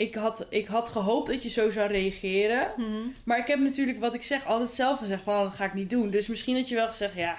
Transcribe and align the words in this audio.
ik 0.00 0.14
had, 0.14 0.46
ik 0.48 0.66
had 0.66 0.88
gehoopt 0.88 1.26
dat 1.26 1.42
je 1.42 1.48
zo 1.48 1.70
zou 1.70 1.88
reageren. 1.88 2.72
Mhm. 2.76 3.08
Maar 3.24 3.38
ik 3.38 3.46
heb 3.46 3.58
natuurlijk, 3.58 4.00
wat 4.00 4.14
ik 4.14 4.22
zeg, 4.22 4.46
altijd 4.46 4.70
zelf 4.70 4.98
gezegd 4.98 5.22
van, 5.22 5.34
oh, 5.34 5.42
dat 5.42 5.54
ga 5.54 5.64
ik 5.64 5.74
niet 5.74 5.90
doen. 5.90 6.10
Dus 6.10 6.26
misschien 6.26 6.56
had 6.56 6.68
je 6.68 6.74
wel 6.74 6.88
gezegd, 6.88 7.14
ja, 7.14 7.38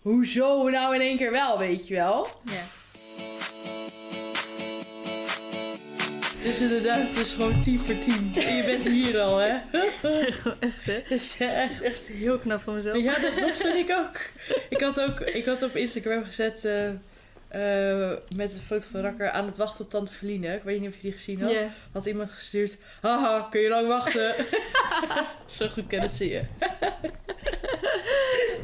hoezo 0.00 0.68
nou 0.68 0.94
in 0.94 1.00
één 1.00 1.16
keer 1.16 1.30
wel, 1.30 1.58
weet 1.58 1.88
je 1.88 1.94
wel? 1.94 2.26
Ja. 2.44 2.64
Het 6.36 6.44
is 6.44 6.60
inderdaad, 6.60 7.08
het 7.08 7.18
is 7.18 7.32
gewoon 7.32 7.62
10 7.62 7.78
voor 7.78 7.98
10. 7.98 8.32
En 8.34 8.56
je 8.56 8.64
bent 8.64 8.84
hier 8.84 9.20
al, 9.20 9.38
hè? 9.38 9.58
echt 10.60 10.84
hè? 10.84 10.92
Het 10.92 11.10
is 11.10 11.36
echt... 11.40 11.82
Echt 11.82 12.06
heel 12.06 12.38
knap 12.38 12.60
van 12.60 12.74
mezelf. 12.74 13.02
Ja, 13.02 13.18
dat, 13.18 13.36
dat 13.40 13.56
vind 13.56 13.88
ik 13.88 13.96
ook. 13.98 14.20
Ik 14.68 14.80
had 14.80 15.00
ook, 15.00 15.20
ik 15.20 15.44
had 15.44 15.62
op 15.62 15.76
Instagram 15.76 16.24
gezet 16.24 16.64
eh, 16.64 16.90
eh, 17.52 18.10
met 18.36 18.54
een 18.54 18.60
foto 18.60 18.84
van 18.90 19.00
Rakker 19.00 19.30
aan 19.30 19.46
het 19.46 19.56
wachten 19.56 19.84
op 19.84 19.90
Tante 19.90 20.12
Verline. 20.12 20.54
Ik 20.54 20.62
weet 20.62 20.80
niet 20.80 20.88
of 20.88 20.94
je 20.94 21.00
die 21.00 21.12
gezien 21.12 21.42
had. 21.42 21.54
Had 21.92 22.06
iemand 22.06 22.30
gestuurd, 22.30 22.78
haha, 23.00 23.48
kun 23.50 23.60
je 23.60 23.68
lang 23.68 23.86
wachten? 23.86 24.34
Zo 25.46 25.68
goed 25.68 25.86
kennen 25.86 26.10
ze 26.10 26.28
je. 26.28 26.42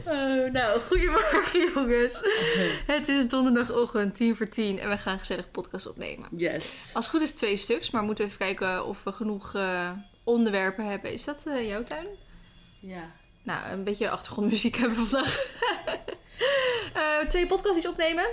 Oh, 0.07 0.53
nou, 0.53 0.81
goedemorgen 0.81 1.73
jongens. 1.75 2.21
Het 2.87 3.09
is 3.09 3.29
donderdagochtend, 3.29 4.15
tien 4.15 4.37
voor 4.37 4.49
tien. 4.49 4.79
En 4.79 4.89
we 4.89 4.99
gaan 4.99 5.19
gezellig 5.19 5.51
podcast 5.51 5.89
opnemen. 5.89 6.29
Yes. 6.37 6.91
Als 6.93 7.05
het 7.05 7.15
goed 7.15 7.23
is 7.25 7.33
twee 7.33 7.57
stuks, 7.57 7.91
maar 7.91 8.01
we 8.01 8.07
moeten 8.07 8.25
even 8.25 8.39
kijken 8.39 8.87
of 8.87 9.05
we 9.05 9.13
genoeg 9.13 9.55
eh, 9.55 9.91
onderwerpen 10.25 10.85
hebben. 10.85 11.13
Is 11.13 11.25
dat 11.25 11.47
eh, 11.47 11.69
jouw 11.69 11.83
tuin? 11.83 12.07
Ja. 12.81 13.11
Nou, 13.43 13.73
een 13.73 13.85
beetje 13.85 14.11
achtergrondmuziek 14.11 14.77
hebben 14.81 14.99
we 14.99 15.07
vandaag. 15.07 15.47
Twee 17.29 17.47
podcasts 17.47 17.77
iets 17.79 17.89
opnemen. 17.89 18.27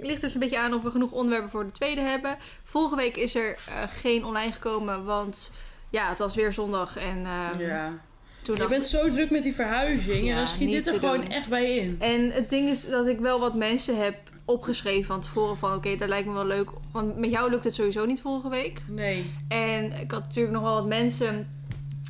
Het 0.00 0.08
ligt 0.08 0.20
dus 0.20 0.34
een 0.34 0.40
beetje 0.40 0.58
aan 0.58 0.74
of 0.74 0.82
we 0.82 0.90
genoeg 0.90 1.10
onderwerpen 1.10 1.50
voor 1.50 1.64
de 1.64 1.72
tweede 1.72 2.00
hebben. 2.00 2.36
Vorige 2.64 2.96
week 2.96 3.16
is 3.16 3.34
er 3.34 3.56
eh, 3.68 3.82
geen 3.88 4.24
online 4.24 4.52
gekomen, 4.52 5.04
want 5.04 5.52
ja, 5.90 6.08
het 6.08 6.18
was 6.18 6.34
weer 6.34 6.52
zondag. 6.52 6.96
En 6.96 7.26
ehm, 7.26 7.60
ja. 7.60 7.92
toen 8.42 8.54
Je 8.54 8.60
dacht 8.60 8.70
bent 8.70 8.86
zo 8.86 9.10
druk 9.10 9.30
met 9.30 9.42
die 9.42 9.54
verhuizing 9.54 10.30
en 10.30 10.36
dan 10.36 10.46
schiet 10.46 10.70
dit 10.70 10.86
er 10.86 10.98
gewoon 10.98 11.20
doen. 11.20 11.30
echt 11.30 11.48
bij 11.48 11.76
in. 11.76 11.96
En 11.98 12.30
het 12.30 12.50
ding 12.50 12.68
is 12.68 12.88
dat 12.88 13.06
ik 13.06 13.18
wel 13.18 13.40
wat 13.40 13.54
mensen 13.54 14.02
heb 14.02 14.16
opgeschreven 14.44 15.04
van 15.04 15.20
tevoren 15.20 15.56
van 15.56 15.74
oké, 15.74 15.96
dat 15.96 16.08
lijkt 16.08 16.26
me 16.26 16.32
wel 16.32 16.46
leuk. 16.46 16.70
Want 16.92 17.16
met 17.16 17.30
jou 17.30 17.50
lukt 17.50 17.64
het 17.64 17.74
sowieso 17.74 18.04
niet 18.04 18.20
vorige 18.20 18.48
week. 18.48 18.82
Nee. 18.88 19.32
En 19.48 19.92
ik 19.92 20.10
had 20.10 20.22
natuurlijk 20.22 20.54
nog 20.54 20.62
wel 20.62 20.74
wat 20.74 20.86
mensen, 20.86 21.46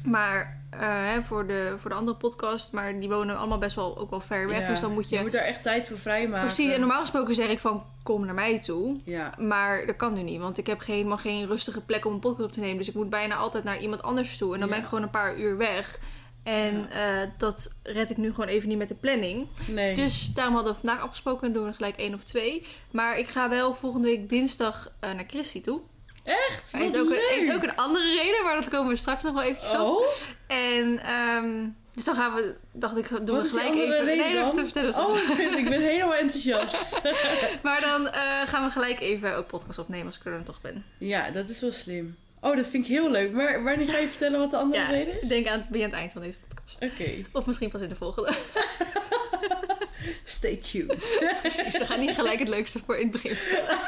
maar 0.05 0.60
hè, 0.77 1.23
voor, 1.23 1.47
de, 1.47 1.75
voor 1.79 1.91
de 1.91 1.97
andere 1.97 2.17
podcast, 2.17 2.73
maar 2.73 3.01
die 3.01 3.09
wonen 3.09 3.37
allemaal 3.37 3.59
best 3.59 3.77
wel 3.77 3.99
ook 3.99 4.11
wel 4.11 4.21
ver 4.21 4.49
weg. 4.49 4.61
Ja, 4.61 4.69
Dus 4.69 4.81
dan 4.81 4.93
moet 4.93 5.09
je. 5.09 5.17
Je 5.17 5.23
moet 5.23 5.33
daar 5.33 5.43
echt 5.43 5.63
tijd 5.63 5.89
voor 5.89 5.99
vrijmaken. 5.99 6.47
Precies, 6.47 6.73
en 6.73 6.81
normaal 6.81 7.01
gesproken 7.01 7.35
zeg 7.35 7.49
ik 7.49 7.61
van 7.61 7.85
kom 8.03 8.25
naar 8.25 8.35
mij 8.35 8.59
toe. 8.61 8.97
Ja. 9.05 9.33
Maar 9.39 9.87
dat 9.87 9.97
kan 9.97 10.13
nu 10.13 10.23
niet, 10.23 10.41
want 10.41 10.59
ik 10.59 10.67
heb 10.67 10.81
geen- 10.81 10.95
helemaal 10.95 11.17
geen 11.17 11.47
rustige 11.47 11.81
plek 11.81 12.05
om 12.07 12.13
een 12.13 12.21
podcast 12.21 12.45
op 12.47 12.53
te 12.53 12.61
nemen. 12.61 12.77
Dus 12.77 12.89
ik 12.89 12.95
moet 12.95 13.11
bijna 13.11 13.35
altijd 13.35 13.65
naar 13.65 13.79
iemand 13.81 14.03
anders 14.03 14.37
toe. 14.37 14.55
En 14.55 14.59
dan 14.61 14.69
Ja. 14.69 14.75
ben 14.75 14.83
ik 14.83 14.89
gewoon 14.89 15.05
een 15.05 15.11
paar 15.11 15.39
uur 15.39 15.57
weg. 15.57 15.99
En 16.43 16.91
eh, 16.91 17.03
dat 17.39 17.75
red 17.83 18.11
ik 18.11 18.17
nu 18.17 18.31
gewoon 18.31 18.49
even 18.49 18.69
niet 18.69 18.79
met 18.79 18.89
de 18.89 18.95
planning. 18.95 19.47
Nee. 19.67 19.95
Dus 19.95 20.33
daarom 20.35 20.55
hadden 20.55 20.73
we 20.75 20.79
vandaag 20.81 21.01
afgesproken 21.03 21.47
en 21.47 21.53
doen 21.53 21.63
we 21.63 21.69
er 21.69 21.75
gelijk 21.75 21.97
één 21.97 22.15
of 22.15 22.25
twee. 22.25 22.63
Maar 22.91 23.19
ik 23.19 23.29
ga 23.29 23.49
wel 23.49 23.75
volgende 23.75 24.09
week 24.09 24.29
dinsdag 24.29 24.93
eh, 25.01 25.13
naar 25.13 25.25
Christy 25.27 25.61
toe. 25.61 25.81
Echt? 26.25 26.73
Hij 26.73 26.81
heeft 26.81 26.99
ook, 26.99 27.09
leuk. 27.09 27.31
heeft 27.31 27.53
ook 27.53 27.63
een 27.63 27.77
andere 27.77 28.15
reden, 28.15 28.45
maar 28.45 28.55
dat 28.57 28.69
komen 28.69 28.89
we 28.89 28.97
straks 28.97 29.23
nog 29.23 29.33
wel 29.33 29.43
eventjes 29.43 29.73
op. 29.73 29.79
Oh? 29.81 30.07
En 30.47 30.99
ehm, 30.99 31.67
dus 31.93 32.05
dan 32.05 32.15
gaan 32.15 32.35
we, 32.35 32.55
dacht 32.73 32.97
ik, 32.97 33.09
doen 33.09 33.37
Wat 33.37 33.43
we 33.43 33.49
gelijk 33.49 33.75
even. 33.75 34.05
reden 34.05 34.27
nee, 34.27 34.35
dat 34.35 34.55
te 34.55 34.65
vertellen. 34.65 35.07
Oh, 35.07 35.17
ik, 35.17 35.23
vind, 35.35 35.59
ik 35.59 35.69
ben 35.69 35.81
helemaal 35.81 36.15
enthousiast. 36.25 37.01
Maar 37.63 37.81
dan 37.81 38.09
eh, 38.09 38.49
gaan 38.49 38.65
we 38.65 38.71
gelijk 38.71 39.01
even 39.01 39.37
ook 39.37 39.47
podcast 39.47 39.79
opnemen 39.79 40.07
als 40.07 40.19
ik 40.19 40.25
er 40.25 40.33
dan 40.33 40.43
toch 40.45 40.61
ben. 40.61 40.85
ja, 40.99 41.31
dat 41.31 41.49
is 41.49 41.61
wel 41.61 41.73
slim. 41.73 42.17
Oh, 42.43 42.57
dat 42.57 42.67
vind 42.67 42.85
ik 42.85 42.91
heel 42.91 43.11
leuk. 43.11 43.33
Maar 43.33 43.63
wanneer 43.65 43.89
ga 43.89 43.99
je 43.99 44.09
vertellen 44.09 44.39
wat 44.39 44.51
de 44.51 44.57
andere 44.57 44.83
Ja, 44.83 44.91
reden 44.91 45.23
is? 45.23 45.29
denk 45.29 45.47
aan, 45.47 45.67
je 45.71 45.77
aan 45.79 45.83
het 45.85 45.93
eind 45.93 46.13
van 46.13 46.23
deze 46.23 46.39
podcast. 46.49 46.83
Oké, 46.83 47.11
Of 47.33 47.47
misschien 47.47 47.71
pas 47.71 47.81
in 47.81 47.89
de 47.89 47.95
volgende. 47.97 48.33
stay 50.25 50.57
tuned. 50.57 51.19
Precies, 51.41 51.79
we 51.79 51.87
gaan 51.87 52.01
niet 52.01 52.11
gelijk 52.15 52.39
het 52.39 52.49
leukste 52.49 52.79
voor 52.79 52.97
in 52.97 53.03
het 53.03 53.11
begin 53.11 53.35
vertellen. 53.37 53.79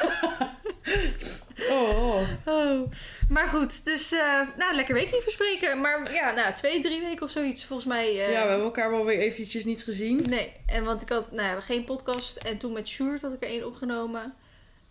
Oh. 2.45 2.91
Maar 3.29 3.47
goed, 3.47 3.85
dus 3.85 4.11
eh, 4.11 4.41
nou, 4.57 4.75
lekker 4.75 4.93
weekje 4.95 5.21
verspreken. 5.21 5.81
Maar 5.81 6.13
ja, 6.13 6.31
nou, 6.31 6.53
twee, 6.53 6.81
drie 6.81 7.01
weken 7.01 7.25
of 7.25 7.31
zoiets 7.31 7.65
volgens 7.65 7.87
mij. 7.87 8.07
eh, 8.07 8.31
Ja, 8.31 8.41
we 8.43 8.47
hebben 8.49 8.61
elkaar 8.65 8.91
wel 8.91 9.05
weer 9.05 9.19
eventjes 9.19 9.65
niet 9.65 9.83
gezien. 9.83 10.23
Nee, 10.29 10.53
en 10.65 10.83
want 10.83 11.01
ik 11.01 11.09
had 11.09 11.31
nou, 11.31 11.47
ja, 11.55 11.59
geen 11.61 11.83
podcast. 11.83 12.37
En 12.37 12.57
toen 12.57 12.73
met 12.73 12.87
Sjoerd 12.87 13.21
had 13.21 13.33
ik 13.33 13.43
er 13.43 13.49
één 13.49 13.65
opgenomen. 13.67 14.33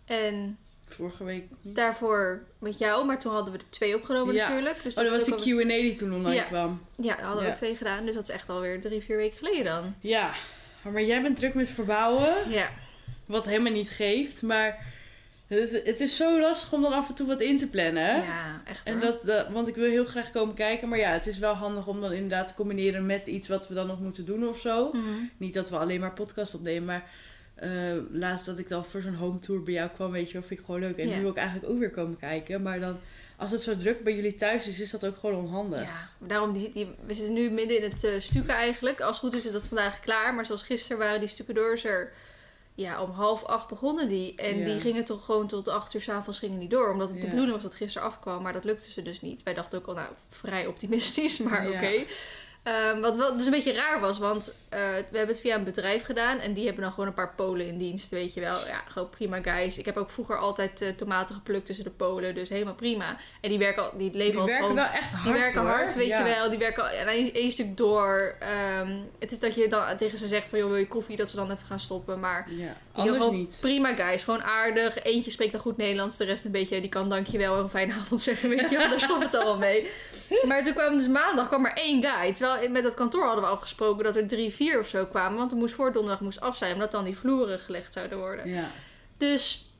En 0.05 0.57
Vorige 0.87 1.23
week 1.23 1.43
niet. 1.61 1.75
daarvoor 1.75 2.43
met 2.59 2.77
jou. 2.77 3.05
Maar 3.05 3.19
toen 3.19 3.33
hadden 3.33 3.53
we 3.53 3.59
er 3.59 3.65
twee 3.69 3.95
opgenomen 3.95 4.33
Ja. 4.35 4.47
natuurlijk. 4.47 4.83
Dus 4.83 4.95
Oh, 4.95 5.03
dat 5.03 5.13
was 5.13 5.43
die 5.43 5.55
Q&A 5.55 5.63
die 5.67 5.93
toen 5.93 6.13
online 6.13 6.35
Ja. 6.35 6.43
kwam. 6.43 6.81
Ja, 6.97 7.15
daar 7.15 7.21
hadden 7.25 7.37
we 7.39 7.43
Ja. 7.45 7.49
ook 7.49 7.57
twee 7.57 7.75
gedaan. 7.75 8.05
Dus 8.05 8.15
dat 8.15 8.23
is 8.23 8.33
echt 8.35 8.49
alweer 8.49 8.81
drie, 8.81 9.01
vier 9.01 9.17
weken 9.17 9.37
geleden 9.37 9.65
dan. 9.65 9.95
Ja, 9.99 10.31
maar 10.91 11.03
jij 11.03 11.21
bent 11.21 11.37
druk 11.37 11.53
met 11.53 11.69
verbouwen. 11.69 12.49
Ja, 12.49 12.69
Wat 13.25 13.45
helemaal 13.45 13.71
niet 13.71 13.89
geeft. 13.89 14.41
Maar 14.41 14.85
het, 15.59 15.81
het 15.85 16.01
is 16.01 16.15
zo 16.15 16.39
lastig 16.39 16.73
om 16.73 16.81
dan 16.81 16.93
af 16.93 17.09
en 17.09 17.15
toe 17.15 17.27
wat 17.27 17.41
in 17.41 17.57
te 17.57 17.69
plannen. 17.69 18.15
ja 18.23 18.61
echt 18.65 18.87
En 18.87 18.93
hoor. 18.93 19.01
dat, 19.01 19.23
dat- 19.25 19.47
want 19.49 19.67
ik 19.67 19.75
wil 19.75 19.89
heel 19.89 20.05
graag 20.05 20.31
komen 20.31 20.55
kijken. 20.55 20.89
Maar 20.89 20.99
ja, 20.99 21.11
het 21.11 21.27
is 21.27 21.37
wel 21.39 21.53
handig 21.53 21.87
om 21.87 22.01
dan 22.01 22.11
inderdaad 22.11 22.47
te 22.47 22.53
combineren 22.53 23.05
met 23.05 23.27
iets 23.27 23.47
wat 23.47 23.67
we 23.67 23.73
dan 23.73 23.87
nog 23.87 23.99
moeten 23.99 24.25
doen 24.25 24.47
of 24.47 24.59
zo. 24.59 24.89
Mhm. 24.93 25.03
Niet 25.37 25.53
dat 25.53 25.69
we 25.69 25.77
alleen 25.77 25.99
maar 25.99 26.13
podcast 26.13 26.55
opnemen, 26.55 26.85
maar 26.85 27.09
eh, 27.55 27.69
laatst 28.11 28.45
dat 28.45 28.57
ik 28.59 28.67
dan 28.67 28.85
voor 28.85 29.01
zo'n 29.01 29.13
home 29.15 29.39
tour 29.39 29.63
bij 29.63 29.73
jou 29.73 29.89
kwam, 29.89 30.11
weet 30.11 30.27
je 30.27 30.33
wel, 30.33 30.41
vind 30.47 30.59
ik 30.59 30.65
gewoon 30.65 30.81
leuk. 30.81 30.97
En 30.97 31.07
nu 31.09 31.21
wil 31.21 31.29
ik 31.29 31.37
eigenlijk 31.37 31.69
ook 31.71 31.79
weer 31.79 31.91
komen 31.91 32.17
kijken. 32.19 32.61
Maar 32.61 32.79
dan, 32.79 32.99
als 33.37 33.51
het 33.51 33.61
zo 33.61 33.75
druk 33.75 34.03
bij 34.03 34.15
jullie 34.15 34.35
thuis 34.35 34.67
is, 34.67 34.79
is 34.79 34.91
dat 34.91 35.05
ook 35.05 35.17
gewoon 35.17 35.35
onhandig. 35.45 35.81
Ja, 35.83 36.09
daarom, 36.27 36.53
die, 36.53 36.71
die, 36.71 36.87
we 37.05 37.13
zitten 37.13 37.33
nu 37.33 37.49
midden 37.49 37.77
in 37.83 37.91
het 37.91 38.23
stukken 38.23 38.53
eigenlijk. 38.55 39.01
Als 39.01 39.21
het 39.21 39.25
goed 39.25 39.39
is, 39.39 39.45
is 39.45 39.51
dat 39.51 39.63
vandaag 39.67 39.99
klaar. 39.99 40.33
Maar 40.33 40.45
zoals 40.45 40.63
gisteren 40.63 40.97
waren 40.97 41.19
die 41.19 41.29
stukendoors 41.29 41.83
er... 41.83 42.11
Ja, 42.75 43.01
om 43.01 43.09
half 43.11 43.43
acht 43.43 43.67
begonnen 43.67 44.09
die. 44.09 44.35
En 44.35 44.57
Ja. 44.57 44.65
die 44.65 44.79
gingen 44.79 45.05
toch 45.05 45.25
gewoon 45.25 45.47
tot 45.47 45.67
acht 45.67 45.93
uur 45.93 46.01
s'avonds 46.01 46.39
gingen 46.39 46.59
die 46.59 46.69
door. 46.69 46.91
Omdat 46.91 47.09
het 47.11 47.21
de 47.21 47.25
bedoeling 47.27 47.53
was 47.53 47.63
dat 47.63 47.75
gisteren 47.75 48.07
afkwam. 48.07 48.41
Maar 48.41 48.53
dat 48.53 48.63
lukte 48.63 48.91
ze 48.91 49.01
dus 49.01 49.21
niet. 49.21 49.43
Wij 49.43 49.53
dachten 49.53 49.79
ook 49.79 49.87
al, 49.87 49.93
nou, 49.93 50.07
vrij 50.29 50.65
optimistisch. 50.65 51.37
Maar 51.47 51.67
oké. 51.67 52.03
Ehm, 52.63 52.99
wat 53.01 53.15
wel 53.15 53.37
dus 53.37 53.45
een 53.45 53.51
beetje 53.51 53.73
raar 53.73 53.99
was, 53.99 54.19
want 54.19 54.59
eh, 54.69 54.79
we 54.79 55.17
hebben 55.17 55.27
het 55.27 55.39
via 55.39 55.55
een 55.55 55.63
bedrijf 55.63 56.03
gedaan. 56.05 56.39
En 56.39 56.53
die 56.53 56.65
hebben 56.65 56.83
dan 56.83 56.91
gewoon 56.91 57.07
een 57.07 57.13
paar 57.13 57.33
Polen 57.35 57.67
in 57.67 57.77
dienst, 57.77 58.09
weet 58.09 58.33
je 58.33 58.39
wel. 58.39 58.67
Ja, 58.67 58.81
gewoon 58.87 59.09
prima 59.09 59.41
guys. 59.41 59.77
Ik 59.77 59.85
heb 59.85 59.97
ook 59.97 60.09
vroeger 60.09 60.37
altijd 60.37 60.81
eh, 60.81 60.89
tomaten 60.89 61.35
geplukt 61.35 61.65
tussen 61.65 61.83
de 61.85 61.89
Polen. 61.91 62.35
Dus 62.35 62.49
helemaal 62.49 62.73
prima. 62.75 63.17
En 63.41 63.49
die 63.49 63.57
werken 63.59 63.83
al, 63.83 63.97
die 63.97 64.13
leven 64.13 64.31
Die 64.31 64.39
al 64.39 64.45
werken 64.45 64.67
gewoon 64.67 64.83
wel 64.83 64.91
echt 64.93 65.11
hard. 65.11 65.23
die 65.23 65.33
werken 65.33 65.61
hoor. 65.61 65.69
hard, 65.69 65.95
weet 65.95 66.07
Ja. 66.07 66.17
je 66.17 66.23
wel. 66.35 66.49
Die 66.49 66.59
werken 66.59 66.83
al- 66.83 66.89
en 66.89 67.07
één 67.07 67.33
één 67.33 67.51
stuk 67.51 67.77
door. 67.77 68.35
Ehm, 68.39 68.91
het 69.19 69.31
is 69.31 69.39
dat 69.39 69.55
je 69.55 69.67
dan 69.67 69.97
tegen 69.97 70.17
ze 70.17 70.27
zegt 70.27 70.47
van, 70.47 70.59
joh, 70.59 70.67
wil 70.67 70.77
je 70.77 70.87
koffie? 70.87 71.17
Dat 71.17 71.29
ze 71.29 71.35
dan 71.35 71.51
even 71.51 71.65
gaan 71.67 71.79
stoppen. 71.79 72.19
Maar 72.19 72.47
Ja, 72.51 72.75
anders 72.93 73.29
niet. 73.31 73.57
prima 73.61 73.93
guys. 73.93 74.23
Gewoon 74.23 74.43
aardig. 74.43 75.03
Eentje 75.03 75.31
spreekt 75.31 75.51
dan 75.51 75.61
goed 75.61 75.77
Nederlands. 75.77 76.17
De 76.17 76.23
rest 76.23 76.45
een 76.45 76.51
beetje, 76.51 76.81
die 76.81 76.89
kan 76.89 77.09
dankjewel 77.09 77.57
en 77.57 77.63
een 77.63 77.69
fijne 77.69 77.93
avond 78.01 78.21
zeggen, 78.21 78.49
weet 78.49 78.69
je 78.69 78.77
wel. 78.77 78.89
Daar 78.89 78.99
stopt 78.99 79.23
het 79.23 79.35
al 79.35 79.43
wel 79.43 79.57
mee. 79.57 79.89
Maar 80.47 80.63
toen 80.63 80.73
kwam 80.73 80.97
dus 80.97 81.07
maandag 81.07 81.47
kwam 81.47 81.61
maar 81.61 81.73
één 81.73 82.03
guy. 82.03 82.33
Terwijl 82.33 82.69
met 82.69 82.83
dat 82.83 82.93
kantoor 82.93 83.23
hadden 83.23 83.43
we 83.43 83.49
afgesproken 83.49 84.03
dat 84.03 84.15
er 84.15 84.27
drie, 84.27 84.53
vier 84.53 84.79
of 84.79 84.87
zo 84.87 85.05
kwamen. 85.05 85.37
Want 85.37 85.51
er 85.51 85.57
moest 85.57 85.73
voor 85.73 85.93
donderdag 85.93 86.21
moest 86.21 86.41
af 86.41 86.55
zijn. 86.55 86.73
Omdat 86.73 86.91
dan 86.91 87.03
die 87.03 87.17
vloeren 87.17 87.59
gelegd 87.59 87.93
zouden 87.93 88.17
worden. 88.17 88.49
Ja. 88.49 88.69
Dus 89.17 89.72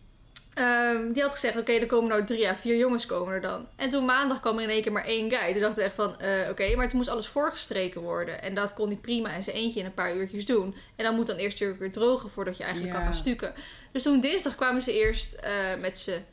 ehm, 0.54 1.12
die 1.12 1.22
had 1.22 1.32
gezegd, 1.32 1.58
oké, 1.58 1.72
er 1.72 1.86
komen 1.86 2.10
nou 2.10 2.26
drie 2.26 2.48
à 2.50 2.56
vier 2.56 2.78
jongens 2.78 3.06
komen 3.06 3.34
er 3.34 3.42
dan. 3.42 3.68
En 3.76 3.90
toen 3.90 4.06
maandag 4.06 4.40
kwam 4.40 4.58
er 4.58 4.64
in 4.64 4.70
één 4.70 4.82
keer 4.82 4.92
maar 4.92 5.06
één 5.06 5.32
guy. 5.32 5.52
Toen 5.52 5.62
dachten 5.62 5.78
we 5.78 5.84
echt 5.84 5.96
van, 5.96 6.20
eh, 6.20 6.50
oké, 6.50 6.76
maar 6.76 6.88
toen 6.88 6.98
moest 6.98 7.10
alles 7.10 7.28
voorgestreken 7.28 8.02
worden. 8.02 8.42
En 8.42 8.56
dat 8.56 8.74
kon 8.74 8.88
hij 8.88 8.98
prima 8.98 9.34
in 9.34 9.44
zijn 9.44 9.56
eentje 9.56 9.80
in 9.80 9.86
een 9.86 9.94
paar 9.94 10.16
uurtjes 10.16 10.46
doen. 10.46 10.76
En 10.96 11.04
dan 11.04 11.16
moet 11.16 11.28
dan 11.28 11.36
eerst 11.36 11.60
weer 11.60 11.92
drogen 11.92 12.30
voordat 12.30 12.58
je 12.58 12.64
eigenlijk 12.64 12.94
kan 12.94 13.04
gaan 13.04 13.16
stukken. 13.16 13.54
Dus 13.92 14.04
toen 14.04 14.20
dinsdag 14.20 14.56
kwamen 14.56 14.82
ze 14.82 14.94
eerst 14.94 15.34
eh, 15.34 15.76
met 15.80 15.98
z'n 15.98 16.26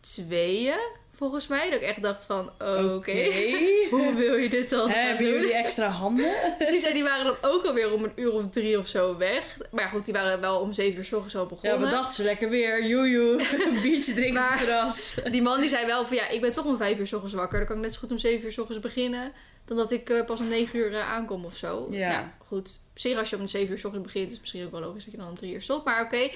tweeën, 0.00 0.80
volgens 1.16 1.46
mij. 1.48 1.70
Dat 1.70 1.80
ik 1.80 1.86
echt 1.86 2.02
dacht 2.02 2.24
van, 2.24 2.50
oké, 2.94 3.12
hoe 3.90 4.14
wil 4.14 4.34
je 4.36 4.48
dit 4.48 4.70
dan 4.70 4.90
Hebben 4.90 5.24
doen? 5.26 5.34
jullie 5.34 5.54
extra 5.54 5.86
handen? 5.88 6.34
Precies, 6.58 6.82
en 6.82 6.92
die 6.94 7.02
waren 7.02 7.24
dan 7.24 7.36
ook 7.40 7.64
alweer 7.64 7.92
om 7.92 8.04
een 8.04 8.12
uur 8.16 8.32
of 8.32 8.50
drie 8.50 8.78
of 8.78 8.86
zo 8.88 9.16
weg. 9.16 9.56
Maar 9.70 9.82
ja, 9.82 9.88
goed, 9.88 10.04
die 10.04 10.14
waren 10.14 10.40
wel 10.40 10.60
om 10.60 10.72
zeven 10.72 10.98
uur 10.98 11.04
s 11.04 11.12
ochtends 11.12 11.36
al 11.36 11.42
Ja, 11.42 11.48
begonnen. 11.48 11.80
wat 11.80 11.90
dachten 11.90 12.14
ze? 12.14 12.22
Lekker 12.22 12.48
weer. 12.48 12.86
Joejoe. 12.86 13.46
Een 13.74 13.80
biertje 13.82 14.12
drinken 14.12 14.42
op 14.42 14.48
Maar- 14.48 14.58
het 14.58 14.66
terras. 14.66 15.16
Die 15.30 15.42
man 15.42 15.60
die 15.60 15.68
zei 15.68 15.86
wel 15.86 16.04
van 16.06 16.16
ja, 16.16 16.28
ik 16.28 16.40
ben 16.40 16.52
toch 16.52 16.64
om 16.64 16.76
vijf 16.76 16.98
uur 16.98 17.06
s 17.06 17.12
ochtends 17.12 17.34
wakker. 17.34 17.58
Dan 17.58 17.66
kan 17.66 17.76
ik 17.76 17.82
net 17.82 17.92
zo 17.92 17.98
goed 18.00 18.10
om 18.10 18.18
zeven 18.18 18.44
uur 18.44 18.52
s 18.52 18.58
ochtends 18.58 18.82
beginnen. 18.82 19.32
Dan 19.66 19.76
dat 19.76 19.92
ik 19.92 20.10
eh, 20.10 20.24
pas 20.26 20.40
om 20.40 20.48
negen 20.48 20.78
uur 20.78 20.92
eh, 20.94 21.12
aankom 21.12 21.44
of 21.44 21.56
zo. 21.56 21.88
Ja. 21.90 22.10
Nou, 22.12 22.24
goed. 22.46 22.80
Op 22.92 22.98
zich 23.00 23.18
als 23.18 23.30
je 23.30 23.36
om 23.38 23.46
zeven 23.46 23.72
uur 23.72 23.78
s 23.78 23.84
ochtends 23.84 24.12
begint, 24.12 24.32
is 24.32 24.40
misschien 24.40 24.64
ook 24.64 24.70
wel 24.70 24.80
logisch 24.80 25.04
dat 25.04 25.12
je 25.12 25.18
dan 25.18 25.28
om 25.28 25.36
drie 25.38 25.52
uur 25.54 25.62
stopt. 25.62 25.84
Maar 25.84 26.04
oké. 26.04 26.30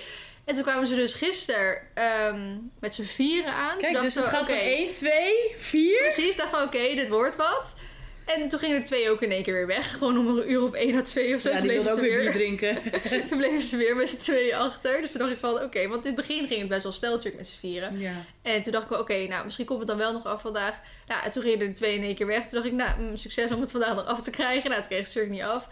En 0.48 0.54
toen 0.54 0.62
kwamen 0.62 0.86
ze 0.86 0.94
dus 0.94 1.14
gisteren 1.14 1.78
ehm, 1.94 2.56
met 2.80 2.94
z'n 2.94 3.02
vieren 3.02 3.52
aan. 3.52 3.78
Kijk, 3.78 4.00
dus 4.00 4.14
het 4.14 4.24
we, 4.24 4.30
gaat 4.30 4.42
oké, 4.42 4.52
van 4.52 4.60
1, 4.60 4.92
2, 4.92 5.34
4. 5.56 6.02
Precies, 6.02 6.36
dacht 6.36 6.50
van 6.50 6.62
oké, 6.62 6.94
dit 6.94 7.08
wordt 7.08 7.36
wat. 7.36 7.80
En 8.24 8.48
toen 8.48 8.58
gingen 8.58 8.76
er 8.76 8.84
twee 8.84 9.10
ook 9.10 9.22
in 9.22 9.30
één 9.30 9.42
keer 9.42 9.54
weer 9.54 9.66
weg. 9.66 9.92
Gewoon 9.92 10.18
om 10.18 10.26
een 10.26 10.50
uur 10.50 10.62
of 10.62 10.72
één 10.72 10.96
à 10.96 11.02
twee 11.02 11.34
of 11.34 11.40
zo. 11.40 11.50
Ja, 11.50 11.56
toen 11.56 11.66
bleven 11.66 11.84
ze 11.84 11.90
ook 11.90 12.00
weer 12.00 12.18
bier 12.18 12.32
drinken. 12.32 12.82
toen 13.28 13.38
bleven 13.38 13.60
ze 13.60 13.76
weer 13.76 13.96
met 13.96 14.10
z'n 14.10 14.16
tweeën 14.16 14.54
achter. 14.54 15.00
Dus 15.00 15.10
toen 15.10 15.20
dacht 15.20 15.32
ik 15.32 15.38
van, 15.38 15.62
oké, 15.62 15.88
want 15.88 16.04
in 16.04 16.12
het 16.16 16.26
begin 16.26 16.46
ging 16.46 16.60
het 16.60 16.68
best 16.68 16.82
wel 16.82 16.92
snel 16.92 17.10
natuurlijk 17.10 17.36
met 17.36 17.48
z'n 17.48 17.58
vieren. 17.58 17.98
Ja. 17.98 18.24
En 18.42 18.62
toen 18.62 18.72
dacht 18.72 18.84
ik 18.84 18.90
wel, 18.90 19.00
oké, 19.00 19.26
nou, 19.26 19.44
misschien 19.44 19.66
komt 19.66 19.78
het 19.78 19.88
dan 19.88 19.98
wel 19.98 20.12
nog 20.12 20.24
af 20.24 20.40
vandaag. 20.40 20.80
Nou, 21.06 21.24
en 21.24 21.30
toen 21.30 21.42
gingen 21.42 21.60
er 21.60 21.66
de 21.66 21.72
twee 21.72 21.94
in 21.94 22.02
één 22.02 22.14
keer 22.14 22.26
weg. 22.26 22.40
Toen 22.40 22.62
dacht 22.62 22.66
ik, 22.66 22.72
nou, 22.72 23.00
mm, 23.00 23.16
succes 23.16 23.52
om 23.52 23.60
het 23.60 23.70
vandaag 23.70 23.94
nog 23.94 24.06
af 24.06 24.22
te 24.22 24.30
krijgen. 24.30 24.70
Nou, 24.70 24.76
het 24.76 24.86
kreeg 24.86 24.98
het 24.98 25.14
natuurlijk 25.14 25.34
niet 25.34 25.42
af. 25.42 25.68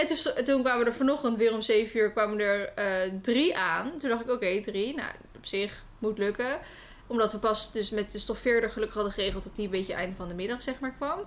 En 0.00 0.06
toen, 0.06 0.16
sto- 0.16 0.42
toen 0.42 0.62
kwamen 0.62 0.86
er 0.86 0.92
vanochtend 0.94 1.36
weer 1.36 1.52
om 1.52 1.60
zeven 1.60 2.00
uur 2.00 2.10
kwamen 2.12 2.38
er 2.40 2.72
eh, 2.74 2.84
drie 3.22 3.56
aan. 3.56 3.92
Toen 3.98 4.08
dacht 4.10 4.22
ik, 4.22 4.30
oké, 4.30 4.60
drie. 4.62 4.94
Nou, 4.94 5.10
op 5.36 5.46
zich 5.46 5.82
moet 5.98 6.18
lukken. 6.18 6.58
Omdat 7.06 7.32
we 7.32 7.38
pas 7.38 7.72
dus 7.72 7.90
met 7.90 8.12
de 8.12 8.18
stoffeerder 8.18 8.70
gelukkig 8.70 8.94
hadden 8.96 9.12
geregeld 9.14 9.44
dat 9.44 9.56
die 9.56 9.64
een 9.64 9.70
beetje 9.70 9.92
einde 9.92 10.16
van 10.16 10.28
de 10.28 10.34
middag, 10.34 10.62
zeg 10.62 10.74
maar, 10.80 10.94
kwam. 10.96 11.18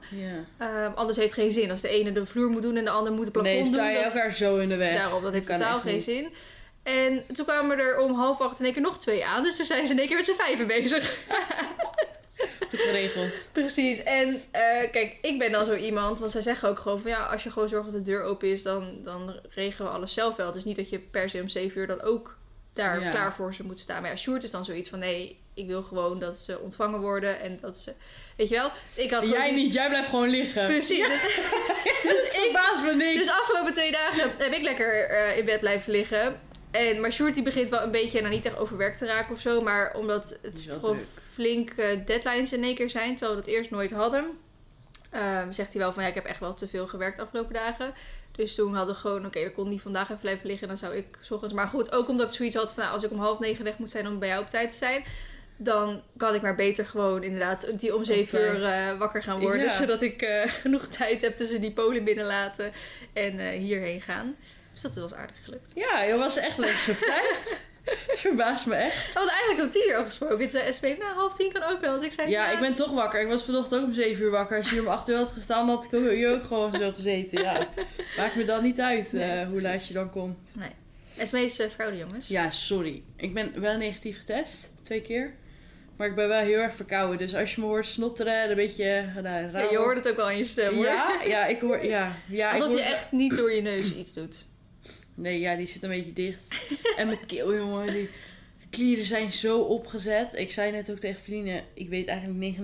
Ehm, 0.57 0.91
anders 0.95 1.17
heeft 1.17 1.35
het 1.35 1.39
geen 1.43 1.51
zin. 1.51 1.71
Als 1.71 1.81
de 1.81 1.89
ene 1.89 2.11
de 2.11 2.25
vloer 2.25 2.49
moet 2.49 2.61
doen 2.61 2.75
en 2.75 2.83
de 2.83 2.89
ander 2.89 3.13
moet 3.13 3.23
het 3.23 3.31
plafond 3.33 3.53
Nee, 3.55 3.65
sta 3.65 3.77
doen. 3.77 3.91
je 3.91 3.97
elkaar 3.97 4.31
zo 4.31 4.57
in 4.57 4.69
de 4.69 4.75
weg. 4.75 4.95
Daarom, 4.97 5.23
dat 5.23 5.33
heeft 5.33 5.47
totaal 5.47 5.79
geen 5.79 5.93
niet. 5.93 6.03
zin. 6.03 6.33
En 6.83 7.23
toen 7.33 7.45
kwamen 7.45 7.79
er 7.79 7.97
om 7.99 8.13
half 8.13 8.39
acht 8.41 8.59
in 8.59 8.65
één 8.65 8.73
keer 8.73 8.83
nog 8.83 8.99
twee 8.99 9.25
aan. 9.25 9.43
Dus 9.43 9.55
toen 9.55 9.65
zijn 9.65 9.85
ze 9.87 9.93
in 9.93 9.99
één 9.99 10.07
keer 10.07 10.17
met 10.17 10.25
z'n 10.25 10.35
vijven 10.35 10.67
bezig. 10.67 11.13
Goed 12.69 12.79
geregeld. 12.79 13.33
Precies. 13.51 14.03
En 14.03 14.41
eh, 14.51 14.91
kijk, 14.91 15.17
ik 15.21 15.39
ben 15.39 15.51
dan 15.51 15.65
zo 15.65 15.73
iemand. 15.75 16.19
Want 16.19 16.31
zij 16.31 16.41
zeggen 16.41 16.69
ook 16.69 16.79
gewoon 16.79 16.99
van 17.01 17.11
ja, 17.11 17.25
als 17.25 17.43
je 17.43 17.51
gewoon 17.51 17.69
zorgt 17.69 17.85
dat 17.91 18.05
de 18.05 18.11
deur 18.11 18.23
open 18.23 18.47
is, 18.51 18.63
dan, 18.63 18.97
dan 19.03 19.35
regelen 19.49 19.91
we 19.91 19.97
alles 19.97 20.13
zelf 20.13 20.35
wel. 20.35 20.47
Het 20.47 20.55
is 20.55 20.63
niet 20.63 20.75
dat 20.75 20.89
je 20.89 20.99
per 20.99 21.29
se 21.29 21.41
om 21.41 21.47
zeven 21.47 21.81
uur 21.81 21.87
dan 21.87 22.01
ook 22.01 22.37
daar 22.73 23.01
Ja. 23.01 23.09
klaar 23.11 23.33
voor 23.33 23.53
ze 23.53 23.63
moet 23.63 23.79
staan. 23.79 24.01
Maar 24.01 24.11
ja, 24.11 24.17
Sjoerd 24.17 24.43
is 24.43 24.51
dan 24.51 24.65
zoiets 24.65 24.89
van 24.89 24.99
nee, 24.99 25.39
ik 25.53 25.67
wil 25.67 25.83
gewoon 25.83 26.19
dat 26.19 26.37
ze 26.37 26.59
ontvangen 26.59 26.99
worden. 26.99 27.39
En 27.39 27.57
dat 27.61 27.77
ze, 27.77 27.93
weet 28.37 28.49
je 28.49 28.55
wel. 28.55 28.71
Dus 28.95 29.03
ik 29.03 29.11
had 29.11 29.23
gewoon 29.23 29.37
Jij 29.37 29.47
zoiets- 29.47 29.63
niet, 29.63 29.73
jij 29.73 29.87
blijft 29.89 30.09
gewoon 30.09 30.29
liggen. 30.29 30.65
Precies. 30.67 31.07
Dus, 31.07 31.21
Dus 32.09 32.21
ik 32.23 32.39
verbaast 32.43 32.83
me 32.83 32.93
niks. 32.95 33.17
dus 33.17 33.27
de 33.27 33.33
afgelopen 33.41 33.73
twee 33.73 33.91
dagen 33.91 34.31
heb 34.37 34.51
ik 34.53 34.61
lekker 34.61 35.09
eh, 35.09 35.37
in 35.37 35.45
bed 35.45 35.59
blijven 35.59 35.91
liggen. 35.91 36.39
En, 36.71 37.01
maar 37.01 37.11
Sjoerd 37.11 37.33
die 37.33 37.43
begint 37.43 37.69
wel 37.69 37.81
een 37.81 37.91
beetje, 37.91 38.21
nou 38.21 38.33
niet 38.33 38.45
echt 38.45 38.57
overwerkt 38.57 38.97
te 38.97 39.05
raken 39.05 39.33
of 39.35 39.39
zo. 39.41 39.61
Maar 39.61 39.93
omdat 39.95 40.37
Het 40.41 40.61
gewoon 40.67 40.95
druk. 40.95 41.07
Flink 41.33 41.69
eh, 41.69 42.05
deadlines 42.05 42.53
in 42.53 42.63
één 42.63 42.75
keer 42.75 42.89
zijn. 42.89 43.15
Terwijl 43.15 43.37
we 43.39 43.45
dat 43.45 43.53
eerst 43.53 43.71
nooit 43.71 43.91
hadden. 43.91 44.25
ehm, 45.09 45.51
zegt 45.51 45.71
hij 45.73 45.81
wel 45.81 45.93
van 45.93 46.03
ja, 46.03 46.09
ik 46.09 46.15
heb 46.15 46.25
echt 46.25 46.39
wel 46.39 46.53
te 46.53 46.67
veel 46.67 46.87
gewerkt 46.87 47.15
de 47.17 47.23
afgelopen 47.23 47.53
dagen. 47.53 47.93
Dus 48.31 48.55
toen 48.55 48.75
hadden 48.75 48.95
we 48.95 49.01
gewoon, 49.01 49.25
oké, 49.25 49.41
dan 49.41 49.53
kon 49.53 49.69
die 49.69 49.81
vandaag 49.81 50.03
even 50.07 50.19
blijven 50.19 50.47
liggen. 50.47 50.67
Dan 50.67 50.77
zou 50.77 50.95
ik 50.95 51.17
ochtends. 51.29 51.53
Maar 51.53 51.67
goed, 51.67 51.91
ook 51.91 52.07
omdat 52.09 52.27
ik 52.27 52.33
zoiets 52.33 52.55
had 52.55 52.73
van 52.73 52.83
nou, 52.83 52.93
als 52.93 53.03
ik 53.03 53.11
om 53.11 53.19
half 53.19 53.39
negen 53.39 53.63
weg 53.63 53.77
moet 53.77 53.89
zijn 53.89 54.07
om 54.07 54.19
bij 54.19 54.27
jou 54.27 54.43
op 54.43 54.49
tijd 54.49 54.71
te 54.71 54.77
zijn. 54.77 55.03
Dan 55.57 56.01
kan 56.17 56.35
ik 56.35 56.41
maar 56.41 56.55
beter 56.55 56.85
gewoon 56.85 57.23
inderdaad 57.23 57.79
die 57.79 57.95
om 57.95 58.03
zeven 58.03 58.41
uur 58.41 58.63
eh, 58.63 58.97
wakker 58.97 59.23
gaan 59.23 59.39
worden. 59.39 59.63
Ja. 59.63 59.69
Zodat 59.69 60.01
ik 60.01 60.21
eh, 60.21 60.51
genoeg 60.61 60.87
tijd 60.87 61.21
heb 61.21 61.37
tussen 61.37 61.61
die 61.61 61.71
polen 61.71 62.03
binnenlaten 62.03 62.71
en 63.13 63.49
hierheen 63.51 64.01
gaan. 64.01 64.35
Dus 64.71 64.81
dat 64.81 64.95
was 64.95 65.13
aardig 65.13 65.35
gelukt. 65.43 65.71
Ja, 65.75 66.01
je 66.03 66.17
was 66.17 66.37
echt 66.37 66.57
lekker 66.57 66.89
op 66.89 66.97
tijd. 66.97 67.59
Het 68.07 68.19
verbaast 68.19 68.65
me 68.65 68.75
echt. 68.75 69.07
We 69.07 69.19
hadden 69.19 69.33
eigenlijk 69.33 69.63
om 69.63 69.69
tien 69.69 69.89
uur 69.89 69.95
al 69.95 70.03
gesproken. 70.03 70.37
Toen 70.37 70.49
zei 70.49 70.73
SP, 70.77 70.83
nou 70.83 71.13
half 71.15 71.35
tien 71.35 71.51
kan 71.53 71.63
ook 71.63 71.81
wel. 71.81 71.95
Dus 71.95 72.05
ik 72.05 72.11
zei, 72.11 72.29
Ja, 72.29 72.51
ik 72.51 72.59
ben 72.59 72.73
toch 72.73 72.91
wakker. 72.93 73.21
Ik 73.21 73.27
was 73.27 73.43
vanochtend 73.43 73.81
ook 73.81 73.87
om 73.87 73.93
7 73.93 74.23
uur 74.23 74.31
wakker. 74.31 74.57
Als 74.57 74.65
je 74.69 74.71
hier 74.75 74.81
om 74.83 74.87
8 74.87 75.09
uur 75.09 75.15
had 75.17 75.31
gestaan, 75.31 75.67
had 75.69 75.83
ik 75.83 75.93
ook- 75.93 76.09
hier 76.09 76.31
ook 76.31 76.43
gewoon 76.43 76.75
zo 76.75 76.91
gezeten. 76.91 77.41
Ja. 77.41 77.67
Maakt 78.17 78.35
me 78.35 78.43
dan 78.43 78.63
niet 78.63 78.79
uit 78.79 79.13
eh, 79.13 79.47
hoe 79.47 79.61
laat 79.61 79.87
je 79.87 79.93
dan 79.93 80.09
komt. 80.09 80.55
Nee. 80.59 80.69
Esme 81.17 81.43
is 81.43 81.59
uh, 81.59 81.67
jongens. 81.97 82.27
Ja, 82.27 82.51
sorry. 82.51 83.03
Ik 83.17 83.33
ben 83.33 83.61
wel 83.61 83.77
negatief 83.77 84.17
getest. 84.17 84.73
Twee 84.83 85.01
keer. 85.01 85.33
Maar 85.97 86.07
ik 86.07 86.15
ben 86.15 86.27
wel 86.27 86.39
heel 86.39 86.59
erg 86.59 86.75
verkouden. 86.75 87.17
Dus 87.17 87.35
als 87.35 87.55
je 87.55 87.61
me 87.61 87.67
hoort 87.67 87.85
snotteren 87.85 88.41
en 88.41 88.49
een 88.49 88.55
beetje... 88.55 88.83
eh, 88.83 89.15
Nou, 89.23 89.51
Ja, 89.51 89.69
je 89.71 89.77
hoort 89.77 89.95
het 89.95 90.09
ook 90.09 90.15
wel 90.15 90.29
in 90.29 90.37
je 90.37 90.43
stem 90.45 90.75
hoor. 90.75 90.85
Ja, 90.85 91.21
ja, 91.25 91.45
ik 91.45 91.59
hoor... 91.59 91.85
Ja, 91.85 92.15
ja, 92.27 92.47
ik 92.47 92.53
Alsof 92.53 92.67
hoor 92.67 92.77
je 92.77 92.83
echt 92.83 93.11
niet 93.11 93.37
door 93.37 93.51
je 93.53 93.61
neus 93.61 93.95
iets 93.95 94.13
doet. 94.13 94.45
Nee, 95.15 95.39
ja, 95.39 95.55
die 95.55 95.67
zit 95.67 95.83
een 95.83 95.89
beetje 95.89 96.13
dicht. 96.13 96.43
en 96.97 97.05
mijn 97.07 97.25
keel, 97.25 97.55
jongen, 97.55 97.93
die 97.93 98.09
klieren 98.69 99.05
zijn 99.05 99.31
zo 99.31 99.59
opgezet. 99.59 100.33
Ik 100.33 100.51
zei 100.51 100.71
net 100.71 100.91
ook 100.91 100.99
tegen 100.99 101.21
vrienden, 101.21 101.63
ik 101.73 101.89
weet 101.89 102.07
eigenlijk 102.07 102.57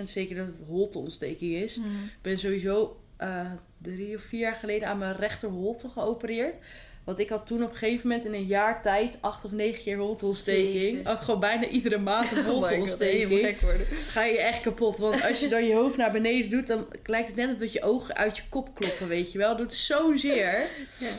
99% 0.00 0.02
zeker 0.04 0.36
dat 0.36 0.46
het 0.46 0.62
holteontsteking 0.66 1.54
is. 1.54 1.76
Ik 1.76 1.82
ben 2.22 2.38
sowieso 2.38 3.00
eh, 3.16 3.50
drie 3.82 4.16
of 4.16 4.22
vier 4.22 4.40
jaar 4.40 4.54
geleden 4.56 4.88
aan 4.88 4.98
mijn 4.98 5.16
rechter 5.16 5.48
holte 5.48 5.88
geopereerd. 5.88 6.58
Want 7.04 7.18
ik 7.18 7.28
had 7.28 7.46
toen 7.46 7.62
op 7.62 7.70
een 7.70 7.76
gegeven 7.76 8.08
moment 8.08 8.26
in 8.26 8.34
een 8.34 8.46
jaar 8.46 8.82
tijd 8.82 9.18
acht 9.20 9.44
of 9.44 9.52
negen 9.52 9.82
keer 9.82 9.96
holteontsteking. 9.96 11.08
Ook 11.08 11.18
gewoon 11.18 11.40
bijna 11.40 11.66
iedere 11.68 11.98
maand 11.98 12.32
een 12.32 12.38
Oh 12.46 12.50
holteontsteking. 12.50 13.60
worden. 13.60 13.86
Ga 13.86 14.24
je 14.24 14.38
echt 14.38 14.60
kapot. 14.60 14.98
Want 14.98 15.22
als 15.22 15.40
je 15.40 15.48
dan 15.48 15.66
je 15.66 15.74
hoofd 15.74 15.96
naar 15.96 16.10
beneden 16.10 16.50
doet, 16.50 16.66
dan 16.66 16.86
lijkt 17.04 17.26
het 17.28 17.36
net 17.36 17.50
alsof 17.50 17.72
je 17.72 17.82
ogen 17.82 18.16
uit 18.16 18.36
je 18.36 18.42
kop 18.48 18.74
kloppen, 18.74 19.08
weet 19.08 19.32
je 19.32 19.38
wel. 19.38 19.48
Het 19.48 19.58
doet 19.58 19.74
zo 19.74 20.16
zeer. 20.16 20.68
Ja. 20.98 21.10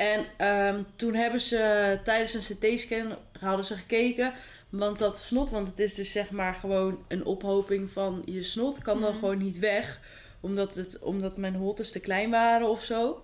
En 0.00 0.24
ehm, 0.36 0.82
toen 0.96 1.14
hebben 1.14 1.40
ze 1.40 1.98
tijdens 2.04 2.34
een 2.34 2.56
CT-scan 2.56 3.16
hadden 3.40 3.64
ze 3.66 3.74
gekeken. 3.76 4.32
Want 4.68 4.98
dat 4.98 5.18
snot, 5.18 5.50
want 5.50 5.66
het 5.68 5.78
is 5.78 5.94
dus 5.94 6.12
zeg 6.12 6.30
maar 6.30 6.54
gewoon 6.54 7.04
een 7.08 7.24
ophoping 7.24 7.90
van 7.90 8.22
je 8.24 8.42
snot, 8.42 8.82
kan 8.82 9.00
dan 9.00 9.10
Mhm. 9.10 9.18
gewoon 9.18 9.38
niet 9.38 9.58
weg. 9.58 10.00
Omdat, 10.40 10.74
het, 10.74 10.98
omdat 10.98 11.36
mijn 11.36 11.54
holtes 11.54 11.90
te 11.92 12.00
klein 12.00 12.30
waren 12.30 12.68
of 12.68 12.84
zo. 12.84 13.22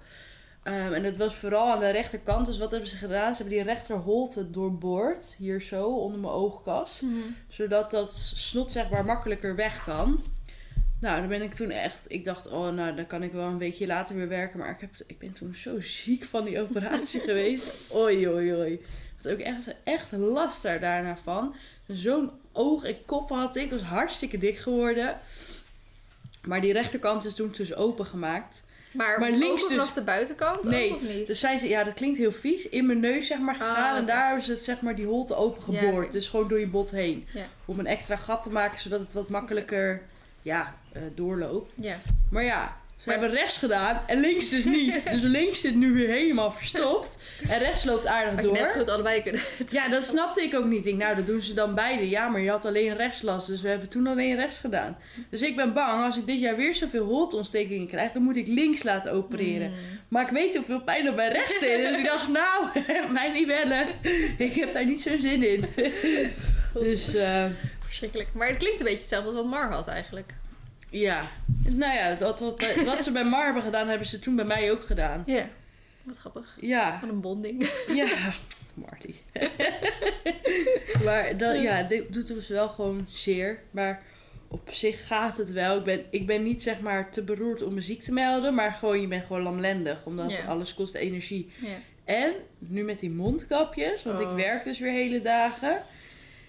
Ehm, 0.63 0.93
en 0.93 1.03
dat 1.03 1.17
was 1.17 1.35
vooral 1.35 1.71
aan 1.73 1.81
de 1.81 1.91
rechterkant. 1.91 2.47
Dus 2.47 2.59
wat 2.59 2.71
hebben 2.71 2.89
ze 2.91 2.97
gedaan? 2.97 3.35
Ze 3.35 3.43
hebben 3.43 3.59
die 3.59 3.67
rechterholte 3.75 4.51
doorboord. 4.51 5.35
Hier 5.39 5.61
zo, 5.63 5.87
onder 5.89 6.19
mijn 6.21 6.33
oogkas. 6.33 7.03
Zodat 7.49 7.91
dat 7.91 8.15
snot 8.35 8.71
zeg 8.73 8.91
maar 8.91 9.05
makkelijker 9.05 9.55
weg 9.57 9.85
kan. 9.85 10.25
Nou, 11.07 11.19
dan 11.19 11.29
ben 11.29 11.43
ik 11.43 11.55
toen 11.55 11.71
echt... 11.71 11.97
Ik 12.07 12.25
dacht, 12.25 12.47
oh, 12.49 12.69
nou, 12.69 12.95
dan 12.97 13.07
kan 13.07 13.23
ik 13.23 13.33
wel 13.33 13.47
een 13.47 13.59
weekje 13.59 13.87
later 13.87 14.17
weer 14.17 14.29
werken. 14.29 14.59
Maar 14.59 14.71
ik, 14.71 14.81
heb, 14.81 14.91
ik 15.07 15.19
ben 15.19 15.33
toen 15.33 15.55
zo 15.55 15.81
ziek 15.81 16.25
van 16.25 16.45
die 16.45 16.61
operatie 16.61 17.21
geweest. 17.31 17.67
Oei, 17.95 18.29
oei, 18.29 18.55
oei. 18.55 18.85
Had 19.23 19.33
ook 19.33 19.39
echt, 19.39 19.67
echt 19.85 20.13
last 20.13 20.63
daar 20.63 20.81
daarna 20.81 21.17
van. 21.25 21.55
Zo'n 21.87 22.31
oog 22.53 22.85
en 22.85 22.97
kop 23.05 23.29
had 23.29 23.57
ik. 23.57 23.63
Het 23.63 23.71
was 23.71 23.83
hartstikke 23.83 24.39
dik 24.39 24.59
geworden. 24.59 25.17
Maar 26.45 26.61
die 26.61 26.73
rechterkant 26.73 27.25
is 27.25 27.35
toen 27.35 27.53
dus 27.57 27.75
opengemaakt. 27.75 28.63
Maar, 28.93 29.21
Maar 29.21 29.31
maar 29.31 29.39
links 29.39 29.69
dus- 29.69 29.93
de 29.93 30.03
buitenkant 30.03 30.63
Nee, 30.63 30.91
ook 30.91 30.97
of 30.97 31.03
niet? 31.03 31.27
Dus 31.27 31.41
zei 31.41 31.59
ze, 31.59 31.69
ja, 31.69 31.85
dat 31.85 31.95
klinkt 31.95 32.19
heel 32.19 32.33
vies. 32.33 32.69
In 32.69 32.87
mijn 32.87 33.01
neus 33.01 33.27
zeg 33.27 33.39
maar 33.39 33.55
gegaan. 33.55 33.85
Ah, 33.85 33.91
En 33.91 33.97
oké. 33.97 34.07
daar 34.07 34.27
hebben 34.27 34.45
ze 34.45 34.51
het, 34.51 34.61
zeg 34.61 34.81
maar 34.81 34.95
die 34.95 35.07
holte 35.07 35.37
open 35.37 35.73
Ja, 35.73 35.79
geboord. 35.81 36.13
Dus 36.13 36.29
gewoon 36.29 36.49
door 36.49 36.61
je 36.61 36.69
bot 36.69 36.91
heen. 36.91 37.27
Ja. 37.33 37.47
Om 37.65 37.79
een 37.79 37.87
extra 37.87 38.17
gat 38.17 38.43
te 38.43 38.51
maken, 38.51 38.79
zodat 38.79 39.01
het 39.01 39.13
wat 39.13 39.29
makkelijker 39.29 40.03
ja, 40.47 40.75
eh, 40.93 41.03
doorloopt. 41.15 41.75
Ja. 41.81 41.97
Maar 42.31 42.45
ja, 42.45 42.77
ze 42.97 43.11
hebben 43.11 43.31
rechts 43.31 43.59
gedaan 43.59 44.01
en 44.07 44.21
links 44.21 44.49
dus 44.49 44.65
niet. 44.65 45.05
dus 45.13 45.23
links 45.23 45.61
zit 45.61 45.75
nu 45.75 45.93
weer 45.93 46.09
helemaal 46.09 46.51
verstopt. 46.51 47.17
En 47.49 47.59
rechts 47.59 47.85
loopt 47.85 48.07
aardig 48.07 48.45
je 48.45 48.51
net 48.51 48.61
door. 48.61 48.67
goed 48.67 48.89
allebei 48.89 49.23
kunnen. 49.23 49.41
Ja, 49.71 49.89
dat 49.89 50.05
snapte 50.05 50.43
ik 50.43 50.55
ook 50.55 50.65
niet. 50.65 50.79
Ik 50.79 50.85
denk, 50.85 50.99
nou, 50.99 51.17
dat 51.17 51.27
doen 51.27 51.41
ze 51.41 51.55
dan 51.55 51.75
beide. 51.75 52.09
Ja, 52.09 52.29
maar 52.29 52.41
je 52.41 52.51
had 52.51 52.65
alleen 52.65 52.97
rechts 52.97 53.23
last. 53.23 53.47
Dus 53.47 53.61
we 53.61 53.69
hebben 53.69 53.89
toen 53.89 54.07
alleen 54.07 54.37
rechts 54.37 54.59
gedaan. 54.59 54.97
Dus 55.31 55.43
ik 55.43 55.57
ben 55.57 55.73
bang, 55.73 56.05
als 56.05 56.19
ik 56.19 56.27
dit 56.27 56.41
jaar 56.41 56.57
weer 56.57 56.75
zoveel 56.75 57.05
holtontstekingen 57.05 57.89
krijg, 57.89 58.13
dan 58.13 58.23
moet 58.23 58.37
ik 58.37 58.47
links 58.47 58.83
laten 58.83 59.13
opereren. 59.13 59.69
Hmm. 59.69 59.79
Maar 60.09 60.23
ik 60.23 60.31
weet 60.31 60.55
hoeveel 60.57 60.83
pijn 60.83 61.05
dat 61.05 61.17
bij 61.17 61.33
rechts 61.33 61.61
deed. 61.61 61.89
Dus 61.89 61.97
ik 61.97 62.05
dacht, 62.13 62.29
nou, 62.29 62.67
mij 63.13 63.33
niet 63.33 63.47
bellen. 63.47 63.87
Ik 64.39 64.55
heb 64.55 64.73
daar 64.73 64.85
niet 64.85 65.03
zo'n 65.03 65.21
zin 65.21 65.43
in. 65.43 65.65
Dus 66.73 67.15
eh, 67.15 67.45
Verschrikkelijk. 67.99 68.29
Maar 68.35 68.49
het 68.49 68.57
klinkt 68.59 68.79
een 68.79 68.85
beetje 68.85 69.01
hetzelfde 69.01 69.27
als 69.29 69.37
wat 69.37 69.47
Mar 69.47 69.71
had 69.71 69.89
eigenlijk. 69.89 70.35
ja, 70.91 71.23
nou 71.65 71.95
ja, 71.95 72.15
dat, 72.15 72.41
wat, 72.41 72.65
wat 72.85 73.05
ze 73.05 73.13
bij 73.13 73.25
Mar 73.25 73.45
hebben 73.45 73.63
gedaan, 73.63 73.89
hebben 73.89 74.07
ze 74.07 74.19
toen 74.19 74.37
bij 74.37 74.45
mij 74.45 74.71
ook 74.71 74.85
gedaan. 74.85 75.23
Ja. 75.27 75.49
Wat 76.03 76.17
grappig. 76.19 76.57
Ja, 76.61 76.99
Wat 77.01 77.11
een 77.11 77.21
bonding. 77.21 77.71
ja, 77.95 78.33
Marty. 78.75 79.15
maar 81.05 81.37
dat, 81.37 81.63
ja, 81.63 81.83
dit 81.83 82.13
doet 82.13 82.27
dus 82.27 82.49
wel 82.49 82.69
gewoon 82.69 83.07
zeer. 83.09 83.59
Maar 83.71 84.03
op 84.49 84.69
zich 84.71 85.07
gaat 85.07 85.37
het 85.37 85.53
wel. 85.53 85.77
Ik 85.79 85.85
ben, 85.85 86.05
ik 86.11 86.27
ben 86.27 86.43
niet 86.43 86.63
zeg 86.63 86.81
maar 86.81 87.11
te 87.11 87.23
beroerd 87.23 87.63
om 87.63 87.75
me 87.75 87.81
ziek 87.81 88.03
te 88.03 88.13
melden, 88.13 88.55
maar 88.55 88.73
gewoon, 88.73 89.01
je 89.01 89.07
bent 89.07 89.25
gewoon 89.25 89.43
lamlendig. 89.43 90.05
Omdat 90.05 90.33
alles 90.47 90.75
kost 90.75 90.95
energie. 90.95 91.51
Ja. 91.61 91.69
En 92.05 92.33
nu 92.59 92.83
met 92.85 93.01
die 93.01 93.11
mondkapjes, 93.11 94.03
want 94.03 94.21
ik 94.21 94.27
Oh. 94.27 94.35
werk 94.35 94.65
dus 94.65 94.79
weer 94.79 94.93
hele 94.93 95.21
dagen. 95.21 95.83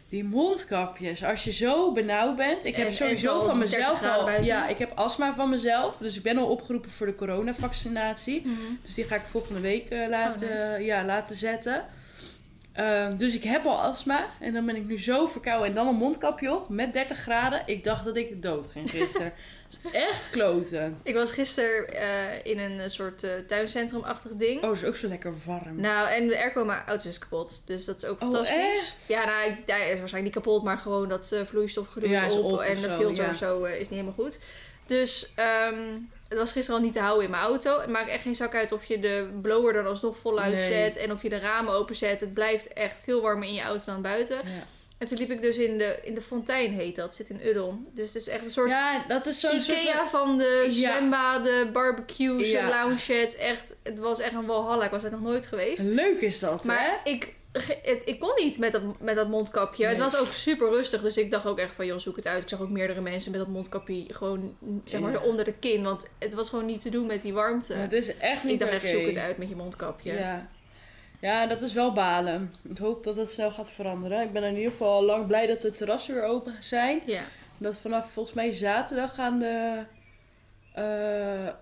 Die 0.09 0.23
mondkapjes, 0.23 1.23
als 1.23 1.43
je 1.43 1.51
zo 1.51 1.91
benauwd 1.91 2.35
bent. 2.35 2.65
Ik 2.65 2.75
heb 2.75 2.87
En- 2.87 2.93
sowieso 2.93 3.43
van 3.43 3.59
30 3.59 3.77
mezelf 3.79 4.03
al. 4.03 4.23
buiten. 4.25 4.45
Ja, 4.45 4.67
ik 4.67 4.77
heb 4.77 4.91
astma 4.95 5.33
van 5.35 5.49
mezelf. 5.49 5.97
Dus 5.97 6.15
ik 6.17 6.23
ben 6.23 6.37
al 6.37 6.45
opgeroepen 6.45 6.89
voor 6.91 7.05
de 7.07 7.15
coronavaccinatie. 7.15 8.41
Mhm. 8.45 8.55
Dus 8.81 8.93
die 8.93 9.03
ga 9.05 9.15
ik 9.15 9.25
volgende 9.25 9.61
week 9.61 9.89
eh, 9.89 10.07
laten, 10.09 10.47
Oh, 10.47 10.53
nice. 10.69 10.83
ja, 10.85 11.03
laten 11.05 11.35
zetten. 11.35 11.85
Ehm, 12.77 13.17
dus 13.17 13.36
ik 13.36 13.43
heb 13.43 13.65
al 13.65 13.81
astma. 13.81 14.25
En 14.39 14.53
dan 14.53 14.65
ben 14.65 14.75
ik 14.75 14.86
nu 14.86 15.00
zo 15.01 15.25
verkouden. 15.25 15.67
En 15.67 15.74
dan 15.75 15.88
een 15.88 15.96
mondkapje 15.96 16.53
op 16.53 16.69
met 16.69 16.93
30 16.93 17.17
graden. 17.17 17.62
Ik 17.65 17.84
dacht 17.84 18.05
dat 18.05 18.15
ik 18.17 18.41
dood 18.41 18.67
ging 18.67 18.89
gisteren. 18.89 19.34
Dat 19.84 19.93
is 19.93 20.01
echt 20.01 20.29
kloten. 20.29 21.00
Ik 21.03 21.13
was 21.13 21.31
gisteren 21.31 21.93
eh, 21.93 22.46
in 22.51 22.60
een 22.60 22.79
eh, 22.79 22.89
soort 22.89 23.24
eh, 23.24 23.31
tuincentrum-achtig 23.48 24.31
ding. 24.31 24.63
Oh, 24.63 24.72
is 24.74 24.84
ook 24.84 24.96
zo 24.96 25.07
lekker 25.07 25.34
warm. 25.46 25.81
Nou, 25.81 26.10
en 26.10 26.27
de 26.27 26.38
airco 26.38 26.65
maar 26.65 26.84
auto 26.88 27.10
is 27.10 27.19
kapot. 27.19 27.62
Dus 27.65 27.86
dat 27.86 27.98
is 27.98 28.05
ook 28.05 28.15
Oh, 28.15 28.22
fantastisch. 28.22 28.57
echt? 28.57 29.05
Ja, 29.07 29.25
nou, 29.25 29.50
ik- 29.51 29.57
is 29.67 29.67
waarschijnlijk 30.00 30.24
niet 30.24 30.34
kapot, 30.34 30.63
maar 30.63 30.77
gewoon 30.77 31.10
dat 31.10 31.36
vloeistofgedoe 31.46 32.10
Ja, 32.10 32.25
is 32.25 32.34
op. 32.34 32.60
en 32.62 32.81
de 32.81 32.89
filter 32.89 33.24
ja. 33.24 33.29
of 33.29 33.36
zo 33.36 33.63
is 33.63 33.77
niet 33.79 33.89
helemaal 33.89 34.13
goed. 34.13 34.39
Dus 34.86 35.34
ehm, 35.36 35.98
het 36.29 36.38
was 36.38 36.51
gisteren 36.51 36.79
al 36.79 36.86
niet 36.86 36.93
te 36.96 37.00
houden 37.00 37.24
in 37.25 37.29
mijn 37.31 37.43
auto. 37.43 37.79
Het 37.79 37.89
maakt 37.89 38.10
echt 38.10 38.22
geen 38.22 38.36
zak 38.36 38.55
uit 38.55 38.72
of 38.72 38.86
je 38.86 39.00
de 39.00 39.29
blower 39.41 39.74
dan 39.74 39.86
alsnog 39.88 40.17
voluit 40.17 40.53
Nee. 40.53 40.67
zet 40.72 40.96
en 40.96 41.12
of 41.12 41.22
je 41.22 41.29
de 41.29 41.39
ramen 41.39 41.74
openzet. 41.74 42.19
Het 42.19 42.34
blijft 42.34 42.74
echt 42.74 42.96
veel 43.03 43.22
warmer 43.22 43.48
in 43.48 43.53
je 43.53 43.62
auto 43.62 43.84
dan 43.86 44.01
buiten. 44.01 44.36
Ja. 44.36 44.63
En 44.98 45.07
toen 45.07 45.17
liep 45.17 45.31
ik 45.31 45.41
dus 45.41 45.57
in 45.57 45.77
de, 45.77 46.00
in 46.03 46.13
de 46.13 46.22
fontein, 46.22 46.72
heet 46.74 46.96
dat. 46.96 47.15
Zit 47.15 47.29
in 47.29 47.48
Uddel. 47.48 47.79
Dus 47.93 48.07
het 48.13 48.22
is 48.22 48.27
echt 48.27 48.43
een 48.43 48.51
soort 48.51 48.69
Ja, 48.69 49.03
dat 49.07 49.25
is 49.25 49.39
zo'n 49.39 49.62
soort 49.62 49.81
Ikea 49.81 50.07
van... 50.07 50.07
van 50.27 50.38
de 50.38 50.65
Ja. 50.69 50.72
zwembaden, 50.91 51.72
barbecues, 51.74 52.51
Ja. 52.51 52.69
lounges. 52.69 53.36
Echt, 53.36 53.75
het 53.84 54.00
was 54.00 54.19
echt 54.19 54.34
een 54.34 54.46
walhalla. 54.46 54.86
Ik 54.86 54.91
was 54.91 55.03
er 55.03 55.12
nog 55.12 55.22
nooit 55.22 55.46
geweest. 55.46 55.84
Leuk 55.84 56.22
is 56.22 56.39
dat, 56.39 56.62
hè? 56.62 56.67
Maar 56.67 57.01
ik, 57.03 57.24
ge- 57.24 57.29
het- 57.29 57.37
ik 58.05 58.19
kon 58.19 58.31
niet 58.35 58.57
met 58.57 58.71
dat, 58.71 58.81
met 58.99 59.15
dat 59.15 59.27
mondkapje. 59.29 59.85
Het 59.85 59.99
was 59.99 60.17
ook 60.17 60.31
super 60.31 60.69
rustig. 60.69 61.01
Dus 61.01 61.17
ik 61.17 61.31
dacht 61.31 61.45
ook 61.45 61.59
echt 61.59 61.75
van, 61.75 61.85
joh, 61.85 61.99
zoek 61.99 62.15
het 62.15 62.27
uit. 62.27 62.43
Ik 62.43 62.49
zag 62.49 62.61
ook 62.61 62.69
meerdere 62.69 63.01
mensen 63.01 63.31
met 63.31 63.39
dat 63.39 63.49
mondkapje 63.49 64.05
gewoon, 64.09 64.57
zeg 64.85 65.01
maar, 65.01 65.11
Ja. 65.11 65.19
onder 65.23 65.45
de 65.45 65.53
kin. 65.53 65.83
Want 65.83 66.07
het 66.19 66.33
was 66.33 66.49
gewoon 66.49 66.65
niet 66.65 66.81
te 66.81 66.89
doen 66.89 67.05
met 67.05 67.21
die 67.21 67.33
warmte. 67.33 67.73
Het 67.73 67.93
is 67.93 68.17
echt 68.17 68.43
niet 68.43 68.53
ik 68.53 68.59
dacht 68.59 68.71
echt, 68.71 68.89
zoek 68.89 69.05
het 69.05 69.17
uit 69.17 69.37
met 69.37 69.49
je 69.49 69.55
mondkapje. 69.55 70.13
Ja. 70.13 70.49
ja, 71.21 71.47
dat 71.47 71.61
is 71.61 71.73
wel 71.73 71.91
balen. 71.93 72.53
Ik 72.69 72.77
hoop 72.77 73.03
dat 73.03 73.15
het 73.15 73.29
snel 73.29 73.51
gaat 73.51 73.69
veranderen. 73.69 74.21
Ik 74.21 74.31
ben 74.31 74.43
in 74.43 74.55
ieder 74.55 74.71
geval 74.71 74.93
al 74.93 75.03
lang 75.03 75.27
blij 75.27 75.47
dat 75.47 75.61
de 75.61 75.71
terrassen 75.71 76.13
weer 76.13 76.23
open 76.23 76.53
zijn. 76.59 77.01
Ja. 77.05 77.21
Dat 77.57 77.77
vanaf 77.77 78.11
volgens 78.11 78.35
mij 78.35 78.51
zaterdag 78.51 79.13
gaan 79.15 79.39
de, 79.39 79.83
eh, 80.73 81.47
eh, 81.47 81.53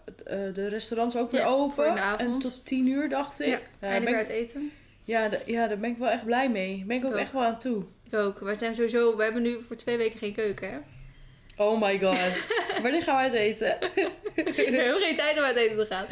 de 0.53 0.67
restaurants 0.67 1.17
ook 1.17 1.31
weer 1.31 1.41
Ja, 1.41 1.47
open. 1.47 1.97
En 2.17 2.39
tot 2.39 2.65
tien 2.65 2.87
uur 2.87 3.09
dacht 3.09 3.39
ik. 3.41 3.61
Ja, 3.79 3.99
weer 3.99 4.07
ik, 4.09 4.15
uit 4.15 4.29
eten. 4.29 4.71
Ja, 5.05 5.29
ja, 5.45 5.67
daar 5.67 5.77
ben 5.77 5.89
ik 5.89 5.97
wel 5.97 6.09
echt 6.09 6.25
blij 6.25 6.49
mee. 6.49 6.77
Daar 6.77 6.85
ben 6.87 6.97
ik 6.97 7.03
ook 7.03 7.09
Ik 7.09 7.15
ook. 7.15 7.21
echt 7.21 7.31
wel 7.31 7.43
aan 7.43 7.57
toe. 7.57 7.83
Ik 8.11 8.13
ook. 8.19 8.39
We 8.39 8.55
zijn 8.55 8.75
sowieso, 8.75 9.17
we 9.17 9.23
hebben 9.23 9.41
nu 9.41 9.57
voor 9.67 9.75
twee 9.75 9.97
weken 9.97 10.19
geen 10.19 10.33
keuken, 10.33 10.71
hè? 10.71 10.77
Oh 11.57 11.81
my 11.81 11.99
god. 11.99 12.17
Wanneer 12.83 13.03
gaan 13.03 13.15
we 13.15 13.21
uit 13.23 13.33
eten? 13.33 13.77
we 13.95 14.09
hebben 14.35 15.01
geen 15.01 15.15
tijd 15.15 15.37
om 15.37 15.43
uit 15.43 15.55
eten 15.55 15.77
te 15.77 15.85
gaan. 15.85 16.05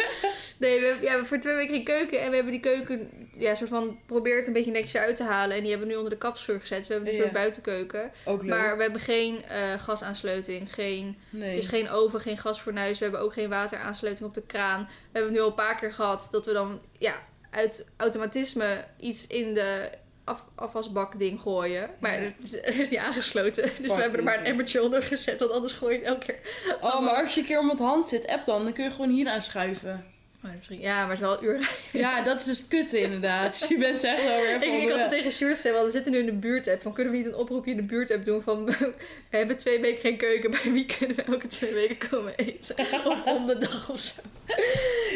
Nee, 0.60 0.80
we, 0.80 0.86
hebben- 0.86 0.96
ja, 0.96 1.00
we 1.02 1.08
hebben 1.10 1.28
voor 1.28 1.40
twee 1.40 1.56
weken 1.56 1.74
geen 1.76 1.84
keuken. 1.84 2.22
En 2.22 2.30
we 2.30 2.36
hebben 2.36 2.52
die 2.54 2.62
keuken, 2.62 3.10
ja, 3.38 3.56
soort 3.56 3.70
van, 3.70 4.00
probeert 4.06 4.48
een 4.48 4.54
beetje 4.54 4.72
netjes 4.72 4.96
uit 4.96 5.16
te 5.16 5.24
halen. 5.24 5.56
En 5.56 5.62
die 5.62 5.70
hebben 5.70 5.88
we 5.88 5.94
nu 5.94 6.00
onder 6.00 6.14
de 6.14 6.20
kapschuur 6.20 6.60
gezet. 6.60 6.78
Dus 6.78 6.88
we 6.88 6.94
hebben 6.94 7.12
een 7.12 7.18
Ja. 7.18 7.22
soort 7.24 7.34
buitenkeuken. 7.36 8.12
Ook 8.26 8.42
leuk. 8.42 8.50
Maar 8.50 8.76
we 8.78 8.84
hebben 8.84 9.02
geen 9.02 9.44
eh, 9.46 9.74
gasaansluiting, 9.80 10.74
geen, 10.74 11.18
nee. 11.30 11.56
dus 11.56 11.68
geen 11.68 11.90
oven, 11.90 12.20
geen 12.22 12.38
gasfornuis. 12.38 12.98
We 12.98 13.04
hebben 13.04 13.22
ook 13.22 13.34
geen 13.34 13.50
wateraansluiting 13.50 14.28
op 14.28 14.34
de 14.36 14.42
kraan. 14.46 14.80
We 14.82 14.90
hebben 15.12 15.24
het 15.32 15.34
nu 15.34 15.40
al 15.40 15.48
een 15.50 15.56
paar 15.66 15.80
keer 15.80 15.94
gehad 15.94 16.28
dat 16.32 16.46
we 16.46 16.54
dan 16.54 16.82
ja, 16.98 17.16
uit 17.54 17.88
automatisme 17.98 18.86
iets 19.00 19.28
in 19.28 19.54
de 19.54 19.90
af, 20.24 20.46
afwasbak 20.56 21.20
ding 21.20 21.40
gooien. 21.42 21.90
Maar 22.00 22.22
Ja. 22.24 22.32
het 22.42 22.76
is, 22.80 22.90
niet 22.90 23.00
aangesloten. 23.00 23.64
Dus 23.80 23.88
we 23.94 24.02
hebben 24.02 24.20
er 24.20 24.24
maar 24.26 24.40
een 24.40 24.46
emmertje 24.46 24.82
onder 24.84 25.04
gezet. 25.04 25.40
Want 25.40 25.52
anders 25.52 25.74
gooi 25.74 25.94
je 25.94 26.00
het 26.00 26.08
elke 26.08 26.26
keer. 26.26 26.40
Oh, 26.82 27.00
maar 27.02 27.16
als 27.22 27.34
je 27.34 27.40
een 27.42 27.46
keer 27.48 27.60
om 27.60 27.70
het 27.70 27.80
hand 27.80 28.08
zit, 28.08 28.28
app 28.28 28.46
dan. 28.46 28.64
Dan 28.64 28.74
kun 28.74 28.84
je 28.84 28.92
gewoon 28.92 29.10
hier 29.10 29.28
aanschuiven. 29.30 30.06
Oh, 30.46 30.50
misschien- 30.56 30.80
ja, 30.80 30.96
maar 31.00 31.10
het 31.10 31.20
is 31.20 31.26
wel 31.28 31.38
een 31.38 31.44
uur 31.46 31.70
Ja, 31.92 32.22
dat 32.22 32.40
is 32.40 32.46
dus 32.46 32.58
het 32.58 32.68
kutte 32.68 33.00
inderdaad. 33.02 33.66
Je 33.70 33.78
bent 33.78 34.04
echt 34.04 34.24
wel 34.24 34.42
weer 34.42 34.56
Ik, 34.64 34.82
ik 34.84 34.90
had 34.90 35.00
het 35.00 35.10
tegen 35.10 35.32
Sjoerd 35.32 35.56
gezegd, 35.56 35.74
want 35.76 35.86
we 35.86 35.92
zitten 35.92 36.12
nu 36.12 36.18
in 36.18 36.26
de 36.26 36.32
buurtapp. 36.32 36.82
Van 36.82 36.94
kunnen 36.94 37.12
we 37.14 37.18
niet 37.20 37.28
een 37.28 37.36
oproepje 37.36 37.72
in 37.72 37.78
de 37.78 37.84
buurtapp 37.84 38.26
doen 38.26 38.42
van 38.42 38.66
we 39.30 39.38
hebben 39.38 39.58
twee 39.58 39.80
weken 39.82 40.02
geen 40.02 40.18
keuken. 40.18 40.52
Bij 40.52 40.72
wie 40.72 40.86
kunnen 40.86 41.16
we 41.16 41.22
elke 41.24 41.48
twee 41.48 41.74
weken 41.74 42.10
komen 42.10 42.36
eten? 42.36 42.76
Of 43.06 43.24
om 43.26 43.48
de 43.48 43.58
dag 43.58 43.90
of 43.90 44.00
zo. 44.00 44.22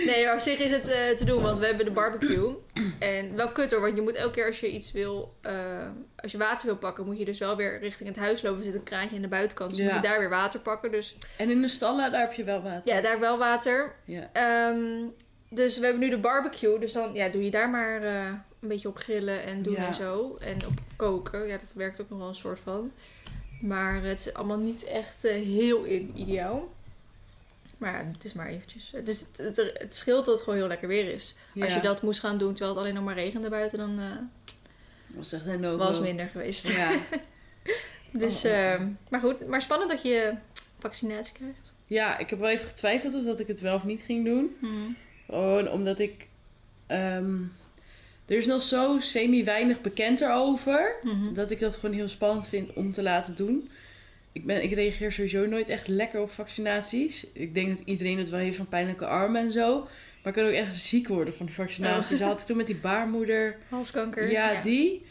Nee, 0.08 0.26
maar 0.26 0.34
op 0.34 0.40
zich 0.40 0.60
is 0.60 0.72
het 0.72 0.88
eh, 0.88 1.10
te 1.16 1.26
doen, 1.26 1.42
want 1.42 1.60
we 1.60 1.66
hebben 1.66 1.86
de 1.86 1.92
barbecue. 1.92 2.56
En 3.00 3.36
wel 3.36 3.52
kut 3.52 3.72
hoor, 3.72 3.82
want 3.82 3.96
je 3.96 4.02
moet 4.02 4.14
elke 4.16 4.34
keer 4.34 4.46
als 4.46 4.60
je 4.60 4.72
iets 4.72 4.92
wil, 4.92 5.34
eh, 5.42 5.54
als 6.16 6.32
je 6.32 6.38
water 6.38 6.66
wil 6.66 6.78
pakken, 6.78 7.06
moet 7.06 7.18
je 7.18 7.26
dus 7.26 7.40
wel 7.40 7.56
weer 7.56 7.80
richting 7.80 8.10
het 8.10 8.18
huis 8.18 8.42
lopen. 8.42 8.60
Er 8.60 8.66
zit 8.66 8.74
een 8.74 8.84
kraantje 8.84 9.16
aan 9.16 9.22
de 9.22 9.28
buitenkant, 9.28 9.70
dus 9.70 9.80
Ja. 9.80 9.86
moet 9.86 9.94
je 9.94 10.02
daar 10.08 10.20
weer 10.20 10.30
water 10.30 10.60
pakken. 10.60 10.92
Dus 10.92 11.16
En 11.38 11.50
in 11.50 11.62
de 11.62 11.68
stallen, 11.68 12.12
daar 12.12 12.22
heb 12.22 12.34
je 12.34 12.44
wel 12.44 12.62
water. 12.62 12.94
ja, 12.94 13.02
daar 13.02 13.20
wel 13.20 13.38
water. 13.38 13.96
Ja. 14.06 14.30
Ehm, 14.34 15.04
dus 15.50 15.78
we 15.78 15.84
hebben 15.84 16.02
nu 16.02 16.10
de 16.10 16.18
barbecue. 16.18 16.80
Dus 16.80 16.94
dan 16.94 17.14
ja, 17.14 17.30
doe 17.30 17.44
je 17.44 17.52
daar 17.52 17.70
maar 17.70 18.04
eh, 18.04 18.26
een 18.62 18.68
beetje 18.68 18.88
op 18.88 18.98
grillen 18.98 19.44
en 19.44 19.62
doen 19.64 19.74
Ja. 19.74 19.88
en 19.88 19.94
zo. 19.94 20.38
En 20.40 20.56
op 20.68 20.74
koken. 20.96 21.48
Ja, 21.48 21.58
dat 21.58 21.72
werkt 21.76 22.02
ook 22.02 22.10
nog 22.10 22.20
wel 22.20 22.28
een 22.28 22.36
soort 22.36 22.60
van. 22.64 22.92
Maar 23.62 24.04
het 24.04 24.20
is 24.20 24.34
allemaal 24.34 24.58
niet 24.58 24.84
echt 24.84 25.22
heel 25.22 25.86
i- 25.86 26.12
ideaal. 26.16 26.76
Maar 27.78 27.94
ja, 27.94 28.12
het 28.14 28.24
is 28.26 28.34
maar 28.34 28.48
eventjes. 28.48 28.92
Het, 28.92 29.08
is, 29.08 29.20
het, 29.20 29.58
het, 29.58 29.72
het 29.74 29.96
scheelt 29.96 30.26
dat 30.26 30.34
het 30.34 30.44
gewoon 30.44 30.60
heel 30.60 30.68
lekker 30.68 30.88
weer 30.88 31.14
is. 31.14 31.36
Als 31.60 31.74
je 31.74 31.80
dat 31.82 32.02
moest 32.02 32.20
gaan 32.20 32.38
doen 32.38 32.54
terwijl 32.54 32.70
het 32.76 32.80
alleen 32.80 32.94
nog 32.96 33.04
maar 33.04 33.14
regende 33.16 33.50
buiten, 33.50 33.78
dan 33.78 34.00
eh, 34.00 34.06
was 35.08 35.32
echt 35.34 35.46
een 35.46 35.60
no 35.60 35.78
was 35.78 36.00
minder 36.00 36.28
geweest. 36.28 36.68
Ja. 36.68 36.92
Dus, 38.12 38.46
Oh, 38.46 38.52
ehm, 38.52 38.88
maar 39.10 39.20
goed. 39.20 39.48
Maar 39.48 39.62
spannend 39.62 39.92
dat 39.92 40.02
je 40.02 40.34
vaccinatie 40.80 41.34
krijgt. 41.34 41.74
ja, 41.88 42.18
ik 42.18 42.30
heb 42.30 42.40
wel 42.40 42.50
even 42.50 42.68
getwijfeld 42.68 43.14
of 43.14 43.24
dat 43.24 43.40
ik 43.40 43.48
het 43.48 43.60
wel 43.60 43.76
of 43.76 43.84
niet 43.84 44.02
ging 44.02 44.26
doen. 44.26 44.56
Gewoon 45.26 45.70
omdat 45.70 46.00
ik... 46.00 46.28
ehm, 46.88 47.36
er 48.26 48.38
is 48.38 48.46
nog 48.46 48.62
zo 48.62 49.00
semi-weinig 49.00 49.82
bekend 49.82 50.22
erover. 50.22 50.96
Mhm. 51.04 51.34
Dat 51.34 51.52
ik 51.52 51.60
dat 51.60 51.76
gewoon 51.76 51.96
heel 51.96 52.08
spannend 52.08 52.48
vind 52.48 52.74
om 52.74 52.94
te 52.94 53.02
laten 53.04 53.36
doen. 53.36 53.70
Ik, 54.38 54.46
ben, 54.46 54.64
ik 54.64 54.72
reageer 54.72 55.12
sowieso 55.12 55.46
nooit 55.46 55.70
echt 55.70 55.88
lekker 55.88 56.22
op 56.22 56.30
vaccinaties. 56.30 57.28
Ik 57.34 57.54
denk 57.54 57.78
dat 57.78 57.82
iedereen 57.86 58.18
het 58.18 58.30
wel 58.30 58.40
heeft 58.40 58.58
van 58.58 58.68
pijnlijke 58.68 59.06
armen 59.06 59.42
en 59.42 59.52
zo. 59.52 59.80
Maar 60.24 60.36
ik 60.36 60.42
kan 60.42 60.46
ook 60.46 60.58
echt 60.58 60.80
ziek 60.80 61.08
worden 61.08 61.34
van 61.34 61.46
die 61.46 61.56
vaccinaties. 61.56 62.12
Oh. 62.12 62.18
Ze 62.18 62.24
had 62.24 62.38
het 62.38 62.46
toen 62.46 62.58
met 62.58 62.66
die 62.66 62.76
baarmoeder. 62.76 63.58
Halskanker. 63.70 64.32
Ja, 64.32 64.62
die. 64.62 65.06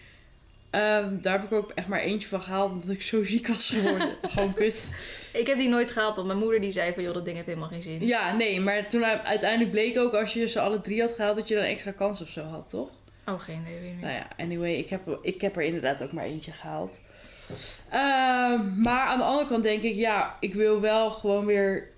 Ehm, 0.70 1.20
daar 1.20 1.32
heb 1.32 1.44
ik 1.44 1.52
ook 1.52 1.70
echt 1.74 1.88
maar 1.88 2.00
eentje 2.00 2.28
van 2.28 2.42
gehaald. 2.42 2.72
Omdat 2.72 2.88
ik 2.88 3.02
zo 3.02 3.24
ziek 3.24 3.48
was 3.48 3.70
geworden. 3.70 4.16
Gewoon 4.30 4.54
kut. 4.54 4.90
Ik 5.32 5.46
heb 5.46 5.58
die 5.58 5.68
nooit 5.68 5.90
gehaald, 5.90 6.14
want 6.14 6.26
mijn 6.26 6.38
moeder 6.38 6.60
die 6.60 6.70
zei 6.70 6.92
van... 6.92 7.02
joh, 7.02 7.14
dat 7.14 7.24
ding 7.24 7.36
heeft 7.36 7.48
helemaal 7.48 7.68
geen 7.68 7.82
zin. 7.82 8.06
Ja, 8.06 8.36
nee. 8.36 8.60
Maar 8.60 8.88
toen 8.88 9.04
uiteindelijk 9.04 9.70
bleek 9.70 9.98
ook 9.98 10.14
als 10.14 10.32
je 10.32 10.48
ze 10.48 10.60
alle 10.60 10.80
drie 10.80 11.00
had 11.00 11.12
gehaald... 11.12 11.36
dat 11.36 11.48
je 11.48 11.54
dan 11.54 11.64
extra 11.64 11.90
kans 11.90 12.20
of 12.20 12.28
zo 12.28 12.42
had, 12.42 12.70
toch? 12.70 12.90
Oh, 13.26 13.40
geen 13.40 13.60
idee. 13.60 13.78
weet 13.80 13.88
ik 13.88 13.94
niet. 13.94 14.00
Nou 14.00 14.14
ja, 14.14 14.28
anyway, 14.36 14.74
ik 14.74 14.88
heb, 14.88 15.18
ik 15.22 15.40
heb 15.40 15.56
er 15.56 15.62
inderdaad 15.62 16.02
ook 16.02 16.12
maar 16.12 16.24
eentje 16.24 16.52
gehaald. 16.52 17.00
Ehm, 17.90 18.80
maar 18.82 19.06
aan 19.06 19.18
de 19.18 19.24
andere 19.24 19.48
kant 19.48 19.62
denk 19.62 19.82
ik, 19.82 19.94
ja, 19.94 20.36
ik 20.40 20.54
wil 20.54 20.80
wel 20.80 21.10
gewoon 21.10 21.46
weer 21.46 21.88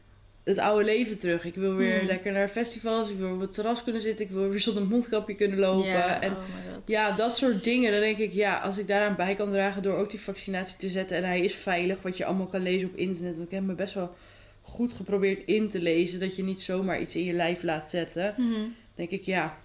het 0.44 0.58
oude 0.58 0.84
leven 0.84 1.18
terug. 1.18 1.44
Ik 1.44 1.54
wil 1.54 1.74
weer 1.74 1.98
Hmm. 1.98 2.06
lekker 2.06 2.32
naar 2.32 2.48
festivals, 2.48 3.10
ik 3.10 3.18
wil 3.18 3.32
op 3.32 3.40
het 3.40 3.54
terras 3.54 3.82
kunnen 3.84 4.02
zitten, 4.02 4.24
ik 4.24 4.30
wil 4.30 4.48
weer 4.48 4.60
zonder 4.60 4.86
mondkapje 4.86 5.34
kunnen 5.34 5.58
lopen. 5.58 6.20
En 6.22 6.30
oh 6.30 6.36
god. 6.38 6.82
ja, 6.88 7.12
dat 7.16 7.36
soort 7.36 7.64
dingen. 7.64 7.90
Dan 7.92 8.00
denk 8.00 8.18
ik, 8.18 8.32
ja, 8.32 8.58
als 8.58 8.78
ik 8.78 8.86
daaraan 8.86 9.16
bij 9.16 9.34
kan 9.34 9.50
dragen 9.50 9.82
door 9.82 9.96
ook 9.98 10.10
die 10.10 10.20
vaccinatie 10.20 10.76
te 10.76 10.88
zetten 10.88 11.16
en 11.16 11.24
hij 11.24 11.40
is 11.40 11.54
veilig, 11.54 12.02
wat 12.02 12.16
je 12.16 12.24
allemaal 12.24 12.46
kan 12.46 12.62
lezen 12.62 12.88
op 12.88 12.96
internet. 12.96 13.34
Want 13.36 13.46
ik 13.48 13.54
heb 13.54 13.62
me 13.62 13.74
best 13.74 13.94
wel 13.94 14.14
goed 14.62 14.92
geprobeerd 14.92 15.42
in 15.44 15.70
te 15.70 15.80
lezen 15.82 16.20
dat 16.20 16.36
je 16.36 16.42
niet 16.42 16.60
zomaar 16.60 17.00
iets 17.00 17.14
in 17.14 17.24
je 17.24 17.32
lijf 17.32 17.62
laat 17.62 17.90
zetten. 17.90 18.34
Mhm. 18.36 18.60
denk 18.94 19.10
ik, 19.10 19.22
ja, 19.22 19.58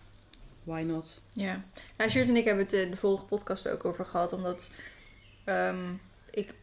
why 0.64 0.82
not? 0.82 1.22
Ja. 1.34 1.64
Nou, 1.98 2.10
Sjoerd 2.10 2.28
en 2.28 2.36
ik 2.36 2.46
hebben 2.46 2.64
het 2.64 2.74
in 2.74 2.90
de 2.90 2.98
vorige 2.98 3.26
podcast 3.26 3.68
ook 3.70 3.86
over 3.86 4.06
gehad. 4.06 4.34
Omdat 4.34 4.72
ehm, 5.44 5.94
ik 6.32 6.54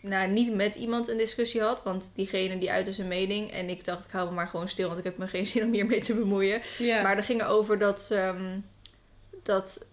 nou, 0.00 0.30
niet 0.30 0.54
met 0.54 0.74
iemand 0.74 1.08
een 1.08 1.16
discussie 1.16 1.60
had. 1.60 1.82
Want 1.82 2.12
diegene 2.14 2.58
die 2.58 2.70
uitte 2.70 2.92
zijn 2.92 3.08
mening. 3.08 3.50
En 3.50 3.68
ik 3.68 3.84
dacht, 3.84 4.04
ik 4.04 4.10
hou 4.10 4.28
me 4.28 4.34
maar 4.34 4.48
gewoon 4.48 4.68
stil. 4.68 4.86
Want 4.86 4.98
ik 4.98 5.04
heb 5.04 5.18
me 5.18 5.26
geen 5.26 5.46
zin 5.52 5.64
om 5.64 5.72
hiermee 5.72 6.00
te 6.00 6.14
bemoeien. 6.14 6.60
Maar 7.02 7.16
er 7.16 7.24
ging 7.24 7.42
over 7.42 7.78
dat, 7.78 8.08
ehm, 8.12 8.58
dat 9.42 9.86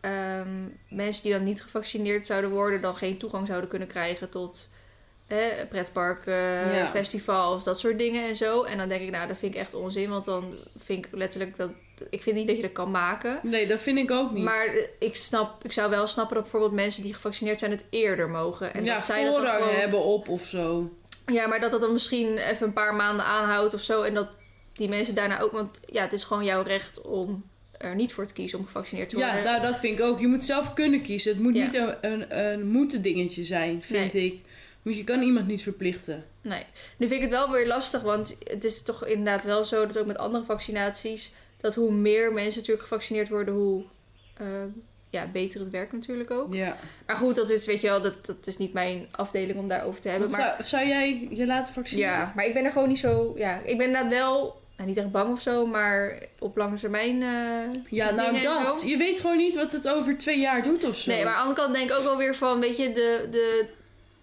ehm, 0.00 0.68
mensen 0.88 1.22
die 1.22 1.32
dan 1.32 1.42
niet 1.42 1.62
gevaccineerd 1.62 2.26
zouden 2.26 2.50
worden... 2.50 2.80
dan 2.80 2.96
geen 2.96 3.18
toegang 3.18 3.46
zouden 3.46 3.68
kunnen 3.68 3.88
krijgen 3.88 4.28
tot 4.28 4.70
hè, 5.34 5.66
pretparken, 5.66 6.34
Ja. 6.74 6.88
festivals, 6.88 7.64
dat 7.64 7.78
soort 7.80 7.98
dingen 7.98 8.24
en 8.28 8.36
zo. 8.36 8.62
En 8.62 8.78
dan 8.78 8.88
denk 8.88 9.02
ik, 9.02 9.10
nou, 9.10 9.28
dat 9.28 9.38
vind 9.38 9.54
ik 9.54 9.60
echt 9.60 9.74
onzin. 9.74 10.08
Want 10.10 10.24
dan 10.24 10.54
vind 10.84 11.04
ik 11.06 11.12
letterlijk 11.12 11.56
dat... 11.56 11.70
Ik 12.10 12.22
vind 12.22 12.36
niet 12.36 12.46
dat 12.46 12.56
je 12.56 12.62
dat 12.62 12.72
kan 12.72 12.90
maken. 12.90 13.38
Nee, 13.42 13.66
dat 13.66 13.80
vind 13.80 13.98
ik 13.98 14.10
ook 14.10 14.32
niet. 14.32 14.44
Maar 14.44 14.74
ik, 14.98 15.16
snap, 15.16 15.64
ik 15.64 15.72
zou 15.72 15.90
wel 15.90 16.06
snappen 16.06 16.34
dat 16.34 16.42
bijvoorbeeld 16.42 16.72
mensen 16.72 17.02
die 17.02 17.14
gevaccineerd 17.14 17.58
zijn 17.58 17.70
het 17.70 17.84
eerder 17.90 18.28
mogen. 18.28 18.74
En 18.74 18.84
ja, 18.84 18.94
dat 18.94 19.04
zij 19.04 19.24
dat 19.24 19.36
dan 19.36 19.46
gewoon- 19.46 19.74
hebben 19.74 20.00
op 20.02 20.28
of 20.28 20.42
zo. 20.46 20.90
Ja, 21.26 21.46
maar 21.46 21.60
dat 21.60 21.70
dat 21.70 21.80
dan 21.80 21.92
misschien 21.92 22.36
even 22.38 22.66
een 22.66 22.72
paar 22.72 22.94
maanden 22.94 23.24
aanhoudt 23.24 23.74
of 23.74 23.80
zo. 23.80 24.02
En 24.02 24.14
dat 24.14 24.28
die 24.72 24.88
mensen 24.88 25.14
daarna 25.14 25.40
ook... 25.40 25.52
Want 25.52 25.80
ja, 25.86 26.02
het 26.02 26.12
is 26.12 26.24
gewoon 26.24 26.44
jouw 26.44 26.62
recht 26.62 27.02
om 27.02 27.44
er 27.78 27.94
niet 27.94 28.12
voor 28.12 28.26
te 28.26 28.32
kiezen 28.34 28.58
om 28.58 28.64
gevaccineerd 28.66 29.08
te 29.08 29.16
worden. 29.16 29.36
Ja, 29.36 29.42
nou, 29.42 29.62
dat 29.62 29.78
vind 29.78 29.98
ik 29.98 30.04
ook. 30.04 30.20
Je 30.20 30.26
moet 30.26 30.42
zelf 30.42 30.74
kunnen 30.74 31.02
kiezen. 31.02 31.32
Het 31.32 31.42
moet 31.42 31.54
Ja. 31.56 31.62
niet 31.64 31.74
een, 31.74 31.94
een, 32.00 32.38
een 32.38 32.66
moeten 32.66 33.02
dingetje 33.02 33.44
zijn, 33.44 33.82
vind 33.82 34.14
ik. 34.14 34.40
Moet, 34.82 34.96
je 34.96 35.04
kan 35.04 35.22
iemand 35.22 35.46
niet 35.46 35.62
verplichten. 35.62 36.24
Nee. 36.40 36.64
Nu 36.96 37.08
vind 37.08 37.22
ik 37.22 37.30
het 37.30 37.38
wel 37.38 37.50
weer 37.50 37.66
lastig, 37.66 38.02
want 38.02 38.36
het 38.44 38.64
is 38.64 38.82
toch 38.82 39.06
inderdaad 39.06 39.44
wel 39.44 39.64
zo 39.64 39.86
dat 39.86 39.98
ook 39.98 40.06
met 40.06 40.18
andere 40.18 40.44
vaccinaties, 40.44 41.32
dat 41.56 41.74
hoe 41.74 41.92
meer 41.92 42.32
mensen 42.32 42.60
natuurlijk 42.60 42.88
gevaccineerd 42.88 43.28
worden, 43.28 43.54
hoe 43.54 43.84
eh, 44.36 44.46
ja, 45.10 45.26
beter 45.26 45.60
het 45.60 45.70
werkt 45.70 45.92
natuurlijk 45.92 46.30
ook. 46.30 46.54
Ja. 46.54 46.76
Maar 47.06 47.16
goed, 47.16 47.34
dat 47.36 47.50
is, 47.50 47.66
weet 47.66 47.80
je 47.80 47.86
wel, 47.86 48.02
dat, 48.02 48.26
dat 48.26 48.46
is 48.46 48.56
niet 48.58 48.72
mijn 48.72 49.08
afdeling 49.10 49.58
om 49.58 49.68
daarover 49.68 50.00
te 50.00 50.08
hebben. 50.08 50.28
Want 50.30 50.40
Maar, 50.42 50.54
zou, 50.58 50.68
zou 50.68 50.88
jij 50.88 51.28
je 51.30 51.46
laten 51.46 51.72
vaccineren? 51.72 52.10
ja, 52.12 52.32
maar 52.36 52.44
ik 52.46 52.54
ben 52.54 52.64
er 52.64 52.72
gewoon 52.72 52.88
niet 52.88 52.98
zo, 52.98 53.32
ja, 53.36 53.58
ik 53.64 53.76
ben 53.78 53.86
inderdaad 53.86 54.10
wel, 54.12 54.60
nou, 54.76 54.88
niet 54.88 54.96
echt 54.98 55.10
bang 55.10 55.32
of 55.32 55.40
zo, 55.40 55.66
maar 55.66 56.18
op 56.38 56.56
lange 56.56 56.76
termijn. 56.76 57.22
eh, 57.22 57.80
Ja, 57.88 58.10
nou 58.10 58.40
dat. 58.40 58.84
Je 58.86 58.96
weet 58.96 59.20
gewoon 59.20 59.36
niet 59.36 59.54
wat 59.54 59.72
het 59.72 59.88
over 59.88 60.18
twee 60.18 60.40
jaar 60.40 60.62
doet 60.62 60.84
of 60.84 60.96
zo. 60.96 61.10
Nee, 61.10 61.24
maar 61.24 61.32
aan 61.34 61.38
de 61.38 61.48
andere 61.48 61.60
kant 61.66 61.74
denk 61.76 61.90
ik 61.90 61.96
ook 61.96 62.04
wel 62.04 62.16
weer 62.16 62.34
van, 62.34 62.60
weet 62.60 62.76
je, 62.76 62.92
de, 62.92 63.28
de 63.30 63.68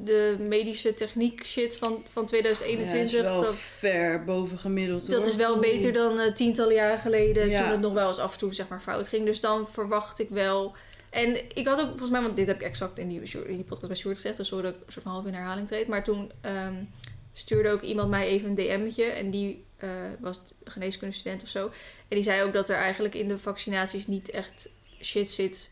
de 0.03 0.35
medische 0.39 0.93
techniek 0.93 1.45
shit 1.45 1.77
van, 1.77 2.05
van 2.11 2.21
Ja, 2.21 2.27
2021. 2.27 3.19
is 3.19 3.25
wel 3.25 3.41
dat, 3.41 3.55
ver 3.55 4.23
boven 4.23 4.59
gemiddeld 4.59 5.07
hoor. 5.07 5.15
dat 5.15 5.27
is 5.27 5.35
wel 5.35 5.59
beter 5.59 5.93
dan 5.93 6.19
eh, 6.19 6.33
tientallen 6.33 6.73
jaren 6.73 6.99
geleden. 6.99 7.49
Ja. 7.49 7.61
Toen 7.61 7.71
het 7.71 7.79
nog 7.79 7.93
wel 7.93 8.07
eens 8.07 8.19
af 8.19 8.33
en 8.33 8.39
toe 8.39 8.53
zeg 8.53 8.67
maar, 8.67 8.81
fout 8.81 9.07
ging. 9.07 9.25
Dus 9.25 9.39
dan 9.39 9.67
verwacht 9.67 10.19
ik 10.19 10.29
wel. 10.29 10.75
En 11.09 11.57
ik 11.57 11.67
had 11.67 11.79
ook 11.79 11.87
volgens 11.87 12.09
mij, 12.09 12.21
want 12.21 12.35
dit 12.35 12.47
heb 12.47 12.61
ik 12.61 12.67
exact 12.67 12.97
in 12.97 13.07
die, 13.07 13.21
in 13.21 13.55
die 13.55 13.63
podcast 13.63 13.87
bij 13.87 13.95
Sjoerd 13.95 14.15
gezegd. 14.15 14.37
Dus 14.37 14.47
sorry 14.47 14.63
dat 14.63 14.73
ik 14.73 14.85
een 14.85 14.91
soort 14.91 15.03
van 15.03 15.13
half 15.13 15.25
in 15.25 15.33
herhaling 15.33 15.67
treed. 15.67 15.87
Maar 15.87 16.03
toen 16.03 16.31
ehm, 16.41 16.75
stuurde 17.33 17.69
ook 17.69 17.81
iemand 17.81 18.09
mij 18.09 18.27
even 18.27 18.49
een 18.49 18.55
DM'tje. 18.55 19.03
En 19.03 19.29
die 19.29 19.63
eh, 19.77 19.89
was 20.19 20.39
geneeskundestudent 20.63 21.41
of 21.41 21.47
zo. 21.47 21.65
En 22.07 22.15
die 22.15 22.23
zei 22.23 22.43
ook 22.43 22.53
dat 22.53 22.69
er 22.69 22.75
eigenlijk 22.75 23.15
in 23.15 23.27
de 23.27 23.37
vaccinaties 23.37 24.07
niet 24.07 24.29
echt 24.29 24.69
shit 25.01 25.31
zit. 25.31 25.71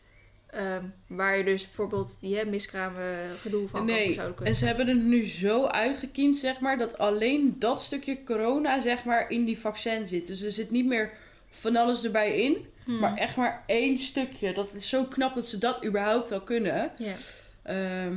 Ehm, 0.58 0.84
waar 1.06 1.36
je 1.38 1.44
dus 1.44 1.62
bijvoorbeeld 1.62 2.18
die 2.20 2.36
hè, 2.36 2.44
miskramen 2.44 3.36
gedoe 3.40 3.68
van 3.68 3.84
Nee, 3.84 4.12
zouden 4.12 4.34
kunnen. 4.36 4.52
en 4.54 4.58
ze 4.60 4.66
hebben 4.66 4.86
het 4.88 5.02
nu 5.02 5.26
zo 5.28 5.64
uitgekiend, 5.66 6.38
zeg 6.38 6.60
maar, 6.60 6.78
dat 6.78 6.98
alleen 6.98 7.56
dat 7.58 7.82
stukje 7.82 8.22
corona, 8.24 8.80
zeg 8.80 9.04
maar, 9.04 9.30
in 9.30 9.44
die 9.44 9.58
vaccin 9.58 10.06
zit. 10.06 10.26
Dus 10.26 10.42
er 10.42 10.50
zit 10.50 10.70
niet 10.70 10.86
meer 10.86 11.10
van 11.50 11.76
alles 11.76 12.04
erbij 12.04 12.36
in, 12.40 12.56
Hmm. 12.84 12.98
maar 12.98 13.16
echt 13.16 13.36
maar 13.36 13.62
één 13.66 13.98
stukje. 13.98 14.52
Dat 14.52 14.68
is 14.74 14.88
zo 14.88 15.04
knap 15.04 15.34
dat 15.34 15.46
ze 15.48 15.58
dat 15.58 15.84
überhaupt 15.84 16.32
al 16.32 16.40
kunnen. 16.40 16.90
Ja. 16.98 17.14
Ehm, 17.62 18.16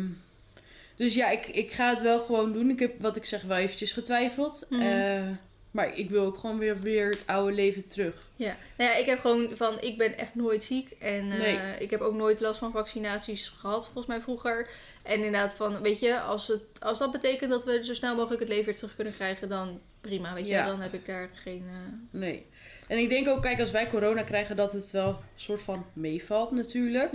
dus 0.95 1.13
ja, 1.13 1.29
ik, 1.29 1.47
ik 1.47 1.71
ga 1.71 1.89
het 1.89 2.01
wel 2.01 2.19
gewoon 2.19 2.53
doen. 2.53 2.69
Ik 2.69 2.79
heb, 2.79 3.01
wat 3.01 3.15
ik 3.15 3.25
zeg, 3.25 3.41
wel 3.41 3.57
eventjes 3.57 3.91
getwijfeld. 3.91 4.65
Mhm. 4.69 4.81
Eh, 4.81 5.21
maar 5.71 5.97
ik 5.97 6.09
wil 6.09 6.25
ook 6.25 6.37
gewoon 6.37 6.57
weer, 6.57 6.79
weer 6.81 7.09
het 7.09 7.27
oude 7.27 7.53
leven 7.55 7.87
terug. 7.87 8.15
Ja, 8.35 8.57
nou 8.77 8.89
ja, 8.91 8.95
ik 8.97 9.05
heb 9.05 9.19
gewoon 9.19 9.49
van, 9.53 9.81
ik 9.81 9.97
ben 9.97 10.17
echt 10.17 10.35
nooit 10.35 10.63
ziek. 10.63 10.91
En 10.99 11.31
eh, 11.31 11.81
ik 11.81 11.89
heb 11.89 12.01
ook 12.01 12.13
nooit 12.13 12.39
last 12.39 12.59
van 12.59 12.71
vaccinaties 12.71 13.49
gehad, 13.49 13.83
volgens 13.83 14.05
mij 14.05 14.21
vroeger. 14.21 14.69
En 15.03 15.15
inderdaad 15.15 15.53
van, 15.53 15.81
weet 15.81 15.99
je, 15.99 16.19
als, 16.19 16.47
het, 16.47 16.61
als 16.79 16.99
dat 16.99 17.11
betekent 17.11 17.49
dat 17.49 17.65
we 17.65 17.85
zo 17.85 17.93
snel 17.93 18.15
mogelijk 18.15 18.39
het 18.39 18.49
leven 18.49 18.65
weer 18.65 18.75
terug 18.75 18.95
kunnen 18.95 19.13
krijgen, 19.13 19.49
dan 19.49 19.79
prima, 20.01 20.33
weet 20.33 20.45
je. 20.45 20.51
Ja. 20.51 20.65
Dan 20.65 20.79
heb 20.81 20.93
ik 20.93 21.05
daar 21.05 21.29
geen... 21.33 21.63
eh, 21.69 22.19
Nee. 22.19 22.45
En 22.87 22.97
ik 22.97 23.09
denk 23.09 23.27
ook, 23.27 23.41
kijk, 23.41 23.59
als 23.59 23.71
wij 23.71 23.87
corona 23.89 24.23
krijgen, 24.23 24.55
dat 24.55 24.71
het 24.71 24.91
wel 24.91 25.07
een 25.09 25.15
soort 25.35 25.61
van 25.61 25.85
meevalt 25.93 26.51
natuurlijk. 26.51 27.11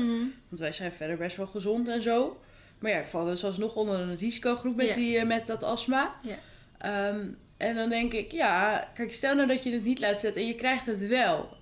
Want 0.48 0.60
wij 0.60 0.72
zijn 0.72 0.92
verder 0.92 1.16
best 1.16 1.36
wel 1.36 1.46
gezond 1.46 1.88
en 1.88 2.02
zo. 2.02 2.40
Maar 2.78 2.90
ja, 2.90 2.98
ik 2.98 3.06
val 3.06 3.24
dus 3.24 3.44
alsnog 3.44 3.74
onder 3.74 3.98
een 4.00 4.16
risicogroep 4.16 4.76
met, 4.76 4.94
die, 4.94 5.18
eh, 5.18 5.26
met 5.26 5.46
dat 5.46 5.62
astma. 5.62 6.14
Ja. 6.22 6.38
Ehm, 6.78 7.26
en 7.56 7.74
dan 7.74 7.88
denk 7.88 8.12
ik, 8.12 8.32
ja, 8.32 8.88
kijk, 8.94 9.12
stel 9.12 9.34
nou 9.34 9.48
dat 9.48 9.62
je 9.62 9.72
het 9.72 9.84
niet 9.84 10.00
laat 10.00 10.18
zetten 10.20 10.42
en 10.42 10.48
je 10.48 10.54
krijgt 10.54 10.86
het 10.86 11.06
wel. 11.06 11.56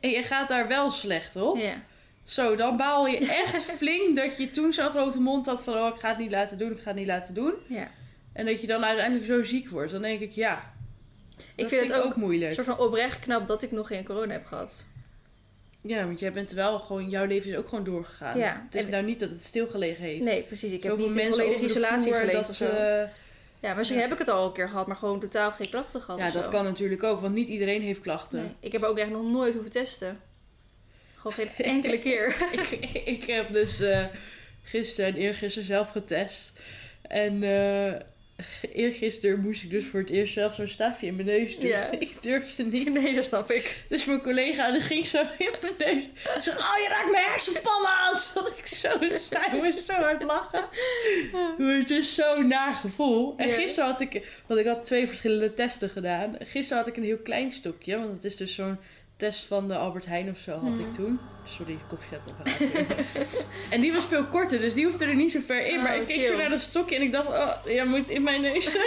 En 0.00 0.10
je 0.10 0.22
gaat 0.22 0.48
daar 0.48 0.68
wel 0.68 0.90
slecht 0.90 1.36
op. 1.36 1.56
Ja. 1.56 1.82
Zo, 2.24 2.56
dan 2.56 2.76
baal 2.76 3.06
je 3.06 3.18
echt 3.18 3.62
flink 3.78 4.16
dat 4.16 4.36
je 4.36 4.50
toen 4.50 4.72
zo'n 4.72 4.90
grote 4.90 5.20
mond 5.20 5.46
had 5.46 5.62
van... 5.62 5.74
oh, 5.74 5.94
ik 5.94 6.00
ga 6.00 6.08
het 6.08 6.18
niet 6.18 6.30
laten 6.30 6.58
doen, 6.58 6.70
ik 6.72 6.78
ga 6.80 6.88
het 6.88 6.98
niet 6.98 7.06
laten 7.06 7.34
doen. 7.34 7.54
ja. 7.66 7.88
En 8.32 8.46
dat 8.46 8.60
je 8.60 8.66
dan 8.66 8.84
uiteindelijk 8.84 9.26
zo 9.26 9.44
ziek 9.44 9.68
wordt. 9.68 9.92
Dan 9.92 10.02
denk 10.02 10.20
ik, 10.20 10.30
ja, 10.30 10.72
Ik 11.54 11.68
vind 11.68 11.90
het 11.92 12.02
ook 12.02 12.14
een 12.14 12.20
moeilijk. 12.20 12.54
soort 12.54 12.66
van 12.66 12.78
oprecht 12.78 13.18
knap 13.20 13.48
dat 13.48 13.62
ik 13.62 13.70
nog 13.72 13.86
geen 13.86 14.04
corona 14.04 14.32
heb 14.32 14.46
gehad. 14.46 14.86
Ja, 15.82 16.04
want 16.06 16.20
jij 16.20 16.32
bent 16.32 16.50
wel 16.50 16.78
gewoon... 16.78 17.08
Jouw 17.10 17.24
leven 17.26 17.50
is 17.50 17.56
ook 17.56 17.68
gewoon 17.68 17.84
doorgegaan. 17.84 18.38
Ja, 18.38 18.62
Het 18.64 18.74
is 18.74 18.84
en- 18.84 18.90
nou 18.90 19.04
niet 19.04 19.18
dat 19.18 19.30
het 19.30 19.42
stilgelegen 19.44 20.04
heeft. 20.04 20.22
Nee, 20.24 20.42
precies. 20.42 20.72
Ik 20.72 20.82
heb 20.82 20.92
Zoveel 20.92 21.08
niet 21.08 21.18
in 21.18 21.30
volledige 21.30 21.64
isolatie 21.64 22.12
geleefd 22.12 22.32
dat 22.32 22.48
of 22.48 22.54
zo. 22.54 22.64
ze- 22.66 23.08
Ja, 23.60 23.74
misschien 23.74 23.98
Ja. 23.98 24.04
heb 24.04 24.12
ik 24.12 24.18
het 24.18 24.28
al 24.28 24.46
een 24.46 24.52
keer 24.52 24.68
gehad, 24.68 24.86
maar 24.86 24.96
gewoon 24.96 25.20
totaal 25.20 25.50
geen 25.52 25.70
klachten 25.70 26.00
gehad 26.00 26.20
Ja, 26.20 26.30
dat 26.30 26.44
zo. 26.44 26.50
kan 26.50 26.64
natuurlijk 26.64 27.02
ook, 27.02 27.20
want 27.20 27.34
niet 27.34 27.48
iedereen 27.48 27.82
heeft 27.82 28.00
klachten. 28.00 28.40
Nee, 28.42 28.54
ik 28.60 28.72
heb 28.72 28.82
ook 28.82 28.98
echt 28.98 29.10
nog 29.10 29.22
nooit 29.22 29.52
hoeven 29.54 29.70
testen. 29.72 30.20
Gewoon 31.16 31.32
geen 31.32 31.50
enkele 31.74 31.98
keer. 31.98 32.36
ik, 32.52 32.70
ik 33.04 33.24
heb 33.26 33.52
dus 33.52 33.80
eh 33.80 34.04
gisteren 34.62 35.10
en 35.14 35.16
eergisteren 35.20 35.66
zelf 35.68 35.90
getest. 35.90 36.52
En 37.02 37.42
eh 37.42 38.00
eergisteren 38.72 39.40
moest 39.40 39.62
ik 39.62 39.70
dus 39.70 39.86
voor 39.86 40.00
het 40.00 40.10
eerst 40.10 40.32
zelf 40.32 40.54
zo'n 40.54 40.68
staafje 40.68 41.06
in 41.06 41.14
mijn 41.14 41.26
neus 41.26 41.58
doen. 41.58 41.70
Ik 41.98 42.22
durfde 42.22 42.64
niet. 42.64 42.92
Nee, 42.92 43.14
dat 43.14 43.24
snap 43.24 43.50
ik. 43.50 43.82
Dus 43.88 44.04
mijn 44.04 44.22
collega 44.22 44.70
die 44.72 44.80
ging 44.80 45.06
zo 45.06 45.20
in 45.38 45.54
mijn 45.60 45.74
neus. 45.78 46.04
Ze 46.24 46.38
zegt, 46.40 46.58
oh 46.58 46.76
je 46.82 46.86
raakt 46.88 47.10
mijn 47.10 47.24
hersenpan 47.24 47.86
aan. 47.86 48.14
Dat 48.34 48.52
ik 48.58 48.66
zo, 48.66 48.88
zij 49.16 49.48
moest 49.52 49.84
zo 49.84 49.92
hard 49.92 50.22
lachen. 50.22 50.64
Maar 51.32 51.76
het 51.76 51.90
is 51.90 52.14
zo'n 52.14 52.48
naar 52.48 52.74
gevoel. 52.74 53.34
En 53.36 53.48
gisteren 53.48 53.90
had 53.90 54.00
ik, 54.00 54.42
want 54.46 54.60
ik 54.60 54.66
had 54.66 54.84
twee 54.84 55.06
verschillende 55.08 55.54
testen 55.54 55.88
gedaan. 55.88 56.36
Gisteren 56.38 56.78
had 56.78 56.86
ik 56.86 56.96
een 56.96 57.04
heel 57.04 57.18
klein 57.18 57.52
stokje. 57.52 57.98
Want 57.98 58.12
het 58.12 58.24
is 58.24 58.36
dus 58.36 58.54
zo'n 58.54 58.78
test 59.20 59.46
van 59.46 59.68
de 59.68 59.76
Albert 59.76 60.06
Heijn 60.06 60.28
of 60.30 60.38
zo 60.38 60.52
had 60.58 60.78
ik 60.78 60.92
toen. 60.92 61.20
Sorry, 61.44 61.78
koffiezetapparaat. 61.88 63.46
en 63.70 63.80
die 63.80 63.92
was 63.92 64.04
veel 64.04 64.24
korter, 64.24 64.60
dus 64.60 64.74
die 64.74 64.84
hoefde 64.84 65.04
er 65.04 65.14
niet 65.14 65.32
zo 65.32 65.40
ver 65.46 65.66
in. 65.66 65.82
maar 65.82 65.94
Oh, 65.94 66.00
ik 66.00 66.06
keek 66.06 66.24
zo 66.26 66.36
naar 66.36 66.48
dat 66.50 66.60
stokje 66.60 66.96
en 66.96 67.02
ik 67.02 67.12
dacht, 67.12 67.28
oh, 67.28 67.54
jij 67.64 67.84
moet 67.86 68.10
in 68.10 68.22
mijn 68.22 68.40
neus. 68.40 68.74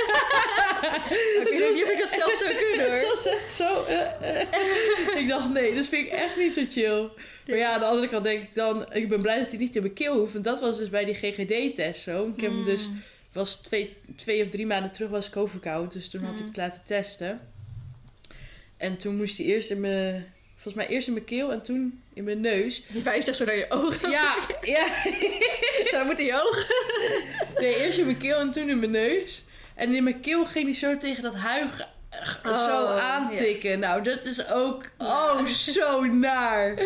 Ik 1.51 1.55
weet 1.57 1.73
niet 1.73 1.83
of 1.83 1.89
ik 1.89 1.99
dat 1.99 2.11
zelf 2.11 2.33
zou 2.37 2.53
kunnen 2.55 2.91
hoor. 2.99 3.09
was 3.09 3.25
echt 3.27 3.53
zo. 3.53 3.83
eh, 3.83 4.41
eh. 4.41 5.19
ik 5.21 5.27
dacht, 5.27 5.49
nee, 5.53 5.75
dat 5.75 5.85
vind 5.85 6.05
ik 6.07 6.11
echt 6.11 6.37
niet 6.37 6.53
zo 6.53 6.61
chill. 6.69 7.09
Maar 7.47 7.57
ja, 7.57 7.73
aan 7.73 7.79
de 7.79 7.85
andere 7.85 8.07
kant 8.09 8.23
denk 8.23 8.41
ik 8.43 8.53
dan, 8.53 8.93
ik 8.93 9.07
ben 9.07 9.21
blij 9.21 9.39
dat 9.39 9.49
hij 9.49 9.57
niet 9.57 9.75
in 9.75 9.81
mijn 9.81 9.93
keel 9.93 10.17
hoeft. 10.17 10.35
En 10.35 10.41
dat 10.41 10.59
was 10.59 10.77
dus 10.77 10.89
bij 10.89 11.05
die 11.05 11.15
GGD-test 11.15 12.01
zo. 12.01 12.27
Ik 12.35 12.41
heb 12.41 12.51
hem 12.51 12.63
dus, 12.63 12.89
was 13.33 13.55
twee, 13.55 13.95
twee 14.15 14.43
of 14.43 14.49
drie 14.49 14.65
maanden 14.65 14.91
terug 14.91 15.09
was 15.09 15.27
ik 15.27 15.37
overkoud. 15.37 15.93
Dus 15.93 16.09
toen 16.09 16.23
had 16.23 16.33
ik 16.33 16.39
Mm. 16.39 16.47
het 16.47 16.57
laten 16.57 16.81
testen. 16.85 17.39
En 18.83 18.97
toen 18.97 19.15
moest 19.15 19.37
hij 19.37 19.45
eerst 19.45 19.69
in 19.69 19.79
mijn, 19.79 20.33
volgens 20.53 20.73
mij 20.73 20.87
eerst 20.87 21.07
in 21.07 21.13
mijn 21.13 21.25
keel 21.25 21.51
en 21.51 21.61
toen 21.61 22.01
in 22.13 22.23
mijn 22.23 22.41
neus. 22.41 22.83
Je 22.91 23.01
wijst 23.01 23.27
echt 23.27 23.37
zo 23.37 23.45
naar 23.45 23.57
je 23.57 23.65
ogen. 23.69 24.09
Ja, 24.09 24.35
ja. 24.61 24.87
Daar 25.91 26.05
moet 26.05 26.17
je 26.17 26.41
ogen. 26.43 26.75
Nee, 27.59 27.85
eerst 27.85 27.97
in 27.97 28.05
mijn 28.05 28.17
keel 28.17 28.37
en 28.37 28.51
toen 28.51 28.69
in 28.69 28.79
mijn 28.79 28.91
neus. 28.91 29.43
En 29.75 29.95
in 29.95 30.03
mijn 30.03 30.19
keel 30.19 30.45
ging 30.45 30.65
hij 30.65 30.73
zo 30.73 30.97
tegen 30.97 31.23
dat 31.23 31.35
huig 31.35 31.91
Oh, 32.45 32.65
zo 32.65 32.85
aantikken. 32.85 33.79
Nou, 33.79 34.03
dat 34.03 34.25
is 34.25 34.47
ook 34.51 34.83
oh, 34.97 35.45
zo 35.45 36.01
naar. 36.01 36.83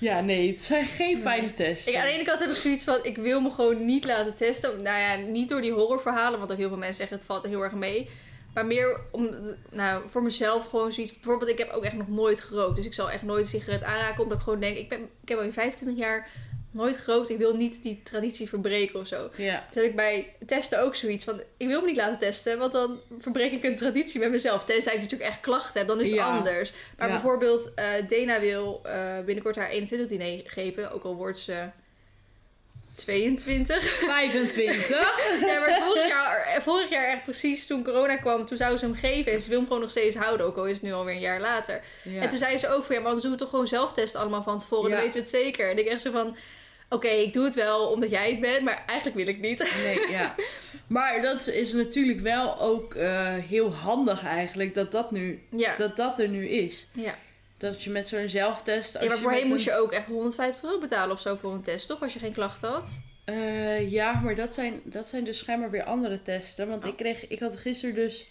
Ja, 0.00 0.20
nee, 0.20 0.50
het 0.50 0.62
zijn 0.62 0.86
geen 0.86 1.18
fijne 1.18 1.54
tests. 1.54 1.86
Ik, 1.86 1.94
aan 1.94 2.04
de 2.04 2.12
ene 2.12 2.24
kant 2.24 2.40
heb 2.40 2.50
ik 2.50 2.56
zoiets 2.56 2.84
van, 2.84 2.98
ik 3.02 3.16
wil 3.16 3.40
me 3.40 3.50
gewoon 3.50 3.84
niet 3.84 4.04
laten 4.04 4.36
testen. 4.36 4.82
Nou 4.82 4.98
ja, 4.98 5.16
niet 5.16 5.48
door 5.48 5.60
die 5.60 5.72
horrorverhalen, 5.72 6.38
want 6.38 6.52
ook 6.52 6.58
heel 6.58 6.68
veel 6.68 6.76
mensen 6.76 6.96
zeggen 6.96 7.16
het 7.16 7.26
valt 7.26 7.44
er 7.44 7.48
heel 7.48 7.62
erg 7.62 7.72
mee. 7.72 8.08
Maar 8.56 8.66
meer 8.66 9.00
om, 9.10 9.30
nou, 9.70 10.02
voor 10.08 10.22
mezelf 10.22 10.68
gewoon 10.68 10.92
zoiets. 10.92 11.12
Bijvoorbeeld, 11.14 11.50
ik 11.50 11.58
heb 11.58 11.70
ook 11.70 11.84
echt 11.84 11.94
nog 11.96 12.08
nooit 12.08 12.40
gerookt. 12.40 12.76
Dus 12.76 12.86
ik 12.86 12.94
zal 12.94 13.10
echt 13.10 13.22
nooit 13.22 13.40
een 13.44 13.50
sigaret 13.60 13.82
aanraken. 13.82 14.22
Omdat 14.22 14.38
ik 14.38 14.44
gewoon 14.44 14.60
denk, 14.60 14.76
ik, 14.76 14.88
ben, 14.88 15.00
ik 15.22 15.28
heb 15.28 15.38
al 15.38 15.44
in 15.44 15.52
25 15.52 15.98
jaar 16.04 16.28
nooit 16.70 16.98
gerookt. 16.98 17.30
Ik 17.30 17.38
wil 17.38 17.56
niet 17.56 17.82
die 17.82 18.00
traditie 18.04 18.48
verbreken 18.48 19.00
of 19.00 19.06
zo. 19.06 19.30
Ja, 19.36 19.64
Dus 19.70 19.74
heb 19.82 19.84
ik 19.90 19.96
bij 19.96 20.32
testen 20.46 20.82
ook 20.82 20.94
zoiets 20.94 21.24
van, 21.24 21.40
ik 21.56 21.66
wil 21.66 21.80
me 21.80 21.86
niet 21.86 21.96
laten 21.96 22.18
testen. 22.18 22.58
Want 22.58 22.72
dan 22.72 23.00
verbreek 23.20 23.52
ik 23.52 23.64
een 23.64 23.76
traditie 23.76 24.20
met 24.20 24.30
mezelf. 24.30 24.64
Tenzij 24.64 24.94
ik 24.94 25.00
natuurlijk 25.00 25.30
echt 25.30 25.40
klachten 25.40 25.78
heb, 25.78 25.88
dan 25.88 26.00
is 26.00 26.08
het 26.08 26.18
Ja. 26.18 26.36
anders. 26.36 26.72
Maar 26.98 27.06
Ja. 27.08 27.12
bijvoorbeeld, 27.14 27.74
eh 27.74 28.08
Dena 28.08 28.40
wil 28.40 28.80
eh, 28.84 29.18
binnenkort 29.24 29.56
haar 29.56 29.68
21 29.68 30.08
diner 30.08 30.42
geven. 30.50 30.92
Ook 30.92 31.04
al 31.04 31.14
wordt 31.16 31.38
ze 31.38 31.64
22. 32.96 33.82
25. 33.82 34.88
Ja, 35.46 35.60
maar 35.60 35.80
vorig 35.86 36.08
jaar, 36.08 36.62
vorig 36.62 36.90
jaar 36.90 37.08
echt 37.12 37.22
precies 37.22 37.66
toen 37.66 37.84
corona 37.84 38.16
kwam, 38.16 38.46
toen 38.46 38.56
zou 38.56 38.76
ze 38.76 38.84
hem 38.84 38.94
geven. 38.94 39.32
En 39.32 39.40
ze 39.40 39.48
wil 39.48 39.58
hem 39.58 39.66
gewoon 39.66 39.82
nog 39.82 39.90
steeds 39.90 40.16
houden, 40.16 40.46
ook 40.46 40.56
al 40.56 40.66
is 40.66 40.72
het 40.74 40.82
nu 40.82 40.92
alweer 40.92 41.14
een 41.14 41.20
jaar 41.20 41.40
later. 41.40 41.80
Ja. 42.02 42.20
En 42.20 42.28
toen 42.28 42.38
zei 42.38 42.58
ze 42.58 42.68
ook 42.68 42.84
van, 42.84 42.94
ja, 42.94 43.00
maar 43.00 43.12
dan 43.12 43.20
doen 43.20 43.30
we 43.30 43.36
toch 43.36 43.50
gewoon 43.50 43.66
zelf 43.68 43.92
testen 43.92 44.20
allemaal 44.20 44.42
van 44.42 44.58
tevoren. 44.60 44.82
Dan 44.90 44.98
Ja. 44.98 45.04
weten 45.04 45.12
we 45.12 45.18
het 45.20 45.28
zeker. 45.28 45.70
En 45.70 45.78
ik 45.78 45.86
echt 45.86 46.00
zo 46.00 46.10
van, 46.10 46.36
oké, 46.90 47.08
ik 47.08 47.32
doe 47.32 47.44
het 47.44 47.54
wel 47.54 47.86
omdat 47.86 48.10
jij 48.10 48.30
het 48.30 48.40
bent, 48.40 48.62
maar 48.64 48.82
eigenlijk 48.86 49.16
wil 49.18 49.26
ik 49.28 49.40
niet. 49.40 49.64
Nee, 49.84 50.10
ja. 50.10 50.34
Maar 50.88 51.22
dat 51.22 51.46
is 51.46 51.72
natuurlijk 51.72 52.20
wel 52.20 52.60
ook 52.60 52.94
eh, 52.94 53.34
heel 53.34 53.72
handig 53.74 54.24
eigenlijk 54.26 54.74
dat 54.74 54.92
dat, 54.92 55.10
nu, 55.10 55.42
Ja, 55.50 55.76
dat 55.76 55.96
dat 55.96 56.18
er 56.18 56.28
nu 56.28 56.48
is. 56.48 56.88
ja. 56.94 57.14
Dat 57.58 57.82
je 57.82 57.90
met 57.90 58.08
zo'n 58.08 58.28
zelftest... 58.28 58.94
Als 58.96 59.04
ja 59.04 59.10
maar 59.10 59.18
voorheen 59.18 59.46
moest 59.48 59.66
een- 59.66 59.72
je 59.72 59.78
ook 59.78 59.92
echt 59.92 60.06
150 60.06 60.64
euro 60.64 60.78
betalen 60.80 61.10
of 61.14 61.20
zo 61.20 61.34
voor 61.36 61.52
een 61.52 61.62
test, 61.62 61.86
toch? 61.88 62.02
Als 62.02 62.12
je 62.12 62.18
geen 62.18 62.32
klachten 62.32 62.68
had. 62.68 63.00
Eh, 63.24 63.90
ja, 63.90 64.20
maar 64.20 64.34
dat 64.34 64.54
zijn, 64.54 64.80
dat 64.84 65.06
zijn 65.08 65.24
dus 65.24 65.38
schijnbaar 65.38 65.70
weer 65.70 65.82
andere 65.84 66.22
testen. 66.22 66.68
Want 66.68 66.84
Oh. 66.84 66.90
ik, 66.90 66.96
kreeg, 66.96 67.28
ik 67.28 67.40
had 67.40 67.56
gisteren 67.56 67.94
dus 67.94 68.26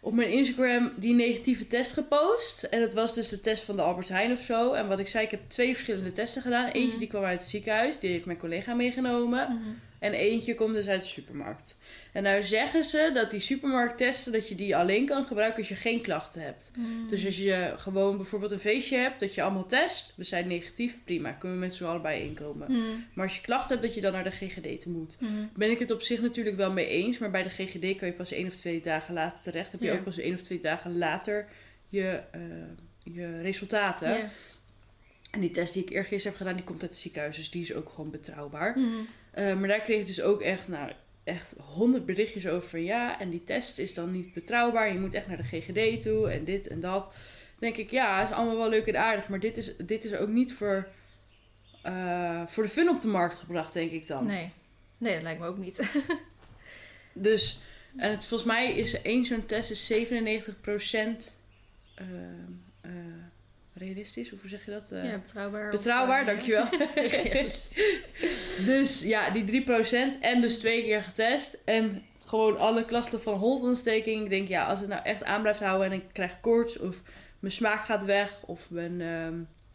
op 0.00 0.14
mijn 0.14 0.30
Instagram 0.30 0.92
die 0.96 1.14
negatieve 1.14 1.66
test 1.66 1.92
gepost. 1.92 2.62
En 2.62 2.80
dat 2.80 2.92
was 2.92 3.14
dus 3.14 3.28
de 3.28 3.40
test 3.40 3.64
van 3.64 3.76
de 3.76 3.82
Albert 3.82 4.08
Heijn 4.08 4.32
of 4.32 4.40
zo. 4.40 4.72
En 4.72 4.88
wat 4.88 4.98
ik 4.98 5.08
zei, 5.08 5.24
ik 5.24 5.30
heb 5.30 5.40
twee 5.48 5.72
verschillende 5.74 6.12
testen 6.12 6.42
gedaan. 6.42 6.66
Eentje 6.66 6.88
Mhm. 6.90 6.98
die 6.98 7.08
kwam 7.08 7.24
uit 7.24 7.40
het 7.40 7.48
ziekenhuis, 7.48 7.98
die 7.98 8.10
heeft 8.10 8.26
mijn 8.26 8.38
collega 8.38 8.74
meegenomen. 8.74 9.60
En 10.04 10.12
eentje 10.12 10.54
komt 10.54 10.74
dus 10.74 10.88
uit 10.88 11.02
de 11.02 11.08
supermarkt. 11.08 11.76
En 12.12 12.22
nou 12.22 12.42
zeggen 12.42 12.84
ze 12.84 13.10
dat 13.14 13.30
die 13.30 13.40
supermarkttesten, 13.40 14.32
dat 14.32 14.48
je 14.48 14.54
die 14.54 14.76
alleen 14.76 15.06
kan 15.06 15.24
gebruiken 15.24 15.58
als 15.58 15.68
je 15.68 15.74
geen 15.74 16.00
klachten 16.00 16.42
hebt. 16.42 16.70
Dus 17.08 17.24
als 17.26 17.36
je 17.36 17.74
gewoon 17.76 18.16
bijvoorbeeld 18.16 18.50
een 18.50 18.58
feestje 18.58 18.96
hebt, 18.96 19.20
dat 19.20 19.34
je 19.34 19.42
allemaal 19.42 19.66
test. 19.66 20.12
We 20.16 20.24
zijn 20.24 20.46
negatief, 20.46 20.98
prima, 21.04 21.32
kunnen 21.32 21.58
we 21.58 21.64
met 21.64 21.74
z'n 21.74 21.84
allebei 21.84 22.22
inkomen. 22.22 22.66
Hmm. 22.66 23.06
Maar 23.14 23.24
als 23.24 23.36
je 23.36 23.42
klachten 23.42 23.68
hebt, 23.68 23.82
dat 23.82 23.94
je 23.94 24.00
dan 24.00 24.12
naar 24.12 24.24
de 24.24 24.30
GGD 24.30 24.80
te 24.80 24.90
moet. 24.90 25.16
Hmm. 25.18 25.50
Ben 25.56 25.70
ik 25.70 25.78
het 25.78 25.90
op 25.90 26.02
zich 26.02 26.20
natuurlijk 26.20 26.56
wel 26.56 26.72
mee 26.72 26.86
eens. 26.86 27.18
Maar 27.18 27.30
bij 27.30 27.42
de 27.42 27.48
GGD 27.48 27.96
kan 27.96 28.08
je 28.08 28.14
pas 28.14 28.32
één 28.32 28.46
of 28.46 28.54
twee 28.54 28.80
dagen 28.80 29.14
later 29.14 29.42
terecht. 29.42 29.72
Heb 29.72 29.80
je 29.80 29.86
Ja. 29.86 29.92
ook 29.94 30.04
pas 30.04 30.18
één 30.18 30.34
of 30.34 30.42
twee 30.42 30.60
dagen 30.60 30.98
later 30.98 31.46
je, 31.88 32.20
eh, 32.30 32.40
je 33.14 33.40
resultaten. 33.40 34.30
En 35.30 35.40
die 35.40 35.50
test 35.50 35.74
die 35.74 35.82
ik 35.82 35.90
eergisteren 35.90 36.28
heb 36.28 36.36
gedaan, 36.36 36.56
die 36.56 36.64
komt 36.64 36.82
uit 36.82 36.90
het 36.90 37.00
ziekenhuis. 37.00 37.36
Dus 37.36 37.50
die 37.50 37.62
is 37.62 37.74
ook 37.74 37.88
gewoon 37.88 38.10
betrouwbaar. 38.10 38.74
Hmm. 38.74 39.06
Eh, 39.34 39.54
maar 39.54 39.68
daar 39.68 39.80
kreeg 39.80 40.00
ik 40.00 40.06
dus 40.06 40.22
ook 40.22 40.40
echt, 40.40 40.68
nou, 40.68 40.92
echt 41.24 41.56
honderd 41.58 42.06
berichtjes 42.06 42.46
over 42.46 42.78
ja, 42.78 43.20
en 43.20 43.30
die 43.30 43.44
test 43.44 43.78
is 43.78 43.94
dan 43.94 44.10
niet 44.10 44.32
betrouwbaar. 44.32 44.92
Je 44.92 44.98
moet 44.98 45.14
echt 45.14 45.26
naar 45.26 45.36
de 45.36 45.42
GGD 45.42 46.02
toe 46.02 46.30
en 46.30 46.44
dit 46.44 46.66
en 46.66 46.80
dat. 46.80 47.02
Dan 47.02 47.12
denk 47.58 47.76
ik, 47.76 47.90
ja, 47.90 48.22
is 48.22 48.30
allemaal 48.30 48.56
wel 48.56 48.68
leuk 48.68 48.86
en 48.86 48.96
aardig, 48.96 49.28
maar 49.28 49.40
dit 49.40 49.56
is, 49.56 49.76
dit 49.76 50.04
is 50.04 50.14
ook 50.14 50.28
niet 50.28 50.54
voor, 50.54 50.88
eh, 51.82 52.46
voor 52.46 52.62
de 52.62 52.68
fun 52.68 52.88
op 52.88 53.02
de 53.02 53.08
markt 53.08 53.34
gebracht, 53.34 53.72
denk 53.72 53.90
ik 53.90 54.06
dan. 54.06 54.26
Nee. 54.26 54.52
Nee, 54.98 55.14
dat 55.14 55.22
lijkt 55.22 55.40
me 55.40 55.46
ook 55.46 55.58
niet. 55.58 55.82
Dus, 57.16 57.58
en 57.96 58.10
het, 58.10 58.26
volgens 58.26 58.50
mij 58.50 58.72
is 58.72 59.02
één 59.02 59.26
zo'n 59.26 59.46
test 59.46 59.70
is 59.70 59.92
97% 59.92 59.94
ehm, 60.84 61.08
eh, 61.94 62.06
realistisch. 63.74 64.30
Hoe 64.30 64.38
zeg 64.46 64.64
je 64.64 64.70
dat? 64.70 64.90
Eh, 64.92 65.04
ja, 65.04 65.18
betrouwbaar. 65.18 65.70
betrouwbaar, 65.70 66.22
Of, 66.22 66.28
eh, 66.28 66.34
dankjewel. 66.34 66.68
Dus 68.66 69.02
ja, 69.02 69.30
die 69.30 69.44
3% 69.44 70.20
en 70.20 70.40
dus 70.40 70.58
twee 70.58 70.82
keer 70.82 71.02
getest. 71.02 71.62
En 71.64 72.02
gewoon 72.26 72.58
alle 72.58 72.84
klachten 72.84 73.20
van 73.22 73.34
holtontsteking. 73.38 74.24
Ik 74.24 74.30
denk, 74.30 74.48
ja, 74.48 74.66
als 74.66 74.78
het 74.80 74.88
nou 74.88 75.02
echt 75.04 75.24
aan 75.24 75.40
blijft 75.40 75.60
houden 75.60 75.86
en 75.86 75.92
ik 75.92 76.04
krijg 76.12 76.40
koorts 76.40 76.78
of 76.78 77.02
mijn 77.38 77.52
smaak 77.52 77.84
gaat 77.84 78.04
weg 78.04 78.42
of 78.46 78.70
mijn, 78.70 78.96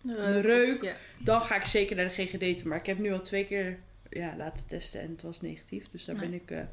Mijn 0.01 0.41
reuk. 0.41 0.83
Ja. 0.83 0.93
dan 1.23 1.41
ga 1.41 1.55
ik 1.55 1.65
zeker 1.65 1.95
naar 1.95 2.11
de 2.15 2.25
GGD. 2.25 2.63
Maar 2.63 2.77
ik 2.77 2.85
heb 2.85 2.97
nu 2.97 3.13
al 3.13 3.21
twee 3.21 3.45
keer 3.45 3.79
ja, 4.09 4.33
laten 4.37 4.67
testen 4.67 5.01
en 5.01 5.11
het 5.11 5.21
was 5.21 5.41
negatief. 5.41 5.89
Dus 5.89 6.05
daar 6.05 6.15
Nee. 6.15 6.29
ben, 6.29 6.33
ik, 6.41 6.51
eh, 6.51 6.63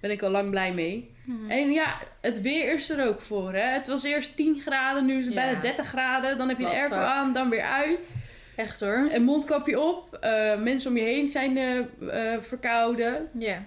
ben 0.00 0.10
ik 0.10 0.22
al 0.22 0.30
lang 0.30 0.50
blij 0.50 0.72
mee. 0.74 1.10
Mhm. 1.24 1.50
En 1.50 1.70
ja, 1.72 1.98
het 2.20 2.40
weer 2.40 2.74
is 2.74 2.90
er 2.90 3.06
ook 3.08 3.20
voor. 3.20 3.52
Hè? 3.52 3.60
Het 3.60 3.86
was 3.88 4.02
eerst 4.04 4.36
10 4.36 4.60
graden, 4.60 5.06
nu 5.06 5.18
is 5.18 5.24
het 5.24 5.34
Ja. 5.34 5.40
bijna 5.44 5.60
30 5.60 5.86
graden. 5.86 6.38
Dan 6.38 6.48
heb 6.48 6.58
je 6.58 6.64
een 6.64 6.70
Wat 6.70 6.78
airco 6.80 6.94
fuck. 6.96 7.04
aan, 7.04 7.32
dan 7.32 7.48
weer 7.48 7.62
uit. 7.62 8.16
Echt 8.56 8.80
hoor. 8.80 9.08
En 9.10 9.22
mondkapje 9.22 9.80
op. 9.80 10.14
Eh, 10.14 10.56
mensen 10.60 10.90
om 10.90 10.96
je 10.96 11.02
heen 11.02 11.28
zijn 11.28 11.56
eh, 11.56 11.78
eh, 12.34 12.40
verkouden. 12.42 13.28
Ja. 13.32 13.62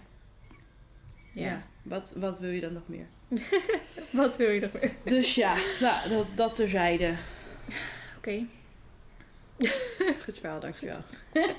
Ja. 1.33 1.45
Ja. 1.45 1.61
Wat, 1.83 2.13
wat 2.15 2.39
wil 2.39 2.49
je 2.49 2.61
dan 2.61 2.73
nog 2.73 2.87
meer? 2.87 3.05
Wat 4.09 4.37
wil 4.37 4.49
je 4.49 4.59
nog 4.59 4.71
meer? 4.81 4.91
Dus 5.03 5.35
ja, 5.35 5.55
nou, 5.79 6.09
dat, 6.09 6.27
dat 6.35 6.55
terzijde. 6.55 7.13
Oké. 8.17 8.45
Goed 10.23 10.37
verhaal, 10.39 10.59
dankjewel. 10.59 10.99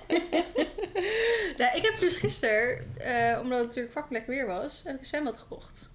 Nou, 1.57 1.77
ik 1.77 1.83
heb 1.85 1.99
dus 1.99 2.17
gisteren, 2.17 2.97
eh, 2.99 3.39
omdat 3.43 3.59
het 3.59 3.67
natuurlijk 3.67 3.95
fucking 3.95 4.13
lekker 4.13 4.31
weer 4.35 4.47
was, 4.47 4.81
heb 4.85 4.95
ik 4.95 5.01
een 5.01 5.07
zwembad 5.07 5.39
gekocht. 5.39 5.91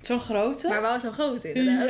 Zo'n 0.00 0.20
grote? 0.20 0.68
Maar 0.68 0.80
wel 0.80 1.00
zo'n 1.00 1.12
groot 1.12 1.44
inderdaad. 1.44 1.88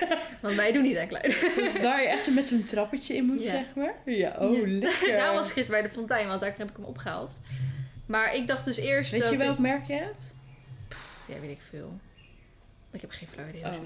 Ja? 0.00 0.18
Want 0.42 0.54
wij 0.56 0.72
doen 0.72 0.82
niet 0.82 0.96
aan 0.96 1.06
klein. 1.08 1.34
Daar 1.80 2.00
je 2.02 2.08
echt 2.08 2.24
zo 2.24 2.32
met 2.32 2.48
zo'n 2.48 2.64
trappetje 2.64 3.14
in 3.14 3.24
moet, 3.24 3.44
Ja. 3.44 3.50
zeg 3.50 3.74
maar. 3.74 3.94
Ja, 4.04 4.34
oh, 4.38 4.56
Ja. 4.58 4.66
lekker. 4.66 5.16
Nou 5.16 5.34
was 5.34 5.52
gisteren 5.52 5.80
bij 5.80 5.90
de 5.90 5.94
fontein, 5.96 6.28
want 6.28 6.40
daar 6.40 6.54
heb 6.56 6.70
ik 6.70 6.76
hem 6.76 6.84
opgehaald. 6.84 7.40
Maar 8.06 8.34
ik 8.34 8.46
dacht 8.46 8.64
dus 8.64 8.76
eerst 8.76 9.10
Weet 9.10 9.20
dat... 9.22 9.30
je 9.30 9.36
welk 9.36 9.52
ik- 9.54 9.58
merk 9.58 9.84
je 9.84 9.92
hebt? 9.94 10.34
Ja, 11.26 11.40
weet 11.40 11.50
ik 11.50 11.60
veel. 11.70 11.92
Ik 12.92 13.00
heb 13.00 13.10
geen 13.10 13.28
flauw 13.32 13.48
idee. 13.48 13.64
Oh. 13.64 13.68
Oh. 13.68 13.84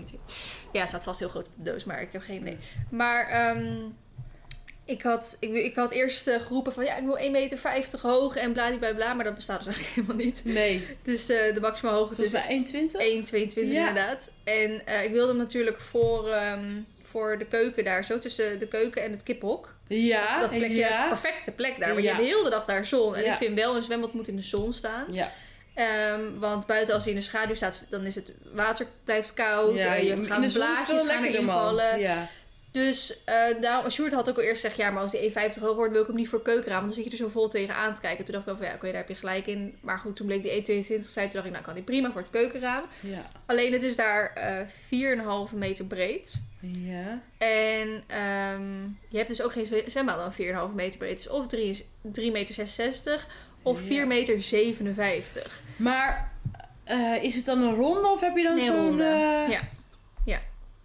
Ja, 0.73 0.81
het 0.81 0.89
staat 0.89 1.03
vast 1.05 1.19
heel 1.19 1.29
groot 1.29 1.47
op 1.47 1.53
de 1.57 1.71
doos, 1.71 1.85
maar 1.85 2.01
ik 2.03 2.13
heb 2.13 2.23
geen 2.23 2.41
idee. 2.41 2.59
Maar 2.91 3.29
ehm, 3.29 3.77
ik, 4.89 5.03
had, 5.03 5.37
ik, 5.41 5.53
ik 5.55 5.75
had 5.75 5.93
eerst 5.93 6.27
eh, 6.27 6.41
geroepen 6.41 6.73
van 6.73 6.85
ja, 6.85 6.97
ik 6.97 7.05
wil 7.05 7.19
1,50 7.19 7.31
meter 7.31 7.59
hoog 8.03 8.37
en 8.37 8.53
bladibladibla, 8.53 9.15
maar 9.15 9.25
dat 9.25 9.35
bestaat 9.35 9.65
dus 9.65 9.67
eigenlijk 9.75 9.95
helemaal 9.95 10.25
niet. 10.27 10.41
Nee. 10.45 10.87
Dus 11.03 11.29
eh, 11.29 11.55
de 11.55 11.61
maximale 11.61 11.97
hoogte 11.97 12.23
is 12.25 12.31
mij 12.33 12.65
1,20? 12.73 13.53
1,22 13.53 13.55
Ja. 13.55 13.61
inderdaad. 13.89 14.33
En 14.45 14.87
eh, 14.87 15.05
ik 15.05 15.11
wilde 15.11 15.29
hem 15.29 15.37
natuurlijk 15.37 15.81
voor, 15.91 16.29
ehm, 16.29 16.73
voor 17.11 17.39
de 17.39 17.45
keuken 17.47 17.85
daar, 17.85 18.05
zo 18.05 18.19
tussen 18.19 18.59
de 18.59 18.67
keuken 18.67 19.03
en 19.03 19.11
het 19.11 19.23
kiphok. 19.23 19.75
Ja, 19.89 20.41
dat 20.41 20.51
plekje 20.51 20.89
is 20.89 20.97
een 20.97 21.09
perfecte 21.09 21.51
plek 21.51 21.79
daar, 21.79 21.89
want 21.89 22.03
Ja. 22.03 22.11
je 22.11 22.17
hebt 22.17 22.29
de 22.29 22.37
hele 22.37 22.51
dag 22.51 22.65
daar 22.65 22.85
zon. 22.85 23.17
En 23.17 23.27
ik 23.27 23.37
vind 23.37 23.55
wel, 23.55 23.77
een 23.77 23.83
zwembad 23.83 24.13
moet 24.13 24.29
in 24.29 24.37
de 24.37 24.43
zon 24.43 24.73
staan. 24.73 25.05
Ja, 25.13 25.33
Ehm, 25.75 26.21
want 26.39 26.67
buiten 26.67 26.95
als 26.95 27.03
hij 27.05 27.13
in 27.13 27.19
de 27.19 27.25
schaduw 27.25 27.55
staat, 27.55 27.79
dan 27.89 28.05
is 28.05 28.15
het 28.15 28.33
water 28.53 28.87
blijft 29.05 29.35
koud. 29.35 29.77
ja 29.77 29.95
je 29.95 30.11
in 30.11 30.27
gaat 30.27 30.43
de 30.43 30.53
blaadjes 30.53 31.07
gaan 31.07 31.25
erin 31.25 31.47
vallen. 31.47 31.99
Ja. 31.99 32.29
Dus 32.85 33.23
uh, 33.29 33.61
daarom, 33.61 33.91
Sjoerd 33.91 34.13
had 34.13 34.29
ook 34.29 34.37
al 34.37 34.43
eerst 34.43 34.61
gezegd, 34.61 34.77
ja, 34.77 34.91
maar 34.91 35.03
als 35.03 35.11
die 35.11 35.31
1,50 35.33 35.35
hoog 35.61 35.75
wordt, 35.77 35.93
wil 35.93 36.01
ik 36.01 36.07
hem 36.07 36.17
niet 36.17 36.29
voor 36.29 36.43
keukenraam. 36.43 36.81
Want 36.85 36.95
dan 36.95 37.03
zit 37.03 37.05
je 37.05 37.11
er 37.19 37.25
zo 37.25 37.29
vol 37.33 37.49
tegenaan 37.49 37.95
te 37.95 38.01
kijken. 38.01 38.25
Toen 38.25 38.35
dacht 38.35 38.47
ik 38.47 38.53
wel 38.53 38.61
van, 38.61 38.67
ja, 38.71 38.75
oké, 38.75 38.87
daar 38.87 38.97
heb 38.97 39.09
je 39.09 39.15
gelijk 39.15 39.47
in. 39.47 39.77
Maar 39.81 39.99
goed, 39.99 40.17
toen 40.17 40.27
bleek 40.27 40.43
die 40.67 40.83
1,22 41.03 41.07
zei, 41.07 41.27
toen 41.27 41.35
dacht 41.35 41.45
ik, 41.47 41.53
nou 41.53 41.65
kan 41.65 41.75
die 41.75 41.83
prima 41.83 42.11
voor 42.13 42.21
het 42.21 42.31
keukenraam. 42.31 42.85
Ja. 43.01 43.31
Alleen 43.47 43.73
het 43.73 43.83
is 43.83 43.97
daar 43.97 44.33
eh 44.35 45.49
4,5 45.51 45.55
meter 45.55 45.85
breed. 45.85 46.41
Ja. 46.61 47.21
En 47.39 48.03
ehm, 48.07 48.83
je 49.09 49.17
hebt 49.17 49.29
dus 49.29 49.43
ook 49.43 49.53
geen 49.53 49.67
zwe- 49.67 49.85
zwembad 49.87 50.17
dan 50.19 50.33
4,5 50.71 50.75
meter 50.75 50.99
breed. 50.99 51.17
Dus 51.17 51.29
of 51.29 51.47
3 51.47 52.31
meter 52.33 52.55
66 52.55 53.27
of 53.63 53.81
Ja. 53.81 53.87
4 53.87 54.07
meter 54.07 54.43
57. 54.43 55.61
Maar 55.77 56.33
eh, 56.85 57.23
is 57.23 57.35
het 57.35 57.45
dan 57.45 57.63
een 57.63 57.75
ronde 57.75 58.09
of 58.09 58.21
heb 58.21 58.37
je 58.37 58.43
dan 58.43 58.55
Nee, 58.55 58.65
zo'n... 58.65 59.01
eh, 59.01 59.49
Ja. 59.49 59.61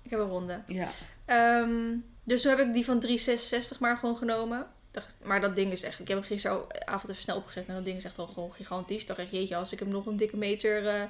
Ik 0.03 0.09
heb 0.09 0.19
een 0.19 0.27
ronde. 0.29 0.59
ja. 0.67 0.89
Ehm, 1.25 1.95
dus 2.23 2.41
toen 2.41 2.51
heb 2.57 2.67
ik 2.67 2.73
die 2.73 2.85
van 2.85 2.99
366 2.99 3.79
maar 3.79 3.97
gewoon 3.97 4.17
genomen. 4.17 4.65
Maar 5.23 5.41
dat 5.41 5.55
ding 5.55 5.71
is 5.71 5.83
echt... 5.83 5.99
Ik 5.99 6.07
heb 6.07 6.17
hem 6.17 6.27
gisteravond 6.27 7.09
even 7.09 7.15
snel 7.21 7.35
opgezet. 7.37 7.65
En 7.67 7.75
dat 7.75 7.85
ding 7.85 7.97
is 7.97 8.03
echt 8.05 8.17
al 8.17 8.25
gewoon 8.27 8.53
gigantisch. 8.53 9.05
Dacht 9.05 9.19
echt, 9.19 9.31
jeetje, 9.31 9.55
als 9.55 9.73
ik 9.73 9.79
hem 9.79 9.89
nog 9.89 10.05
een 10.05 10.17
dikke 10.17 10.37
meter... 10.37 10.87
eh, 10.87 11.01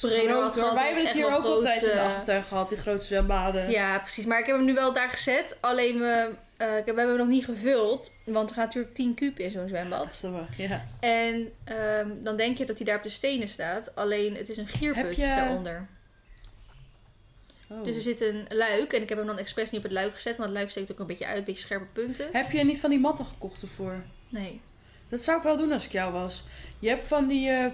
breder 0.00 0.30
Groot, 0.30 0.42
had 0.42 0.54
gehad, 0.54 0.72
Wij 0.74 0.84
hebben 0.84 1.04
het 1.04 1.14
hier 1.14 1.26
ook 1.26 1.30
groot, 1.32 1.44
altijd 1.54 1.82
in 1.82 1.88
de 1.88 1.94
eh, 1.94 2.04
achtertuin 2.04 2.42
gehad, 2.42 2.68
die 2.68 2.78
grote 2.78 3.04
zwembaden. 3.04 3.70
ja, 3.70 3.98
precies. 3.98 4.24
Maar 4.24 4.38
ik 4.38 4.46
heb 4.46 4.56
hem 4.56 4.64
nu 4.64 4.74
wel 4.74 4.92
daar 4.92 5.08
gezet. 5.08 5.58
Alleen 5.60 5.98
we, 5.98 6.30
eh, 6.56 6.76
ik 6.76 6.84
heb- 6.86 6.94
we 6.94 7.00
hebben 7.00 7.08
hem 7.08 7.16
nog 7.16 7.26
niet 7.28 7.44
gevuld. 7.44 8.10
Want 8.24 8.48
er 8.50 8.54
gaat 8.56 8.64
natuurlijk 8.64 8.94
10 8.94 9.14
kuub 9.14 9.38
in 9.38 9.50
zo'n 9.50 9.60
Dat 9.60 9.68
zwembad. 9.68 10.08
is 10.08 10.20
toch 10.20 10.30
wel- 10.32 10.46
ja. 10.66 10.82
En 11.00 11.52
ehm, 11.64 12.08
dan 12.22 12.36
denk 12.36 12.58
je 12.58 12.66
dat 12.66 12.76
hij 12.76 12.86
daar 12.86 12.96
op 12.96 13.02
de 13.02 13.08
stenen 13.08 13.48
staat. 13.48 13.94
Alleen 13.94 14.36
het 14.36 14.48
is 14.48 14.56
een 14.56 14.66
gierput 14.68 15.16
je- 15.16 15.22
daaronder. 15.22 15.86
Oh. 17.78 17.84
Dus 17.84 17.96
er 17.96 18.02
zit 18.02 18.20
een 18.20 18.44
luik. 18.48 18.92
En 18.92 19.02
ik 19.02 19.08
heb 19.08 19.18
hem 19.18 19.26
dan 19.26 19.38
expres 19.38 19.70
niet 19.70 19.80
op 19.80 19.86
het 19.86 19.92
luik 19.96 20.14
gezet. 20.14 20.36
Want 20.36 20.48
het 20.48 20.58
luik 20.58 20.70
steekt 20.70 20.92
ook 20.92 20.98
een 20.98 21.06
beetje 21.06 21.26
uit. 21.26 21.38
Een 21.38 21.44
beetje 21.44 21.62
scherpe 21.62 21.86
punten. 21.92 22.28
Heb 22.32 22.50
je 22.50 22.64
niet 22.64 22.80
van 22.80 22.90
die 22.90 22.98
matten 23.00 23.24
gekocht 23.24 23.62
ervoor? 23.62 24.04
Nee. 24.28 24.60
Dat 25.08 25.22
zou 25.22 25.36
ik 25.38 25.42
wel 25.42 25.56
doen 25.56 25.72
als 25.72 25.84
ik 25.84 25.92
jou 25.92 26.12
was. 26.12 26.44
Je 26.78 26.88
hebt 26.88 27.04
van 27.04 27.26
die... 27.26 27.48
eh, 27.50 27.66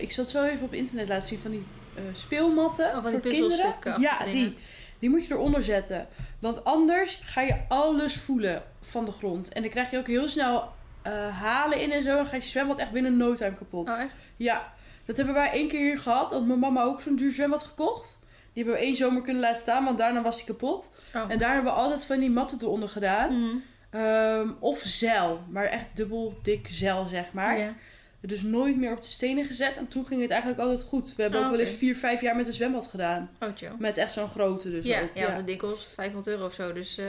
ik 0.00 0.12
zal 0.12 0.24
het 0.24 0.32
zo 0.32 0.44
even 0.44 0.64
op 0.64 0.72
internet 0.74 1.08
laten 1.08 1.28
zien. 1.28 1.38
Van 1.38 1.50
die 1.50 1.66
eh, 1.94 2.02
speelmatten 2.12 2.86
Oh, 2.86 2.92
van 2.92 3.02
die 3.02 3.10
voor 3.20 3.30
kinderen. 3.30 3.74
Ja, 4.00 4.18
dingen. 4.18 4.32
die. 4.32 4.56
Die 4.98 5.10
moet 5.10 5.26
je 5.26 5.34
eronder 5.34 5.62
zetten. 5.62 6.08
Want 6.38 6.64
anders 6.64 7.18
ga 7.22 7.40
je 7.40 7.56
alles 7.68 8.16
voelen 8.16 8.62
van 8.80 9.04
de 9.04 9.12
grond. 9.12 9.52
En 9.52 9.62
dan 9.62 9.70
krijg 9.70 9.90
je 9.90 9.98
ook 9.98 10.06
heel 10.06 10.28
snel 10.28 10.72
eh, 11.02 11.38
halen 11.40 11.80
in 11.80 11.92
en 11.92 12.02
zo. 12.02 12.16
Dan 12.16 12.26
gaat 12.26 12.42
je 12.42 12.48
zwembad 12.48 12.78
echt 12.78 12.90
binnen 12.90 13.16
no 13.16 13.34
time 13.34 13.54
kapot. 13.54 13.88
Oh, 13.88 14.00
echt? 14.00 14.12
Ja, 14.36 14.72
dat 15.04 15.16
hebben 15.16 15.34
wij 15.34 15.50
één 15.50 15.68
keer 15.68 15.80
hier 15.80 15.98
gehad. 15.98 16.32
Had 16.32 16.46
mijn 16.46 16.58
mama 16.58 16.82
ook 16.82 17.00
zo'n 17.00 17.16
duur 17.16 17.32
zwembad 17.32 17.62
gekocht. 17.62 18.18
Die 18.56 18.64
hebben 18.64 18.82
we 18.82 18.86
één 18.86 18.96
zomer 18.96 19.22
kunnen 19.22 19.42
laten 19.42 19.60
staan, 19.60 19.84
want 19.84 19.98
daarna 19.98 20.22
was 20.22 20.36
die 20.36 20.44
kapot. 20.46 20.90
Oh. 21.14 21.24
En 21.28 21.38
daar 21.38 21.54
hebben 21.54 21.72
we 21.72 21.78
altijd 21.78 22.04
van 22.04 22.18
die 22.18 22.30
matten 22.30 22.58
eronder 22.62 22.88
gedaan. 22.88 23.40
Mhm. 23.40 23.56
Ehm, 23.90 24.50
of 24.58 24.78
zeil, 24.78 25.40
maar 25.50 25.64
echt 25.64 25.86
dubbel 25.94 26.38
dik 26.42 26.66
zeil, 26.70 27.06
zeg 27.06 27.32
maar. 27.32 27.58
Ja. 27.58 27.74
Dus 28.20 28.42
nooit 28.42 28.76
meer 28.76 28.92
op 28.92 29.02
de 29.02 29.08
stenen 29.08 29.44
gezet. 29.44 29.78
En 29.78 29.88
toen 29.88 30.06
ging 30.06 30.20
het 30.20 30.30
eigenlijk 30.30 30.60
altijd 30.60 30.82
goed. 30.82 31.14
We 31.16 31.22
hebben 31.22 31.40
Oh, 31.40 31.46
ook 31.46 31.52
wel 31.52 31.60
eens 31.60 31.76
vier, 31.76 31.96
vijf 31.96 32.20
jaar 32.20 32.36
met 32.36 32.46
een 32.46 32.52
zwembad 32.52 32.86
gedaan. 32.86 33.30
Oh, 33.40 33.48
chill. 33.56 33.70
Met 33.78 33.96
echt 33.96 34.12
zo'n 34.12 34.28
grote 34.28 34.70
dus 34.70 34.84
ja, 34.84 35.02
ook. 35.02 35.08
ja, 35.14 35.22
want 35.22 35.36
dat 35.36 35.46
ding 35.46 35.58
kost 35.58 35.94
500 35.94 36.26
euro 36.26 36.46
of 36.46 36.54
zo. 36.54 36.72
Dus 36.72 36.98
eh, 36.98 37.06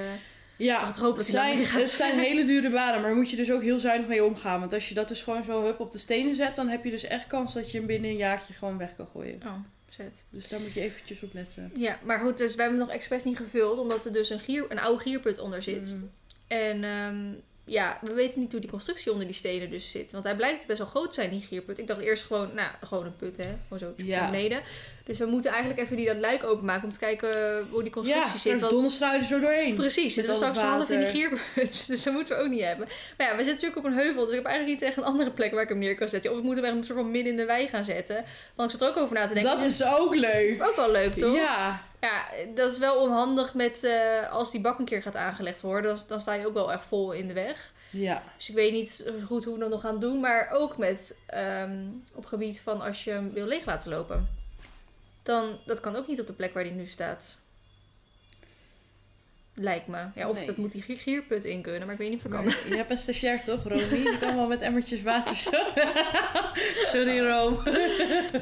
Ja, 0.57 0.87
het 0.87 0.99
hij 0.99 1.23
zijn, 1.23 1.65
het 1.65 1.89
zijn 1.89 2.19
hele 2.29 2.45
dure 2.45 2.69
banen, 2.69 2.93
maar 2.93 3.09
daar 3.09 3.15
moet 3.15 3.29
je 3.29 3.35
dus 3.35 3.51
ook 3.51 3.61
heel 3.61 3.79
zuinig 3.79 4.07
mee 4.07 4.23
omgaan. 4.23 4.59
Want 4.59 4.73
als 4.73 4.89
je 4.89 4.93
dat 4.93 5.07
dus 5.07 5.21
gewoon 5.21 5.43
zo 5.43 5.63
hup 5.63 5.79
op 5.79 5.91
de 5.91 5.97
stenen 5.97 6.35
zet, 6.35 6.55
dan 6.55 6.67
heb 6.67 6.83
je 6.83 6.89
dus 6.89 7.03
echt 7.03 7.27
kans 7.27 7.53
dat 7.53 7.71
je 7.71 7.77
hem 7.77 7.87
binnen 7.87 8.09
een 8.09 8.17
jaartje 8.17 8.53
gewoon 8.53 8.77
weg 8.77 8.95
kan 8.95 9.07
gooien. 9.13 9.41
oh, 9.45 9.53
Dus 10.29 10.47
daar 10.47 10.59
moet 10.59 10.73
je 10.73 10.81
eventjes 10.81 11.23
op 11.23 11.33
letten. 11.33 11.71
Ja, 11.75 11.99
maar 12.03 12.19
goed, 12.19 12.37
dus 12.37 12.55
we 12.55 12.61
hebben 12.61 12.79
hem 12.79 12.87
nog 12.87 12.95
expres 12.97 13.23
niet 13.23 13.37
gevuld. 13.37 13.79
Omdat 13.79 14.05
er 14.05 14.13
dus 14.13 14.29
een, 14.29 14.39
gier, 14.39 14.65
een 14.69 14.79
oude 14.79 15.01
gierput 15.03 15.39
onder 15.39 15.63
zit. 15.63 15.93
Mm. 15.93 16.11
En 16.47 16.83
ehm, 16.83 17.33
ja, 17.65 17.99
we 18.01 18.13
weten 18.13 18.39
niet 18.39 18.51
hoe 18.51 18.61
die 18.61 18.69
constructie 18.69 19.11
onder 19.11 19.25
die 19.27 19.35
stenen 19.35 19.69
dus 19.69 19.91
zit. 19.91 20.11
Want 20.11 20.23
hij 20.23 20.35
blijkt 20.35 20.67
best 20.67 20.77
wel 20.77 20.87
groot 20.87 21.13
zijn, 21.13 21.29
die 21.29 21.41
gierput. 21.41 21.77
Ik 21.77 21.87
dacht 21.87 22.01
eerst 22.01 22.23
gewoon, 22.23 22.53
nou, 22.53 22.71
gewoon 22.83 23.05
een 23.05 23.15
put, 23.15 23.37
hè. 23.37 23.55
Gewoon 23.67 23.79
zo 23.79 23.93
Ja. 24.05 24.19
naar 24.21 24.31
beneden. 24.31 24.61
Dus 25.07 25.17
we 25.17 25.25
moeten 25.25 25.51
eigenlijk 25.51 25.81
even 25.81 25.95
die 25.95 26.05
dat 26.05 26.17
luik 26.17 26.43
openmaken 26.43 26.83
om 26.83 26.93
te 26.93 26.99
kijken 26.99 27.29
hoe 27.69 27.83
die 27.83 27.91
constructie 27.91 28.33
Ja, 28.33 28.39
zit. 28.39 28.59
Want 28.59 28.71
donderstruiden 28.71 29.27
zo 29.27 29.39
doorheen. 29.39 29.75
Precies, 29.75 30.15
het 30.15 30.27
het 30.27 30.35
straks 30.35 30.59
half 30.59 30.89
in 30.89 30.99
die 30.99 31.05
water. 31.05 31.39
gierput. 31.53 31.87
Dus 31.87 32.03
dat 32.03 32.13
moeten 32.13 32.37
we 32.37 32.43
ook 32.43 32.49
niet 32.49 32.61
hebben. 32.63 32.87
Maar 33.17 33.27
ja, 33.27 33.35
we 33.37 33.43
zitten 33.43 33.53
natuurlijk 33.53 33.77
op 33.77 33.85
een 33.85 33.97
heuvel. 33.97 34.21
Dus 34.21 34.29
ik 34.29 34.35
heb 34.35 34.45
eigenlijk 34.45 34.79
niet 34.79 34.89
echt 34.89 34.97
een 34.97 35.03
andere 35.03 35.31
plek 35.31 35.51
waar 35.51 35.63
ik 35.63 35.69
hem 35.69 35.77
neer 35.77 35.95
kan 35.95 36.09
zetten. 36.09 36.31
Of 36.31 36.37
ik 36.37 36.43
moet 36.43 36.55
hem 36.55 36.63
echt 36.65 36.75
een 36.75 36.85
soort 36.85 36.99
van 36.99 37.11
midden 37.11 37.31
in 37.31 37.37
de 37.37 37.45
wei 37.45 37.67
gaan 37.67 37.83
zetten. 37.83 38.25
Want 38.55 38.73
ik 38.73 38.79
zat 38.79 38.87
er 38.89 38.95
ook 38.95 39.03
over 39.03 39.15
na 39.15 39.27
te 39.27 39.33
denken. 39.33 39.55
Dat 39.55 39.65
is 39.65 39.85
ook 39.85 40.15
leuk. 40.15 40.49
is 40.49 40.61
ook 40.61 40.75
wel 40.75 40.91
leuk, 40.91 41.13
toch? 41.13 41.35
Ja, 41.35 41.81
Ja, 42.01 42.25
dat 42.55 42.71
is 42.71 42.77
wel 42.77 42.95
onhandig 43.01 43.53
met 43.53 43.83
eh, 43.83 44.31
als 44.31 44.51
die 44.51 44.61
bak 44.61 44.79
een 44.79 44.85
keer 44.85 45.01
gaat 45.01 45.15
aangelegd 45.15 45.61
worden. 45.61 45.95
Dan, 45.95 46.03
dan 46.07 46.21
sta 46.21 46.33
je 46.33 46.47
ook 46.47 46.53
wel 46.53 46.71
echt 46.71 46.83
vol 46.87 47.11
in 47.11 47.27
de 47.27 47.33
weg. 47.33 47.71
ja. 47.89 48.23
Dus 48.37 48.49
ik 48.49 48.55
weet 48.55 48.71
niet 48.73 49.11
goed 49.25 49.43
hoe 49.43 49.53
we 49.53 49.59
dat 49.59 49.69
nog 49.69 49.81
gaan 49.81 49.99
doen. 49.99 50.19
Maar 50.19 50.49
ook 50.53 50.77
met 50.77 51.19
ehm, 51.25 51.77
op 52.15 52.25
gebied 52.25 52.61
van 52.63 52.81
als 52.81 53.03
je 53.03 53.11
hem 53.11 53.33
wil 53.33 53.45
leeg 53.45 53.65
laten 53.65 53.89
lopen. 53.89 54.36
Dan, 55.27 55.57
dat 55.65 55.79
kan 55.79 55.95
ook 55.95 56.07
niet 56.07 56.19
op 56.19 56.27
de 56.27 56.33
plek 56.33 56.53
waar 56.53 56.63
die 56.63 56.71
nu 56.73 56.85
staat. 56.85 57.41
Lijkt 59.53 59.87
me. 59.87 60.05
Ja, 60.15 60.29
of 60.29 60.35
Nee. 60.37 60.45
dat 60.45 60.57
moet 60.57 60.71
die 60.71 60.81
gier- 60.81 60.97
gierput 60.97 61.43
in 61.45 61.61
kunnen, 61.61 61.81
maar 61.81 61.91
ik 61.91 61.97
weet 61.97 62.09
niet 62.09 62.17
of 62.19 62.25
ik 62.25 62.31
kan. 62.31 62.45
Je 62.69 62.75
hebt 62.75 62.89
een 62.91 62.97
stagiair 62.97 63.43
toch, 63.43 63.63
Romy? 63.63 63.87
Die 63.89 64.17
kan 64.17 64.35
wel 64.35 64.47
met 64.47 64.61
emmertjes 64.61 65.01
water 65.01 65.35
zo. 65.35 65.49
Sorry, 66.93 67.19
Rom. 67.19 67.53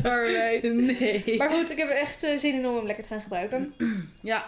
Alright. 0.04 0.63
Nee. 0.63 1.38
Maar 1.38 1.50
goed, 1.50 1.71
ik 1.71 1.78
heb 1.78 1.89
echt 1.89 2.24
eh, 2.24 2.38
zin 2.38 2.54
in 2.54 2.67
om 2.67 2.76
hem 2.76 2.86
lekker 2.86 3.04
te 3.04 3.10
gaan 3.10 3.21
gebruiken. 3.21 3.74
Ja, 4.21 4.45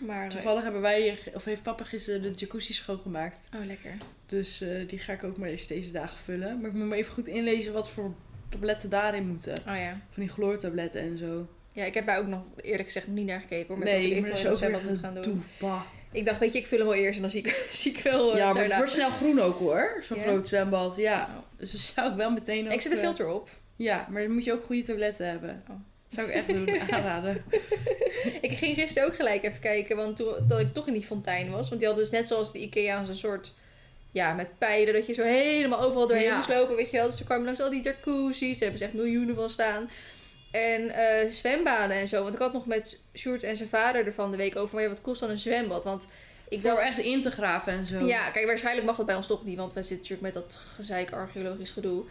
Maar, 0.00 0.24
eh, 0.24 0.30
toevallig 0.30 0.62
hebben 0.62 0.80
wij, 0.80 1.18
of 1.34 1.44
heeft 1.44 1.62
papa 1.62 1.84
gisteren 1.84 2.22
de 2.22 2.30
jacuzzi 2.30 2.72
schoongemaakt. 2.72 3.38
Oh, 3.54 3.64
lekker. 3.66 3.96
Dus 4.26 4.60
eh, 4.60 4.88
die 4.88 4.98
ga 4.98 5.12
ik 5.12 5.24
ook 5.24 5.36
maar 5.36 5.48
eens 5.48 5.66
deze 5.66 5.92
dagen 5.92 6.18
vullen. 6.18 6.60
Maar 6.60 6.70
ik 6.70 6.76
moet 6.76 6.86
me 6.88 6.96
even 6.96 7.12
goed 7.12 7.26
inlezen 7.28 7.72
wat 7.72 7.90
voor 7.90 8.14
tabletten 8.48 8.90
daarin 8.90 9.26
moeten. 9.26 9.58
Oh 9.58 9.76
ja. 9.76 9.90
Van 10.10 10.22
die 10.22 10.28
chloortabletten 10.28 11.00
en 11.00 11.18
zo. 11.18 11.46
Ja, 11.74 11.84
ik 11.84 11.94
heb 11.94 12.06
daar 12.06 12.18
ook 12.18 12.26
nog 12.26 12.42
eerlijk 12.60 12.84
gezegd 12.84 13.06
niet 13.06 13.26
naar 13.26 13.40
gekeken. 13.40 13.66
Hoor, 13.66 13.78
maar 13.78 13.88
ik 13.88 14.22
nee, 14.22 14.36
Sven 14.54 14.72
wat 14.72 14.82
moet 14.82 14.98
gaan 14.98 15.14
doen. 15.22 15.44
Bah. 15.60 15.80
Ik 16.12 16.24
dacht, 16.24 16.38
weet 16.38 16.52
je, 16.52 16.58
ik 16.58 16.66
vul 16.66 16.78
hem 16.78 16.86
wel 16.86 16.96
eerst 16.96 17.14
en 17.14 17.20
dan 17.20 17.30
zie 17.30 17.42
ik, 17.42 17.68
zie 17.72 17.92
ik 17.92 18.00
wel 18.02 18.32
eh, 18.32 18.38
Ja, 18.38 18.52
maar 18.52 18.62
het 18.62 18.76
wordt 18.76 18.90
snel 18.90 19.10
groen 19.10 19.40
ook 19.40 19.58
hoor. 19.58 20.02
Zo'n 20.02 20.20
groot 20.20 20.48
zwembad. 20.48 20.96
Ja. 20.96 21.44
Dus 21.56 21.72
dat 21.72 21.80
zou 21.80 22.10
ik 22.10 22.16
wel 22.16 22.30
meteen 22.30 22.66
ook... 22.66 22.72
Ik 22.72 22.80
zet 22.80 22.90
de 22.92 22.98
eh, 22.98 23.04
filter 23.04 23.28
op. 23.28 23.50
Ja, 23.76 24.06
maar 24.10 24.22
dan 24.22 24.32
moet 24.32 24.44
je 24.44 24.52
ook 24.52 24.64
goede 24.64 24.84
tabletten 24.84 25.28
hebben. 25.28 25.62
Oh. 25.68 25.76
Zou 26.08 26.28
ik 26.28 26.34
echt 26.34 26.48
doen, 26.48 26.80
aanraden. 26.90 27.44
Ik 28.40 28.56
ging 28.56 28.74
gisteren 28.74 29.08
ook 29.08 29.14
gelijk 29.14 29.42
even 29.42 29.60
kijken, 29.60 29.96
want 29.96 30.16
toen 30.16 30.34
dat 30.48 30.60
ik 30.60 30.74
toch 30.74 30.86
in 30.86 30.92
die 30.92 31.02
fontein 31.02 31.50
was. 31.50 31.68
Want 31.68 31.80
die 31.80 31.88
hadden 31.88 32.04
dus 32.10 32.18
net 32.18 32.28
zoals 32.28 32.52
de 32.52 32.58
Ikea's 32.58 33.08
een 33.08 33.14
soort, 33.14 33.52
ja, 34.12 34.32
met 34.32 34.48
pijlen, 34.58 34.94
dat 34.94 35.06
je 35.06 35.12
zo 35.12 35.22
helemaal 35.22 35.80
overal 35.80 36.06
doorheen 36.06 36.26
Ja. 36.26 36.36
moest 36.36 36.48
lopen, 36.48 36.76
weet 36.76 36.90
je 36.90 36.96
wel. 36.96 37.06
Dus 37.06 37.18
er 37.18 37.24
kwamen 37.24 37.44
langs 37.44 37.60
al 37.60 37.70
die 37.70 37.82
jacuzzi's, 37.82 38.58
daar 38.58 38.68
hebben 38.68 38.78
ze 38.78 38.84
echt 38.84 38.94
miljoenen 38.94 39.34
van 39.34 39.50
staan. 39.50 39.90
En 40.54 40.90
eh, 40.90 41.30
zwembaden 41.30 41.96
en 41.96 42.08
zo. 42.08 42.22
Want 42.22 42.34
ik 42.34 42.40
had 42.40 42.52
nog 42.52 42.66
met 42.66 43.00
Sjoerd 43.14 43.42
en 43.42 43.56
zijn 43.56 43.68
vader 43.68 44.06
er 44.06 44.14
van 44.14 44.30
de 44.30 44.36
week 44.36 44.56
over, 44.56 44.74
maar 44.74 44.82
ja, 44.82 44.88
wat 44.88 45.00
kost 45.00 45.20
dan 45.20 45.30
een 45.30 45.38
zwembad? 45.38 45.84
Want 45.84 46.08
ik 46.48 46.60
Voor 46.60 46.70
dacht, 46.70 46.82
echt 46.82 46.98
in 46.98 47.22
te 47.22 47.30
graven 47.30 47.72
en 47.72 47.86
zo. 47.86 48.06
ja, 48.06 48.30
kijk, 48.30 48.46
waarschijnlijk 48.46 48.86
mag 48.86 48.96
dat 48.96 49.06
bij 49.06 49.14
ons 49.14 49.26
toch 49.26 49.44
niet, 49.44 49.56
want 49.56 49.72
we 49.72 49.82
zitten 49.82 49.96
natuurlijk 49.96 50.22
met 50.34 50.34
dat 50.34 50.60
gezeik 50.74 51.10
archeologisch 51.12 51.70
gedoe. 51.70 52.04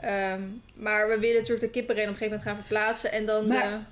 Ehm, 0.00 0.40
maar 0.74 1.08
we 1.08 1.18
willen 1.18 1.36
natuurlijk 1.36 1.66
de 1.66 1.70
kippenren 1.72 2.04
op 2.04 2.10
een 2.10 2.16
gegeven 2.16 2.38
moment 2.38 2.56
gaan 2.56 2.66
verplaatsen 2.66 3.12
en 3.12 3.26
dan... 3.26 3.46
Maar- 3.46 3.86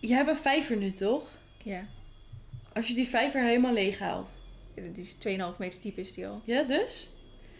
Je 0.00 0.14
hebt 0.14 0.28
een 0.28 0.36
vijver 0.36 0.76
nu 0.76 0.90
toch? 0.90 1.22
ja, 1.62 1.82
Als 2.72 2.86
je 2.88 2.94
die 2.94 3.08
vijver 3.08 3.42
helemaal 3.42 3.72
leeg 3.72 3.98
haalt. 3.98 4.40
die 4.74 5.04
is 5.04 5.14
2,5 5.52 5.56
meter 5.58 5.78
diep 5.82 5.98
is 5.98 6.14
die 6.14 6.26
al. 6.26 6.42
Ja, 6.44 6.62
dus? 6.62 7.08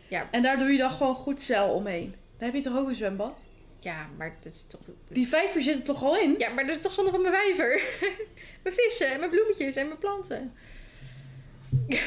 Ja. 0.09 0.29
En 0.31 0.43
daar 0.43 0.59
doe 0.59 0.73
je 0.73 0.79
dan 0.79 0.91
gewoon 0.91 1.15
goed 1.15 1.43
cel 1.43 1.69
omheen. 1.69 2.15
Dan 2.39 2.47
heb 2.49 2.55
je 2.55 2.63
toch 2.63 2.77
ook 2.77 2.89
een 2.89 2.95
zwembad? 2.95 3.47
Ja, 3.81 4.09
maar 4.17 4.37
dat 4.41 4.53
is 4.53 4.67
toch... 4.67 4.81
Die 5.09 5.29
vijver 5.29 5.63
zit 5.63 5.79
er 5.79 5.85
toch 5.85 6.03
al 6.03 6.17
in? 6.17 6.35
Ja, 6.39 6.49
maar 6.49 6.67
dat 6.67 6.77
is 6.77 6.83
toch 6.83 6.93
zonde 6.93 7.11
van 7.11 7.23
mijn 7.23 7.35
vijver? 7.35 7.83
mijn 8.63 8.75
vissen 8.75 9.13
en 9.13 9.19
mijn 9.19 9.31
bloemetjes 9.31 9.77
en 9.77 9.87
mijn 9.87 9.99
planten. 9.99 10.53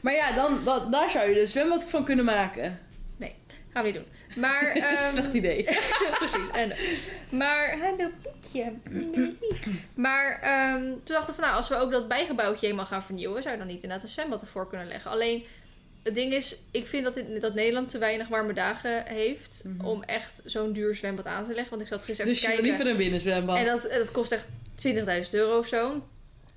Maar 0.00 0.14
ja, 0.14 0.32
dan, 0.32 0.64
dan, 0.64 0.90
daar 0.90 1.10
zou 1.10 1.28
je 1.28 1.34
dus 1.34 1.50
zwembad 1.50 1.84
van 1.84 2.04
kunnen 2.04 2.24
maken. 2.24 2.80
Gaan 3.72 3.84
we 3.84 3.90
niet 3.90 4.00
doen. 4.00 4.40
Maar, 4.42 4.62
ehm, 4.74 5.08
Slecht 5.08 5.32
idee. 5.32 5.64
precies. 6.18 6.50
En, 6.50 6.72
maar, 7.38 7.78
hallo 7.78 8.10
Pietje. 8.22 8.72
Maar 9.94 10.40
ehm, 10.42 10.82
toen 10.82 11.00
dachten 11.04 11.26
we 11.26 11.40
van, 11.40 11.44
nou, 11.44 11.56
als 11.56 11.68
we 11.68 11.76
ook 11.76 11.90
dat 11.90 12.08
bijgebouwtje 12.08 12.66
helemaal 12.66 12.86
gaan 12.86 13.02
vernieuwen, 13.02 13.42
zou 13.42 13.54
je 13.54 13.60
dan 13.60 13.70
niet 13.70 13.82
inderdaad 13.82 14.02
een 14.02 14.12
zwembad 14.12 14.40
ervoor 14.40 14.68
kunnen 14.68 14.86
leggen. 14.86 15.10
Alleen, 15.10 15.44
het 16.02 16.14
ding 16.14 16.32
is, 16.32 16.56
ik 16.70 16.86
vind 16.86 17.04
dat, 17.04 17.22
dat 17.40 17.54
Nederland 17.54 17.88
te 17.88 17.98
weinig 17.98 18.28
warme 18.28 18.52
dagen 18.52 19.04
heeft 19.06 19.62
Mhm. 19.66 19.84
om 19.86 20.02
echt 20.02 20.42
zo'n 20.44 20.72
duur 20.72 20.94
zwembad 20.94 21.26
aan 21.26 21.44
te 21.44 21.50
leggen. 21.52 21.70
Want 21.70 21.82
ik 21.82 21.88
zat 21.88 22.04
gisteren 22.04 22.32
Dus 22.32 22.40
kijken. 22.40 22.62
liever 22.64 22.86
een 22.86 22.96
binnenzwembad. 22.96 23.56
En 23.56 23.64
dat, 23.64 23.84
en 23.84 23.98
dat 23.98 24.10
kost 24.10 24.32
echt 24.32 24.46
20.000 24.74 25.34
euro 25.34 25.58
of 25.58 25.66
zo. 25.66 26.02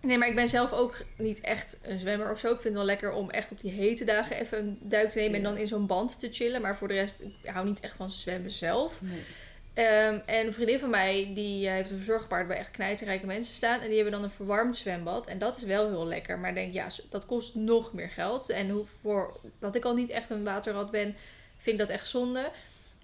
Nee, 0.01 0.17
maar 0.17 0.27
ik 0.27 0.35
ben 0.35 0.49
zelf 0.49 0.71
ook 0.71 0.95
niet 1.17 1.41
echt 1.41 1.79
een 1.83 1.99
zwemmer 1.99 2.31
of 2.31 2.39
zo. 2.39 2.47
Ik 2.47 2.53
vind 2.59 2.63
het 2.63 2.73
wel 2.73 2.83
lekker 2.85 3.11
om 3.11 3.29
echt 3.29 3.51
op 3.51 3.61
die 3.61 3.71
hete 3.71 4.05
dagen 4.05 4.35
even 4.39 4.57
een 4.59 4.77
duik 4.81 5.09
te 5.09 5.19
nemen 5.19 5.35
en 5.37 5.43
dan 5.43 5.57
in 5.57 5.67
zo'n 5.67 5.85
band 5.87 6.19
te 6.19 6.29
chillen. 6.31 6.61
Maar 6.61 6.77
voor 6.77 6.87
de 6.87 6.93
rest, 6.93 7.21
ik 7.21 7.49
hou 7.49 7.65
niet 7.65 7.79
echt 7.79 7.95
van 7.95 8.11
zwemmen 8.11 8.51
zelf. 8.51 9.01
Nee. 9.01 9.19
Ehm, 9.73 10.19
en 10.25 10.45
een 10.45 10.53
vriendin 10.53 10.79
van 10.79 10.89
mij, 10.89 11.31
die 11.33 11.67
eh, 11.67 11.73
heeft 11.73 11.91
een 11.91 11.97
verzorgpaard 11.97 12.47
waar 12.47 12.57
echt 12.57 12.71
knijterrijke 12.71 13.25
mensen 13.25 13.55
staan. 13.55 13.79
En 13.79 13.87
die 13.87 13.95
hebben 13.95 14.13
dan 14.13 14.23
een 14.23 14.35
verwarmd 14.35 14.75
zwembad. 14.75 15.27
En 15.27 15.37
dat 15.37 15.57
is 15.57 15.63
wel 15.63 15.89
heel 15.89 16.07
lekker. 16.07 16.39
Maar 16.39 16.49
ik 16.49 16.55
denk, 16.55 16.73
ja, 16.73 16.87
dat 17.09 17.25
kost 17.25 17.55
nog 17.55 17.93
meer 17.93 18.09
geld. 18.09 18.49
En 18.49 18.69
hoe 18.69 18.85
voor, 19.01 19.39
dat 19.59 19.75
ik 19.75 19.85
al 19.85 19.95
niet 19.95 20.09
echt 20.09 20.29
een 20.29 20.43
waterrad 20.43 20.91
ben, 20.91 21.15
vind 21.55 21.79
ik 21.79 21.87
dat 21.87 21.95
echt 21.95 22.07
zonde. 22.07 22.51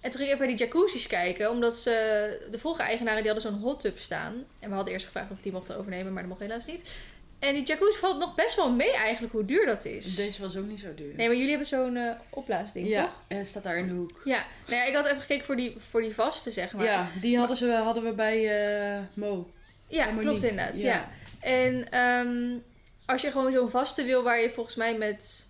En 0.01 0.11
toen 0.11 0.19
ging 0.19 0.23
ik 0.23 0.35
even 0.35 0.37
bij 0.37 0.55
die 0.55 0.65
jacuzzi's 0.65 1.07
kijken. 1.07 1.49
Omdat 1.49 1.77
ze, 1.77 2.47
de 2.51 2.59
vorige 2.59 2.81
eigenaren 2.81 3.23
die 3.23 3.31
hadden 3.31 3.51
zo'n 3.51 3.61
hot 3.61 3.79
tub 3.79 3.99
staan. 3.99 4.33
En 4.59 4.69
we 4.69 4.75
hadden 4.75 4.93
eerst 4.93 5.05
gevraagd 5.05 5.31
of 5.31 5.41
die 5.41 5.51
mochten 5.51 5.77
overnemen, 5.77 6.13
maar 6.13 6.21
dat 6.21 6.31
mocht 6.31 6.41
helaas 6.41 6.65
niet. 6.65 6.91
En 7.39 7.53
die 7.53 7.63
jacuzzi 7.63 7.99
valt 7.99 8.19
nog 8.19 8.35
best 8.35 8.55
wel 8.55 8.71
mee 8.71 8.93
eigenlijk 8.93 9.33
hoe 9.33 9.45
duur 9.45 9.65
dat 9.65 9.85
is. 9.85 10.15
Deze 10.15 10.41
was 10.41 10.57
ook 10.57 10.65
niet 10.65 10.79
zo 10.79 10.93
duur. 10.95 11.13
Nee, 11.15 11.27
maar 11.27 11.35
jullie 11.35 11.49
hebben 11.49 11.67
zo'n 11.67 11.95
eh, 11.95 12.11
opblaasding, 12.29 12.87
ja, 12.87 13.03
toch? 13.03 13.21
en 13.27 13.37
het 13.37 13.47
staat 13.47 13.63
daar 13.63 13.77
in 13.77 13.87
de 13.87 13.93
hoek. 13.93 14.21
Ja. 14.25 14.45
Nou 14.65 14.81
ja, 14.81 14.87
ik 14.87 14.95
had 14.95 15.05
even 15.05 15.21
gekeken 15.21 15.45
voor 15.45 15.55
die, 15.55 15.75
voor 15.89 16.01
die 16.01 16.13
vaste, 16.13 16.51
zeg 16.51 16.73
maar. 16.73 16.85
Ja, 16.85 17.07
die 17.21 17.37
hadden, 17.37 17.57
ze, 17.57 17.71
hadden 17.71 18.03
we 18.03 18.11
bij 18.11 18.65
eh, 18.95 18.99
Mo. 19.13 19.51
Ja, 19.87 20.13
Bij 20.13 20.23
klopt 20.23 20.43
inderdaad. 20.43 20.79
Ja. 20.79 20.93
Ja. 20.93 21.09
En 21.39 21.91
ehm, 21.91 22.57
als 23.05 23.21
je 23.21 23.31
gewoon 23.31 23.51
zo'n 23.51 23.69
vaste 23.69 24.03
wil 24.03 24.23
waar 24.23 24.41
je 24.41 24.51
volgens 24.51 24.75
mij 24.75 24.97
met 24.97 25.47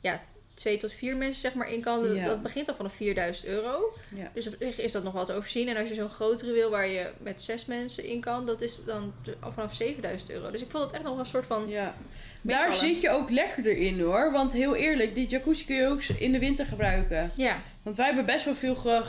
ja, 0.00 0.20
twee 0.54 0.78
tot 0.78 0.92
vier 0.92 1.16
mensen 1.16 1.40
zeg 1.40 1.54
maar 1.54 1.70
in 1.72 1.80
kan, 1.80 2.02
dat- 2.02 2.16
Ja. 2.16 2.26
dat 2.26 2.42
begint 2.42 2.68
al 2.68 2.74
vanaf 2.74 2.92
4000 2.94 3.46
euro. 3.46 3.92
Ja. 4.14 4.30
Dus 4.34 4.46
op 4.46 4.54
zich 4.58 4.80
is 4.80 4.92
dat 4.92 5.02
nog 5.04 5.12
wel 5.12 5.24
te 5.24 5.32
overzien. 5.32 5.68
En 5.68 5.76
als 5.76 5.88
je 5.88 5.94
zo'n 5.94 6.08
grotere 6.08 6.52
wil 6.52 6.70
waar 6.70 6.86
je 6.88 7.10
met 7.20 7.42
zes 7.42 7.64
mensen 7.64 8.04
in 8.04 8.20
kan, 8.20 8.46
dat 8.46 8.60
is 8.60 8.84
dan 8.86 9.12
al 9.40 9.52
vanaf 9.52 9.74
7000 9.74 10.30
euro. 10.30 10.50
Dus 10.50 10.62
ik 10.62 10.70
vond 10.70 10.84
het 10.84 10.92
echt 10.92 11.02
nog 11.02 11.10
wel 11.12 11.20
een 11.20 11.26
soort 11.26 11.46
van. 11.46 11.68
Ja. 11.68 11.94
Daar 12.42 12.74
zit 12.74 13.00
je 13.00 13.10
ook 13.10 13.30
lekkerder 13.30 13.76
in 13.76 14.00
hoor. 14.00 14.32
Want 14.32 14.52
heel 14.52 14.74
eerlijk, 14.74 15.14
die 15.14 15.26
jacuzzi 15.26 15.64
kun 15.64 15.76
je 15.76 15.86
ook 15.86 16.02
in 16.02 16.32
de 16.32 16.38
winter 16.38 16.66
gebruiken. 16.66 17.30
Ja, 17.34 17.58
Want 17.82 17.96
wij 17.96 18.06
hebben 18.06 18.24
best 18.26 18.44
wel 18.44 18.54
veel 18.54 18.74
ge- 18.74 19.02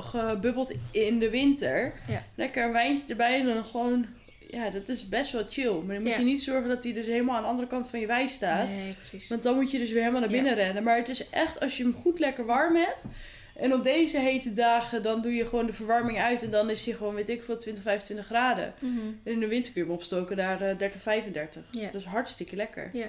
gebubbeld 0.00 0.74
in 0.90 1.18
de 1.18 1.30
winter. 1.30 1.92
Ja. 2.08 2.22
Lekker 2.34 2.64
een 2.64 2.72
wijntje 2.72 3.04
erbij 3.08 3.40
en 3.40 3.46
dan 3.46 3.64
gewoon... 3.64 4.06
Ja, 4.54 4.70
dat 4.70 4.88
is 4.88 5.08
best 5.08 5.32
wel 5.32 5.44
chill. 5.48 5.72
Maar 5.72 5.94
dan 5.94 6.02
moet 6.02 6.12
Ja. 6.12 6.18
je 6.18 6.24
niet 6.24 6.42
zorgen 6.42 6.68
dat 6.68 6.82
die 6.82 6.92
dus 6.92 7.06
helemaal 7.06 7.36
aan 7.36 7.42
de 7.42 7.48
andere 7.48 7.68
kant 7.68 7.88
van 7.88 8.00
je 8.00 8.06
wei 8.06 8.28
staat. 8.28 8.68
nee. 8.68 8.94
Want 9.28 9.42
dan 9.42 9.54
moet 9.54 9.70
je 9.70 9.78
dus 9.78 9.88
weer 9.90 9.98
helemaal 10.00 10.20
naar 10.20 10.30
Ja. 10.30 10.36
binnen 10.36 10.54
rennen. 10.54 10.82
Maar 10.82 10.96
het 10.96 11.08
is 11.08 11.28
echt, 11.30 11.60
als 11.60 11.76
je 11.76 11.82
hem 11.82 11.94
goed 12.02 12.18
lekker 12.18 12.44
warm 12.44 12.76
hebt... 12.76 13.08
En 13.54 13.74
op 13.74 13.84
deze 13.84 14.18
hete 14.18 14.52
dagen, 14.52 15.02
dan 15.02 15.22
doe 15.22 15.34
je 15.34 15.46
gewoon 15.46 15.66
de 15.66 15.72
verwarming 15.72 16.18
uit. 16.18 16.42
En 16.42 16.50
dan 16.50 16.70
is 16.70 16.84
hij 16.84 16.94
gewoon, 16.94 17.14
weet 17.14 17.28
ik 17.28 17.42
veel, 17.42 17.56
20, 17.56 17.82
25 17.82 18.26
graden. 18.26 18.74
Mhm. 18.78 18.92
En 19.24 19.32
in 19.32 19.40
de 19.40 19.46
winter 19.48 19.72
kun 19.72 19.80
je 19.82 19.86
hem 19.86 19.96
opstoken 19.96 20.36
naar 20.36 20.60
eh, 20.60 20.78
30, 20.78 21.02
35. 21.02 21.62
Ja. 21.70 21.84
Dat 21.84 21.94
is 22.00 22.04
hartstikke 22.06 22.56
lekker. 22.56 22.90
Ja. 22.92 23.06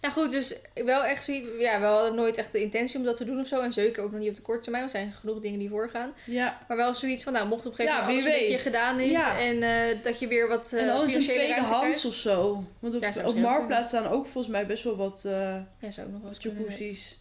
Nou 0.00 0.14
goed, 0.14 0.32
dus 0.32 0.54
wel 0.74 1.04
echt 1.04 1.24
zoiets. 1.24 1.46
Ja, 1.58 1.80
we 1.80 1.86
hadden 1.86 2.14
nooit 2.14 2.36
echt 2.36 2.52
de 2.52 2.60
intentie 2.62 2.98
om 2.98 3.04
dat 3.04 3.16
te 3.16 3.24
doen 3.24 3.40
of 3.40 3.46
zo. 3.46 3.60
En 3.60 3.72
zeker 3.72 4.02
ook 4.02 4.10
nog 4.10 4.20
niet 4.20 4.28
op 4.30 4.36
de 4.36 4.42
korte 4.42 4.62
termijn. 4.62 4.82
want 4.84 4.94
Er 4.94 5.00
zijn 5.00 5.12
genoeg 5.20 5.40
dingen 5.40 5.58
die 5.58 5.68
voorgaan. 5.68 6.12
Ja. 6.24 6.58
Maar 6.68 6.76
wel 6.76 6.94
zoiets 6.94 7.22
van, 7.24 7.32
nou, 7.32 7.48
mocht 7.48 7.66
op 7.66 7.70
een 7.72 7.76
gegeven 7.76 7.96
Ja, 8.00 8.06
moment 8.06 8.24
wie 8.24 8.32
alles 8.32 8.40
een 8.42 8.48
beetje 8.48 8.70
gedaan 8.70 9.00
is. 9.00 9.10
Ja. 9.10 9.38
En 9.38 9.62
eh, 9.62 10.04
dat 10.04 10.20
je 10.20 10.26
weer 10.28 10.48
wat 10.48 10.72
eh 10.72 10.82
en 10.82 10.88
alles 10.90 11.02
een 11.14 11.22
financiële 11.22 11.46
ruimte 11.48 11.64
tweedehands 11.64 12.04
of 12.04 12.14
zo. 12.14 12.64
Want 12.78 12.94
op, 12.94 13.00
Ja, 13.02 13.08
op 13.08 13.24
ook 13.26 13.34
Marktplaats 13.36 13.88
staan 13.88 14.06
ook 14.06 14.26
volgens 14.26 14.52
mij 14.52 14.66
best 14.66 14.84
wel 14.84 14.96
wat 14.96 15.24
eh 15.24 15.56
Ja, 15.80 15.90
zou 15.90 16.06
ook 16.06 16.12
nog 16.12 16.22
wel 16.22 16.32
jacuzzi's. 16.38 17.16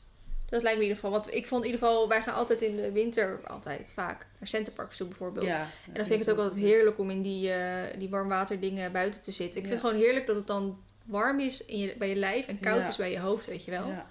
Dat 0.49 0.61
lijkt 0.63 0.77
me 0.77 0.83
in 0.83 0.89
ieder 0.89 1.03
geval. 1.03 1.21
Want 1.21 1.33
ik 1.35 1.47
vond 1.47 1.63
in 1.65 1.69
ieder 1.71 1.87
geval, 1.87 2.07
wij 2.07 2.21
gaan 2.21 2.33
altijd 2.33 2.61
in 2.61 2.75
de 2.75 2.91
winter, 2.91 3.39
altijd 3.47 3.91
vaak, 3.93 4.25
naar 4.39 4.47
Centerparks 4.47 4.97
toe 4.97 5.07
bijvoorbeeld. 5.07 5.45
Ja. 5.45 5.59
En 5.59 5.93
dan 5.93 6.05
vind 6.05 6.19
ik 6.21 6.25
het 6.27 6.35
ook 6.37 6.43
altijd 6.43 6.61
heerlijk 6.61 6.99
om 6.99 7.09
in 7.09 7.21
die, 7.21 7.51
eh 7.51 7.99
die 7.99 8.09
warmwaterdingen 8.09 8.91
buiten 8.91 9.21
te 9.21 9.31
zitten. 9.31 9.61
Ik 9.61 9.67
vind 9.67 9.77
Ja. 9.77 9.81
het 9.81 9.85
gewoon 9.89 10.05
heerlijk 10.05 10.27
dat 10.27 10.35
het 10.35 10.47
dan 10.47 10.77
warm 11.07 11.39
is 11.39 11.65
in 11.65 11.77
je, 11.77 11.95
bij 11.97 12.09
je 12.09 12.15
lijf 12.15 12.47
en 12.47 12.59
koud 12.59 12.79
Ja. 12.79 12.87
is 12.87 12.95
bij 12.95 13.11
je 13.11 13.19
hoofd, 13.19 13.45
weet 13.45 13.65
je 13.65 13.71
wel. 13.71 13.87
Ja. 13.87 14.05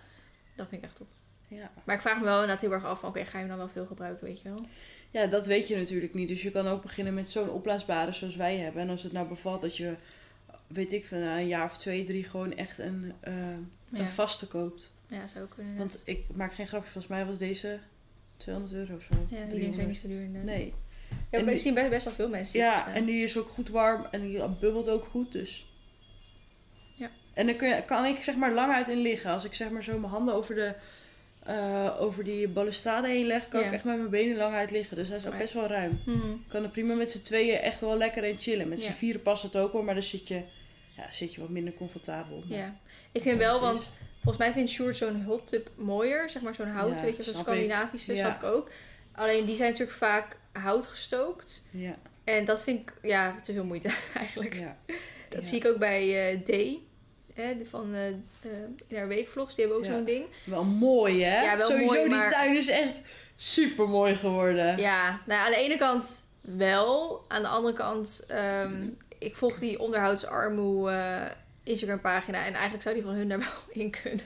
Dat 0.56 0.68
vind 0.68 0.82
ik 0.82 0.88
echt 0.88 0.96
top. 0.96 1.06
Ja. 1.48 1.70
Maar 1.84 1.94
ik 1.94 2.00
vraag 2.00 2.18
me 2.18 2.24
wel 2.24 2.34
inderdaad 2.40 2.60
heel 2.60 2.72
erg 2.72 2.84
af 2.84 3.04
oké, 3.04 3.24
ga 3.24 3.32
je 3.32 3.38
hem 3.38 3.48
dan 3.48 3.56
wel 3.56 3.68
veel 3.68 3.86
gebruiken, 3.86 4.26
weet 4.26 4.42
je 4.42 4.48
wel? 4.48 4.60
ja, 5.10 5.26
dat 5.26 5.46
weet 5.46 5.68
je 5.68 5.76
natuurlijk 5.76 6.14
niet. 6.14 6.28
Dus 6.28 6.42
je 6.42 6.50
kan 6.50 6.66
ook 6.66 6.82
beginnen 6.82 7.14
met 7.14 7.28
zo'n 7.28 7.50
opblaasbare 7.50 8.12
zoals 8.12 8.36
wij 8.36 8.56
hebben. 8.56 8.82
En 8.82 8.90
als 8.90 9.02
het 9.02 9.12
nou 9.12 9.28
bevalt 9.28 9.62
dat 9.62 9.76
je, 9.76 9.94
weet 10.66 10.92
ik 10.92 11.06
van 11.06 11.18
een 11.18 11.46
jaar 11.46 11.64
of 11.64 11.76
twee, 11.78 12.04
drie 12.04 12.24
gewoon 12.24 12.56
echt 12.56 12.78
een, 12.78 13.12
eh, 13.20 13.34
Ja, 13.90 13.98
een 14.00 14.08
vaste 14.08 14.46
koopt. 14.48 14.92
ja 15.08 15.26
zou 15.26 15.46
kunnen. 15.56 15.76
Want 15.76 16.02
ik 16.04 16.24
maak 16.34 16.52
geen 16.54 16.66
grapje, 16.66 16.90
volgens 16.90 17.12
mij 17.12 17.26
was 17.26 17.38
deze 17.38 17.78
200 18.36 18.74
euro 18.74 18.94
of 18.94 19.02
zo. 19.02 19.14
ja, 19.36 19.44
die 19.44 19.58
dingen 19.60 19.74
zijn 19.74 19.86
niet 19.86 19.96
zo 19.96 20.08
duur 20.08 20.22
inderdaad. 20.22 20.56
Nee. 20.56 20.74
Ja, 21.30 21.44
we 21.44 21.56
zien 21.56 21.74
best, 21.74 22.04
wel 22.04 22.12
veel 22.14 22.28
mensen 22.28 22.58
Ja, 22.58 22.94
en 22.94 23.04
die 23.04 23.22
is 23.22 23.38
ook 23.38 23.48
goed 23.48 23.68
warm 23.68 24.04
en 24.10 24.20
die 24.20 24.48
bubbelt 24.60 24.88
ook 24.88 25.04
goed, 25.04 25.32
dus... 25.32 25.66
En 27.36 27.46
dan 27.46 27.56
kun 27.56 27.68
je, 27.68 27.82
kan 27.84 28.04
ik 28.04 28.22
zeg 28.22 28.34
maar 28.36 28.52
lang 28.52 28.72
uit 28.72 28.88
in 28.88 28.98
liggen. 29.00 29.30
Als 29.30 29.44
ik 29.44 29.54
zeg 29.54 29.70
maar 29.70 29.84
zo 29.84 29.98
mijn 29.98 30.12
handen 30.12 30.34
over, 30.34 30.54
de, 30.54 30.72
eh, 31.44 31.96
over 32.00 32.24
die 32.24 32.48
balustrade 32.48 33.08
heen 33.08 33.26
leg, 33.26 33.48
kan 33.48 33.60
Ja. 33.60 33.66
ik 33.66 33.72
echt 33.72 33.84
met 33.84 33.96
mijn 33.96 34.10
benen 34.10 34.36
lang 34.36 34.54
uit 34.54 34.70
liggen. 34.70 34.96
Dus 34.96 35.08
hij 35.08 35.16
is 35.16 35.26
ook 35.26 35.38
best 35.38 35.52
wel 35.54 35.66
ruim. 35.66 36.00
Mhm. 36.06 36.30
Ik 36.32 36.48
kan 36.48 36.62
er 36.62 36.68
prima 36.68 36.94
met 36.94 37.10
z'n 37.10 37.20
tweeën 37.22 37.58
echt 37.58 37.80
wel 37.80 37.96
lekker 37.96 38.24
in 38.24 38.36
chillen. 38.38 38.68
Met 38.68 38.80
z'n 38.80 38.86
Ja. 38.88 38.92
vieren 38.92 39.22
past 39.22 39.42
het 39.42 39.56
ook 39.56 39.72
wel, 39.72 39.82
maar 39.82 39.94
dan 39.94 40.02
zit 40.02 40.28
je, 40.28 40.42
ja, 40.96 41.12
zit 41.12 41.34
je 41.34 41.40
wat 41.40 41.48
minder 41.50 41.74
comfortabel. 41.74 42.42
Maar 42.48 42.58
Ja. 42.58 42.74
Ik 43.12 43.22
vind 43.22 43.38
wel, 43.38 43.60
want 43.60 43.90
volgens 44.14 44.36
mij 44.38 44.52
vindt 44.52 44.70
Sjoerd 44.70 44.96
zo'n 44.96 45.22
hot 45.22 45.48
tub 45.48 45.70
mooier. 45.76 46.30
Zeg 46.30 46.42
maar 46.42 46.54
zo'n 46.54 46.68
hout, 46.68 46.98
Ja, 46.98 47.04
weet 47.04 47.16
je, 47.16 47.22
zo'n 47.22 47.34
ik. 47.34 47.40
Scandinavische, 47.40 48.14
Ja. 48.14 48.18
snap 48.18 48.42
ik 48.42 48.48
ook. 48.48 48.70
Alleen 49.12 49.44
die 49.44 49.56
zijn 49.56 49.70
natuurlijk 49.70 49.98
vaak 49.98 50.36
hout 50.52 50.86
gestookt. 50.86 51.64
Ja, 51.70 51.94
En 52.24 52.44
dat 52.44 52.62
vind 52.62 52.80
ik, 52.80 52.92
ja, 53.02 53.36
te 53.42 53.52
veel 53.52 53.64
moeite 53.64 53.90
eigenlijk. 54.14 54.54
ja. 54.54 54.76
Dat 55.28 55.46
zie 55.46 55.56
ik 55.58 55.66
ook 55.66 55.78
bij 55.78 56.30
eh 56.32 56.40
D. 56.40 56.78
hè, 57.36 57.54
van 57.64 57.94
eh, 57.94 58.06
in 58.86 58.96
haar 58.96 59.08
weekvlogs, 59.08 59.54
die 59.54 59.64
hebben 59.64 59.82
ook 59.82 59.88
Ja. 59.88 59.96
zo'n 59.96 60.04
ding. 60.04 60.24
Wel 60.44 60.64
mooi, 60.64 61.22
hè? 61.24 61.42
Ja, 61.42 61.56
wel 61.56 61.66
Sowieso, 61.66 61.94
mooi, 61.94 62.00
die 62.08 62.16
maar- 62.18 62.30
tuin 62.30 62.56
is 62.56 62.68
echt 62.68 63.00
super 63.36 63.88
mooi 63.88 64.14
geworden. 64.14 64.78
Ja, 64.78 65.20
nou 65.26 65.40
aan 65.40 65.50
de 65.50 65.56
ene 65.56 65.76
kant 65.76 66.24
wel. 66.40 67.24
Aan 67.28 67.42
de 67.42 67.48
andere 67.48 67.74
kant, 67.74 68.24
ehm, 68.28 68.82
ik 69.18 69.36
volg 69.36 69.58
die 69.58 69.78
onderhoudsarmoe 69.80 70.90
eh, 70.90 71.22
Instagram 71.62 72.00
pagina. 72.00 72.44
En 72.44 72.52
eigenlijk 72.52 72.82
zou 72.82 72.94
die 72.94 73.04
van 73.04 73.14
hun 73.14 73.28
daar 73.28 73.38
wel 73.74 73.82
in 73.84 73.90
kunnen. 73.90 74.24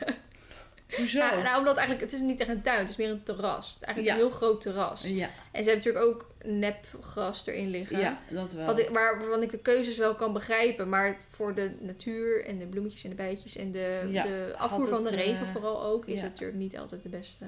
Hoezo? 0.97 1.19
Nou, 1.19 1.43
nou, 1.43 1.59
omdat 1.59 1.77
eigenlijk, 1.77 2.11
het 2.11 2.21
is 2.21 2.27
niet 2.27 2.41
echt 2.41 2.49
een 2.49 2.63
tuin, 2.63 2.79
het 2.79 2.89
is 2.89 2.97
meer 2.97 3.11
een 3.11 3.23
terras. 3.23 3.79
Eigenlijk 3.81 4.07
Ja. 4.17 4.23
een 4.23 4.29
heel 4.29 4.37
groot 4.37 4.61
terras. 4.61 5.03
ja, 5.03 5.25
En 5.53 5.65
ze 5.65 5.71
hebben 5.71 5.75
natuurlijk 5.77 6.05
ook 6.05 6.27
nepgras 6.45 7.47
erin 7.47 7.69
liggen. 7.71 7.99
ja, 7.99 8.19
dat 8.29 8.53
wel. 8.53 8.67
Wat 8.67 8.79
ik, 8.79 8.89
waar, 8.89 9.19
waarvan 9.19 9.43
ik 9.43 9.51
de 9.51 9.59
keuzes 9.59 9.97
wel 9.97 10.15
kan 10.15 10.33
begrijpen. 10.33 10.89
Maar 10.89 11.17
voor 11.31 11.55
de 11.55 11.71
natuur 11.81 12.45
en 12.45 12.59
de 12.59 12.67
bloemetjes 12.67 13.05
en 13.05 13.11
de 13.11 13.17
bijtjes 13.17 13.57
en 13.57 13.71
de, 13.73 14.01
de 14.13 14.55
afvoer 14.57 14.89
van 14.89 15.03
de 15.03 15.11
regen 15.11 15.47
eh, 15.47 15.53
vooral 15.53 15.83
ook, 15.83 16.07
is 16.07 16.21
het 16.21 16.31
natuurlijk 16.31 16.59
niet 16.59 16.79
altijd 16.79 17.03
de 17.03 17.09
beste 17.09 17.45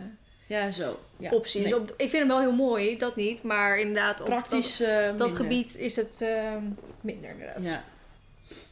Ja, 0.47 0.71
zo. 0.71 0.99
Ja. 1.17 1.31
optie. 1.31 1.61
Nee. 1.61 1.71
Dus 1.71 1.79
op, 1.79 1.89
ik 1.91 2.11
vind 2.11 2.13
hem 2.13 2.29
wel 2.29 2.41
heel 2.41 2.53
mooi, 2.53 2.99
dat 2.99 3.17
niet. 3.17 3.43
Maar 3.43 3.79
inderdaad, 3.79 4.21
op 4.21 4.27
Praktisch 4.27 4.77
dat, 4.77 4.89
eh, 4.89 5.17
dat 5.17 5.35
gebied 5.35 5.77
is 5.77 5.97
het 5.97 6.21
eh, 6.21 6.53
minder 7.01 7.31
inderdaad. 7.31 7.65
Ja. 7.65 7.85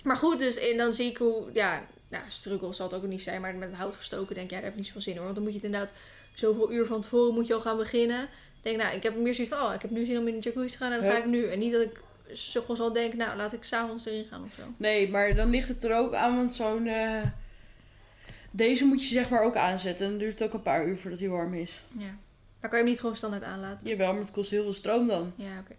Maar 0.04 0.16
goed, 0.16 0.38
dus 0.38 0.59
en 0.59 0.76
dan 0.76 0.92
zie 0.92 1.11
ik 1.11 1.16
hoe, 1.16 1.44
ja, 1.52 1.83
nou, 2.10 2.24
struggle 2.28 2.72
zal 2.72 2.86
het 2.86 2.94
ook 2.96 3.06
niet 3.06 3.22
zijn, 3.22 3.40
maar 3.40 3.54
met 3.54 3.68
het 3.68 3.78
hout 3.78 3.96
gestoken 3.96 4.34
denk 4.34 4.46
ik, 4.46 4.50
ja, 4.52 4.56
daar 4.56 4.64
heb 4.64 4.72
ik 4.72 4.78
niet 4.78 4.86
zoveel 4.86 5.00
zin 5.02 5.12
in 5.12 5.18
hoor. 5.18 5.26
Want 5.26 5.36
dan 5.36 5.44
moet 5.44 5.54
je 5.54 5.58
het 5.66 5.70
inderdaad 5.74 5.96
zoveel 6.34 6.72
uur 6.72 6.86
van 6.86 7.02
tevoren 7.02 7.34
moet 7.34 7.46
je 7.46 7.54
al 7.54 7.60
gaan 7.60 7.76
beginnen. 7.76 8.28
Denk, 8.62 8.76
nou, 8.76 8.96
ik 8.96 9.02
heb 9.02 9.16
meer 9.16 9.34
zoiets 9.34 9.54
van, 9.54 9.66
oh, 9.68 9.74
ik 9.74 9.82
heb 9.82 9.90
nu 9.90 10.04
zin 10.04 10.18
om 10.18 10.26
in 10.28 10.34
de 10.40 10.48
jacuzzi 10.48 10.70
te 10.70 10.76
gaan 10.84 10.92
en 10.92 10.98
dan 11.00 11.06
Ja. 11.08 11.12
ga 11.14 11.18
ik 11.18 11.26
nu. 11.26 11.44
En 11.46 11.58
niet 11.58 11.72
dat 11.72 11.82
ik 11.82 12.00
gewoon 12.32 12.76
zal 12.76 12.92
denken, 12.92 13.18
nou, 13.18 13.36
laat 13.36 13.52
ik 13.52 13.64
s'avonds 13.64 14.06
erin 14.06 14.24
gaan 14.24 14.42
of 14.44 14.52
zo. 14.56 14.62
Nee, 14.76 15.08
maar 15.10 15.34
dan 15.34 15.50
ligt 15.50 15.68
het 15.68 15.84
er 15.84 15.96
ook 15.96 16.14
aan, 16.14 16.36
want 16.36 16.52
zo'n... 16.52 16.86
eh, 16.86 17.22
Deze 18.50 18.84
moet 18.84 19.02
je 19.02 19.08
zeg 19.14 19.28
maar 19.30 19.42
ook 19.42 19.56
aanzetten. 19.56 20.04
En 20.04 20.10
dan 20.12 20.20
duurt 20.20 20.38
het 20.38 20.42
ook 20.48 20.54
een 20.54 20.62
paar 20.62 20.86
uur 20.86 20.98
voordat 20.98 21.20
hij 21.20 21.28
warm 21.28 21.54
is. 21.54 21.80
Ja. 21.98 22.14
Maar 22.60 22.70
kan 22.70 22.78
je 22.78 22.84
hem 22.84 22.84
niet 22.84 23.00
gewoon 23.00 23.16
standaard 23.16 23.42
aanlaten? 23.42 23.88
Jawel, 23.88 24.12
maar 24.12 24.20
het 24.22 24.30
kost 24.30 24.50
heel 24.50 24.62
veel 24.62 24.72
stroom 24.72 25.06
dan. 25.06 25.32
Ja, 25.36 25.58
oké. 25.60 25.74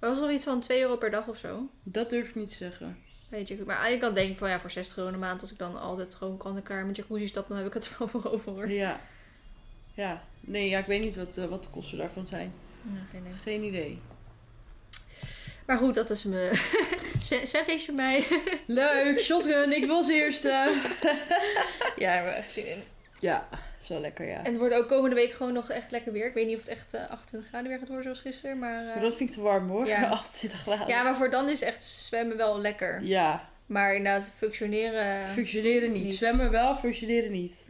Maar 0.00 0.08
was 0.10 0.18
er 0.18 0.24
wel 0.26 0.34
iets 0.34 0.44
van 0.44 0.60
2 0.60 0.80
euro 0.80 0.96
per 0.96 1.10
dag 1.10 1.28
of 1.28 1.36
zo? 1.36 1.68
Dat 1.82 2.10
durf 2.10 2.28
ik 2.28 2.34
niet 2.34 2.48
te 2.48 2.54
zeggen. 2.56 2.98
De 3.30 3.36
jacuzzi. 3.36 3.62
Maar 3.64 3.76
aan 3.76 3.84
de 3.84 3.90
ene 3.90 3.98
kant 4.00 4.14
denk 4.14 4.30
ik 4.30 4.38
van, 4.38 4.48
ja, 4.48 4.60
voor 4.60 4.70
60 4.70 4.96
euro 4.96 5.08
in 5.08 5.14
de 5.14 5.20
maand, 5.20 5.40
als 5.40 5.52
ik 5.52 5.58
dan 5.58 5.80
altijd 5.80 6.14
gewoon 6.14 6.36
kan 6.36 6.56
en 6.56 6.62
klaar 6.62 6.86
met 6.86 6.96
jacuzzi 6.96 7.26
stap, 7.26 7.48
dan 7.48 7.56
heb 7.56 7.66
ik 7.66 7.72
het 7.74 7.84
er 7.84 7.94
wel 7.98 8.08
voor 8.08 8.30
over 8.32 8.52
hoor. 8.52 8.70
Ja. 8.70 9.00
Ja. 9.94 10.24
Nee, 10.40 10.68
ja, 10.68 10.78
ik 10.78 10.86
weet 10.86 11.04
niet 11.04 11.16
wat, 11.16 11.36
eh, 11.36 11.44
wat 11.44 11.62
de 11.62 11.68
kosten 11.70 11.98
daarvan 11.98 12.26
zijn. 12.26 12.52
Ja, 12.82 13.00
geen 13.10 13.20
idee. 13.24 13.34
Geen 13.42 13.62
idee. 13.62 13.98
Maar 15.66 15.78
goed, 15.78 15.94
dat 15.94 16.10
is 16.10 16.24
mijn 16.24 16.58
zwe- 17.22 17.46
zwemfeestje 17.46 17.86
voor 17.86 17.94
mij. 17.94 18.26
Leuk, 18.66 19.20
shotgun, 19.20 19.72
ik 19.72 19.86
was 19.86 20.08
eerste. 20.08 20.48
ja, 21.96 22.06
daar 22.06 22.14
hebben 22.14 22.32
we 22.32 22.38
echt 22.38 22.52
zin 22.52 22.66
in. 22.70 22.82
Ja, 23.20 23.48
zo 23.80 24.00
lekker 24.00 24.26
ja. 24.26 24.38
En 24.38 24.44
het 24.44 24.56
wordt 24.58 24.74
ook 24.74 24.88
komende 24.88 25.16
week 25.16 25.32
gewoon 25.32 25.52
nog 25.52 25.70
echt 25.70 25.90
lekker 25.90 26.12
weer. 26.12 26.26
Ik 26.26 26.34
weet 26.34 26.46
niet 26.46 26.56
of 26.56 26.62
het 26.62 26.70
echt 26.70 26.94
eh, 26.94 27.10
28 27.10 27.48
graden 27.50 27.68
weer 27.68 27.78
gaat 27.78 27.88
worden 27.88 28.04
zoals 28.04 28.20
gisteren. 28.20 28.58
Maar, 28.58 28.80
eh, 28.80 28.86
Maar 28.86 29.00
dat 29.00 29.16
vind 29.16 29.30
ik 29.30 29.36
te 29.36 29.42
warm 29.42 29.68
hoor. 29.68 29.86
Ja. 29.86 30.08
28 30.20 30.60
graden. 30.60 30.88
ja, 30.88 31.02
maar 31.02 31.16
voor 31.16 31.30
dan 31.30 31.48
is 31.48 31.62
echt 31.62 31.84
zwemmen 31.84 32.36
wel 32.36 32.60
lekker. 32.60 33.02
Ja, 33.02 33.48
Maar 33.66 33.94
inderdaad, 33.94 34.30
functioneren... 34.36 35.28
functioneren 35.28 35.92
niet. 35.92 36.02
niet. 36.02 36.14
Zwemmen 36.14 36.50
wel, 36.50 36.74
functioneren 36.76 37.32
niet. 37.32 37.64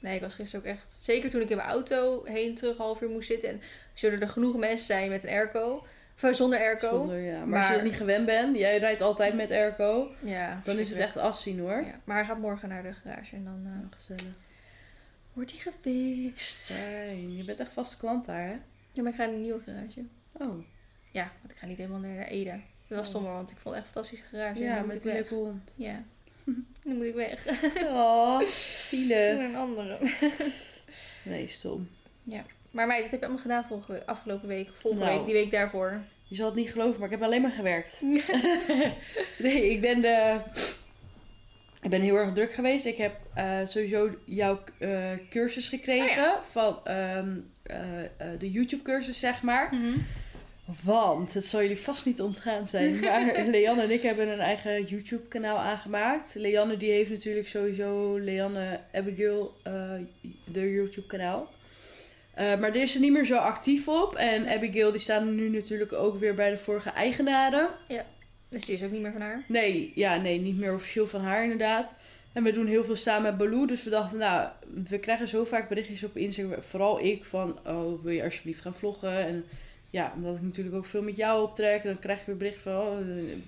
Nee, 0.00 0.14
ik 0.14 0.20
was 0.20 0.34
gisteren 0.34 0.66
ook 0.66 0.72
echt... 0.76 0.96
Zeker 1.00 1.30
toen 1.30 1.40
ik 1.40 1.50
in 1.50 1.56
mijn 1.56 1.68
auto 1.68 2.24
heen 2.24 2.54
terug 2.54 2.76
half 2.76 3.00
uur 3.00 3.08
moest 3.08 3.28
zitten. 3.28 3.48
En 3.48 3.60
zullen 3.94 4.20
er 4.20 4.28
genoeg 4.28 4.56
mensen 4.56 4.86
zijn 4.86 5.10
met 5.10 5.22
een 5.22 5.28
airco. 5.28 5.86
Zonder 6.30 6.58
airco. 6.58 6.88
Zonder, 6.88 7.18
ja. 7.20 7.38
Maar, 7.38 7.46
Maar- 7.48 7.58
als 7.58 7.68
je 7.68 7.74
dat 7.74 7.84
niet 7.84 7.94
gewend 7.94 8.26
bent, 8.26 8.56
jij 8.56 8.78
rijdt 8.78 9.00
altijd 9.00 9.34
met 9.34 9.50
airco, 9.50 10.10
Ja, 10.20 10.60
dan 10.64 10.78
is 10.78 10.90
het 10.90 10.98
echt 10.98 11.16
afzien 11.16 11.58
hoor. 11.58 11.82
Ja, 11.82 12.00
maar 12.04 12.16
hij 12.16 12.24
gaat 12.24 12.38
morgen 12.38 12.68
naar 12.68 12.82
de 12.82 12.92
garage 12.92 13.36
en 13.36 13.44
dan 13.44 13.60
Ja, 13.64 13.88
gezellig. 13.96 14.22
wordt 15.32 15.50
hij 15.52 15.60
gefixt. 15.60 16.72
Fijn. 16.72 17.36
Je 17.36 17.44
bent 17.44 17.60
echt 17.60 17.72
vaste 17.72 17.96
klant 17.96 18.24
daar 18.24 18.42
hè? 18.46 18.56
Ja, 18.92 19.02
maar 19.02 19.12
ik 19.12 19.18
ga 19.18 19.24
in 19.24 19.32
een 19.34 19.40
nieuwe 19.40 19.60
garage. 19.66 20.04
Oh, 20.32 20.64
Ja, 21.12 21.32
want 21.40 21.52
ik 21.52 21.58
ga 21.58 21.66
niet 21.66 21.76
helemaal 21.76 22.00
naar 22.00 22.26
Ede. 22.26 22.50
Dat 22.88 22.98
was 22.98 22.98
Oh. 22.98 23.04
stommer, 23.04 23.32
want 23.32 23.50
ik 23.50 23.56
vond 23.56 23.74
het 23.74 23.84
echt 23.84 23.96
een 23.96 24.02
fantastische 24.02 24.24
garage. 24.36 24.58
Ja, 24.60 24.80
met 24.82 25.02
die 25.02 25.12
leuke 25.12 25.34
hond. 25.34 25.72
Ja, 25.76 26.02
dan 26.84 26.96
moet 26.96 27.04
ik 27.04 27.14
weg. 27.14 27.46
Oh, 27.82 28.40
zielig. 28.88 29.36
Naar 29.36 29.44
een 29.48 29.56
andere. 29.56 29.98
Nee, 31.24 31.46
stom. 31.46 31.88
Maar 32.70 32.86
meid, 32.86 33.02
wat 33.02 33.10
heb 33.10 33.20
je 33.20 33.26
allemaal 33.26 33.42
gedaan 33.42 33.64
vorige, 33.68 34.06
afgelopen 34.06 34.48
week? 34.48 34.68
Volgende 34.78 35.06
Nou. 35.06 35.16
week, 35.16 35.26
die 35.26 35.34
week 35.34 35.50
daarvoor. 35.50 36.00
Je 36.28 36.36
zal 36.36 36.46
het 36.46 36.54
niet 36.54 36.70
geloven, 36.70 37.00
maar 37.00 37.08
ik 37.10 37.14
heb 37.18 37.24
alleen 37.24 37.42
maar 37.42 37.50
gewerkt. 37.50 38.00
nee, 39.38 39.70
ik 39.70 39.80
ben, 39.80 40.00
de... 40.00 40.40
ik 41.82 41.90
ben 41.90 42.00
heel 42.00 42.16
erg 42.16 42.32
druk 42.32 42.52
geweest. 42.52 42.84
Ik 42.84 42.96
heb 42.96 43.14
eh, 43.34 43.58
sowieso 43.64 44.10
jouw 44.24 44.60
eh, 44.78 45.10
cursus 45.30 45.68
gekregen. 45.68 46.24
Oh 46.24 46.42
Van 46.42 46.78
ehm, 46.84 47.36
eh, 47.62 47.78
de 48.38 48.50
YouTube 48.50 48.82
cursus, 48.82 49.18
zeg 49.18 49.42
maar. 49.42 49.72
Want, 50.84 51.34
het 51.34 51.46
zal 51.46 51.60
jullie 51.60 51.78
vast 51.78 52.04
niet 52.04 52.20
ontgaan 52.20 52.66
zijn, 52.68 53.00
maar 53.00 53.44
Leanne 53.46 53.82
en 53.82 53.90
ik 53.90 54.02
hebben 54.02 54.28
een 54.28 54.40
eigen 54.40 54.84
YouTube 54.84 55.28
kanaal 55.28 55.58
aangemaakt. 55.58 56.34
Leanne 56.34 56.76
die 56.76 56.90
heeft 56.90 57.10
natuurlijk 57.10 57.48
sowieso 57.48 58.18
Leanne 58.18 58.80
Abigail, 58.92 59.56
de 60.44 60.72
YouTube 60.72 61.06
Eh, 62.34 62.58
maar 62.58 62.72
daar 62.72 62.82
is 62.82 62.92
ze 62.92 63.00
niet 63.00 63.12
meer 63.12 63.24
zo 63.24 63.36
actief 63.36 63.88
op. 63.88 64.14
En 64.14 64.48
Abigail 64.48 64.90
die 64.90 65.00
staat 65.00 65.24
nu 65.24 65.48
natuurlijk 65.48 65.92
ook 65.92 66.18
weer 66.18 66.34
bij 66.34 66.50
de 66.50 66.58
vorige 66.58 66.90
eigenaren. 66.90 67.68
Dus 68.48 68.64
die 68.64 68.74
is 68.74 68.82
ook 68.82 68.90
niet 68.90 69.00
meer 69.00 69.12
van 69.12 69.20
haar. 69.20 69.44
Nee, 69.48 69.92
ja, 69.94 70.16
nee, 70.16 70.40
niet 70.40 70.58
meer 70.58 70.74
officieel 70.74 71.06
van 71.06 71.20
haar 71.20 71.42
inderdaad. 71.42 71.94
En 72.32 72.42
we 72.42 72.52
doen 72.52 72.66
heel 72.66 72.84
veel 72.84 72.96
samen 72.96 73.22
met 73.22 73.36
Baloo. 73.36 73.66
Dus 73.66 73.82
we 73.82 73.90
dachten, 73.90 74.18
nou, 74.18 74.48
we 74.88 74.98
krijgen 74.98 75.28
zo 75.28 75.44
vaak 75.44 75.68
berichtjes 75.68 76.04
op 76.04 76.16
Instagram. 76.16 76.62
Vooral 76.62 77.00
ik 77.00 77.24
van, 77.24 77.58
oh, 77.66 78.02
wil 78.02 78.12
je 78.12 78.24
alsjeblieft 78.24 78.60
gaan 78.60 78.74
vloggen? 78.74 79.26
En 79.26 79.44
ja, 79.90 80.12
omdat 80.16 80.36
ik 80.36 80.42
natuurlijk 80.42 80.76
ook 80.76 80.86
veel 80.86 81.02
met 81.02 81.16
jou 81.16 81.42
optrek. 81.42 81.82
Dan 81.82 81.98
krijg 81.98 82.20
ik 82.20 82.26
weer 82.26 82.36
bericht 82.36 82.60
van, 82.60 82.72
oh, 82.72 82.98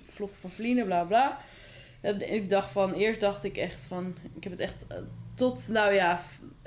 vloggen 0.03 0.37
van 0.37 0.49
Feline, 0.49 0.85
bla 0.85 1.03
bla. 1.03 1.39
En 2.01 2.33
ik 2.33 2.49
dacht 2.49 2.71
van, 2.71 2.93
eerst 2.93 3.19
dacht 3.19 3.43
ik 3.43 3.57
echt 3.57 3.85
van, 3.85 4.15
ik 4.35 4.43
heb 4.43 4.51
het 4.51 4.61
echt 4.61 4.85
eh, 4.87 4.97
tot, 5.33 5.67
nou 5.67 5.93
ja, 5.93 6.21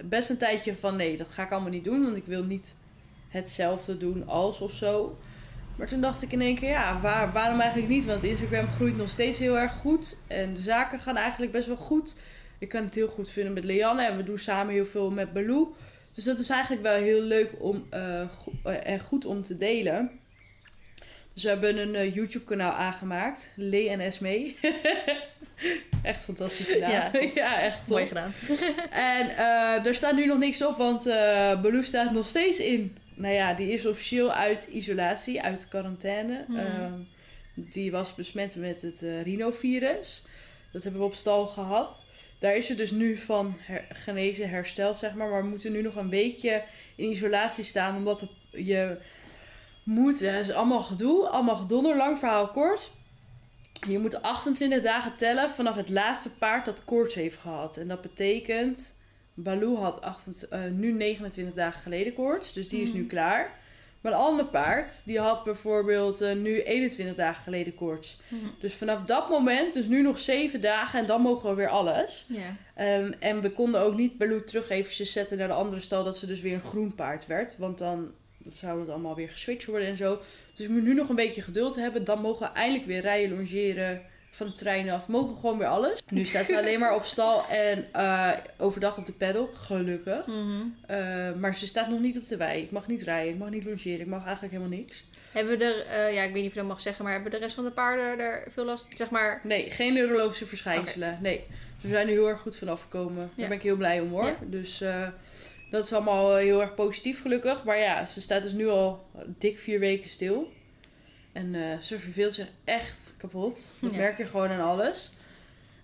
best 0.05 0.31
een 0.31 0.39
tijdje 0.39 0.77
van, 0.77 0.97
nee, 0.97 1.17
dat 1.17 1.29
ga 1.29 1.43
ik 1.43 1.51
allemaal 1.51 1.71
niet 1.71 1.85
doen. 1.85 2.03
Want 2.03 2.17
ik 2.17 2.27
wil 2.27 2.45
niet 2.45 2.75
hetzelfde 3.29 3.97
doen 3.97 4.29
als 4.29 4.61
of 4.61 4.73
zo. 4.73 5.19
Maar 5.77 5.87
toen 5.87 6.01
dacht 6.01 6.23
ik 6.23 6.33
in 6.33 6.41
één 6.41 6.55
keer, 6.55 6.69
ja, 6.69 7.01
waar, 7.01 7.33
waarom 7.33 7.61
eigenlijk 7.61 7.91
niet? 7.91 8.05
Want 8.05 8.23
Instagram 8.23 8.67
groeit 8.69 8.97
nog 8.97 9.11
steeds 9.11 9.39
heel 9.39 9.59
erg 9.59 9.73
goed. 9.73 10.17
En 10.27 10.55
de 10.55 10.61
zaken 10.61 10.99
gaan 10.99 11.17
eigenlijk 11.17 11.53
best 11.53 11.67
wel 11.67 11.77
goed. 11.77 12.17
Ik 12.59 12.69
kan 12.69 12.85
het 12.85 12.95
heel 12.95 13.09
goed 13.09 13.29
vinden 13.29 13.53
met 13.53 13.65
Leanne. 13.65 14.03
En 14.03 14.17
we 14.17 14.23
doen 14.23 14.39
samen 14.39 14.73
heel 14.73 14.87
veel 14.87 15.11
met 15.11 15.33
Baloo. 15.33 15.75
Dus 16.15 16.25
dat 16.25 16.39
is 16.39 16.49
eigenlijk 16.49 16.83
wel 16.83 16.95
heel 16.95 17.23
leuk 17.23 17.51
om, 17.59 17.87
eh, 17.91 18.21
eh, 18.21 18.29
en 18.65 19.01
goed 19.01 19.25
om 19.25 19.43
te 19.43 19.57
delen. 19.57 20.11
Dus 21.35 21.43
we 21.43 21.49
hebben 21.49 21.79
een 21.79 21.95
eh, 21.95 22.15
YouTube 22.15 22.45
kanaal 22.45 22.73
aangemaakt. 22.73 23.53
Lee 23.57 23.89
en 23.89 24.01
Esme. 24.01 24.55
echt 26.03 26.25
fantastisch 26.25 26.69
gedaan. 26.69 26.91
Ja, 26.91 27.11
ja 27.35 27.61
echt 27.61 27.77
top. 27.79 27.89
Mooi 27.89 28.07
gedaan. 28.07 28.33
En 28.91 29.31
eh 29.31 29.85
daar 29.85 29.95
staat 29.95 30.15
nu 30.17 30.27
nog 30.27 30.39
niks 30.39 30.63
op, 30.65 30.77
want 30.77 31.07
eh 31.07 31.61
Baloo 31.61 31.83
staat 31.83 32.13
nog 32.13 32.27
steeds 32.27 32.59
in. 32.59 32.97
Nou 33.15 33.35
ja, 33.35 33.55
die 33.55 33.71
is 33.73 33.87
officieel 33.87 34.33
uit 34.33 34.69
isolatie, 34.73 35.43
uit 35.43 35.67
quarantaine. 35.69 36.45
Hmm. 36.47 36.57
Ehm, 36.59 36.93
die 37.55 37.91
was 37.91 38.15
besmet 38.15 38.57
met 38.57 38.83
het 38.83 39.03
eh, 39.03 39.23
rhinovirus. 39.23 40.23
Dat 40.73 40.83
hebben 40.83 41.01
we 41.01 41.07
op 41.07 41.15
stal 41.15 41.47
gehad. 41.47 42.05
Daar 42.39 42.57
is 42.57 42.67
ze 42.67 42.75
dus 42.75 42.91
nu 42.91 43.17
van 43.19 43.57
her- 43.61 43.85
genezen, 43.89 44.49
hersteld, 44.49 44.97
zeg 44.97 45.15
maar. 45.15 45.29
Maar 45.29 45.43
we 45.43 45.49
moeten 45.49 45.73
nu 45.73 45.83
nog 45.83 45.95
een 45.97 46.09
weekje 46.09 46.63
in 46.97 47.11
isolatie 47.11 47.65
staan, 47.65 47.97
omdat 47.97 48.21
er- 48.21 48.29
je 48.65 48.97
moet... 49.83 50.21
Het 50.21 50.47
is 50.49 50.53
allemaal 50.53 50.81
gedoe, 50.83 51.29
allemaal 51.29 51.57
gedonder, 51.57 51.97
lang 51.97 52.19
verhaal 52.19 52.49
kort. 52.49 52.91
Je 53.89 53.99
moet 53.99 54.23
28 54.23 54.83
dagen 54.83 55.17
tellen 55.17 55.51
vanaf 55.51 55.75
het 55.77 55.89
laatste 55.89 56.31
paard 56.31 56.65
dat 56.65 56.85
koorts 56.85 57.15
heeft 57.15 57.39
gehad. 57.39 57.77
En 57.77 57.89
dat 57.89 58.01
betekent... 58.01 58.95
Baloo 59.39 59.77
had 59.77 60.01
28 60.01 60.49
eh, 60.59 60.71
nu 60.71 60.93
29 60.93 61.55
dagen 61.55 61.83
geleden 61.83 62.15
koorts, 62.15 62.53
dus 62.53 62.69
die 62.69 62.83
is 62.83 62.93
nu 62.93 62.99
Mhm. 63.01 63.09
klaar. 63.09 63.51
Maar 64.01 64.13
een 64.13 64.19
ander 64.19 64.45
paard, 64.45 65.03
die 65.05 65.19
had 65.21 65.45
bijvoorbeeld 65.45 66.21
eh, 66.21 66.35
nu 66.35 66.63
21 66.63 67.17
dagen 67.17 67.43
geleden 67.43 67.75
koorts. 67.75 68.19
Dus 68.61 68.75
vanaf 68.75 69.03
dat 69.05 69.29
moment, 69.29 69.75
dus 69.75 69.87
nu 69.87 70.03
nog 70.03 70.19
7 70.19 70.61
dagen 70.61 70.99
en 71.01 71.07
dan 71.07 71.21
mogen 71.21 71.49
we 71.49 71.55
weer 71.55 71.69
alles. 71.69 72.27
Ehm, 72.75 73.13
en 73.19 73.41
we 73.41 73.51
konden 73.51 73.81
ook 73.81 73.95
niet 73.97 74.19
Baloo 74.19 74.41
terug 74.45 74.69
eventjes 74.69 75.13
zetten 75.13 75.39
naar 75.39 75.49
de 75.49 75.55
andere 75.55 75.81
stal, 75.81 76.05
dat 76.05 76.19
ze 76.19 76.27
dus 76.27 76.41
weer 76.41 76.55
een 76.55 76.61
groen 76.61 76.95
paard 76.95 77.27
werd. 77.27 77.59
Want 77.59 77.79
dan 77.79 78.11
dan 78.47 78.55
zou 78.55 78.81
het 78.81 78.89
allemaal 78.89 79.15
weer 79.15 79.29
geswitcht 79.29 79.69
worden 79.69 79.89
en 79.89 79.97
zo. 79.97 80.19
Dus 80.55 80.67
we 80.67 80.73
moeten 80.73 80.91
nu 80.91 80.97
nog 80.97 81.09
een 81.09 81.15
beetje 81.15 81.43
geduld 81.43 81.77
hebben. 81.77 82.05
Dan 82.05 82.21
mogen 82.21 82.47
we 82.47 82.53
eindelijk 82.53 82.87
weer 82.87 83.01
rijden, 83.01 83.37
longeren, 83.37 84.03
van 84.31 84.47
de 84.47 84.53
trein 84.53 84.91
af. 84.91 85.09
Mogen 85.09 85.37
gewoon 85.37 85.59
weer 85.59 85.69
alles. 85.69 86.03
Nu 86.09 86.25
staat 86.35 86.47
ze 86.47 86.59
alleen 86.59 86.79
maar 86.79 86.95
op 86.95 87.05
stal 87.05 87.47
en 87.49 87.87
eh, 87.93 88.33
overdag 88.59 88.99
op 88.99 89.07
de 89.07 89.13
paddock, 89.13 89.55
gelukkig. 89.55 90.27
Mhm. 90.27 90.63
Eh, 90.87 91.33
maar 91.33 91.55
ze 91.55 91.67
staat 91.67 91.89
nog 91.89 92.01
niet 92.01 92.19
op 92.19 92.27
de 92.27 92.37
wei. 92.37 92.63
Ik 92.63 92.71
mag 92.71 92.87
niet 92.87 93.03
rijden, 93.03 93.33
ik 93.33 93.39
mag 93.39 93.51
niet 93.51 93.65
logeren, 93.65 94.01
ik 94.01 94.07
mag 94.07 94.25
eigenlijk 94.25 94.53
helemaal 94.53 94.79
niks. 94.79 95.05
Hebben 95.33 95.59
we 95.59 95.65
er, 95.65 95.87
eh, 95.87 96.15
ja, 96.15 96.23
ik 96.23 96.33
weet 96.33 96.43
niet 96.43 96.47
of 96.47 96.55
je 96.55 96.61
dat 96.61 96.69
mag 96.69 96.81
zeggen, 96.81 97.05
maar 97.05 97.13
hebben 97.13 97.31
de 97.31 97.39
rest 97.39 97.55
van 97.55 97.65
de 97.65 97.71
paarden 97.71 98.19
er 98.19 98.45
veel 98.49 98.65
last? 98.65 98.87
Zeg 98.95 99.11
maar, 99.11 99.41
Nee, 99.45 99.71
geen 99.71 99.95
neurologische 99.95 100.47
verschijnselen. 100.47 101.19
Nee, 101.23 101.45
ze 101.81 101.89
zijn 101.89 102.07
er 102.07 102.13
heel 102.13 102.29
erg 102.29 102.41
goed 102.41 102.57
vanaf 102.57 102.83
gekomen. 102.83 103.23
Ja. 103.23 103.41
Daar 103.41 103.49
ben 103.49 103.57
ik 103.57 103.63
heel 103.63 103.77
blij 103.77 104.01
om 104.01 104.11
hoor. 104.11 104.25
Ja. 104.25 104.37
Dus 104.45 104.83
dat 105.71 105.85
is 105.85 105.93
allemaal 105.93 106.37
eh, 106.37 106.43
heel 106.43 106.61
erg 106.61 106.75
positief 106.75 107.21
gelukkig. 107.23 107.65
Maar 107.65 107.79
ja, 107.79 108.07
ze 108.07 108.21
staat 108.21 108.43
dus 108.43 108.53
nu 108.53 108.69
al 108.69 109.07
dik 109.39 109.59
vier 109.59 109.79
weken 109.79 110.11
stil. 110.11 110.53
En 111.33 111.55
eh, 111.55 111.79
ze 111.79 111.99
verveelt 111.99 112.35
zich 112.35 112.49
echt 112.65 113.15
kapot. 113.19 113.75
Dat 113.81 113.91
Ja. 113.91 113.97
merk 113.97 114.19
je 114.19 114.27
gewoon 114.27 114.51
aan 114.51 114.61
alles. 114.69 115.13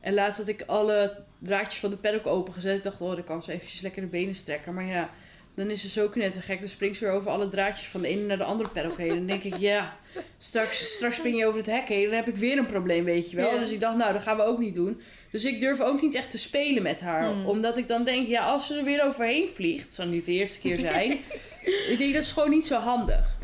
En 0.00 0.14
laatst 0.14 0.38
had 0.38 0.48
ik 0.48 0.62
alle 0.66 1.24
draadjes 1.38 1.80
van 1.80 1.90
de 1.90 1.96
paddock 1.96 2.26
opengezet. 2.26 2.76
Ik 2.76 2.82
dacht, 2.82 3.00
oh, 3.00 3.14
dan 3.14 3.24
kan 3.24 3.42
ze 3.42 3.52
eventjes 3.52 3.80
lekker 3.80 4.02
de 4.02 4.08
benen 4.08 4.34
strekken. 4.34 4.74
Maar 4.74 4.84
ja, 4.84 5.10
dan 5.54 5.70
is 5.70 5.80
ze 5.80 5.88
zo 5.88 6.08
knettergek. 6.08 6.60
Dan 6.60 6.68
springt 6.68 6.96
ze 6.96 7.04
weer 7.04 7.12
over 7.12 7.30
alle 7.30 7.48
draadjes 7.48 7.88
van 7.88 8.00
de 8.00 8.08
ene 8.08 8.22
naar 8.22 8.38
de 8.38 8.44
andere 8.44 8.68
paddock 8.68 8.98
heen. 8.98 9.10
En 9.10 9.16
dan 9.16 9.26
denk 9.26 9.42
ik, 9.42 9.56
ja, 9.56 9.96
straks, 10.38 10.94
straks 10.94 11.16
spring 11.16 11.38
je 11.38 11.46
over 11.46 11.58
het 11.58 11.70
hek 11.70 11.88
heen. 11.88 12.04
Dan 12.04 12.14
heb 12.14 12.28
ik 12.28 12.36
weer 12.36 12.58
een 12.58 12.66
probleem, 12.66 13.04
weet 13.04 13.30
je 13.30 13.36
wel. 13.36 13.52
Ja. 13.52 13.58
Dus 13.58 13.70
ik 13.70 13.80
dacht, 13.80 13.96
nou, 13.96 14.12
dat 14.12 14.22
gaan 14.22 14.36
we 14.36 14.42
ook 14.42 14.58
niet 14.58 14.74
doen. 14.74 15.00
Dus 15.30 15.44
ik 15.44 15.60
durf 15.60 15.80
ook 15.80 16.02
niet 16.02 16.14
echt 16.14 16.30
te 16.30 16.38
spelen 16.38 16.82
met 16.82 17.00
haar. 17.00 17.32
Hmm. 17.32 17.46
Omdat 17.46 17.76
ik 17.76 17.88
dan 17.88 18.04
denk, 18.04 18.26
ja, 18.28 18.44
als 18.44 18.66
ze 18.66 18.76
er 18.76 18.84
weer 18.84 19.04
overheen 19.04 19.48
vliegt. 19.48 19.84
Het 19.84 19.94
zal 19.94 20.06
niet 20.06 20.24
de 20.24 20.32
eerste 20.32 20.58
keer 20.58 20.78
zijn. 20.78 21.12
ik 21.90 21.94
denk, 21.98 22.14
dat 22.14 22.22
is 22.22 22.32
gewoon 22.32 22.50
niet 22.50 22.66
zo 22.66 22.78
handig. 22.78 23.40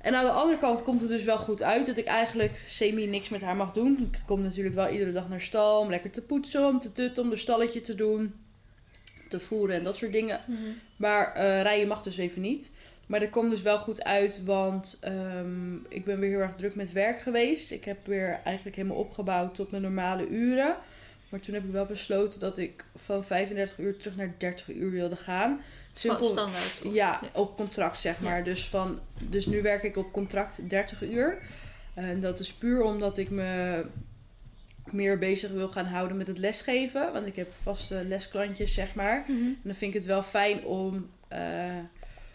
En 0.00 0.14
aan 0.14 0.24
de 0.24 0.30
andere 0.30 0.58
kant 0.58 0.82
komt 0.82 1.00
het 1.00 1.10
dus 1.10 1.24
wel 1.24 1.38
goed 1.38 1.62
uit 1.62 1.86
dat 1.86 1.96
ik 1.96 2.04
eigenlijk 2.04 2.64
semi 2.66 3.06
niks 3.06 3.28
met 3.28 3.40
haar 3.40 3.56
mag 3.56 3.70
doen. 3.70 4.08
Ik 4.12 4.20
kom 4.26 4.42
natuurlijk 4.42 4.74
wel 4.74 4.88
iedere 4.88 5.12
dag 5.12 5.28
naar 5.28 5.40
stal 5.40 5.80
om 5.80 5.90
lekker 5.90 6.10
te 6.10 6.22
poetsen, 6.22 6.66
om 6.66 6.78
te 6.78 6.92
tutten, 6.92 7.22
om 7.22 7.30
de 7.30 7.36
stalletje 7.36 7.80
te 7.80 7.94
doen, 7.94 8.34
te 9.30 9.40
voeren 9.40 9.76
en 9.76 9.84
dat 9.84 9.96
soort 9.96 10.12
dingen. 10.12 10.40
Maar 10.96 11.34
eh, 11.34 11.62
rijden 11.62 11.88
mag 11.88 12.02
dus 12.02 12.18
even 12.18 12.42
niet. 12.42 12.70
Maar 13.06 13.20
dat 13.20 13.30
komt 13.30 13.50
dus 13.50 13.62
wel 13.62 13.78
goed 13.78 14.04
uit, 14.04 14.44
want 14.44 14.98
ehm, 15.00 15.74
ik 15.88 16.04
ben 16.04 16.18
weer 16.18 16.30
heel 16.30 16.38
erg 16.38 16.54
druk 16.54 16.74
met 16.74 16.92
werk 16.92 17.20
geweest. 17.20 17.70
Ik 17.70 17.84
heb 17.84 18.06
weer 18.06 18.40
eigenlijk 18.44 18.76
helemaal 18.76 18.96
opgebouwd 18.96 19.54
tot 19.54 19.70
mijn 19.70 19.82
normale 19.82 20.28
uren. 20.28 20.76
Maar 21.28 21.40
toen 21.40 21.54
heb 21.54 21.64
ik 21.64 21.70
wel 21.70 21.86
besloten 21.86 22.40
dat 22.40 22.58
ik 22.58 22.84
van 22.96 23.24
35 23.24 23.78
uur 23.78 23.96
terug 23.96 24.16
naar 24.16 24.34
30 24.38 24.70
uur 24.70 24.90
wilde 24.90 25.16
gaan. 25.16 25.60
Simpel. 25.92 26.28
standaard. 26.28 26.80
Ja. 26.92 27.20
op 27.34 27.56
contract 27.56 28.00
zeg 28.00 28.20
maar. 28.20 28.44
Dus, 28.44 28.68
van, 28.68 28.98
dus 29.18 29.46
nu 29.46 29.62
werk 29.62 29.82
ik 29.82 29.96
op 29.96 30.12
contract 30.12 30.68
30 30.68 31.02
uur. 31.02 31.38
En 31.94 32.20
dat 32.20 32.38
is 32.38 32.52
puur 32.52 32.82
omdat 32.82 33.16
ik 33.16 33.30
me 33.30 33.84
meer 34.92 35.18
bezig 35.18 35.50
wil 35.50 35.68
gaan 35.68 35.84
houden 35.86 36.16
met 36.16 36.26
het 36.26 36.38
lesgeven. 36.38 37.12
Want 37.12 37.26
ik 37.26 37.36
heb 37.36 37.48
vaste 37.56 38.04
lesklantjes, 38.08 38.74
zeg 38.74 38.94
maar. 38.94 39.24
Mhm. 39.26 39.38
En 39.42 39.60
dan 39.62 39.74
vind 39.74 39.94
ik 39.94 39.98
het 40.00 40.08
wel 40.08 40.22
fijn 40.22 40.64
om, 40.64 41.10
eh, 41.28 41.40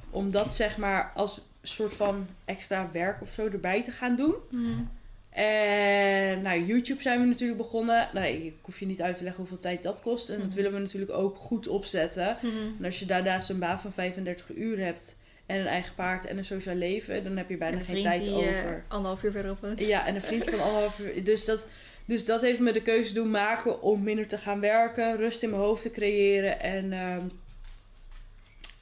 om 0.10 0.32
dat 0.32 0.56
zeg 0.56 0.78
maar 0.78 1.12
als 1.16 1.42
soort 1.62 1.94
van 1.94 2.28
extra 2.46 2.90
werk 2.92 3.22
of 3.22 3.30
zo 3.30 3.46
erbij 3.50 3.84
te 3.84 3.92
gaan 3.92 4.16
doen. 4.16 4.36
Mhm. 4.52 4.82
En 5.30 6.42
nou, 6.42 6.66
YouTube 6.66 7.02
zijn 7.02 7.20
we 7.22 7.26
natuurlijk 7.26 7.58
begonnen. 7.58 8.10
Nou, 8.14 8.26
ik 8.28 8.54
hoef 8.62 8.80
je 8.80 8.86
niet 8.86 9.02
uit 9.02 9.16
te 9.18 9.24
leggen 9.24 9.42
hoeveel 9.42 9.60
tijd 9.60 9.84
dat 9.84 10.02
kost. 10.02 10.30
En 10.30 10.38
dat 10.38 10.46
Mhm. 10.48 10.56
willen 10.56 10.74
we 10.74 10.80
natuurlijk 10.80 11.12
ook 11.12 11.38
goed 11.38 11.68
opzetten. 11.68 12.38
En 12.80 12.86
als 12.86 13.00
je 13.00 13.06
daarnaast 13.06 13.50
een 13.50 13.60
baan 13.60 13.80
van 13.80 13.94
35 13.94 14.50
uur 14.56 14.80
hebt 14.80 15.16
en 15.46 15.60
een 15.60 15.68
eigen 15.68 15.96
paard 15.96 16.26
en 16.26 16.38
een 16.38 16.46
sociaal 16.46 16.76
leven, 16.76 17.24
dan 17.24 17.38
heb 17.38 17.50
je 17.50 17.58
bijna 17.58 17.74
En 17.76 17.80
een 17.80 17.86
geen 17.86 18.04
tijd 18.04 18.24
die 18.24 18.34
eh, 18.34 18.38
over. 18.58 18.84
anderhalf 18.88 19.24
uur 19.24 19.32
verderop. 19.32 19.68
Ja, 19.76 20.06
en 20.08 20.16
een 20.16 20.22
vriend 20.22 20.44
van 20.44 20.60
anderhalf 20.60 21.00
uur. 21.00 21.24
Dus 21.24 21.46
dat, 21.46 21.66
dus 22.06 22.26
dat 22.26 22.42
heeft 22.42 22.60
me 22.60 22.72
de 22.72 22.82
keuze 22.82 23.14
doen 23.14 23.32
maken 23.32 23.82
om 23.82 24.04
minder 24.04 24.28
te 24.28 24.38
gaan 24.38 24.60
werken, 24.60 25.18
rust 25.18 25.44
in 25.44 25.50
mijn 25.50 25.62
hoofd 25.62 25.82
te 25.82 25.92
creëren 25.92 26.60
en, 26.60 26.94
ehm, 26.94 27.28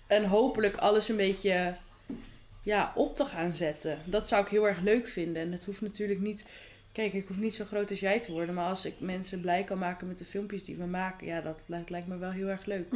en 0.08 0.26
hopelijk 0.26 0.78
alles 0.78 1.10
een 1.10 1.16
beetje 1.16 1.76
ja, 2.64 2.92
op 2.96 3.16
te 3.16 3.26
gaan 3.26 3.52
zetten. 3.52 3.98
Dat 4.06 4.28
zou 4.28 4.44
ik 4.44 4.50
heel 4.50 4.68
erg 4.68 4.82
leuk 4.82 5.08
vinden. 5.08 5.42
En 5.42 5.52
het 5.52 5.66
hoeft 5.66 5.82
natuurlijk 5.82 6.20
niet. 6.20 6.46
Kijk, 6.92 7.14
ik 7.14 7.28
hoef 7.28 7.38
niet 7.38 7.56
zo 7.56 7.66
groot 7.66 7.90
als 7.90 8.00
jij 8.00 8.20
te 8.20 8.32
worden, 8.32 8.56
maar 8.56 8.70
als 8.70 8.86
ik 8.86 8.94
mensen 9.00 9.42
blij 9.42 9.64
kan 9.64 9.78
maken 9.78 10.08
met 10.08 10.18
de 10.18 10.26
filmpjes 10.26 10.64
die 10.64 10.76
we 10.76 10.86
maken, 10.86 11.28
ja, 11.28 11.42
dat 11.42 11.64
lijkt, 11.66 11.90
lijkt 11.90 12.08
me 12.08 12.18
wel 12.18 12.32
heel 12.32 12.48
erg 12.48 12.66
leuk. 12.66 12.88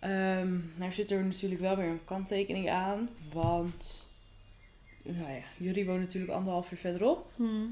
Ehm 0.00 0.58
nou 0.74 0.92
zit 0.92 1.10
er 1.10 1.24
natuurlijk 1.24 1.60
wel 1.60 1.76
weer 1.76 1.86
een 1.86 2.04
kanttekening 2.04 2.70
aan. 2.70 3.08
Want 3.32 4.06
nou 5.02 5.32
ja, 5.32 5.40
jullie 5.56 5.86
wonen 5.86 6.00
natuurlijk 6.00 6.32
anderhalf 6.32 6.72
uur 6.72 6.78
verderop. 6.78 7.30
Mhm. 7.36 7.66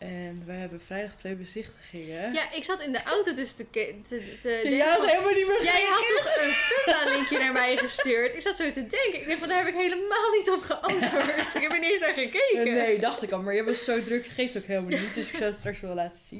En 0.00 0.42
we 0.46 0.52
hebben 0.52 0.80
vrijdag 0.80 1.14
twee 1.14 1.34
bezichtigingen. 1.34 2.32
Ja, 2.32 2.52
ik 2.52 2.64
zat 2.64 2.80
in 2.82 2.92
de 2.92 3.02
auto 3.02 3.34
dus 3.34 3.54
te, 3.54 3.66
te, 3.70 4.68
Ja, 4.68 4.88
had 4.88 5.06
helemaal 5.06 5.34
niet 5.34 5.46
meer 5.46 5.62
Jij 5.62 5.86
had 5.90 6.06
toch 6.16 6.44
een 6.44 6.52
Funda-linkje 6.52 7.38
naar 7.38 7.52
mij 7.52 7.76
gestuurd? 7.76 8.34
Ik 8.34 8.40
zat 8.40 8.56
zo 8.56 8.70
te 8.70 8.86
denken. 8.86 9.20
Ik 9.20 9.26
dacht, 9.26 9.38
van, 9.38 9.48
daar 9.48 9.58
heb 9.58 9.66
ik 9.66 9.80
helemaal 9.80 10.30
niet 10.38 10.50
op 10.50 10.60
geantwoord. 10.60 11.54
Ik 11.54 11.62
heb 11.62 11.72
er 11.72 11.80
niet 11.80 11.90
eens 11.90 12.00
naar 12.00 12.14
gekeken. 12.14 12.74
Nee, 12.74 12.98
dacht 12.98 13.22
ik 13.22 13.32
al. 13.32 13.42
Maar 13.42 13.54
je 13.54 13.64
was 13.64 13.84
zo 13.84 14.02
druk, 14.02 14.24
het 14.24 14.32
geeft 14.32 14.56
ook 14.56 14.64
helemaal 14.64 14.98
niet. 15.00 15.14
Dus 15.14 15.28
ik 15.28 15.36
zou 15.36 15.50
het 15.50 15.58
straks 15.58 15.80
wel 15.80 15.94
laten 15.94 16.20
zien. 16.28 16.38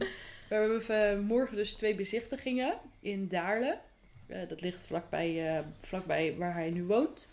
We 0.49 0.55
hebben 0.55 0.89
eh, 0.89 1.19
morgen 1.19 1.57
dus 1.57 1.73
twee 1.73 1.95
bezichtigingen 1.95 2.75
in 3.01 3.29
Daarle. 3.29 3.79
Eh, 4.27 4.49
dat 4.49 4.61
ligt 4.61 4.87
vlakbij, 4.87 5.57
eh, 5.57 5.63
vlakbij 5.81 6.35
waar 6.39 6.55
hij 6.55 6.71
nu 6.71 6.85
woont. 6.85 7.29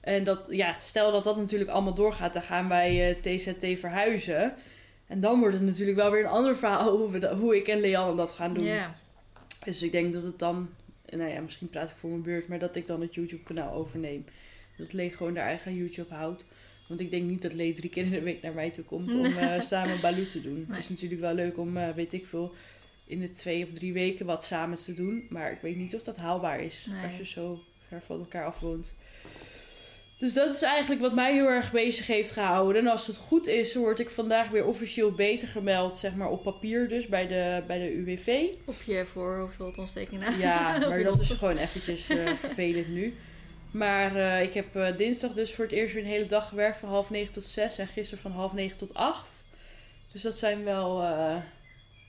En 0.00 0.24
dat, 0.24 0.46
ja, 0.50 0.76
stel 0.80 1.12
dat 1.12 1.24
dat 1.24 1.36
natuurlijk 1.36 1.70
allemaal 1.70 1.94
doorgaat, 1.94 2.32
dan 2.32 2.42
gaan 2.42 2.68
wij 2.68 3.08
eh, 3.08 3.36
TZT 3.36 3.78
verhuizen. 3.78 4.54
En 5.12 5.20
dan 5.20 5.38
wordt 5.40 5.54
het 5.54 5.64
natuurlijk 5.64 5.96
wel 5.96 6.10
weer 6.10 6.20
een 6.24 6.30
ander 6.30 6.56
verhaal 6.56 6.96
hoe, 6.96 7.10
we 7.10 7.18
dat- 7.18 7.38
hoe 7.38 7.56
ik 7.56 7.68
en 7.68 7.80
Leanne 7.80 8.14
dat 8.16 8.30
gaan 8.30 8.54
doen. 8.54 8.64
Dus 9.64 9.82
ik 9.82 9.92
denk 9.92 10.12
dat 10.12 10.22
het 10.22 10.38
dan, 10.38 10.68
nou 11.10 11.30
ja, 11.30 11.40
misschien 11.40 11.66
praat 11.70 11.90
ik 11.90 11.96
voor 11.96 12.10
mijn 12.10 12.22
beurt, 12.22 12.48
maar 12.48 12.58
dat 12.58 12.76
ik 12.76 12.86
dan 12.86 13.00
het 13.00 13.14
YouTube-kanaal 13.14 13.72
overneem. 13.72 14.24
Dat 14.76 14.92
Lee 14.92 15.10
gewoon 15.10 15.36
haar 15.36 15.46
eigen 15.46 15.76
YouTube 15.76 16.14
houdt. 16.14 16.44
Want 16.88 17.00
ik 17.00 17.10
denk 17.10 17.24
niet 17.24 17.42
dat 17.42 17.52
Lee 17.52 17.72
drie 17.72 17.90
keer 17.90 18.04
in 18.04 18.10
de 18.10 18.20
week 18.20 18.42
naar 18.42 18.52
mij 18.52 18.70
toe 18.70 18.84
komt 18.84 19.14
om 19.14 19.24
eh, 19.36 19.60
samen 19.60 20.00
Baloo 20.00 20.26
te 20.26 20.40
doen. 20.42 20.64
Het 20.68 20.76
is 20.78 20.88
natuurlijk 20.88 21.20
wel 21.20 21.34
leuk 21.34 21.58
om, 21.58 21.76
eh, 21.76 21.90
weet 21.94 22.12
ik 22.12 22.26
veel, 22.26 22.52
in 23.06 23.20
de 23.20 23.30
twee 23.30 23.62
of 23.64 23.68
drie 23.72 23.92
weken 23.92 24.26
wat 24.26 24.44
samen 24.44 24.78
te 24.78 24.94
doen. 24.94 25.26
Maar 25.28 25.52
ik 25.52 25.58
weet 25.60 25.76
niet 25.76 25.94
of 25.94 26.02
dat 26.02 26.16
haalbaar 26.16 26.60
is 26.60 26.86
Nee. 26.90 27.04
als 27.04 27.16
je 27.16 27.26
zo 27.26 27.60
ver 27.88 28.00
van 28.00 28.18
elkaar 28.18 28.44
afwoont. 28.46 28.98
Dus 30.22 30.32
dat 30.32 30.54
is 30.54 30.62
eigenlijk 30.62 31.00
wat 31.00 31.14
mij 31.14 31.32
heel 31.32 31.48
erg 31.48 31.72
bezig 31.72 32.06
heeft 32.06 32.30
gehouden. 32.30 32.82
En 32.82 32.88
als 32.88 33.06
het 33.06 33.16
goed 33.16 33.46
is, 33.46 33.74
word 33.74 33.98
ik 33.98 34.10
vandaag 34.10 34.48
weer 34.48 34.66
officieel 34.66 35.12
beter 35.12 35.48
gemeld, 35.48 35.96
zeg 35.96 36.14
maar 36.14 36.30
op 36.30 36.42
papier 36.42 36.88
dus, 36.88 37.06
bij 37.06 37.26
de, 37.26 37.62
bij 37.66 37.78
de 37.78 37.94
UWV. 37.94 38.44
Op 38.64 38.82
je 38.86 39.06
voorhoofdholtontsteking 39.12 40.20
na. 40.20 40.30
Ja, 40.30 40.76
Of 40.82 40.88
maar 40.88 41.02
dat 41.02 41.20
is 41.20 41.30
gewoon 41.30 41.56
eventjes 41.56 42.08
eh, 42.08 42.32
vervelend 42.46 42.88
nu. 42.88 43.14
Maar 43.70 44.16
eh, 44.16 44.42
ik 44.42 44.54
heb 44.54 44.76
eh, 44.76 44.96
dinsdag 44.96 45.32
dus 45.32 45.54
voor 45.54 45.64
het 45.64 45.74
eerst 45.74 45.94
weer 45.94 46.02
een 46.02 46.08
hele 46.08 46.26
dag 46.26 46.48
gewerkt 46.48 46.78
van 46.78 46.88
half 46.88 47.10
negen 47.10 47.32
tot 47.32 47.44
zes. 47.44 47.78
En 47.78 47.86
gisteren 47.86 48.22
van 48.22 48.32
half 48.32 48.52
negen 48.52 48.76
tot 48.76 48.94
acht. 48.94 49.46
Dus 50.12 50.22
dat 50.22 50.36
zijn 50.36 50.64
wel 50.64 51.02
eh, 51.02 51.36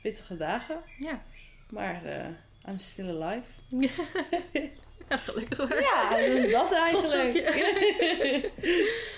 pittige 0.02 0.38
dagen. 0.38 0.78
Ja. 0.98 1.22
Maar 1.70 2.06
eh 2.06 2.26
I'm 2.68 2.78
still 2.78 3.22
alive. 3.22 3.48
ja, 5.14 5.20
gelukkig 5.20 5.58
hoor. 5.58 5.82
Ja, 5.82 6.16
dus 6.16 6.52
dat 6.52 6.74
eigenlijk. 6.88 8.50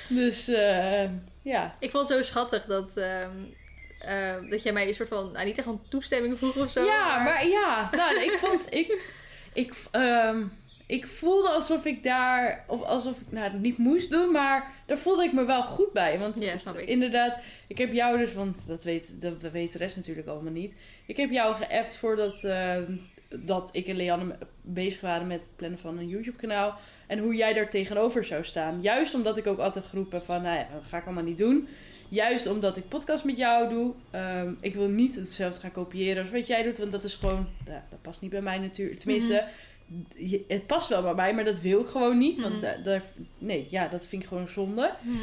dus 0.19 0.47
eh, 0.47 1.09
ja. 1.41 1.75
Ik 1.79 1.91
vond 1.91 2.09
het 2.09 2.17
zo 2.17 2.23
schattig 2.23 2.65
dat, 2.65 2.97
ehm, 2.97 3.43
eh, 3.99 4.49
dat 4.49 4.63
jij 4.63 4.73
mij 4.73 4.87
een 4.87 4.93
soort 4.93 5.09
van, 5.09 5.31
nou, 5.31 5.45
niet 5.45 5.57
echt 5.57 5.67
een 5.67 5.81
toestemming 5.89 6.37
vroeg 6.37 6.57
of 6.57 6.71
zo. 6.71 6.83
ja, 6.83 7.23
maar 7.23 7.47
ja. 7.47 7.89
Nou, 7.91 8.23
ik 8.23 8.31
vond... 8.31 8.73
Ik, 8.73 9.11
ik, 9.53 9.73
ehm, 9.91 10.43
ik 10.87 11.07
voelde 11.07 11.49
alsof 11.49 11.85
ik 11.85 12.03
daar... 12.03 12.63
Of 12.67 12.81
alsof 12.81 13.19
ik 13.19 13.31
nou, 13.31 13.51
het 13.51 13.61
niet 13.61 13.77
moest 13.77 14.09
doen, 14.09 14.31
maar 14.31 14.71
daar 14.85 14.97
voelde 14.97 15.23
ik 15.23 15.33
me 15.33 15.45
wel 15.45 15.63
goed 15.63 15.91
bij. 15.91 16.19
Want 16.19 16.39
Ja, 16.39 16.57
snap 16.57 16.77
ik. 16.77 16.87
inderdaad, 16.87 17.37
ik 17.67 17.77
heb 17.77 17.93
jou 17.93 18.17
dus... 18.17 18.33
Want 18.33 18.67
dat 18.67 18.83
weet, 18.83 19.21
dat, 19.21 19.41
dat 19.41 19.51
weet 19.51 19.71
de 19.71 19.77
rest 19.77 19.95
natuurlijk 19.95 20.27
allemaal 20.27 20.51
niet. 20.51 20.75
Ik 21.05 21.17
heb 21.17 21.31
jou 21.31 21.55
geappt 21.55 21.95
voordat 21.95 22.43
ehm, 22.43 22.93
dat 23.29 23.69
ik 23.71 23.87
en 23.87 23.95
Leanne 23.95 24.35
bezig 24.61 25.01
waren 25.01 25.27
met 25.27 25.39
het 25.41 25.55
plannen 25.55 25.79
van 25.79 25.97
een 25.97 26.07
YouTube-kanaal. 26.07 26.75
En 27.07 27.19
hoe 27.19 27.35
jij 27.35 27.53
daar 27.53 27.69
tegenover 27.69 28.23
zou 28.25 28.43
staan. 28.43 28.81
Juist 28.81 29.13
omdat 29.13 29.37
ik 29.37 29.47
ook 29.47 29.59
altijd 29.59 29.85
geroepen 29.85 30.21
van... 30.23 30.41
Nou 30.41 30.57
ja, 30.57 30.67
dat 30.73 30.83
ga 30.85 30.97
ik 30.97 31.05
allemaal 31.05 31.23
niet 31.23 31.37
doen. 31.37 31.67
Juist 32.09 32.47
omdat 32.47 32.77
ik 32.77 32.87
podcast 32.87 33.23
met 33.23 33.37
jou 33.37 33.69
doe. 33.69 33.93
Ehm, 34.11 34.51
ik 34.59 34.75
wil 34.75 34.87
niet 34.89 35.15
hetzelfde 35.15 35.61
gaan 35.61 35.71
kopiëren 35.71 36.21
als 36.21 36.31
wat 36.31 36.47
jij 36.47 36.63
doet. 36.63 36.77
Want 36.77 36.91
dat 36.91 37.03
is 37.03 37.13
gewoon... 37.13 37.47
Ja, 37.65 37.83
dat 37.89 38.01
past 38.01 38.21
niet 38.21 38.29
bij 38.31 38.41
mij 38.41 38.57
natuurlijk. 38.59 38.99
Tenminste, 38.99 39.45
je- 40.15 40.43
het 40.47 40.67
past 40.67 40.89
wel 40.89 41.01
bij 41.01 41.13
mij. 41.13 41.33
Maar 41.33 41.43
dat 41.45 41.61
wil 41.61 41.79
ik 41.81 41.87
gewoon 41.87 42.17
niet. 42.17 42.39
Want 42.41 42.53
Mhm. 42.53 42.61
daar, 42.63 42.83
daar- 42.83 43.03
nee, 43.37 43.67
ja, 43.69 43.87
dat 43.87 44.05
vind 44.07 44.21
ik 44.21 44.27
gewoon 44.27 44.47
zonde. 44.47 44.91
Mhm. 45.01 45.17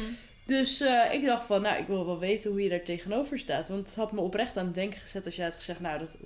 Dus 0.45 0.81
eh, 0.81 1.13
ik 1.13 1.25
dacht 1.25 1.45
van, 1.45 1.61
nou, 1.61 1.77
ik 1.81 1.87
wil 1.87 2.05
wel 2.05 2.19
weten 2.19 2.51
hoe 2.51 2.61
je 2.63 2.69
daar 2.69 2.83
tegenover 2.83 3.39
staat. 3.39 3.67
Want 3.67 3.85
het 3.85 3.95
had 3.95 4.11
me 4.11 4.19
oprecht 4.21 4.57
aan 4.57 4.65
het 4.65 4.73
denken 4.75 4.99
gezet 4.99 5.25
als 5.25 5.35
jij 5.35 5.45
had 5.45 5.55
gezegd, 5.55 5.79
nou, 5.79 5.99
dat, 5.99 6.17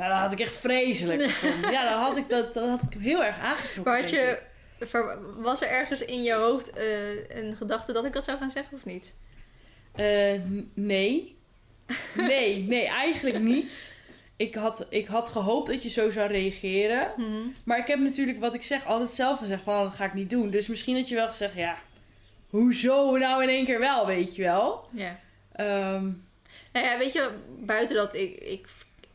nou, 0.00 0.12
dat 0.12 0.20
had 0.20 0.32
ik 0.32 0.40
echt 0.40 0.54
vreselijk 0.54 1.22
gevonden. 1.22 1.70
Ja, 1.70 1.88
dan 1.90 1.98
had 1.98 2.16
ik 2.16 2.28
dat, 2.28 2.52
dat 2.54 2.68
had 2.68 2.82
ik 2.90 3.00
heel 3.00 3.24
erg 3.24 3.38
aangetrokken. 3.38 3.92
Maar 3.92 4.00
had 4.00 4.10
je, 4.10 4.38
was 5.38 5.62
er 5.62 5.68
ergens 5.68 6.04
in 6.04 6.22
je 6.22 6.32
hoofd 6.32 6.72
eh, 6.72 7.28
een 7.36 7.56
gedachte 7.56 7.92
dat 7.92 8.04
ik 8.04 8.12
dat 8.12 8.24
zou 8.24 8.38
gaan 8.38 8.50
zeggen 8.50 8.76
of 8.76 8.84
niet? 8.84 9.14
N- 10.00 10.70
nee. 10.74 11.38
Nee, 12.14 12.62
nee, 12.62 12.86
eigenlijk 12.86 13.38
niet. 13.38 13.90
Ik 14.36 14.54
had, 14.54 14.86
ik 14.90 15.06
had 15.06 15.28
gehoopt 15.28 15.66
dat 15.66 15.82
je 15.82 15.88
zo 15.88 16.10
zou 16.10 16.28
reageren. 16.32 17.12
Mhm. 17.16 17.46
Maar 17.64 17.78
ik 17.78 17.86
heb 17.86 17.98
natuurlijk, 17.98 18.38
wat 18.40 18.54
ik 18.54 18.62
zeg, 18.62 18.86
altijd 18.86 19.10
zelf 19.10 19.38
gezegd 19.38 19.62
van, 19.62 19.74
"Oh, 19.74 19.82
dat 19.82 19.94
ga 19.94 20.04
ik 20.04 20.14
niet 20.14 20.30
doen. 20.30 20.50
Dus 20.50 20.66
misschien 20.68 20.96
had 20.96 21.08
je 21.08 21.14
wel 21.14 21.28
gezegd, 21.28 21.54
ja, 21.54 21.78
hoezo 22.48 23.16
nou 23.16 23.42
in 23.42 23.48
één 23.48 23.64
keer 23.64 23.78
wel, 23.78 24.06
weet 24.06 24.34
je 24.36 24.42
wel. 24.42 24.88
Ja. 24.92 25.18
Ehm, 25.52 26.08
Nou 26.72 26.86
ja, 26.86 26.98
weet 26.98 27.12
je, 27.12 27.30
buiten 27.58 27.96
dat 27.96 28.14
ik, 28.14 28.38
ik... 28.38 28.66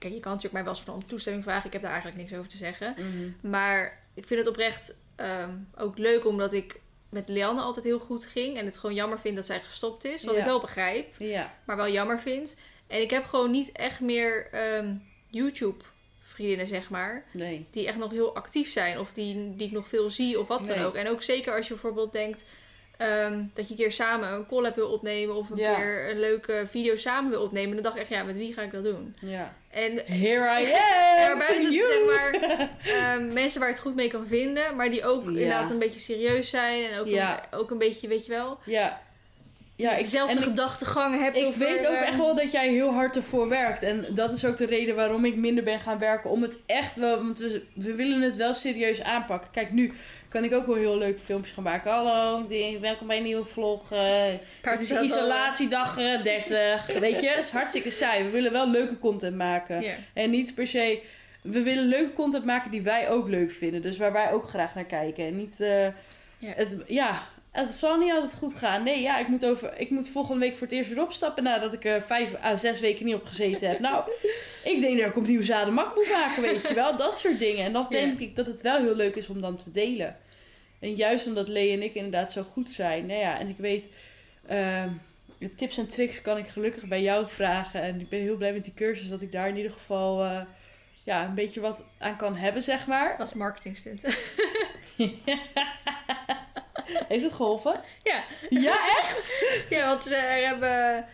Kijk, 0.05 0.17
je 0.17 0.23
kan 0.23 0.33
natuurlijk 0.33 0.63
mij 0.63 0.63
wel 0.63 0.73
eens 0.73 0.83
van 0.83 0.93
om 0.93 1.07
toestemming 1.07 1.43
vragen. 1.43 1.65
Ik 1.65 1.73
heb 1.73 1.81
daar 1.81 1.91
eigenlijk 1.91 2.21
niks 2.21 2.33
over 2.33 2.51
te 2.51 2.57
zeggen. 2.57 2.95
Maar 3.41 4.03
ik 4.13 4.25
vind 4.25 4.39
het 4.39 4.49
oprecht 4.49 4.97
ehm, 5.15 5.49
ook 5.77 5.97
leuk 5.97 6.25
omdat 6.25 6.53
ik 6.53 6.79
met 7.09 7.29
Lianne 7.29 7.61
altijd 7.61 7.85
heel 7.85 7.99
goed 7.99 8.25
ging. 8.25 8.57
En 8.57 8.65
het 8.65 8.77
gewoon 8.77 8.95
jammer 8.95 9.19
vind 9.19 9.35
dat 9.35 9.45
zij 9.45 9.61
gestopt 9.61 10.05
is. 10.05 10.23
Wat 10.23 10.33
Ja. 10.33 10.39
ik 10.39 10.45
wel 10.45 10.59
begrijp, 10.59 11.13
Ja, 11.17 11.53
maar 11.65 11.75
wel 11.75 11.89
jammer 11.89 12.19
vind. 12.19 12.59
En 12.87 13.01
ik 13.01 13.09
heb 13.09 13.25
gewoon 13.25 13.51
niet 13.51 13.71
echt 13.71 13.99
meer 13.99 14.47
ehm, 14.51 14.95
YouTube-vriendinnen, 15.27 16.67
zeg 16.67 16.89
maar. 16.89 17.25
nee. 17.31 17.65
Die 17.71 17.87
echt 17.87 17.97
nog 17.97 18.11
heel 18.11 18.35
actief 18.35 18.71
zijn. 18.71 18.99
Of 18.99 19.13
die, 19.13 19.55
die 19.55 19.67
ik 19.67 19.73
nog 19.73 19.87
veel 19.87 20.09
zie 20.09 20.39
of 20.39 20.47
wat 20.47 20.65
dan 20.65 20.79
ook. 20.79 20.95
En 20.95 21.07
ook 21.07 21.21
zeker 21.21 21.55
als 21.55 21.67
je 21.67 21.73
bijvoorbeeld 21.73 22.11
denkt... 22.11 22.45
ehm, 22.97 23.41
dat 23.53 23.65
je 23.67 23.71
een 23.73 23.79
keer 23.79 23.91
samen 23.91 24.31
een 24.33 24.45
collab 24.45 24.75
wil 24.75 24.89
opnemen. 24.89 25.35
Of 25.35 25.49
een 25.49 25.57
Ja. 25.57 25.75
keer 25.75 26.09
een 26.09 26.19
leuke 26.19 26.63
video 26.69 26.95
samen 26.95 27.31
wil 27.31 27.41
opnemen. 27.41 27.73
Dan 27.73 27.83
dacht 27.83 27.95
ik 27.95 28.01
echt, 28.01 28.09
ja, 28.11 28.23
met 28.23 28.35
wie 28.35 28.53
ga 28.53 28.61
ik 28.61 28.71
dat 28.71 28.83
doen? 28.83 29.15
Ja. 29.21 29.53
En 29.71 29.91
Here 30.05 30.61
I 30.61 30.73
am! 31.31 31.37
buiten 31.37 31.71
you. 31.71 31.87
zeg 31.93 32.05
maar 32.15 32.33
ehm, 33.15 33.33
mensen 33.33 33.59
waar 33.59 33.69
het 33.69 33.79
goed 33.79 33.95
mee 33.95 34.09
kan 34.09 34.27
vinden, 34.27 34.75
maar 34.75 34.89
die 34.91 35.03
ook 35.05 35.23
Ja. 35.23 35.29
inderdaad 35.29 35.71
een 35.71 35.79
beetje 35.79 35.99
serieus 35.99 36.49
zijn 36.49 36.91
en 36.91 36.99
ook, 36.99 37.07
Ja. 37.07 37.43
een, 37.51 37.59
ook 37.59 37.71
een 37.71 37.77
beetje, 37.77 38.07
weet 38.07 38.25
je 38.25 38.31
wel, 38.31 38.59
Ja. 38.65 39.03
Ja, 39.77 39.91
ik, 39.95 40.03
dezelfde 40.03 40.31
en 40.35 40.37
ik- 40.41 40.43
over, 41.47 41.59
weet 41.59 41.87
ook 41.87 41.95
echt 41.95 42.17
wel 42.17 42.35
dat 42.35 42.51
jij 42.51 42.69
heel 42.69 42.93
hard 42.93 43.15
ervoor 43.15 43.49
werkt. 43.49 43.83
En 43.83 44.05
dat 44.09 44.31
is 44.31 44.45
ook 44.45 44.57
de 44.57 44.65
reden 44.65 44.95
waarom 44.95 45.25
ik 45.25 45.35
minder 45.35 45.63
ben 45.63 45.79
gaan 45.79 45.99
werken. 45.99 46.29
Om 46.29 46.41
het 46.41 46.57
echt 46.65 46.95
wel. 46.95 47.17
Want 47.23 47.39
we, 47.39 47.63
we 47.73 47.95
willen 47.95 48.21
het 48.21 48.35
wel 48.35 48.53
serieus 48.53 49.01
aanpakken. 49.03 49.51
Kijk, 49.51 49.71
nu 49.71 49.93
kan 50.35 50.43
ik 50.43 50.53
ook 50.53 50.65
wel 50.65 50.75
heel 50.75 50.97
leuke 50.97 51.19
filmpjes 51.19 51.53
gaan 51.53 51.63
maken. 51.63 51.91
Hallo, 51.91 52.47
welkom 52.81 53.07
bij 53.07 53.17
een 53.17 53.23
nieuwe 53.23 53.45
vlog. 53.45 53.91
eh 53.91 54.23
het 54.61 54.79
is 54.79 54.91
isolatiedag 54.91 55.97
eh, 55.97 56.23
30. 56.23 56.99
Weet 56.99 57.19
je, 57.21 57.27
het 57.29 57.45
is 57.45 57.51
hartstikke 57.51 57.89
saai. 57.89 58.23
We 58.23 58.29
willen 58.29 58.51
wel 58.51 58.69
leuke 58.69 58.99
content 58.99 59.35
maken. 59.35 59.83
En 60.13 60.29
niet 60.29 60.55
per 60.55 60.67
se. 60.67 61.01
We 61.41 61.61
willen 61.61 61.85
leuke 61.87 62.13
content 62.13 62.45
maken 62.45 62.71
die 62.71 62.81
wij 62.81 63.09
ook 63.09 63.27
leuk 63.27 63.51
vinden. 63.51 63.81
Dus 63.81 63.97
waar 63.97 64.13
wij 64.13 64.31
ook 64.31 64.49
graag 64.49 64.75
naar 64.75 64.85
kijken. 64.85 65.25
En 65.25 65.37
niet. 65.37 65.59
eh, 65.61 65.83
Ja. 66.37 66.53
Het, 66.55 66.75
ja, 66.87 67.21
het 67.51 67.69
zal 67.69 67.97
niet 67.97 68.11
altijd 68.11 68.35
goed 68.35 68.53
gaan. 68.53 68.83
Nee, 68.83 69.01
ja, 69.01 69.17
ik 69.19 69.27
moet, 69.27 69.45
over, 69.45 69.73
ik 69.77 69.89
moet 69.89 70.09
volgende 70.09 70.39
week 70.39 70.55
voor 70.55 70.67
het 70.67 70.75
eerst 70.75 70.89
weer 70.89 71.01
opstappen 71.03 71.43
nadat 71.43 71.73
ik 71.73 71.85
er 71.85 72.01
vijf 72.01 72.29
à 72.43 72.55
zes 72.55 72.79
weken 72.79 73.05
niet 73.05 73.15
op 73.15 73.25
gezeten 73.25 73.69
heb. 73.69 73.79
Nou, 73.79 74.03
ik 74.73 74.79
denk 74.79 74.97
dat 74.99 75.07
ik 75.07 75.15
opnieuw 75.17 75.43
zadenmak 75.43 75.95
moet 75.95 76.09
maken, 76.09 76.41
weet 76.41 76.67
je 76.67 76.73
wel. 76.73 76.97
Dat 76.97 77.19
soort 77.19 77.39
dingen. 77.39 77.65
En 77.65 77.73
dat 77.73 77.85
Ja. 77.89 77.97
denk 77.99 78.19
ik 78.19 78.35
dat 78.35 78.45
het 78.45 78.61
wel 78.61 78.77
heel 78.77 78.95
leuk 78.95 79.15
is 79.15 79.27
om 79.27 79.41
dan 79.41 79.55
te 79.57 79.71
delen. 79.71 80.17
En 80.79 80.95
juist 80.95 81.27
omdat 81.27 81.47
Lee 81.47 81.71
en 81.71 81.83
ik 81.83 81.93
inderdaad 81.93 82.31
zo 82.31 82.43
goed 82.43 82.69
zijn. 82.69 83.05
Nou 83.05 83.19
ja, 83.19 83.39
en 83.39 83.49
ik 83.49 83.57
weet, 83.57 83.89
de 85.37 85.55
tips 85.55 85.77
en 85.77 85.87
tricks 85.87 86.21
kan 86.21 86.37
ik 86.37 86.47
gelukkig 86.47 86.85
bij 86.85 87.01
jou 87.01 87.29
vragen. 87.29 87.81
En 87.81 87.99
ik 87.99 88.09
ben 88.09 88.19
heel 88.19 88.37
blij 88.37 88.53
met 88.53 88.63
die 88.63 88.73
cursus 88.73 89.09
dat 89.09 89.21
ik 89.21 89.31
daar 89.31 89.47
in 89.47 89.57
ieder 89.57 89.71
geval 89.71 90.23
eh, 90.23 90.41
ja, 91.03 91.25
een 91.25 91.35
beetje 91.35 91.59
wat 91.59 91.85
aan 91.97 92.15
kan 92.15 92.35
hebben, 92.35 92.63
zeg 92.63 92.87
maar. 92.87 93.15
was 93.17 93.33
marketingstunt. 93.33 94.05
Heeft 97.07 97.23
het 97.23 97.33
geholpen? 97.33 97.81
ja. 98.03 98.23
Ja, 98.49 98.77
echt? 99.01 99.43
ja, 99.69 99.87
want 99.87 100.03
we 100.03 100.15
hebben 100.15 101.05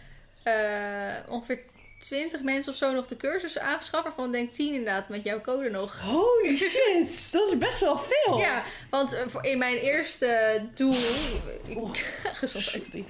eh, 0.44 1.30
ongeveer 1.30 1.60
20 2.02 2.42
mensen 2.42 2.72
of 2.72 2.78
zo 2.78 2.94
nog 2.94 3.08
de 3.08 3.18
cursus 3.18 3.60
aangeschaft, 3.60 4.04
waarvan 4.04 4.26
ik 4.26 4.32
denk 4.32 4.54
10 4.54 4.68
inderdaad 4.68 5.10
met 5.10 5.24
jouw 5.24 5.42
code 5.42 5.70
nog. 5.70 6.00
Holy 6.00 6.58
shit, 6.70 7.32
dat 7.32 7.52
is 7.52 7.58
best 7.58 7.80
wel 7.80 7.98
veel. 7.98 8.38
Ja, 8.38 8.64
want 8.90 9.14
eh, 9.14 9.52
in 9.52 9.58
mijn 9.58 9.78
eerste 9.78 10.62
doel. 10.74 10.96
Ik, 11.66 11.78
gezondheid. 12.42 12.86
Sorry. 12.86 13.06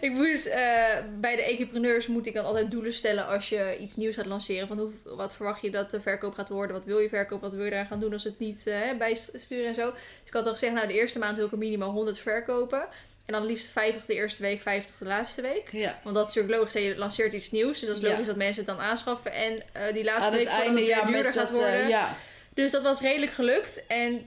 Ik 0.00 0.10
moest 0.10 0.46
eh, 0.46 0.98
bij 1.20 1.36
de 1.36 1.42
equipreneurs 1.42 2.06
moet 2.06 2.26
ik 2.26 2.34
dan 2.34 2.44
altijd 2.44 2.70
doelen 2.70 2.92
stellen 2.92 3.26
als 3.26 3.48
je 3.48 3.76
iets 3.80 3.96
nieuws 3.96 4.14
gaat 4.14 4.26
lanceren. 4.26 4.68
Van 4.68 4.78
hoe, 4.78 4.90
wat 5.04 5.34
verwacht 5.34 5.62
je 5.62 5.70
dat 5.70 5.90
de 5.90 6.00
verkoop 6.00 6.34
gaat 6.34 6.48
worden? 6.48 6.76
Wat 6.76 6.86
wil 6.86 6.98
je 6.98 7.08
verkopen? 7.08 7.48
Wat 7.48 7.56
wil 7.56 7.64
je 7.64 7.70
eraan 7.70 7.86
gaan 7.86 8.00
doen 8.00 8.12
als 8.12 8.24
het 8.24 8.38
niet 8.38 8.66
eh, 8.66 8.96
bijsturen 8.98 9.66
en 9.66 9.74
zo? 9.74 9.90
Dus 9.90 10.00
ik 10.24 10.32
had 10.32 10.46
al 10.46 10.52
gezegd, 10.52 10.72
nou 10.74 10.86
de 10.86 10.94
eerste 10.94 11.18
maand 11.18 11.36
wil 11.36 11.46
ik 11.46 11.52
er 11.52 11.58
minimaal 11.58 11.90
100 11.90 12.18
verkopen. 12.18 12.88
En 13.26 13.32
dan 13.32 13.44
liefst 13.46 13.66
50 13.70 14.04
de 14.06 14.14
eerste 14.14 14.42
week, 14.42 14.62
50 14.62 14.94
de 14.98 15.04
laatste 15.04 15.42
week. 15.42 15.68
Ja. 15.72 16.00
Want 16.02 16.14
dat 16.16 16.28
is 16.28 16.34
natuurlijk 16.34 16.62
logisch. 16.62 16.82
Je 16.82 16.96
lanceert 16.96 17.32
iets 17.32 17.50
nieuws. 17.50 17.78
Dus 17.78 17.88
dat 17.88 17.96
is 17.96 18.02
Ja. 18.02 18.08
logisch 18.10 18.26
dat 18.26 18.36
mensen 18.36 18.64
het 18.66 18.76
dan 18.76 18.84
aanschaffen. 18.84 19.32
En 19.32 19.62
eh, 19.72 19.92
die 19.92 20.04
laatste 20.04 20.24
Aan 20.30 20.36
week 20.36 20.48
voordat 20.48 20.66
het 20.76 20.84
weer 20.84 21.06
duurder 21.06 21.32
gaat 21.32 21.46
dat, 21.46 21.56
eh, 21.56 21.62
worden. 21.62 21.88
ja. 21.88 22.16
Dus 22.54 22.70
dat 22.72 22.82
was 22.82 23.00
redelijk 23.00 23.32
gelukt. 23.32 23.86
En 23.86 24.26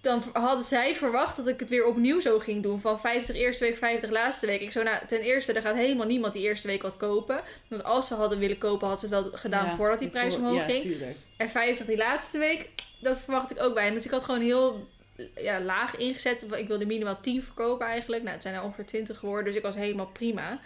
dan 0.00 0.22
hadden 0.32 0.64
zij 0.64 0.94
verwacht 0.94 1.36
dat 1.36 1.46
ik 1.46 1.60
het 1.60 1.68
weer 1.68 1.86
opnieuw 1.86 2.20
zo 2.20 2.38
ging 2.38 2.62
doen. 2.62 2.80
Van 2.80 3.00
50 3.00 3.36
eerste 3.36 3.64
week, 3.64 3.76
50 3.76 4.10
laatste 4.10 4.46
week. 4.46 4.60
Ik 4.60 4.72
zo, 4.72 4.82
nou, 4.82 5.06
ten 5.08 5.20
eerste, 5.20 5.52
er 5.52 5.62
gaat 5.62 5.74
helemaal 5.74 6.06
niemand 6.06 6.32
die 6.32 6.42
eerste 6.42 6.66
week 6.66 6.82
wat 6.82 6.96
kopen. 6.96 7.40
Want 7.68 7.84
als 7.84 8.06
ze 8.08 8.14
hadden 8.14 8.38
willen 8.38 8.58
kopen, 8.58 8.88
hadden 8.88 9.08
ze 9.08 9.14
het 9.14 9.24
wel 9.24 9.32
gedaan 9.38 9.64
Ja, 9.66 9.76
voordat 9.76 9.98
die 9.98 10.08
prijs 10.08 10.34
omhoog 10.34 10.56
ja, 10.56 10.62
ging. 10.62 10.80
tuurlijk. 10.80 11.16
En 11.36 11.48
50 11.48 11.86
die 11.86 11.96
laatste 11.96 12.38
week, 12.38 12.68
dat 13.00 13.16
verwacht 13.24 13.50
ik 13.50 13.62
ook 13.62 13.74
bij. 13.74 13.90
Dus 13.90 14.04
ik 14.04 14.10
had 14.10 14.24
gewoon 14.24 14.40
heel 14.40 14.88
ja, 15.36 15.60
laag 15.60 15.96
ingezet. 15.96 16.46
Ik 16.56 16.68
wilde 16.68 16.86
minimaal 16.86 17.20
10 17.20 17.42
verkopen 17.42 17.86
eigenlijk. 17.86 18.22
Nou, 18.22 18.34
het 18.34 18.42
zijn 18.42 18.54
er 18.54 18.62
ongeveer 18.62 18.86
20 18.86 19.18
geworden. 19.18 19.44
Dus 19.44 19.54
ik 19.56 19.62
was 19.62 19.74
helemaal 19.74 20.06
prima. 20.06 20.60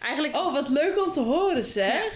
Eigenlijk... 0.00 0.36
Oh, 0.36 0.52
wat 0.52 0.68
leuk 0.68 1.04
om 1.06 1.12
te 1.12 1.20
horen 1.20 1.64
zeg. 1.64 1.94
Ja. 2.04 2.10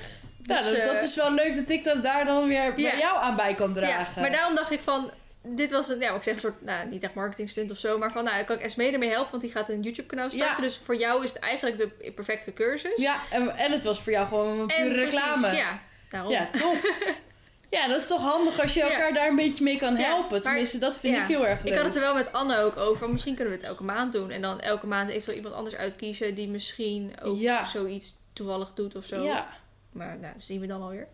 Nou, 0.54 0.64
Dus, 0.64 0.76
dat, 0.76 0.84
dat 0.84 0.94
eh, 0.96 1.02
is 1.02 1.14
wel 1.16 1.32
leuk 1.32 1.56
dat 1.56 1.68
ik 1.68 1.84
dat 1.84 2.02
daar 2.02 2.24
dan 2.24 2.48
weer 2.48 2.74
bij 2.74 2.84
Ja. 2.84 2.96
jou 2.96 3.16
aan 3.22 3.36
bij 3.36 3.54
kan 3.54 3.68
Ja, 3.68 3.74
dragen. 3.74 4.20
maar 4.22 4.32
daarom 4.32 4.54
dacht 4.54 4.70
ik 4.70 4.80
van... 4.80 5.10
Dit 5.42 5.70
was 5.70 5.88
een, 5.88 6.00
ja, 6.00 6.14
ik 6.14 6.22
zeg, 6.22 6.34
een 6.34 6.40
soort, 6.40 6.62
nou, 6.64 6.88
niet 6.88 7.02
echt 7.02 7.14
marketing 7.14 7.50
stunt 7.50 7.70
of 7.70 7.76
zo. 7.78 7.98
Maar 7.98 8.12
van, 8.12 8.24
nou, 8.24 8.44
kan 8.44 8.56
ik 8.56 8.62
Esmee 8.62 8.92
ermee 8.92 9.10
helpen? 9.10 9.30
Want 9.30 9.42
die 9.42 9.52
gaat 9.52 9.68
een 9.68 9.82
YouTube 9.82 10.08
kanaal 10.08 10.30
starten. 10.30 10.56
Ja. 10.56 10.62
Dus 10.62 10.76
voor 10.84 10.96
jou 10.96 11.24
is 11.24 11.32
het 11.32 11.42
eigenlijk 11.42 11.78
de 11.78 12.10
perfecte 12.12 12.52
cursus. 12.52 12.92
Ja, 13.02 13.16
en, 13.30 13.56
en 13.56 13.72
het 13.72 13.84
was 13.84 14.00
voor 14.02 14.12
jou 14.12 14.26
gewoon 14.26 14.58
een 14.60 14.68
En 14.68 14.82
pure 14.82 14.94
precies, 15.04 15.20
reclame. 15.20 15.56
Ja, 15.56 15.78
daarom. 16.10 16.32
Ja, 16.32 16.48
top. 16.52 16.76
ja, 17.70 17.88
dat 17.88 18.00
is 18.00 18.06
toch 18.06 18.20
handig 18.20 18.60
als 18.60 18.74
je 18.74 18.80
Ja. 18.80 18.90
elkaar 18.90 19.14
daar 19.14 19.28
een 19.28 19.36
beetje 19.36 19.64
mee 19.64 19.76
kan 19.76 19.96
helpen. 19.96 20.40
Tenminste, 20.42 20.78
dat 20.78 20.98
vind 20.98 21.14
ja. 21.16 21.22
ik 21.22 21.28
heel 21.28 21.46
erg 21.46 21.62
leuk. 21.62 21.72
Ik 21.72 21.76
had 21.78 21.84
het 21.86 21.94
er 21.94 22.00
wel 22.00 22.14
met 22.14 22.32
Anne 22.32 22.58
ook 22.58 22.76
over. 22.76 23.10
Misschien 23.10 23.34
kunnen 23.34 23.52
we 23.54 23.58
het 23.60 23.68
elke 23.68 23.82
maand 23.82 24.12
doen. 24.12 24.30
En 24.30 24.40
dan 24.42 24.60
elke 24.60 24.86
maand 24.86 25.10
eventueel 25.10 25.36
iemand 25.36 25.54
anders 25.54 25.74
uitkiezen. 25.76 26.34
Die 26.34 26.48
misschien 26.48 27.12
ook 27.22 27.38
zoiets 27.66 28.14
toevallig 28.32 28.72
doet 28.74 28.94
of 28.96 29.04
zo. 29.04 29.22
Ja. 29.22 29.48
Maar 29.92 30.18
nou, 30.18 30.32
dat 30.34 30.42
zien 30.42 30.60
we 30.60 30.66
dan 30.66 30.82
alweer. 30.82 31.08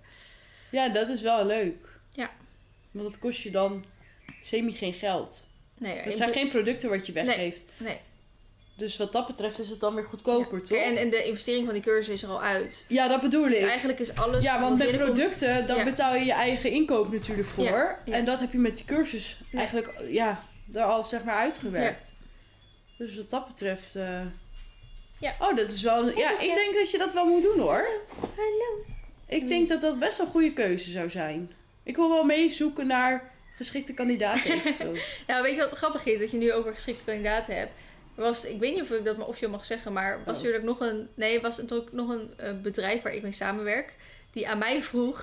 ja, 0.71 0.89
dat 0.89 1.09
is 1.09 1.23
wel 1.23 1.45
leuk. 1.47 1.89
Ja. 2.13 2.31
Want 2.91 3.09
dat 3.11 3.19
kost 3.19 3.41
je 3.43 3.51
dan 3.51 3.85
semi 4.43 4.73
geen 4.73 4.95
geld. 4.95 5.47
Nee, 5.79 5.99
Het 5.99 6.17
zijn 6.17 6.33
geen 6.33 6.49
producten 6.49 6.91
wat 6.91 7.07
je 7.07 7.13
weggeeft. 7.13 7.67
nee. 7.77 8.01
Dus 8.77 8.97
wat 8.97 9.13
dat 9.13 9.27
betreft 9.27 9.59
is 9.59 9.69
het 9.69 9.81
dan 9.81 9.95
weer 9.95 10.05
goedkoper, 10.05 10.63
toch? 10.63 10.79
En, 10.79 10.97
en 10.97 11.11
de 11.11 11.25
investering 11.25 11.65
van 11.65 11.75
die 11.75 11.83
cursus 11.83 12.09
is 12.15 12.23
er 12.23 12.29
al 12.29 12.43
uit. 12.43 12.85
Ja, 12.89 13.09
dat 13.09 13.21
bedoel 13.21 13.49
Dus 13.49 13.59
ik. 13.59 13.67
eigenlijk 13.69 13.99
is 13.99 14.15
alles... 14.17 14.45
Ja, 14.45 14.61
want 14.61 14.79
met 14.79 14.97
producten, 14.97 15.67
dan 15.67 15.77
Ja. 15.77 15.85
betaal 15.85 16.15
je 16.15 16.25
je 16.25 16.33
eigen 16.33 16.71
inkoop 16.71 17.13
natuurlijk 17.13 17.49
voor. 17.49 17.65
Ja. 17.65 17.99
En 18.05 18.25
dat 18.25 18.41
heb 18.41 18.53
je 18.53 18.59
met 18.59 18.77
die 18.77 18.85
cursus 18.85 19.41
eigenlijk 19.55 19.93
ja, 20.09 20.45
er 20.75 20.83
al 20.83 21.05
zeg 21.05 21.25
maar 21.25 21.37
uitgewerkt. 21.37 22.15
Dus 22.99 23.17
wat 23.17 23.31
dat 23.31 23.47
betreft... 23.47 23.95
eh, 23.95 24.21
Ja. 25.21 25.35
Oh, 25.41 25.57
dat 25.57 25.71
is 25.71 25.83
wel... 25.83 26.19
Ja, 26.19 26.41
ik 26.41 26.55
denk 26.55 26.75
dat 26.75 26.91
je 26.91 26.99
dat 26.99 27.13
wel 27.13 27.25
moet 27.27 27.43
doen 27.43 27.59
hoor. 27.61 27.87
Hallo. 28.37 28.85
Ik 29.29 29.49
denk 29.49 29.69
dat 29.69 29.81
dat 29.81 29.99
best 29.99 30.19
een 30.19 30.27
goede 30.27 30.53
keuze 30.53 30.91
zou 30.91 31.11
zijn. 31.11 31.51
Ik 31.83 31.97
wil 31.97 32.09
wel 32.09 32.25
meezoeken 32.25 32.87
naar 32.87 33.31
geschikte 33.57 33.95
kandidaten. 33.95 34.61
Nou, 35.27 35.43
weet 35.43 35.55
je 35.55 35.61
wat 35.61 35.79
grappig 35.79 36.05
is? 36.05 36.21
Dat 36.21 36.31
je 36.31 36.37
nu 36.37 36.53
over 36.53 36.73
geschikte 36.73 37.05
kandidaten 37.05 37.57
hebt. 37.57 37.71
Was, 38.17 38.45
ik 38.45 38.59
weet 38.61 38.75
niet 38.75 38.83
of 38.83 38.91
ik 38.91 39.05
dat 39.05 39.17
maar 39.17 39.27
officieel 39.27 39.51
mag 39.51 39.65
zeggen, 39.65 39.93
maar 39.93 40.11
was 40.13 40.21
Oh. 40.37 40.43
natuurlijk 40.43 40.65
nog 40.65 40.81
een... 40.81 41.09
Nee, 41.15 41.41
was 41.41 41.73
ook 41.73 41.93
nog 41.93 42.09
een 42.09 42.31
eh, 42.37 42.51
bedrijf 42.63 43.03
waar 43.03 43.13
ik 43.15 43.23
mee 43.23 43.33
samenwerk. 43.33 43.93
Die 44.33 44.49
aan 44.49 44.59
mij 44.59 44.83
vroeg... 44.83 45.23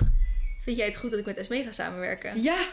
Vind 0.61 0.77
jij 0.77 0.85
het 0.85 0.95
goed 0.95 1.09
dat 1.09 1.19
ik 1.19 1.25
met 1.25 1.37
Esmee 1.37 1.63
ga 1.63 1.71
samenwerken? 1.71 2.41
Ja! 2.41 2.57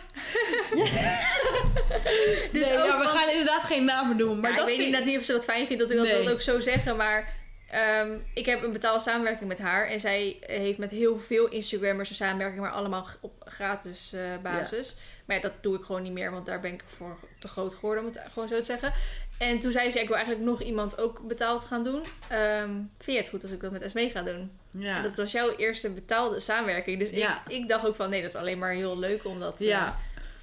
Dus 2.53 2.67
nee, 2.69 2.79
ook, 2.79 2.87
ja, 2.87 2.99
we 2.99 3.07
gaan 3.07 3.29
inderdaad 3.31 3.63
geen 3.63 3.85
namen 3.85 4.17
noemen. 4.17 4.41
Maar 4.41 4.51
Ja, 4.51 4.57
dat 4.57 4.69
ik 4.69 4.77
weet 4.77 4.93
vind- 4.95 5.05
niet 5.05 5.19
of 5.19 5.25
ze 5.25 5.33
dat 5.33 5.45
fijn 5.45 5.67
vindt 5.67 5.83
dat 5.83 5.91
ik 5.91 5.97
dat, 5.97 6.07
Nee. 6.07 6.23
dat 6.25 6.33
ook 6.33 6.41
zo 6.41 6.61
zeggen, 6.61 6.97
maar 6.97 7.33
ehm, 7.71 8.11
ik 8.35 8.47
heb 8.47 8.63
een 8.63 8.73
betaalde 8.73 9.03
samenwerking 9.03 9.49
met 9.49 9.59
haar. 9.59 9.87
En 9.87 10.01
zij 10.01 10.37
heeft 10.41 10.79
met 10.79 10.91
heel 10.91 11.19
veel 11.19 11.49
Instagrammers 11.49 12.09
een 12.09 12.15
samenwerking, 12.15 12.61
maar 12.61 12.71
allemaal 12.73 13.07
op 13.21 13.33
gratis 13.45 14.13
eh, 14.13 14.21
basis. 14.43 14.97
Maar 15.27 15.37
ja, 15.37 15.43
dat 15.43 15.53
doe 15.63 15.77
ik 15.77 15.85
gewoon 15.85 16.03
niet 16.03 16.13
meer, 16.13 16.31
want 16.31 16.47
daar 16.47 16.61
ben 16.61 16.73
ik 16.73 16.83
voor 16.87 17.17
te 17.39 17.49
groot 17.49 17.75
geworden, 17.75 18.05
om 18.05 18.11
het 18.11 18.21
gewoon 18.33 18.49
zo 18.49 18.57
te 18.59 18.65
zeggen. 18.65 18.93
En 19.41 19.59
toen 19.59 19.73
zei 19.73 19.91
ze, 19.91 20.01
ik 20.01 20.07
wil 20.07 20.17
eigenlijk 20.17 20.47
nog 20.47 20.63
iemand 20.63 20.99
ook 20.99 21.21
betaald 21.29 21.65
gaan 21.65 21.85
doen. 21.85 22.03
Ehm, 22.29 22.71
vind 22.99 23.17
je 23.17 23.17
het 23.17 23.29
goed 23.29 23.43
als 23.43 23.51
ik 23.51 23.61
dat 23.61 23.71
met 23.73 23.83
Esmee 23.83 24.11
ga 24.11 24.23
doen? 24.23 24.51
Ja. 24.71 24.97
En 24.97 25.03
dat 25.03 25.15
was 25.17 25.33
jouw 25.33 25.57
eerste 25.57 25.91
betaalde 25.91 26.41
samenwerking. 26.41 26.99
Dus 26.99 27.11
Ja. 27.11 27.43
ik, 27.47 27.53
ik 27.57 27.69
dacht 27.69 27.87
ook 27.87 27.97
van, 27.97 28.11
nee, 28.11 28.21
dat 28.23 28.31
is 28.31 28.37
alleen 28.37 28.59
maar 28.59 28.73
heel 28.73 28.99
leuk 28.99 29.25
om 29.25 29.41
dat... 29.41 29.61
eh, 29.61 29.67
Ja. 29.67 29.99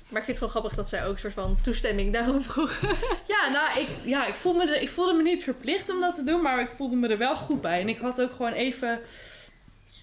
maar 0.09 0.19
ik 0.19 0.25
vind 0.25 0.27
het 0.27 0.37
gewoon 0.37 0.49
grappig 0.49 0.73
dat 0.75 0.89
zij 0.89 1.05
ook 1.05 1.13
een 1.13 1.19
soort 1.19 1.33
van 1.33 1.57
toestemming 1.63 2.13
daarom 2.13 2.41
vroeg. 2.41 2.79
Ja, 3.27 3.49
nou, 3.51 3.79
ik, 3.79 3.87
ja, 4.03 4.25
ik, 4.27 4.35
voelde 4.35 4.65
me 4.65 4.71
er, 4.75 4.81
ik 4.81 4.89
voelde 4.89 5.13
me 5.13 5.21
niet 5.23 5.43
verplicht 5.43 5.89
om 5.89 5.99
dat 5.99 6.15
te 6.15 6.23
doen, 6.23 6.41
maar 6.41 6.59
ik 6.59 6.69
voelde 6.71 6.95
me 6.95 7.07
er 7.07 7.17
wel 7.17 7.35
goed 7.35 7.61
bij. 7.61 7.81
En 7.81 7.89
ik 7.89 7.97
had 7.97 8.21
ook 8.21 8.31
gewoon 8.35 8.53
even 8.53 8.99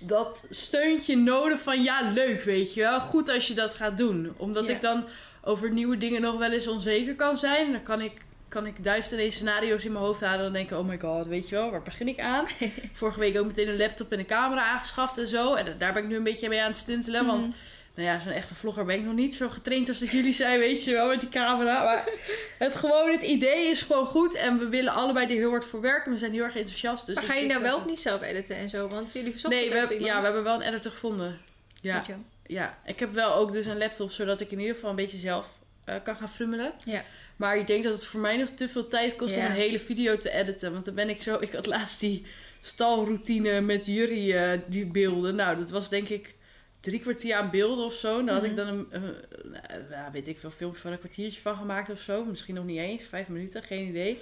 dat 0.00 0.46
steuntje 0.50 1.16
nodig 1.16 1.60
van 1.60 1.82
ja, 1.82 2.10
leuk, 2.14 2.42
weet 2.42 2.74
je 2.74 2.80
wel. 2.80 3.00
Goed 3.00 3.30
als 3.30 3.46
je 3.48 3.54
dat 3.54 3.74
gaat 3.74 3.98
doen. 3.98 4.34
Omdat 4.36 4.68
Ja. 4.68 4.74
ik 4.74 4.80
dan 4.80 5.04
over 5.42 5.70
nieuwe 5.72 5.98
dingen 5.98 6.20
nog 6.20 6.38
wel 6.38 6.50
eens 6.52 6.66
onzeker 6.68 7.14
kan 7.14 7.38
zijn. 7.38 7.72
Dan 7.72 7.82
kan 7.82 8.00
ik, 8.00 8.12
kan 8.54 8.66
ik 8.66 8.84
duizend 8.84 9.12
en 9.14 9.18
één 9.20 9.32
scenario's 9.32 9.84
in 9.84 9.92
mijn 9.92 10.04
hoofd 10.04 10.20
halen. 10.20 10.38
En 10.38 10.44
dan 10.44 10.52
denk 10.52 10.70
ik, 10.70 10.76
oh 10.78 10.86
my 10.86 10.98
god, 10.98 11.26
weet 11.26 11.48
je 11.48 11.54
wel, 11.54 11.70
waar 11.70 11.82
begin 11.82 12.08
ik 12.08 12.20
aan? 12.20 12.46
Vorige 12.92 13.18
week 13.18 13.38
ook 13.38 13.46
meteen 13.46 13.68
een 13.68 13.76
laptop 13.76 14.12
en 14.12 14.18
een 14.18 14.26
camera 14.26 14.64
aangeschaft 14.64 15.18
en 15.18 15.26
zo. 15.28 15.54
En 15.54 15.74
daar 15.78 15.92
ben 15.92 16.02
ik 16.02 16.08
nu 16.08 16.16
een 16.16 16.22
beetje 16.22 16.48
mee 16.48 16.60
aan 16.62 16.68
het 16.68 16.76
stuntelen. 16.76 17.26
Want 17.26 17.42
Mhm. 17.46 17.52
nou 17.94 18.08
ja, 18.08 18.20
zo'n 18.20 18.32
echte 18.32 18.54
vlogger 18.54 18.84
ben 18.84 18.98
ik 18.98 19.04
nog 19.04 19.14
niet 19.14 19.34
zo 19.34 19.48
getraind 19.48 19.88
als 19.88 19.98
dat 19.98 20.10
jullie 20.10 20.32
zijn, 20.32 20.58
weet 20.58 20.84
je 20.84 20.92
wel, 20.92 21.08
met 21.08 21.20
die 21.20 21.28
camera. 21.28 21.84
Maar 21.84 22.08
het, 22.58 22.74
gewoon, 22.74 23.10
het 23.10 23.22
idee 23.22 23.66
is 23.66 23.82
gewoon 23.82 24.06
goed. 24.06 24.34
En 24.34 24.58
we 24.58 24.68
willen 24.68 24.92
allebei 24.92 25.26
er 25.26 25.32
heel 25.32 25.50
hard 25.50 25.64
voor 25.64 25.80
werken. 25.80 26.12
We 26.12 26.18
zijn 26.18 26.32
heel 26.32 26.42
erg 26.44 26.56
enthousiast. 26.56 27.06
Dus 27.06 27.14
maar 27.14 27.24
ga 27.24 27.34
je 27.34 27.46
nou 27.46 27.62
wel 27.62 27.76
of 27.76 27.86
niet 27.86 28.00
zelf 28.00 28.22
editen 28.22 28.56
en 28.56 28.68
zo? 28.68 28.88
Want 28.88 29.12
jullie 29.12 29.30
verzochten 29.30 29.60
Nee, 29.60 29.70
we 29.70 29.76
hebben, 29.76 30.00
ja, 30.00 30.18
we 30.18 30.24
hebben 30.24 30.44
wel 30.44 30.54
een 30.54 30.68
editor 30.68 30.90
gevonden. 30.92 31.38
Ja, 31.80 32.02
ja, 32.46 32.78
ik 32.86 33.00
heb 33.00 33.12
wel 33.12 33.34
ook 33.34 33.52
dus 33.52 33.66
een 33.66 33.78
laptop, 33.78 34.10
zodat 34.10 34.40
ik 34.40 34.50
in 34.50 34.58
ieder 34.58 34.74
geval 34.74 34.90
een 34.90 34.96
beetje 34.96 35.16
zelf 35.16 35.46
eh, 35.84 35.96
kan 36.04 36.16
gaan 36.16 36.28
frummelen. 36.30 36.72
Ja. 36.84 37.02
Maar 37.36 37.56
ik 37.56 37.66
denk 37.66 37.84
dat 37.84 37.92
het 37.92 38.04
voor 38.04 38.20
mij 38.20 38.36
nog 38.36 38.48
te 38.48 38.68
veel 38.68 38.88
tijd 38.88 39.16
kost 39.16 39.36
om 39.36 39.44
een 39.44 39.50
hele 39.50 39.80
video 39.80 40.16
te 40.16 40.30
editen. 40.30 40.72
Want 40.72 40.84
dan 40.84 40.94
ben 40.94 41.08
ik 41.08 41.22
zo... 41.22 41.36
Ik 41.40 41.52
had 41.52 41.66
laatst 41.66 42.00
die 42.00 42.26
stalroutine 42.60 43.60
met 43.60 43.86
jullie, 43.86 44.34
eh, 44.36 44.60
die 44.66 44.86
beelden. 44.86 45.34
Nou, 45.34 45.56
dat 45.58 45.70
was 45.70 45.88
denk 45.88 46.08
ik 46.08 46.34
drie 46.80 47.00
kwartier 47.00 47.34
aan 47.34 47.50
beelden 47.50 47.84
of 47.84 47.94
zo. 47.94 48.24
Daar 48.24 48.34
had 48.34 48.44
ik 48.44 48.50
Mhm. 48.50 48.58
dan 48.58 48.68
een, 48.68 48.86
een- 48.90 49.14
een- 49.40 49.86
ja, 49.90 50.10
weet 50.12 50.28
ik 50.28 50.38
veel, 50.38 50.50
filmpje 50.50 50.80
van 50.80 50.92
een 50.92 50.98
kwartiertje 50.98 51.40
van 51.40 51.56
gemaakt 51.56 51.90
of 51.90 52.00
zo. 52.00 52.24
Misschien 52.24 52.54
nog 52.54 52.64
niet 52.64 52.78
eens, 52.78 53.02
vijf 53.04 53.28
minuten, 53.28 53.62
geen 53.62 53.88
idee. 53.88 54.18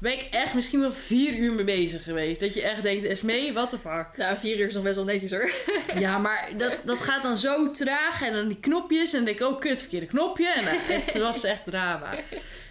Ben 0.00 0.12
ik 0.12 0.28
echt 0.30 0.54
misschien 0.54 0.80
wel 0.80 0.92
vier 0.92 1.34
uur 1.34 1.52
mee 1.52 1.64
bezig 1.64 2.02
geweest. 2.02 2.40
Dat 2.40 2.54
je 2.54 2.62
echt 2.62 2.82
denkt, 2.82 3.06
Esmee, 3.06 3.52
what 3.52 3.70
the 3.70 3.78
fuck? 3.78 4.06
Nou, 4.16 4.38
vier 4.38 4.58
uur 4.58 4.66
is 4.66 4.74
nog 4.74 4.82
best 4.82 4.94
wel 4.94 5.04
netjes 5.04 5.30
hoor. 5.30 5.50
Ja, 5.98 6.18
maar 6.18 6.50
dat, 6.56 6.78
dat 6.84 7.02
gaat 7.02 7.22
dan 7.22 7.36
zo 7.36 7.70
traag. 7.70 8.22
En 8.22 8.32
dan 8.32 8.48
die 8.48 8.60
knopjes. 8.60 9.12
En 9.12 9.16
dan 9.16 9.24
denk 9.24 9.40
ik, 9.40 9.46
oh 9.46 9.60
kut, 9.60 9.80
verkeerde 9.80 10.06
knopje. 10.06 10.48
En 10.48 10.64
nou, 10.64 10.76
het 10.76 11.18
was 11.28 11.44
echt 11.44 11.64
drama. 11.64 12.14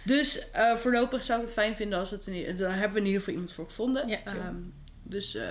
Dus 0.02 0.50
eh, 0.50 0.76
voorlopig 0.76 1.22
zou 1.22 1.40
ik 1.40 1.44
het 1.44 1.54
fijn 1.54 1.76
vinden 1.76 1.98
als 1.98 2.10
het... 2.10 2.24
Daar 2.56 2.78
hebben 2.78 2.92
we 2.92 2.98
in 2.98 3.06
ieder 3.06 3.18
geval 3.20 3.34
iemand 3.34 3.52
voor 3.52 3.64
gevonden. 3.64 4.08
Ja. 4.08 4.18
Ehm, 4.24 4.56
dus 5.02 5.34
eh, 5.34 5.46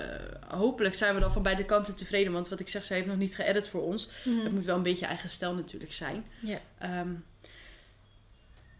hopelijk 0.48 0.94
zijn 0.94 1.14
we 1.14 1.20
dan 1.20 1.32
van 1.32 1.42
beide 1.42 1.64
kanten 1.64 1.96
tevreden. 1.96 2.32
Want 2.32 2.48
wat 2.48 2.60
ik 2.60 2.68
zeg, 2.68 2.84
ze 2.84 2.94
heeft 2.94 3.06
nog 3.06 3.16
niet 3.16 3.34
geëdit 3.34 3.68
voor 3.68 3.82
ons. 3.82 4.10
Het 4.42 4.52
moet 4.52 4.64
wel 4.64 4.76
een 4.76 4.82
beetje 4.82 5.06
eigen 5.06 5.28
stijl 5.28 5.54
natuurlijk 5.54 5.92
zijn. 5.92 6.24
Ja. 6.40 6.60
Ehm, 6.78 7.08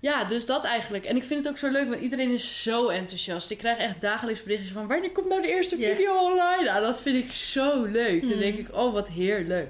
ja, 0.01 0.25
dus 0.25 0.47
dat 0.47 0.65
eigenlijk. 0.65 1.05
En 1.05 1.17
ik 1.17 1.25
vind 1.25 1.45
het 1.45 1.53
ook 1.53 1.59
zo 1.59 1.69
leuk, 1.71 1.89
want 1.89 2.01
iedereen 2.01 2.31
is 2.31 2.63
zo 2.63 2.89
enthousiast. 2.89 3.51
Ik 3.51 3.59
krijg 3.59 3.79
echt 3.79 4.01
dagelijks 4.01 4.43
berichtjes 4.43 4.73
van... 4.73 4.87
wanneer 4.87 5.11
komt 5.13 5.29
nou 5.29 5.43
de 5.43 5.49
eerste 5.49 5.79
Ja. 5.79 5.95
video 5.95 6.19
online? 6.19 6.65
Nou, 6.65 6.81
dat 6.83 7.01
vind 7.01 7.25
ik 7.25 7.33
zo 7.33 7.85
leuk. 7.85 8.29
Dan 8.29 8.39
denk 8.39 8.59
ik, 8.59 8.75
oh, 8.77 8.93
wat 8.93 9.09
heerlijk. 9.09 9.69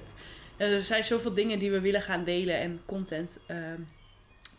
Er 0.57 0.83
zijn 0.83 1.05
zoveel 1.05 1.35
dingen 1.35 1.59
die 1.59 1.71
we 1.71 1.81
willen 1.81 2.03
gaan 2.03 2.25
delen 2.25 2.59
en 2.61 2.81
content... 2.87 3.39
ehm, 3.47 3.81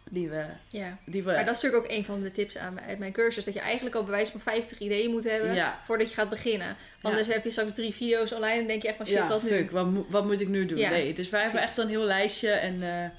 die 0.10 0.30
we... 0.30 0.44
ja. 0.70 0.98
Die 1.06 1.24
we 1.24 1.32
Maar 1.32 1.46
dat 1.46 1.56
is 1.56 1.62
natuurlijk 1.62 1.92
ook 1.92 1.98
een 1.98 2.06
van 2.06 2.22
de 2.22 2.32
tips 2.32 2.58
aan, 2.58 2.82
uit 2.82 3.00
mijn 3.00 3.12
cursus. 3.12 3.44
Dat 3.44 3.54
je 3.54 3.60
eigenlijk 3.60 3.96
al 3.96 4.04
bewijs 4.04 4.30
van 4.30 4.40
50 4.42 4.80
ideeën 4.80 5.12
moet 5.12 5.24
hebben 5.24 5.54
Ja. 5.54 5.80
voordat 5.86 6.08
je 6.10 6.14
gaat 6.14 6.30
beginnen. 6.30 6.76
Anders 7.02 7.28
heb 7.28 7.44
je 7.44 7.52
straks 7.52 7.74
drie 7.74 7.94
video's 7.94 8.32
online 8.32 8.60
en 8.62 8.68
denk 8.68 8.82
je 8.82 8.88
echt 8.88 8.98
van 8.98 9.06
shit, 9.08 9.16
ja, 9.16 9.28
wat 9.28 9.44
nu? 9.44 9.68
wat, 9.72 9.86
mo- 9.86 10.06
wat 10.10 10.26
moet 10.26 10.42
ik 10.42 10.48
nu 10.48 10.66
doen? 10.66 10.78
Ja, 10.78 10.90
nee, 10.90 11.14
dus 11.14 11.30
wij 11.30 11.42
hebben 11.44 11.62
echt 11.62 11.78
een 11.78 11.88
heel 11.88 12.04
lijstje 12.04 12.50
en... 12.52 12.78
eh, 12.84 13.10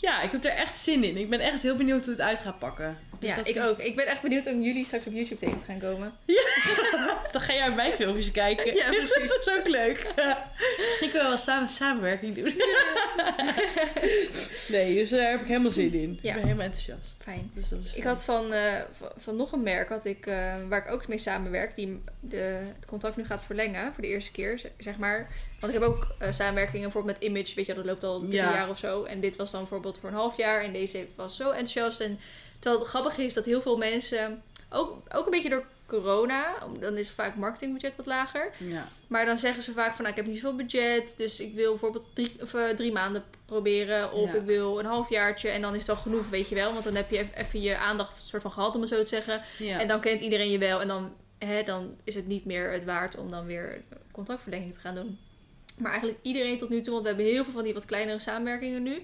ja, 0.00 0.22
ik 0.22 0.30
heb 0.32 0.44
er 0.44 0.50
echt 0.50 0.76
zin 0.76 1.04
in. 1.04 1.16
Ik 1.16 1.30
ben 1.30 1.40
echt 1.40 1.62
heel 1.62 1.76
benieuwd 1.76 2.04
hoe 2.04 2.14
het 2.14 2.20
uit 2.22 2.38
gaat 2.38 2.58
pakken. 2.58 2.98
Dus 3.18 3.30
ja, 3.30 3.36
dat 3.36 3.46
ik 3.46 3.52
vind- 3.54 3.66
ook. 3.66 3.78
Ik 3.78 3.96
ben 3.96 4.06
echt 4.06 4.22
benieuwd 4.22 4.46
om 4.46 4.62
jullie 4.62 4.84
straks 4.84 5.06
op 5.06 5.12
YouTube 5.12 5.40
tegen 5.40 5.58
te 5.58 5.64
gaan 5.64 5.78
komen. 5.78 6.12
Dan 7.32 7.40
ga 7.40 7.52
jij 7.52 7.70
mijn 7.70 7.92
filmpjes 7.92 8.30
kijken. 8.30 8.74
Ja, 8.74 8.88
precies. 8.88 9.28
dat 9.28 9.40
is 9.46 9.52
ook 9.58 9.68
leuk. 9.68 10.06
Misschien 10.86 11.10
kunnen 11.10 11.22
we 11.22 11.28
wel 11.28 11.38
samen 11.38 11.68
samenwerking 11.68 12.34
doen. 12.34 12.54
nee, 14.76 14.94
dus 14.94 15.10
daar 15.10 15.30
heb 15.30 15.40
ik 15.40 15.46
helemaal 15.46 15.70
zin 15.70 15.94
in. 15.94 16.18
Ja. 16.22 16.28
Ik 16.28 16.34
ben 16.34 16.42
helemaal 16.44 16.64
enthousiast. 16.64 17.22
Fijn. 17.22 17.50
Dus 17.54 17.68
dat 17.68 17.78
is 17.84 17.92
Ik 17.94 18.02
had 18.04 18.24
van, 18.24 18.52
eh, 18.52 18.80
van, 18.98 19.08
van 19.16 19.36
nog 19.36 19.52
een 19.52 19.62
merk 19.62 19.88
had 19.88 20.04
ik, 20.04 20.26
eh, 20.26 20.54
waar 20.68 20.86
ik 20.86 20.92
ook 20.92 21.08
mee 21.08 21.18
samenwerk, 21.18 21.74
die 21.76 22.02
de, 22.20 22.58
het 22.76 22.86
contract 22.86 23.16
nu 23.16 23.24
gaat 23.24 23.44
verlengen 23.44 23.92
voor 23.92 24.02
de 24.02 24.08
eerste 24.08 24.32
keer, 24.32 24.60
zeg 24.78 24.96
maar. 24.96 25.28
Want 25.60 25.74
ik 25.74 25.80
heb 25.80 25.88
ook 25.88 26.06
eh, 26.18 26.32
samenwerkingen 26.32 26.82
bijvoorbeeld 26.82 27.18
met 27.20 27.28
Image, 27.30 27.54
weet 27.54 27.66
je, 27.66 27.74
dat 27.74 27.84
loopt 27.84 28.04
al 28.04 28.18
drie 28.20 28.32
Ja. 28.32 28.52
jaar 28.52 28.68
of 28.70 28.78
zo. 28.78 29.02
En 29.04 29.20
dit 29.20 29.36
was 29.36 29.50
dan 29.50 29.60
bijvoorbeeld 29.60 29.98
voor 29.98 30.08
een 30.08 30.14
half 30.14 30.36
jaar 30.36 30.62
en 30.62 30.72
deze 30.72 31.06
was 31.16 31.36
zo 31.36 31.48
enthousiast. 31.50 32.00
En 32.00 32.18
terwijl 32.58 32.80
het 32.82 32.90
grappige 32.90 33.22
is 33.24 33.34
dat 33.34 33.44
heel 33.44 33.60
veel 33.62 33.76
mensen, 33.76 34.42
ook, 34.70 34.96
ook 35.14 35.24
een 35.24 35.30
beetje 35.30 35.48
door 35.48 35.66
corona, 35.86 36.54
dan 36.80 36.96
is 36.96 37.10
vaak 37.10 37.36
marketingbudget 37.36 37.96
wat 37.96 38.06
lager. 38.06 38.50
Ja. 38.58 38.88
Maar 39.06 39.24
dan 39.26 39.38
zeggen 39.38 39.62
ze 39.62 39.72
vaak 39.72 39.94
van, 39.94 40.04
nou, 40.04 40.08
ik 40.08 40.16
heb 40.16 40.26
niet 40.26 40.40
zoveel 40.40 40.56
budget, 40.56 41.14
dus 41.16 41.40
ik 41.40 41.54
wil 41.54 41.70
bijvoorbeeld 41.70 42.06
drie, 42.14 42.32
of, 42.42 42.54
eh, 42.54 42.68
drie 42.68 42.92
maanden 42.92 43.24
proberen. 43.44 44.12
Of 44.12 44.32
Ja. 44.32 44.38
ik 44.38 44.44
wil 44.44 44.78
een 44.78 44.86
halfjaartje 44.86 45.48
en 45.48 45.60
dan 45.60 45.74
is 45.74 45.80
het 45.80 45.88
al 45.90 45.96
genoeg, 45.96 46.28
weet 46.28 46.48
je 46.48 46.54
wel. 46.54 46.72
Want 46.72 46.84
dan 46.84 46.94
heb 46.94 47.10
je 47.10 47.26
even 47.34 47.60
je 47.60 47.76
aandacht 47.76 48.18
soort 48.18 48.42
van 48.42 48.50
gehad, 48.52 48.74
om 48.74 48.80
het 48.80 48.90
zo 48.90 49.02
te 49.02 49.08
zeggen. 49.08 49.42
Ja. 49.58 49.80
En 49.80 49.88
dan 49.88 50.00
kent 50.00 50.20
iedereen 50.20 50.50
je 50.50 50.58
wel 50.58 50.80
en 50.80 50.88
dan, 50.88 51.12
hè, 51.38 51.62
dan 51.62 51.96
is 52.04 52.14
het 52.14 52.26
niet 52.26 52.44
meer 52.44 52.72
het 52.72 52.84
waard 52.84 53.16
om 53.16 53.30
dan 53.30 53.46
weer 53.46 53.82
contractverlenging 54.12 54.72
te 54.74 54.80
gaan 54.80 54.94
doen. 54.94 55.18
Maar 55.78 55.90
eigenlijk 55.90 56.20
iedereen 56.22 56.58
tot 56.58 56.68
nu 56.68 56.80
toe, 56.80 56.92
want 56.92 57.02
we 57.02 57.08
hebben 57.08 57.26
heel 57.32 57.44
veel 57.44 57.52
van 57.52 57.64
die 57.64 57.74
wat 57.74 57.84
kleinere 57.84 58.18
samenwerkingen 58.18 58.82
nu. 58.82 59.02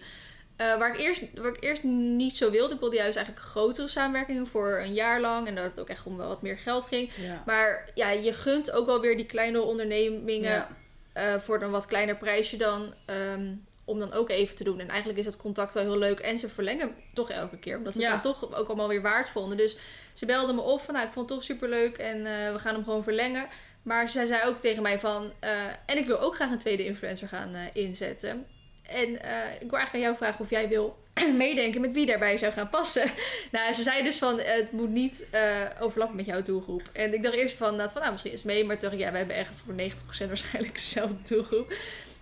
Eh, 0.57 0.79
waar, 0.79 0.93
ik 0.95 0.99
eerst, 1.01 1.27
waar 1.35 1.53
ik 1.57 1.63
eerst 1.65 1.83
niet 1.85 2.37
zo 2.37 2.51
wilde. 2.51 2.75
Ik 2.75 2.81
wilde 2.81 2.97
juist 2.97 3.17
eigenlijk 3.17 3.47
grotere 3.47 3.89
samenwerkingen 3.89 4.47
voor 4.47 4.79
een 4.85 4.93
jaar 4.93 5.21
lang. 5.21 5.47
En 5.47 5.55
dat 5.55 5.65
het 5.65 5.81
ook 5.81 5.89
echt 5.89 6.07
om 6.07 6.17
wel 6.17 6.29
wat 6.29 6.43
meer 6.43 6.59
geld 6.59 6.87
ging. 6.87 7.11
ja. 7.17 7.43
Maar 7.47 7.91
ja, 7.95 8.11
je 8.11 8.33
gunt 8.33 8.71
ook 8.73 8.87
wel 8.87 9.01
weer 9.01 9.17
die 9.17 9.27
kleine 9.27 9.61
ondernemingen 9.63 10.51
Ja. 10.51 10.69
eh, 11.13 11.39
voor 11.41 11.63
een 11.63 11.71
wat 11.71 11.87
kleiner 11.87 12.17
prijsje 12.17 12.57
dan. 12.57 12.95
ehm, 13.07 13.53
om 13.85 13.99
dan 13.99 14.13
ook 14.13 14.29
even 14.31 14.57
te 14.57 14.65
doen. 14.65 14.81
En 14.81 14.89
eigenlijk 14.89 15.19
is 15.19 15.25
dat 15.25 15.37
contact 15.37 15.75
wel 15.75 15.83
heel 15.83 15.99
leuk. 15.99 16.19
En 16.21 16.39
ze 16.39 16.49
verlengen 16.49 16.95
toch 17.15 17.31
elke 17.31 17.59
keer. 17.59 17.77
Omdat 17.77 17.93
ze 17.95 18.01
Ja. 18.01 18.13
het 18.13 18.23
dan 18.23 18.33
toch 18.33 18.55
ook 18.55 18.67
allemaal 18.69 18.89
weer 18.89 19.03
waard 19.03 19.29
vonden. 19.29 19.57
Dus 19.57 19.77
ze 20.13 20.27
belden 20.27 20.55
me 20.55 20.61
op 20.61 20.81
van 20.81 20.95
nou, 20.95 21.07
ik 21.07 21.13
vond 21.13 21.29
het 21.29 21.39
toch 21.39 21.47
super 21.47 21.69
leuk. 21.69 21.97
En 21.99 22.17
eh, 22.27 22.53
we 22.53 22.59
gaan 22.59 22.75
hem 22.75 22.85
gewoon 22.85 23.03
verlengen. 23.03 23.47
Maar 23.83 24.11
zij 24.11 24.27
zei 24.27 24.49
ook 24.49 24.61
tegen 24.61 24.83
mij 24.83 24.99
van... 24.99 25.33
eh, 25.41 25.67
en 25.87 25.99
ik 25.99 26.07
wil 26.07 26.21
ook 26.21 26.35
graag 26.35 26.51
een 26.51 26.59
tweede 26.59 26.85
influencer 26.85 27.29
gaan 27.29 27.55
eh, 27.55 27.61
inzetten. 27.73 28.47
En 28.83 29.23
eh, 29.23 29.55
ik 29.61 29.71
wil 29.71 29.79
eigenlijk 29.79 29.93
aan 29.93 30.01
jou 30.01 30.17
vragen 30.17 30.41
of 30.45 30.51
jij 30.51 30.69
wil 30.69 30.99
meedenken 31.37 31.81
met 31.81 31.93
wie 31.93 32.07
daarbij 32.07 32.39
zou 32.39 32.53
gaan 32.53 32.69
passen. 32.69 33.11
Nou, 33.53 33.73
ze 33.73 33.83
zei 33.83 34.03
dus 34.03 34.19
van, 34.19 34.39
het 34.39 34.73
moet 34.73 34.91
niet 34.91 35.29
overlappen 35.81 36.17
met 36.17 36.27
jouw 36.27 36.43
doelgroep. 36.43 36.83
En 36.93 37.15
ik 37.15 37.23
dacht 37.23 37.35
eerst 37.35 37.57
van, 37.57 37.77
nou, 37.77 37.91
van, 37.91 38.01
nou 38.01 38.13
misschien 38.13 38.33
is 38.33 38.43
mee. 38.43 38.65
Maar 38.65 38.79
toen 38.79 38.89
dacht 38.89 39.01
ik, 39.01 39.07
ja, 39.07 39.13
we 39.13 39.19
hebben 39.19 39.37
echt 39.37 39.53
voor 39.65 39.75
90% 39.75 40.27
waarschijnlijk 40.29 40.75
dezelfde 40.75 41.17
doelgroep. 41.35 41.75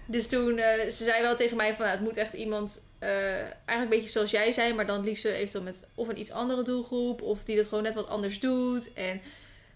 Dus 0.07 0.29
toen, 0.29 0.57
ze 0.91 1.05
zei 1.05 1.23
wel 1.23 1.37
tegen 1.37 1.57
mij 1.57 1.75
van, 1.75 1.85
nou, 1.85 1.97
het 1.97 2.07
moet 2.07 2.17
echt 2.17 2.33
iemand, 2.33 2.87
eigenlijk 2.99 3.53
een 3.67 3.89
beetje 3.89 4.09
zoals 4.09 4.31
jij 4.31 4.53
zei. 4.53 4.75
Maar 4.75 4.87
dan 4.87 5.05
liefst 5.05 5.25
eventueel 5.25 5.65
met 5.65 5.85
of 5.95 6.09
een 6.09 6.19
iets 6.19 6.33
andere 6.33 6.63
doelgroep. 6.63 7.23
Of 7.23 7.45
die 7.45 7.57
dat 7.57 7.69
gewoon 7.69 7.85
net 7.85 7.95
wat 7.95 8.09
anders 8.09 8.41
doet. 8.41 8.93
En 8.93 9.21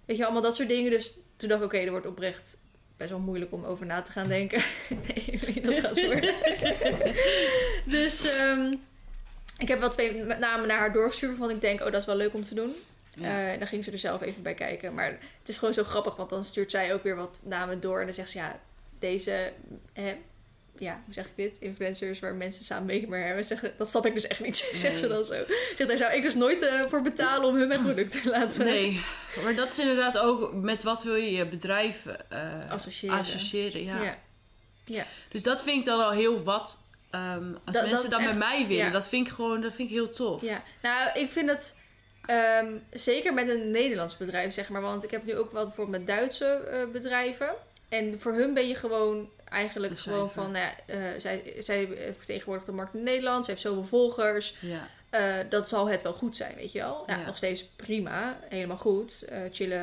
weet 0.04 0.16
je, 0.16 0.24
allemaal 0.24 0.42
dat 0.42 0.56
soort 0.56 0.68
dingen. 0.68 0.90
Dus 0.90 1.18
toen 1.36 1.48
dacht 1.48 1.60
ik, 1.60 1.66
oké, 1.66 1.78
er 1.78 1.90
wordt 1.90 2.06
oprecht 2.06 2.56
best 2.96 3.10
wel 3.10 3.18
moeilijk 3.18 3.52
om 3.52 3.64
over 3.64 3.86
na 3.86 4.02
te 4.02 4.12
gaan 4.12 4.28
denken. 4.28 4.62
nee, 5.06 5.60
dat 5.62 5.78
gaat 5.78 6.04
worden. 6.06 6.34
dus 7.96 8.30
ehm, 8.30 8.74
ik 9.58 9.68
heb 9.68 9.78
wel 9.78 9.90
twee 9.90 10.22
namen 10.24 10.68
naar 10.68 10.78
haar 10.78 10.92
doorgestuurd. 10.92 11.38
Waarvan 11.38 11.56
ik 11.56 11.62
denk, 11.62 11.80
oh, 11.80 11.90
dat 11.90 12.00
is 12.00 12.06
wel 12.06 12.16
leuk 12.16 12.34
om 12.34 12.44
te 12.44 12.54
doen. 12.54 12.74
Ja. 13.14 13.52
Eh, 13.52 13.58
dan 13.58 13.66
ging 13.66 13.84
ze 13.84 13.90
er 13.90 13.98
zelf 13.98 14.22
even 14.22 14.42
bij 14.42 14.54
kijken. 14.54 14.94
Maar 14.94 15.10
het 15.38 15.48
is 15.48 15.58
gewoon 15.58 15.74
zo 15.74 15.84
grappig, 15.84 16.16
want 16.16 16.30
dan 16.30 16.44
stuurt 16.44 16.70
zij 16.70 16.94
ook 16.94 17.02
weer 17.02 17.16
wat 17.16 17.40
namen 17.44 17.80
door. 17.80 17.98
En 17.98 18.04
dan 18.04 18.14
zegt 18.14 18.30
ze, 18.30 18.38
ja, 18.38 18.60
deze, 18.98 19.52
ja, 20.78 21.02
hoe 21.04 21.14
zeg 21.14 21.24
ik 21.24 21.32
dit? 21.36 21.56
Influencers 21.60 22.18
waar 22.20 22.34
mensen 22.34 22.64
samen 22.64 22.86
mee 22.86 23.08
maar 23.08 23.26
hebben. 23.26 23.44
Zeggen, 23.44 23.74
dat 23.78 23.88
snap 23.88 24.06
ik 24.06 24.14
dus 24.14 24.26
echt 24.26 24.40
niet, 24.40 24.56
zegt 24.74 24.98
ze 24.98 25.06
Nee. 25.06 25.08
dan 25.14 25.24
zo. 25.24 25.34
Zegt, 25.76 25.88
daar 25.88 25.96
zou 25.98 26.12
ik 26.12 26.22
dus 26.22 26.34
nooit 26.34 26.62
eh, 26.62 26.82
voor 26.88 27.02
betalen 27.02 27.48
om 27.48 27.56
hun 27.56 27.68
mijn 27.68 27.82
product 27.82 28.22
te 28.22 28.28
laten 28.30 28.64
Nee, 28.64 29.00
maar 29.44 29.54
dat 29.54 29.70
is 29.70 29.78
inderdaad 29.78 30.18
ook 30.18 30.52
met 30.52 30.82
wat 30.82 31.02
wil 31.02 31.14
je 31.14 31.32
je 31.32 31.46
bedrijf 31.46 32.06
eh, 32.28 32.48
associëren. 32.70 33.18
associëren. 33.18 33.84
Ja. 33.84 34.18
ja. 34.84 35.04
Dus 35.28 35.42
dat 35.42 35.62
vind 35.62 35.78
ik 35.78 35.84
dan 35.84 36.00
al 36.04 36.10
heel 36.10 36.42
wat. 36.42 36.78
ehm, 37.10 37.52
als 37.64 37.76
Dat- 37.76 37.86
mensen 37.90 38.10
dat 38.10 38.20
met 38.20 38.28
echt- 38.28 38.38
mij 38.38 38.66
willen, 38.66 38.84
ja. 38.84 38.90
dat 38.90 39.08
vind 39.08 39.26
ik 39.26 39.32
gewoon 39.32 39.60
dat 39.60 39.74
vind 39.74 39.88
ik 39.88 39.94
heel 39.94 40.10
tof. 40.10 40.42
Ja, 40.42 40.62
nou, 40.82 41.18
ik 41.18 41.28
vind 41.30 41.46
dat 41.46 41.78
ehm, 42.26 42.72
zeker 42.90 43.34
met 43.34 43.48
een 43.48 43.70
Nederlands 43.70 44.16
bedrijf, 44.16 44.52
zeg 44.52 44.68
maar. 44.68 44.80
Want 44.80 45.04
ik 45.04 45.10
heb 45.10 45.24
nu 45.24 45.36
ook 45.36 45.52
wel 45.52 45.64
bijvoorbeeld 45.66 45.98
met 45.98 46.06
Duitse 46.06 46.46
eh, 46.46 46.78
bedrijven. 46.92 47.54
En 47.88 48.20
voor 48.20 48.32
hun 48.32 48.54
ben 48.54 48.68
je 48.68 48.74
gewoon 48.74 49.28
eigenlijk 49.54 49.92
Een 49.92 49.98
gewoon 49.98 50.18
cijfer. 50.28 50.42
van, 50.42 50.52
nou 50.52 50.64
ja, 50.64 50.94
eh, 50.94 51.18
zij, 51.20 51.54
zij 51.58 51.88
vertegenwoordigt 52.16 52.66
de 52.66 52.72
markt 52.72 52.94
in 52.94 53.02
Nederland. 53.02 53.44
Ze 53.44 53.50
heeft 53.50 53.62
zoveel 53.62 53.84
volgers. 53.84 54.56
Ja. 54.60 54.88
Eh, 55.10 55.36
dat 55.48 55.68
zal 55.68 55.88
het 55.88 56.02
wel 56.02 56.12
goed 56.12 56.36
zijn, 56.36 56.54
weet 56.56 56.72
je 56.72 56.78
wel. 56.78 57.02
Nou, 57.06 57.20
Ja. 57.20 57.26
Nog 57.26 57.36
steeds 57.36 57.64
prima, 57.64 58.38
helemaal 58.48 58.76
goed. 58.76 59.22
Eh 59.22 59.38
chille 59.52 59.74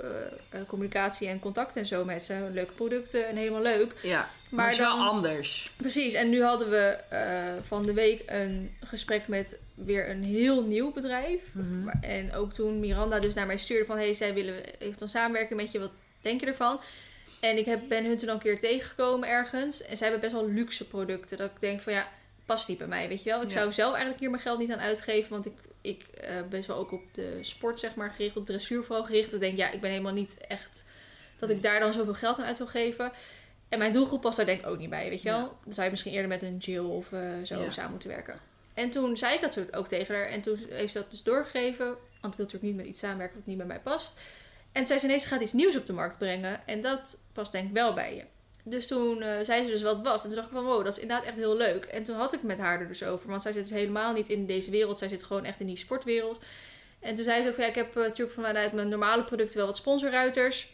eh, 0.00 0.08
eh, 0.50 0.60
communicatie 0.66 1.28
en 1.28 1.38
contact 1.40 1.76
en 1.76 1.86
zo 1.86 2.04
met 2.04 2.24
ze. 2.24 2.48
Leuke 2.52 2.72
producten 2.72 3.28
en 3.28 3.36
helemaal 3.36 3.62
leuk. 3.62 3.92
ja. 4.02 4.18
Maar, 4.18 4.28
Maar 4.50 4.64
het 4.64 4.74
is 4.74 4.80
wel 4.80 4.96
dan- 4.96 5.06
anders. 5.08 5.72
Precies, 5.76 6.14
en 6.14 6.30
nu 6.30 6.42
hadden 6.42 6.70
we 6.70 6.96
eh, 7.08 7.52
van 7.66 7.82
de 7.82 7.92
week 7.92 8.22
een 8.26 8.76
gesprek 8.84 9.28
met 9.28 9.58
weer 9.74 10.10
een 10.10 10.22
heel 10.22 10.62
nieuw 10.62 10.92
bedrijf. 10.92 11.42
Mhm. 11.52 11.88
En 12.00 12.34
ook 12.34 12.52
toen 12.52 12.80
Miranda 12.80 13.20
dus 13.20 13.34
naar 13.34 13.46
mij 13.46 13.58
stuurde 13.58 13.84
van... 13.86 13.96
hey, 13.96 14.14
zij 14.14 14.34
willen, 14.34 14.54
heeft 14.78 14.98
dan 14.98 15.08
samenwerken 15.08 15.56
met 15.56 15.72
je, 15.72 15.78
wat 15.78 15.90
denk 16.20 16.40
je 16.40 16.46
ervan? 16.46 16.80
En 17.40 17.56
ik 17.58 17.64
heb, 17.64 17.88
ben 17.88 18.04
hun 18.04 18.16
toen 18.16 18.28
al 18.28 18.34
een 18.34 18.40
keer 18.40 18.60
tegengekomen 18.60 19.28
ergens. 19.28 19.82
En 19.82 19.96
zij 19.96 20.08
hebben 20.08 20.30
best 20.30 20.40
wel 20.42 20.50
luxe 20.50 20.86
producten. 20.88 21.36
Dat 21.38 21.50
ik 21.50 21.60
denk 21.60 21.80
van 21.80 21.92
ja, 21.92 22.08
past 22.46 22.68
niet 22.68 22.78
bij 22.78 22.86
mij, 22.86 23.08
weet 23.08 23.22
je 23.22 23.30
wel. 23.30 23.42
Ik 23.42 23.48
Ja. 23.50 23.54
zou 23.58 23.72
zelf 23.72 23.90
eigenlijk 23.90 24.20
hier 24.20 24.30
mijn 24.30 24.42
geld 24.42 24.58
niet 24.58 24.72
aan 24.72 24.78
uitgeven. 24.80 25.30
Want 25.30 25.46
ik, 25.46 25.52
ik 25.80 26.02
eh, 26.02 26.34
ben 26.50 26.66
wel 26.66 26.76
ook 26.76 26.92
op 26.92 27.02
de 27.14 27.38
sport, 27.40 27.78
zeg 27.80 27.94
maar, 27.94 28.10
gericht. 28.10 28.36
Op 28.36 28.46
dressuur 28.46 28.84
vooral 28.84 29.04
gericht. 29.04 29.34
Ik 29.34 29.40
denk, 29.40 29.56
ja, 29.56 29.70
ik 29.70 29.80
ben 29.80 29.90
helemaal 29.90 30.12
niet 30.12 30.38
echt... 30.48 30.88
Dat 31.38 31.50
ik 31.50 31.62
daar 31.62 31.80
dan 31.80 31.92
zoveel 31.92 32.14
geld 32.14 32.38
aan 32.38 32.44
uit 32.44 32.58
wil 32.58 32.66
geven. 32.66 33.12
En 33.68 33.78
mijn 33.78 33.92
doelgroep 33.92 34.20
past 34.20 34.36
daar 34.36 34.46
denk 34.46 34.60
ik 34.60 34.66
ook 34.66 34.78
niet 34.78 34.90
bij, 34.90 35.08
weet 35.08 35.22
je 35.22 35.28
wel. 35.28 35.38
Ja. 35.38 35.50
Dan 35.64 35.72
zou 35.72 35.84
je 35.84 35.90
misschien 35.90 36.12
eerder 36.12 36.28
met 36.28 36.42
een 36.42 36.56
Jill 36.56 36.78
of 36.84 37.12
eh, 37.12 37.20
zo 37.44 37.60
Ja. 37.62 37.70
samen 37.70 37.90
moeten 37.90 38.08
werken. 38.08 38.40
En 38.74 38.90
toen 38.90 39.16
zei 39.16 39.34
ik 39.34 39.40
dat 39.40 39.74
ook 39.76 39.88
tegen 39.88 40.14
haar. 40.14 40.26
En 40.26 40.42
toen 40.42 40.58
heeft 40.70 40.92
ze 40.92 40.98
dat 40.98 41.10
dus 41.10 41.22
doorgegeven. 41.22 41.86
Want 42.20 42.32
ik 42.32 42.38
wil 42.38 42.46
natuurlijk 42.46 42.62
niet 42.62 42.76
met 42.76 42.86
iets 42.86 43.00
samenwerken 43.00 43.36
wat 43.36 43.46
niet 43.46 43.56
bij 43.56 43.66
mij 43.66 43.80
past. 43.80 44.20
En 44.74 44.86
zei 44.86 45.18
ze, 45.18 45.28
gaat 45.28 45.40
iets 45.40 45.52
nieuws 45.52 45.76
op 45.76 45.86
de 45.86 45.92
markt 45.92 46.18
brengen. 46.18 46.66
En 46.66 46.80
dat 46.80 47.20
past 47.32 47.52
denk 47.52 47.66
ik 47.66 47.72
wel 47.72 47.94
bij 47.94 48.14
je. 48.14 48.24
Dus 48.62 48.86
toen 48.86 49.22
eh, 49.22 49.40
zei 49.42 49.64
ze 49.64 49.70
dus 49.70 49.82
wat 49.82 49.96
het 49.96 50.06
was. 50.06 50.22
En 50.22 50.26
toen 50.26 50.34
dacht 50.34 50.48
ik 50.48 50.54
van, 50.54 50.64
wow, 50.64 50.84
dat 50.84 50.96
is 50.96 51.02
inderdaad 51.02 51.26
echt 51.26 51.36
heel 51.36 51.56
leuk. 51.56 51.84
En 51.84 52.04
toen 52.04 52.16
had 52.16 52.32
ik 52.32 52.42
met 52.42 52.58
haar 52.58 52.80
er 52.80 52.88
dus 52.88 53.04
over. 53.04 53.28
Want 53.28 53.42
zij 53.42 53.52
zit 53.52 53.62
dus 53.62 53.78
helemaal 53.78 54.12
niet 54.12 54.28
in 54.28 54.46
deze 54.46 54.70
wereld. 54.70 54.98
Zij 54.98 55.08
zit 55.08 55.22
gewoon 55.22 55.44
echt 55.44 55.60
in 55.60 55.66
die 55.66 55.76
sportwereld. 55.76 56.40
En 57.00 57.14
toen 57.14 57.24
zei 57.24 57.42
ze 57.42 57.48
ook 57.48 57.56
ja, 57.56 57.66
ik 57.66 57.74
heb 57.74 57.96
eh, 57.96 58.02
natuurlijk 58.02 58.40
vanuit 58.40 58.72
mijn 58.72 58.88
normale 58.88 59.24
producten 59.24 59.56
wel 59.56 59.66
wat 59.66 59.76
sponsorruiters. 59.76 60.72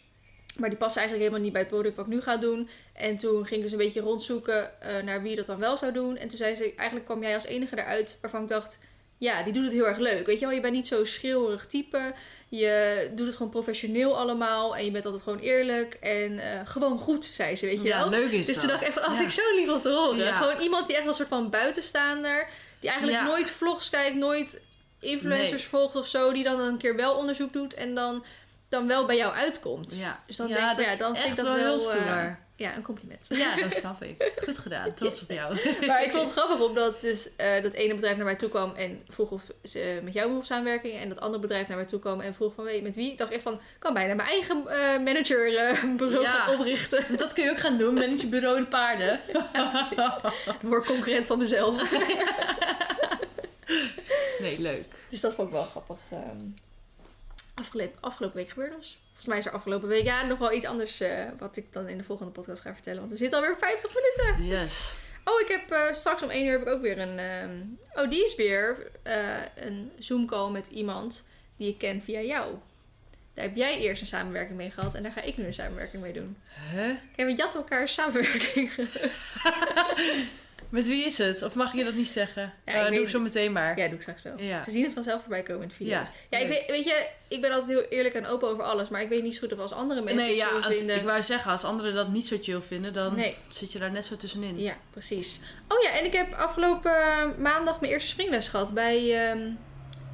Maar 0.57 0.69
die 0.69 0.79
passen 0.79 1.01
eigenlijk 1.01 1.31
helemaal 1.31 1.51
niet 1.51 1.53
bij 1.53 1.63
het 1.63 1.71
product 1.71 1.97
wat 1.97 2.07
ik 2.07 2.13
nu 2.13 2.21
ga 2.21 2.37
doen. 2.37 2.69
En 2.93 3.17
toen 3.17 3.47
ging 3.47 3.57
ik 3.57 3.63
dus 3.63 3.73
een 3.73 3.79
beetje 3.79 4.01
rondzoeken 4.01 4.81
eh, 4.81 5.03
naar 5.03 5.23
wie 5.23 5.37
dat 5.37 5.47
dan 5.47 5.59
wel 5.59 5.77
zou 5.77 5.93
doen. 5.93 6.17
En 6.17 6.29
toen 6.29 6.39
zei 6.39 6.55
ze, 6.55 6.75
eigenlijk 6.75 7.07
kwam 7.07 7.23
jij 7.23 7.35
als 7.35 7.47
enige 7.47 7.79
eruit 7.79 8.19
waarvan 8.21 8.43
ik 8.43 8.49
dacht... 8.49 8.79
Ja, 9.21 9.43
die 9.43 9.53
doet 9.53 9.65
het 9.65 9.73
heel 9.73 9.87
erg 9.87 9.99
leuk. 9.99 10.27
Weet 10.27 10.39
je 10.41 10.47
wel, 10.47 10.55
je 10.55 10.61
bent 10.61 10.75
niet 10.75 10.89
zo 10.89 11.05
schreeuwerig 11.05 11.67
type. 11.67 12.13
Je 12.49 13.11
doet 13.15 13.27
het 13.27 13.37
gewoon 13.37 13.51
professioneel 13.53 14.19
allemaal. 14.19 14.77
En 14.77 14.85
je 14.85 14.91
bent 14.91 15.05
altijd 15.05 15.23
gewoon 15.23 15.39
eerlijk. 15.39 15.95
En 15.95 16.39
eh, 16.39 16.61
gewoon 16.65 16.99
goed, 16.99 17.25
zei 17.25 17.57
ze, 17.57 17.67
weet 17.67 17.83
je 17.83 17.89
Ja, 17.89 17.99
wel. 17.99 18.09
leuk 18.09 18.31
is 18.31 18.47
Dus 18.47 18.55
dat. 18.55 18.59
toen 18.59 18.69
dacht 18.69 18.81
ik 18.81 18.87
echt 18.89 18.97
van, 18.99 19.05
oh, 19.07 19.11
Ja. 19.11 19.17
vind 19.21 19.33
ik 19.33 19.45
zo 19.45 19.55
lief 19.55 19.69
om 19.71 19.81
te 19.81 19.89
horen. 19.89 20.17
Ja. 20.19 20.33
Gewoon 20.33 20.61
iemand 20.61 20.87
die 20.87 20.95
echt 20.97 21.05
wel 21.05 21.13
een 21.13 21.19
soort 21.19 21.29
van 21.29 21.51
buitenstaander... 21.51 22.49
Die 22.81 22.91
eigenlijk 22.91 23.23
nooit 23.23 23.51
vlogs 23.51 23.91
kijkt, 23.91 24.17
nooit 24.17 24.65
influencers 25.01 25.51
Nee. 25.51 25.61
volgt 25.71 25.97
of 25.97 26.07
zo. 26.07 26.33
Die 26.33 26.45
dan 26.45 26.61
een 26.61 26.77
keer 26.79 26.97
wel 26.97 27.15
onderzoek 27.15 27.53
doet 27.53 27.75
en 27.75 27.95
dan, 27.95 28.25
dan 28.69 28.87
wel 28.87 29.07
bij 29.07 29.17
jou 29.17 29.33
uitkomt. 29.35 29.99
Ja, 30.01 30.23
Dus 30.27 30.37
dan 30.37 30.47
denk 30.47 30.71
ik, 30.71 30.77
dat 30.77 30.87
ja, 30.87 30.97
dan 30.97 31.17
vind 31.17 31.29
ik 31.31 31.37
dat 31.37 31.47
wel 31.47 31.55
wel, 31.55 31.65
heel 31.65 31.75
eh, 31.75 31.81
stoer. 31.91 32.39
Ja, 32.61 32.77
een 32.77 32.83
compliment. 32.83 33.27
Ja, 33.29 33.57
dat 33.57 33.73
snap 33.83 34.03
ik. 34.03 34.33
Goed 34.45 34.59
gedaan. 34.59 34.95
Trots 34.95 35.23
op 35.23 35.31
jou. 35.31 35.57
Maar 35.87 36.03
ik 36.05 36.11
vond 36.11 36.23
het 36.25 36.33
grappig 36.33 36.61
omdat 36.69 37.01
dus, 37.01 37.37
eh, 37.37 37.63
dat 37.63 37.73
ene 37.73 37.95
bedrijf 37.95 38.17
naar 38.17 38.25
mij 38.25 38.37
toe 38.37 38.49
kwam 38.49 38.75
en 38.75 39.01
vroeg 39.09 39.31
of 39.31 39.51
ze 39.65 40.01
met 40.03 40.13
jou 40.15 40.33
mocht 40.33 40.47
samenwerken. 40.47 40.93
En 41.01 41.09
dat 41.09 41.21
andere 41.21 41.41
bedrijf 41.43 41.69
naar 41.69 41.77
mij 41.77 41.87
toe 41.87 41.99
kwam 42.01 42.21
en 42.21 42.35
vroeg 42.35 42.55
van 42.55 42.65
weet 42.65 42.77
je 42.77 42.83
met 42.83 42.97
wie. 42.97 43.11
Ik 43.13 43.19
dacht 43.19 43.31
echt 43.33 43.43
van, 43.43 43.53
ik 43.55 43.61
kan 43.79 43.95
bijna 43.95 44.15
mijn 44.15 44.29
eigen 44.29 44.67
eh 44.69 44.99
managerbureau 45.05 46.23
Ja. 46.23 46.33
gaan 46.33 46.55
oprichten. 46.55 47.05
Dat 47.17 47.33
kun 47.33 47.45
je 47.45 47.51
ook 47.51 47.59
gaan 47.61 47.79
doen 47.79 47.95
met 47.95 48.21
je 48.21 48.27
bureau 48.27 48.57
in 48.57 48.69
paarden. 48.69 49.21
Ik 50.45 50.69
word 50.69 50.87
concurrent 50.87 51.27
van 51.27 51.39
mezelf. 51.39 51.91
Nee, 54.41 54.59
leuk. 54.61 54.85
Dus 55.09 55.21
dat 55.21 55.35
vond 55.35 55.49
ik 55.49 55.55
wel 55.55 55.63
grappig. 55.63 55.97
ehm. 56.11 56.37
afgelopen, 57.55 57.97
afgelopen 58.01 58.37
week 58.37 58.49
gebeurde 58.49 58.77
dus. 58.77 58.99
Volgens 59.21 59.39
mij 59.39 59.51
is 59.51 59.55
er 59.55 59.59
afgelopen 59.59 59.89
week 59.89 60.05
ja, 60.05 60.27
nog 60.27 60.39
wel 60.39 60.53
iets 60.53 60.65
anders 60.65 61.01
eh, 61.01 61.25
wat 61.39 61.57
ik 61.57 61.73
dan 61.73 61.89
in 61.89 61.99
de 61.99 62.05
volgende 62.05 62.33
podcast 62.33 62.63
ga 62.63 62.75
vertellen. 62.75 62.99
Want 62.99 63.11
we 63.11 63.17
zitten 63.17 63.39
alweer 63.39 63.55
op 63.55 63.59
50 63.59 63.95
minuten. 63.95 64.47
Yes. 64.47 64.95
Oh, 65.25 65.41
ik 65.41 65.49
heb 65.49 65.71
eh, 65.71 65.93
straks 65.93 66.23
om 66.23 66.31
1 66.31 66.47
uur 66.47 66.53
heb 66.53 66.61
ik 66.61 66.69
ook 66.69 66.81
weer 66.81 66.99
een... 66.99 67.19
ehm, 67.19 67.61
oh, 67.95 68.11
die 68.11 68.25
is 68.25 68.35
weer 68.35 68.91
eh, 69.03 69.43
een 69.55 69.93
Zoom 69.99 70.27
call 70.27 70.51
met 70.51 70.67
iemand 70.67 71.29
die 71.57 71.69
ik 71.69 71.79
ken 71.79 72.03
via 72.03 72.21
jou. 72.21 72.55
Daar 73.35 73.45
heb 73.45 73.57
jij 73.57 73.79
eerst 73.79 74.01
een 74.01 74.09
samenwerking 74.09 74.57
mee 74.57 74.71
gehad 74.71 74.95
en 74.95 75.03
daar 75.03 75.13
ga 75.13 75.23
ik 75.23 75.37
nu 75.37 75.45
een 75.45 75.53
samenwerking 75.53 76.03
mee 76.03 76.13
doen. 76.13 76.37
Huh? 76.73 76.95
Kijk, 77.17 77.29
we 77.29 77.35
jatten 77.35 77.61
elkaar 77.61 77.89
samenwerking. 77.89 78.73
Met 80.71 80.87
wie 80.87 81.05
is 81.05 81.19
het? 81.19 81.43
Of 81.43 81.55
mag 81.55 81.73
je 81.75 81.85
dat 81.85 81.95
niet 81.95 82.09
zeggen? 82.09 82.53
Ja, 82.67 82.87
ik 82.87 82.93
doe 82.95 83.03
ik 83.03 83.09
zo 83.09 83.21
meteen 83.21 83.53
maar. 83.53 83.79
ja, 83.79 83.87
doe 83.87 83.95
ik 83.95 84.03
straks 84.03 84.23
wel. 84.23 84.41
Ja. 84.41 84.65
Ze 84.65 84.71
zien 84.71 84.85
het 84.85 84.93
vanzelf 84.93 85.21
voorbij 85.21 85.43
komen 85.43 85.63
in 85.63 85.69
de 85.69 85.75
video's. 85.75 86.09
Ja, 86.31 86.39
Ja, 86.39 86.45
ik 86.45 86.49
weet, 86.49 86.67
weet 86.67 86.85
je, 86.85 87.07
ik 87.29 87.41
ben 87.41 87.53
altijd 87.53 87.71
heel 87.79 87.89
eerlijk 87.89 88.15
en 88.15 88.27
open 88.27 88.49
over 88.49 88.65
alles. 88.65 88.89
Maar 88.89 89.03
ik 89.03 89.09
weet 89.09 89.23
niet 89.23 89.35
zo 89.35 89.41
goed 89.41 89.53
of 89.53 89.59
als 89.59 89.73
andere 89.73 90.01
mensen 90.03 90.23
Nee, 90.27 90.41
het 90.41 90.51
ja, 90.51 90.59
als, 90.61 90.77
vinden. 90.77 90.97
ik 90.97 91.03
wou 91.03 91.23
zeggen, 91.23 91.51
als 91.51 91.65
anderen 91.65 91.95
dat 91.95 92.09
niet 92.09 92.27
zo 92.27 92.37
chill 92.41 92.61
vinden, 92.61 92.93
dan 92.93 93.15
Nee. 93.15 93.37
zit 93.51 93.73
je 93.73 93.79
daar 93.79 93.91
net 93.93 94.07
zo 94.07 94.17
tussenin. 94.17 94.61
Ja, 94.61 94.77
precies. 94.91 95.41
Oh 95.69 95.83
ja, 95.83 95.91
en 95.99 96.05
ik 96.05 96.13
heb 96.13 96.33
afgelopen 96.35 96.97
eh, 97.03 97.25
maandag 97.39 97.81
mijn 97.81 97.93
eerste 97.93 98.09
springles 98.09 98.49
gehad 98.49 98.75
bij 98.75 99.29
ehm, 99.29 99.49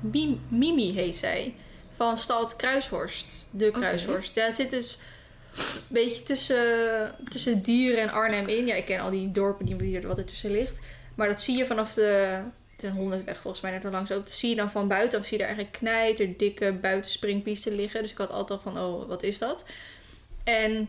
Mim- 0.00 0.40
Mimi 0.48 0.92
heet 0.92 1.16
zij. 1.16 1.54
Van 1.96 2.18
Stalt 2.18 2.56
Kruishorst. 2.56 3.46
De 3.50 3.70
Kruishorst. 3.70 4.34
Ja, 4.34 4.44
het 4.46 4.56
zit 4.56 4.70
dus 4.70 4.98
beetje 5.88 6.22
tussen, 6.22 7.14
tussen 7.28 7.62
Dieren 7.62 8.02
en 8.02 8.12
Arnhem 8.12 8.48
in. 8.48 8.66
Ja, 8.66 8.74
ik 8.74 8.84
ken 8.84 9.00
al 9.00 9.10
die 9.10 9.32
dorpen 9.32 9.66
die, 9.66 9.76
die 9.76 9.96
er 10.00 10.08
wat 10.08 10.18
ertussen 10.18 10.50
ligt. 10.50 10.80
Maar 11.14 11.28
dat 11.28 11.40
zie 11.40 11.56
je 11.56 11.66
vanaf 11.66 11.94
de... 11.94 12.40
Het 12.76 12.84
is 12.84 12.90
een 12.90 13.36
volgens 13.36 13.62
mij 13.62 13.70
net 13.70 13.84
er 13.84 13.90
langs. 13.90 14.08
Dat 14.08 14.30
zie 14.30 14.50
je 14.50 14.56
dan 14.56 14.70
van 14.70 14.88
buiten. 14.88 15.18
Of 15.18 15.26
zie 15.26 15.38
je 15.38 15.44
daar 15.44 15.54
eigenlijk 15.54 15.78
knijter 15.78 16.36
dikke 16.36 16.72
buitenspringpisten 16.72 17.74
liggen. 17.74 18.02
Dus 18.02 18.10
ik 18.10 18.18
had 18.18 18.30
altijd 18.30 18.64
al 18.64 18.72
van, 18.72 18.82
oh, 18.82 19.08
wat 19.08 19.22
is 19.22 19.38
dat? 19.38 19.66
En 20.44 20.88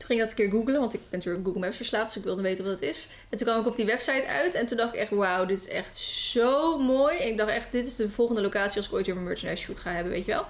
toen 0.00 0.08
ging 0.08 0.20
ik 0.20 0.28
dat 0.28 0.38
een 0.38 0.44
keer 0.44 0.58
googlen, 0.58 0.80
want 0.80 0.94
ik 0.94 1.00
ben 1.00 1.18
natuurlijk 1.18 1.44
Google 1.44 1.60
Maps 1.60 1.76
verslaafd, 1.76 2.06
dus 2.06 2.16
ik 2.16 2.24
wilde 2.24 2.42
weten 2.42 2.64
wat 2.64 2.72
het 2.72 2.82
is. 2.82 3.08
En 3.28 3.38
toen 3.38 3.46
kwam 3.46 3.60
ik 3.60 3.66
op 3.66 3.76
die 3.76 3.86
website 3.86 4.26
uit 4.26 4.54
en 4.54 4.66
toen 4.66 4.76
dacht 4.76 4.94
ik 4.94 5.00
echt, 5.00 5.10
wauw, 5.10 5.44
dit 5.44 5.58
is 5.58 5.68
echt 5.68 5.96
zo 5.96 6.78
mooi. 6.78 7.18
En 7.18 7.28
ik 7.28 7.36
dacht 7.36 7.50
echt, 7.50 7.72
dit 7.72 7.86
is 7.86 7.96
de 7.96 8.08
volgende 8.08 8.42
locatie 8.42 8.76
als 8.76 8.86
ik 8.86 8.92
ooit 8.92 9.06
weer 9.06 9.14
mijn 9.14 9.26
merchandise 9.26 9.62
shoot 9.62 9.80
ga 9.80 9.92
hebben, 9.92 10.12
weet 10.12 10.24
je 10.24 10.32
wel. 10.32 10.46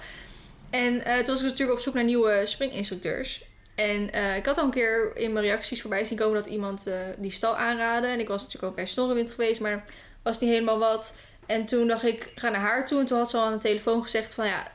En 0.70 1.04
eh, 1.04 1.16
toen 1.16 1.26
was 1.26 1.38
ik 1.38 1.44
natuurlijk 1.44 1.78
op 1.78 1.84
zoek 1.84 1.94
naar 1.94 2.04
nieuwe 2.04 2.42
springinstructeurs. 2.44 3.44
En 3.74 4.12
eh, 4.12 4.36
ik 4.36 4.46
had 4.46 4.58
al 4.58 4.64
een 4.64 4.70
keer 4.70 5.16
in 5.16 5.32
mijn 5.32 5.44
reacties 5.44 5.80
voorbij 5.80 6.04
zien 6.04 6.18
komen 6.18 6.42
dat 6.42 6.52
iemand 6.52 6.86
eh, 6.86 6.94
die 7.18 7.30
stal 7.30 7.56
aanraadde. 7.56 8.08
En 8.08 8.20
ik 8.20 8.28
was 8.28 8.42
natuurlijk 8.42 8.72
ook 8.72 8.76
bij 8.76 8.86
Snorrewind 8.86 9.30
geweest, 9.30 9.60
maar 9.60 9.84
was 10.22 10.40
niet 10.40 10.50
helemaal 10.50 10.78
wat. 10.78 11.18
En 11.46 11.66
toen 11.66 11.86
dacht 11.86 12.04
ik, 12.04 12.32
ga 12.34 12.48
naar 12.48 12.60
haar 12.60 12.86
toe. 12.86 13.00
En 13.00 13.06
toen 13.06 13.18
had 13.18 13.30
ze 13.30 13.36
al 13.36 13.44
aan 13.44 13.52
de 13.52 13.58
telefoon 13.58 14.02
gezegd 14.02 14.34
van 14.34 14.46
ja, 14.46 14.72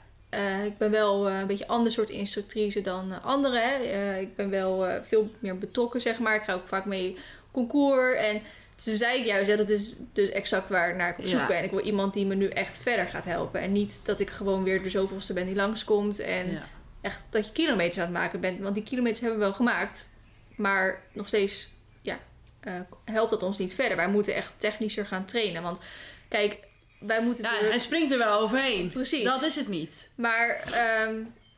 ik 0.66 0.78
ben 0.78 0.92
wel 0.92 1.30
een 1.30 1.48
beetje 1.48 1.68
ander 1.68 1.92
soort 1.92 2.10
instructrice 2.10 2.82
dan 2.82 3.24
anderen. 3.24 4.20
Ik 4.22 4.36
ben 4.36 4.50
wel 4.50 4.86
veel 5.04 5.32
meer 5.40 5.58
betrokken, 5.58 6.02
zeg 6.02 6.20
maar. 6.20 6.36
Ik 6.36 6.44
ga 6.44 6.54
ook 6.54 6.68
vaak 6.68 6.86
mee 6.86 7.18
concours. 7.52 8.18
En 8.18 8.42
toen 8.84 8.96
zei 8.96 9.20
ik 9.20 9.26
juist, 9.26 9.50
ja, 9.50 9.56
dat 9.56 9.70
is 9.70 9.96
dus 10.14 10.30
exact 10.30 10.70
waar 10.70 10.96
naar 10.96 11.10
ik 11.10 11.18
op 11.18 11.28
zoek 11.28 11.40
Ja. 11.40 11.48
ben. 11.48 11.64
Ik 11.64 11.72
wil 11.72 11.80
iemand 11.80 12.14
die 12.14 12.26
me 12.26 12.36
nu 12.36 12.48
echt 12.48 12.78
verder 12.78 13.06
gaat 13.08 13.26
helpen. 13.26 13.62
En 13.62 13.72
niet 13.72 14.06
dat 14.06 14.20
ik 14.20 14.30
gewoon 14.30 14.64
weer 14.64 14.82
de 14.84 14.90
zoveelste 14.90 15.34
ben 15.34 15.46
die 15.46 15.56
langskomt. 15.56 16.20
En 16.20 16.52
Ja. 16.52 16.64
echt 17.02 17.26
dat 17.30 17.46
je 17.46 17.52
kilometers 17.52 17.98
aan 17.98 18.04
het 18.04 18.14
maken 18.14 18.40
bent. 18.40 18.60
Want 18.60 18.76
die 18.76 18.84
kilometers 18.84 19.20
hebben 19.20 19.40
we 19.40 19.46
wel 19.46 19.54
gemaakt. 19.54 20.10
Maar 20.56 21.02
nog 21.14 21.28
steeds 21.28 21.68
ja, 22.02 22.20
eh, 22.60 22.74
helpt 23.06 23.32
dat 23.32 23.44
ons 23.44 23.58
niet 23.58 23.74
verder. 23.76 23.98
Wij 23.98 24.08
moeten 24.10 24.36
echt 24.36 24.52
technischer 24.58 25.06
gaan 25.06 25.26
trainen. 25.26 25.62
Want 25.62 25.80
kijk, 26.28 26.58
wij 27.00 27.22
moeten 27.24 27.44
Ja, 27.44 27.50
natuurlijk... 27.50 27.76
hij 27.76 27.86
springt 27.86 28.12
er 28.12 28.18
wel 28.18 28.40
overheen. 28.40 28.90
Precies. 28.90 29.24
Dat 29.24 29.42
is 29.44 29.56
het 29.56 29.68
niet. 29.68 30.12
Maar 30.18 30.50
ehm, 30.74 31.16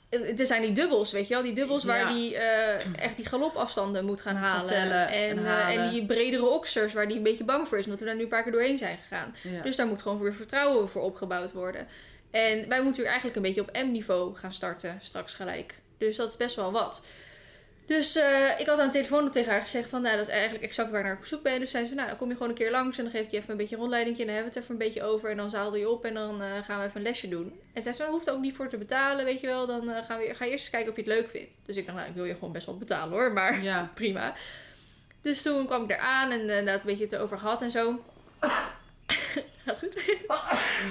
er 0.10 0.48
zijn 0.48 0.62
die 0.62 0.72
dubbels, 0.72 1.12
weet 1.12 1.28
je 1.28 1.34
wel? 1.34 1.44
Die 1.44 1.54
dubbels 1.54 1.84
waar 1.84 2.08
die 2.14 2.38
eh, 2.38 3.04
echt 3.04 3.16
die 3.16 3.26
galopafstanden 3.26 4.06
moet 4.06 4.22
gaan 4.22 4.36
halen. 4.36 4.74
en, 4.74 5.08
en 5.08 5.46
eh, 5.46 5.76
en 5.76 5.90
die 5.90 6.06
bredere 6.06 6.46
oksers 6.46 6.94
waar 6.94 7.08
die 7.08 7.18
een 7.18 7.24
beetje 7.24 7.44
bang 7.44 7.68
voor 7.68 7.78
is. 7.78 7.84
Omdat 7.84 8.00
we 8.00 8.06
daar 8.06 8.16
nu 8.16 8.22
een 8.22 8.28
paar 8.28 8.44
keer 8.44 8.52
doorheen 8.52 8.78
zijn 8.78 8.98
gegaan. 8.98 9.36
Ja. 9.42 9.62
Dus 9.62 9.76
daar 9.76 9.88
moet 9.88 10.02
gewoon 10.02 10.20
weer 10.20 10.34
vertrouwen 10.34 10.90
voor 10.90 11.02
opgebouwd 11.02 11.52
worden. 11.52 11.88
En 12.32 12.70
wij 12.70 12.82
moeten 12.82 13.06
eigenlijk 13.06 13.36
een 13.36 13.42
beetje 13.42 13.62
op 13.62 13.72
M-niveau 13.72 14.36
gaan 14.36 14.54
starten 14.54 14.98
straks 15.02 15.34
gelijk. 15.34 15.80
Dus 15.98 16.16
dat 16.16 16.30
is 16.30 16.38
best 16.38 16.56
wel 16.56 16.72
wat. 16.72 17.02
Dus 17.88 18.16
eh, 18.16 18.60
ik 18.60 18.68
had 18.68 18.80
aan 18.80 18.86
de 18.86 18.92
telefoon 18.92 19.32
tegen 19.32 19.52
haar 19.52 19.62
gezegd 19.62 19.90
van, 19.90 20.02
nou, 20.02 20.18
dat 20.18 20.28
is 20.28 20.34
eigenlijk 20.34 20.64
exact 20.64 20.92
waar 20.92 21.00
ik 21.00 21.06
naar 21.06 21.18
op 21.18 21.26
zoek 21.26 21.44
ben. 21.44 21.60
Dus 21.60 21.72
zei 21.72 21.86
ze, 21.86 21.96
nou, 21.96 22.08
dan 22.08 22.18
kom 22.18 22.28
je 22.28 22.34
gewoon 22.34 22.50
een 22.50 22.58
keer 22.58 22.72
langs 22.72 22.98
en 22.98 23.04
dan 23.04 23.14
geef 23.14 23.26
ik 23.26 23.32
je 23.32 23.38
even 23.38 23.52
een 23.52 23.58
beetje 23.58 23.76
een 23.76 23.82
rondleiding 23.82 24.20
en 24.20 24.26
dan 24.26 24.36
hebben 24.36 24.54
we 24.54 24.60
het 24.60 24.70
even 24.70 24.82
een 24.82 24.88
beetje 24.88 25.04
over. 25.04 25.30
En 25.30 25.38
dan 25.38 25.50
zaalde 25.50 25.80
je 25.80 25.90
op 25.90 26.06
en 26.06 26.14
dan 26.14 26.42
eh, 26.42 26.48
gaan 26.64 26.80
we 26.80 26.86
even 26.86 26.98
een 26.98 27.08
lesje 27.08 27.30
doen. 27.30 27.60
En 27.74 27.84
zei 27.84 27.96
ze, 27.96 28.02
nou, 28.02 28.14
hoeft 28.14 28.28
er 28.28 28.34
ook 28.34 28.42
niet 28.42 28.56
voor 28.56 28.70
te 28.70 28.78
betalen, 28.78 29.26
weet 29.26 29.42
je 29.42 29.48
wel. 29.48 29.68
Dan 29.68 29.90
eh, 29.90 30.06
gaan 30.06 30.20
we, 30.20 30.36
ga 30.36 30.46
je 30.46 30.52
eerst 30.52 30.64
eens 30.64 30.70
kijken 30.70 30.90
of 30.90 30.96
je 30.96 31.02
het 31.02 31.12
leuk 31.12 31.30
vindt. 31.30 31.60
Dus 31.66 31.78
ik 31.78 31.86
dacht, 31.86 31.98
nou, 31.98 32.10
ik 32.10 32.16
wil 32.16 32.26
je 32.26 32.34
gewoon 32.34 32.52
best 32.52 32.66
wel 32.66 32.78
betalen 32.78 33.18
hoor, 33.18 33.34
maar 33.34 33.64
Ja. 33.64 33.92
prima. 33.96 34.34
Dus 35.22 35.42
toen 35.42 35.66
kwam 35.66 35.84
ik 35.84 35.90
eraan 35.90 36.32
en 36.32 36.40
inderdaad 36.40 36.80
een 36.80 36.90
beetje 36.90 37.04
het 37.04 37.16
over 37.16 37.38
gehad 37.38 37.62
en 37.62 37.72
zo. 37.72 38.00
Gaat 39.68 39.78
goed? 39.78 39.98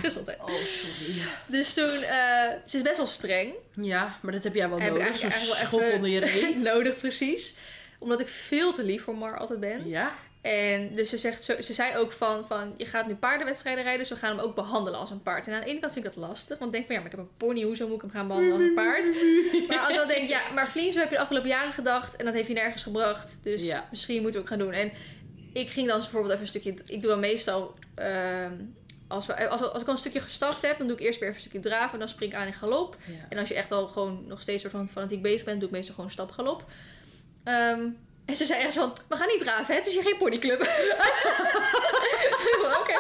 Gezondheid. 0.01 0.39
Oh, 0.41 0.49
sorry. 0.49 1.22
Dus 1.47 1.74
toen, 1.74 1.85
eh, 1.85 2.51
ze 2.64 2.77
is 2.77 2.83
best 2.83 2.97
wel 2.97 3.07
streng. 3.07 3.53
Ja, 3.81 4.18
maar 4.22 4.33
dat 4.33 4.45
heb 4.45 4.55
jij 4.55 4.68
wel 4.68 4.81
Heb 4.81 4.93
nodig. 4.93 5.16
Zo'n 5.16 5.31
schop 5.31 5.55
eigenlijk 5.57 5.95
onder 5.95 6.11
je 6.11 6.20
wel 6.20 6.29
reet. 6.29 6.57
nodig, 6.74 6.99
precies. 6.99 7.55
Omdat 7.99 8.20
ik 8.20 8.29
veel 8.29 8.72
te 8.72 8.85
lief 8.85 9.03
voor 9.03 9.16
Mar 9.16 9.39
altijd 9.39 9.61
ben. 9.61 9.89
Ja? 9.89 10.14
En 10.43 10.95
dus 10.95 11.11
ze, 11.11 11.18
zegt, 11.18 11.43
zo, 11.43 11.55
ze 11.61 11.72
zei 11.72 11.97
ook 11.97 12.12
van, 12.12 12.47
van, 12.47 12.74
je 12.77 12.87
gaat 12.87 13.07
nu 13.07 13.14
paardenwedstrijden 13.14 13.83
rijden, 13.83 14.01
dus 14.01 14.11
we 14.11 14.16
gaan 14.16 14.37
hem 14.37 14.47
ook 14.47 14.55
behandelen 14.55 14.99
als 15.01 15.11
een 15.11 15.22
paard. 15.22 15.47
En 15.47 15.55
aan 15.55 15.61
de 15.61 15.66
ene 15.66 15.81
kant 15.81 15.93
vind 15.93 16.05
ik 16.07 16.14
dat 16.14 16.29
lastig, 16.29 16.59
want 16.59 16.70
ik 16.70 16.72
denk 16.77 16.87
van, 16.87 16.95
ja, 16.95 17.01
maar 17.01 17.11
ik 17.11 17.16
heb 17.16 17.27
een 17.27 17.37
pony, 17.37 17.62
hoezo 17.62 17.87
moet 17.87 17.95
ik 17.97 18.01
hem 18.01 18.11
gaan 18.11 18.27
behandelen 18.27 18.57
als 18.57 18.66
een 18.68 18.74
paard? 18.74 19.05
Maar 19.07 19.12
aan 19.12 19.66
de 19.68 19.79
andere 19.79 19.95
kant 19.97 20.09
denk 20.09 20.22
ik, 20.22 20.29
ja, 20.29 20.41
maar 20.55 20.68
Vliens, 20.68 20.95
heb 20.95 21.09
je 21.09 21.14
de 21.14 21.20
afgelopen 21.20 21.49
jaren 21.49 21.72
gedacht 21.72 22.16
en 22.16 22.24
dat 22.24 22.35
heeft 22.35 22.49
je 22.49 22.55
nergens 22.55 22.83
gebracht. 22.83 23.41
Dus 23.43 23.62
Ja. 23.64 23.87
misschien 23.91 24.22
moeten 24.22 24.41
we 24.41 24.47
ook 24.47 24.53
gaan 24.53 24.59
doen. 24.64 24.72
En 24.72 24.93
ik 25.61 25.71
ging 25.71 25.89
dan 25.89 25.99
bijvoorbeeld 25.99 26.33
even 26.33 26.43
een 26.43 26.49
stukje, 26.49 26.75
ik 26.87 27.03
doe 27.03 27.11
dan 27.11 27.21
meestal 27.21 27.75
ehm, 27.95 28.53
als, 29.09 29.27
we, 29.27 29.49
als, 29.49 29.63
als 29.63 29.83
ik 29.83 29.87
al 29.89 29.93
een 29.93 29.99
stukje 29.99 30.21
gestapt 30.21 30.63
heb, 30.63 30.79
dan 30.79 30.87
doe 30.87 30.97
ik 30.97 31.03
eerst 31.03 31.19
weer 31.19 31.29
even 31.29 31.43
een 31.43 31.49
stukje 31.49 31.69
draven. 31.69 31.93
En 31.93 31.99
dan 31.99 32.09
spring 32.09 32.33
ik 32.33 32.39
aan 32.39 32.47
in 32.47 32.53
galop. 32.53 32.97
Ja. 33.07 33.15
En 33.29 33.39
als 33.39 33.49
je 33.49 33.55
echt 33.55 33.73
al 33.73 33.87
gewoon 33.87 34.27
nog 34.27 34.41
steeds 34.41 34.63
soort 34.63 34.75
van 34.75 34.89
fanatiek 34.89 35.23
bezig 35.23 35.45
bent, 35.45 35.61
doe 35.61 35.69
ik 35.69 35.75
meestal 35.75 35.95
gewoon 35.95 36.11
stap 36.11 36.31
galop. 36.31 36.65
Ehm, 37.45 37.89
en 38.25 38.37
ze 38.37 38.45
zei 38.45 38.63
echt 38.63 38.75
van, 38.75 38.97
we 39.09 39.17
gaan 39.17 39.29
niet 39.29 39.41
draven, 39.41 39.67
hè? 39.67 39.75
het 39.75 39.87
is 39.87 39.93
hier 39.95 40.03
geen 40.03 40.17
ponyclub. 40.19 40.63
Ik 40.63 40.69
Oké, 42.81 42.99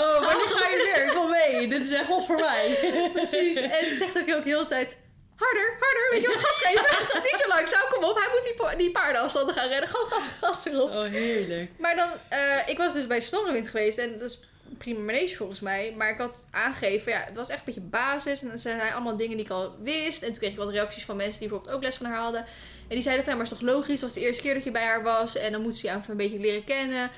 Oh, 0.00 0.26
wanneer 0.26 0.46
ga 0.48 0.68
je 0.68 0.92
weer? 0.94 1.12
Kom 1.14 1.30
mee. 1.30 1.68
Dit 1.68 1.80
is 1.80 1.92
echt 1.92 2.08
wat 2.08 2.26
voor 2.26 2.40
mij. 2.40 2.78
precies. 3.12 3.56
En 3.56 3.88
ze 3.88 3.94
zegt 3.94 4.18
ook 4.18 4.26
heel, 4.26 4.42
heel 4.42 4.60
de 4.60 4.66
tijd, 4.66 5.02
harder, 5.40 5.76
harder, 5.80 6.06
weet 6.10 6.20
je 6.20 6.26
wel, 6.28 6.38
gas 6.38 6.58
geven. 6.64 7.22
niet 7.22 7.40
zo 7.42 7.48
langzaam, 7.48 7.88
kom 7.90 8.04
op, 8.04 8.16
hij 8.16 8.28
moet 8.34 8.44
die, 8.44 8.54
pa- 8.54 8.74
die 8.74 8.90
paardenafstanden 8.90 9.54
gaan 9.54 9.68
rennen. 9.68 9.88
Gewoon 9.88 10.06
gas, 10.10 10.28
gas 10.40 10.64
erop. 10.66 10.94
Oh, 10.94 11.04
heerlijk. 11.04 11.70
Maar 11.78 11.96
dan, 11.96 12.10
eh, 12.28 12.68
ik 12.68 12.76
was 12.78 12.92
dus 12.94 13.06
bij 13.06 13.20
Snorrewind 13.20 13.68
geweest 13.68 13.98
en 13.98 14.18
dat 14.18 14.30
is 14.30 14.40
prima 14.78 14.98
manege 15.00 15.36
volgens 15.36 15.60
mij. 15.60 15.94
Maar 15.96 16.10
ik 16.10 16.18
had 16.18 16.36
aangegeven, 16.50 17.12
ja, 17.12 17.18
het 17.24 17.36
was 17.36 17.48
echt 17.48 17.58
een 17.58 17.64
beetje 17.64 17.80
basis. 17.80 18.42
En 18.42 18.48
dan 18.48 18.58
zijn 18.58 18.78
hij 18.78 18.92
allemaal 18.92 19.16
dingen 19.16 19.36
die 19.36 19.44
ik 19.46 19.50
al 19.52 19.76
wist. 19.82 20.22
En 20.22 20.28
toen 20.28 20.38
kreeg 20.38 20.50
ik 20.50 20.56
wat 20.56 20.70
reacties 20.70 21.04
van 21.04 21.16
mensen 21.16 21.38
die 21.40 21.48
bijvoorbeeld 21.48 21.76
ook 21.76 21.82
les 21.82 21.96
van 21.96 22.06
haar 22.06 22.18
hadden. 22.18 22.40
En 22.88 22.96
die 22.96 23.02
zeiden 23.02 23.24
van, 23.24 23.32
ja, 23.32 23.38
maar 23.38 23.48
het 23.50 23.58
is 23.58 23.60
toch 23.66 23.74
logisch, 23.74 23.90
het 23.90 24.00
was 24.00 24.12
de 24.12 24.20
eerste 24.20 24.42
keer 24.42 24.54
dat 24.54 24.64
je 24.64 24.70
bij 24.70 24.84
haar 24.84 25.02
was. 25.02 25.36
En 25.36 25.52
dan 25.52 25.62
moet 25.62 25.76
ze 25.76 25.86
je 25.86 25.92
even 25.92 26.10
een 26.10 26.16
beetje 26.16 26.38
leren 26.38 26.64
kennen. 26.64 27.10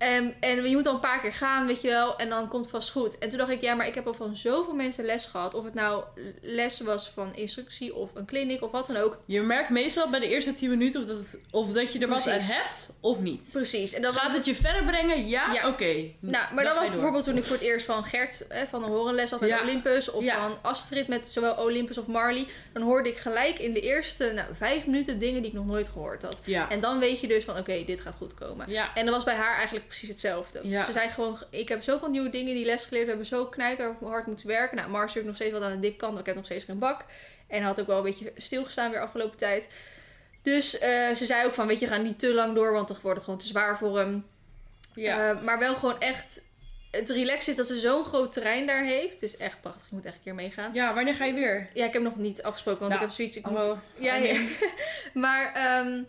En, 0.00 0.34
en 0.40 0.68
je 0.68 0.76
moet 0.76 0.86
al 0.86 0.94
een 0.94 1.00
paar 1.00 1.20
keer 1.20 1.32
gaan, 1.32 1.66
weet 1.66 1.80
je 1.80 1.88
wel. 1.88 2.16
En 2.18 2.28
dan 2.28 2.48
komt 2.48 2.62
het 2.62 2.70
vast 2.74 2.90
goed. 2.90 3.18
En 3.18 3.28
toen 3.28 3.38
dacht 3.38 3.50
ik, 3.50 3.60
ja, 3.60 3.74
maar 3.74 3.86
ik 3.86 3.94
heb 3.94 4.06
al 4.06 4.14
van 4.14 4.36
zoveel 4.36 4.74
mensen 4.74 5.04
les 5.04 5.26
gehad. 5.26 5.54
Of 5.54 5.64
het 5.64 5.74
nou 5.74 6.04
les 6.42 6.80
was 6.80 7.08
van 7.10 7.34
instructie 7.34 7.94
of 7.94 8.14
een 8.14 8.26
clinic 8.26 8.62
of 8.62 8.70
wat 8.70 8.86
dan 8.86 8.96
ook. 8.96 9.22
Je 9.26 9.40
merkt 9.40 9.70
meestal 9.70 10.08
bij 10.10 10.20
de 10.20 10.28
eerste 10.28 10.52
10 10.54 10.70
minuten 10.70 11.00
of 11.00 11.06
dat, 11.06 11.16
het- 11.18 11.38
of 11.50 11.72
dat 11.72 11.92
je 11.92 11.98
er 11.98 12.08
wat 12.08 12.28
aan 12.28 12.38
hebt 12.40 12.92
of 13.00 13.20
niet. 13.20 13.48
Precies. 13.52 13.92
En 13.94 14.02
dan 14.02 14.12
Gaat 14.14 14.34
het 14.36 14.46
je 14.46 14.54
verder 14.54 14.84
brengen? 14.84 15.28
Ja? 15.28 15.52
Ja. 15.52 15.68
Oké. 15.68 15.84
Nou, 16.20 16.54
maar 16.54 16.54
Dan 16.54 16.64
dat 16.64 16.74
was 16.74 16.82
door. 16.82 16.90
bijvoorbeeld 16.90 17.24
toen 17.24 17.36
ik 17.36 17.44
voor 17.44 17.56
het 17.56 17.64
eerst 17.64 17.86
van 17.86 18.04
Gert 18.04 18.46
eh, 18.46 18.62
van 18.70 18.80
de 18.80 18.86
horenles 18.86 19.30
had 19.30 19.40
met 19.40 19.48
Ja. 19.48 19.62
Olympus. 19.62 20.10
Of 20.10 20.24
Ja. 20.24 20.34
van 20.40 20.58
Astrid 20.62 21.08
met 21.08 21.28
zowel 21.28 21.54
Olympus 21.54 21.98
of 21.98 22.06
Marley. 22.06 22.46
Dan 22.72 22.82
hoorde 22.82 23.08
ik 23.08 23.16
gelijk 23.18 23.58
in 23.58 23.72
de 23.72 23.80
eerste 23.80 24.32
nou, 24.34 24.48
vijf 24.54 24.86
minuten 24.86 25.18
dingen 25.18 25.42
die 25.42 25.50
ik 25.50 25.56
nog 25.56 25.66
nooit 25.66 25.88
gehoord 25.88 26.22
had. 26.22 26.40
Ja. 26.44 26.68
En 26.70 26.80
dan 26.80 26.98
weet 26.98 27.20
je 27.20 27.26
dus 27.28 27.44
van 27.44 27.58
oké, 27.58 27.84
dit 27.86 28.00
gaat 28.00 28.16
goed 28.16 28.34
komen. 28.34 28.70
Ja. 28.70 28.94
En 28.94 29.04
dat 29.04 29.14
was 29.14 29.24
bij 29.24 29.34
haar 29.34 29.56
eigenlijk 29.56 29.89
precies 29.90 30.08
hetzelfde. 30.08 30.60
Ja. 30.62 30.84
Ze 30.84 30.92
zei 30.92 31.08
gewoon, 31.08 31.42
ik 31.50 31.68
heb 31.68 31.82
zoveel 31.82 32.08
nieuwe 32.08 32.30
dingen 32.30 32.54
die 32.54 32.64
les 32.64 32.84
geleerd. 32.84 33.04
We 33.04 33.10
hebben 33.10 33.28
zo 33.28 33.46
knijter 33.46 33.96
hard 34.00 34.26
moeten 34.26 34.46
werken. 34.46 34.76
Nou, 34.76 34.90
Mars 34.90 35.00
natuurlijk 35.00 35.26
nog 35.26 35.36
steeds 35.36 35.52
wat 35.52 35.62
aan 35.62 35.72
de 35.72 35.78
dik 35.88 35.98
kant, 35.98 36.18
ik 36.18 36.26
heb 36.26 36.34
nog 36.34 36.44
steeds 36.44 36.64
geen 36.64 36.78
bak. 36.78 37.04
En 37.46 37.62
had 37.62 37.80
ook 37.80 37.86
wel 37.86 37.96
een 37.96 38.02
beetje 38.02 38.32
stilgestaan 38.36 38.90
weer 38.90 39.00
afgelopen 39.00 39.38
tijd. 39.38 39.68
Dus 40.42 40.78
eh, 40.78 41.14
ze 41.14 41.24
zei 41.24 41.46
ook 41.46 41.54
van, 41.54 41.66
weet 41.66 41.80
je, 41.80 41.86
ga 41.86 41.96
niet 41.96 42.18
te 42.18 42.34
lang 42.34 42.54
door, 42.54 42.72
want 42.72 42.88
dan 42.88 42.96
wordt 43.02 43.16
het 43.16 43.24
gewoon 43.24 43.40
te 43.40 43.46
zwaar 43.46 43.78
voor 43.78 43.98
hem. 43.98 44.26
Ja. 44.94 45.30
Eh, 45.30 45.42
maar 45.42 45.58
wel 45.58 45.74
gewoon 45.74 46.00
echt. 46.00 46.48
Het 46.90 47.10
relax 47.10 47.48
is 47.48 47.56
dat 47.56 47.66
ze 47.66 47.78
zo'n 47.78 48.04
groot 48.04 48.32
terrein 48.32 48.66
daar 48.66 48.84
heeft. 48.84 49.12
Het 49.12 49.22
is 49.22 49.36
echt 49.36 49.60
prachtig. 49.60 49.84
Ik 49.84 49.90
moet 49.90 50.04
echt 50.04 50.14
een 50.14 50.22
keer 50.22 50.34
meegaan. 50.34 50.74
ja, 50.74 50.94
wanneer 50.94 51.14
ga 51.14 51.24
je 51.24 51.32
weer? 51.32 51.68
Ja, 51.74 51.84
ik 51.84 51.92
heb 51.92 52.02
nog 52.02 52.16
niet 52.16 52.42
afgesproken, 52.42 52.80
want 52.80 52.92
Nou, 52.92 53.02
ik 53.02 53.08
heb 53.08 53.16
zoiets. 53.16 53.36
Ik 53.36 53.50
moet... 53.50 53.76
Ja, 53.98 54.40
maar 55.24 55.52
ehm, 55.54 56.02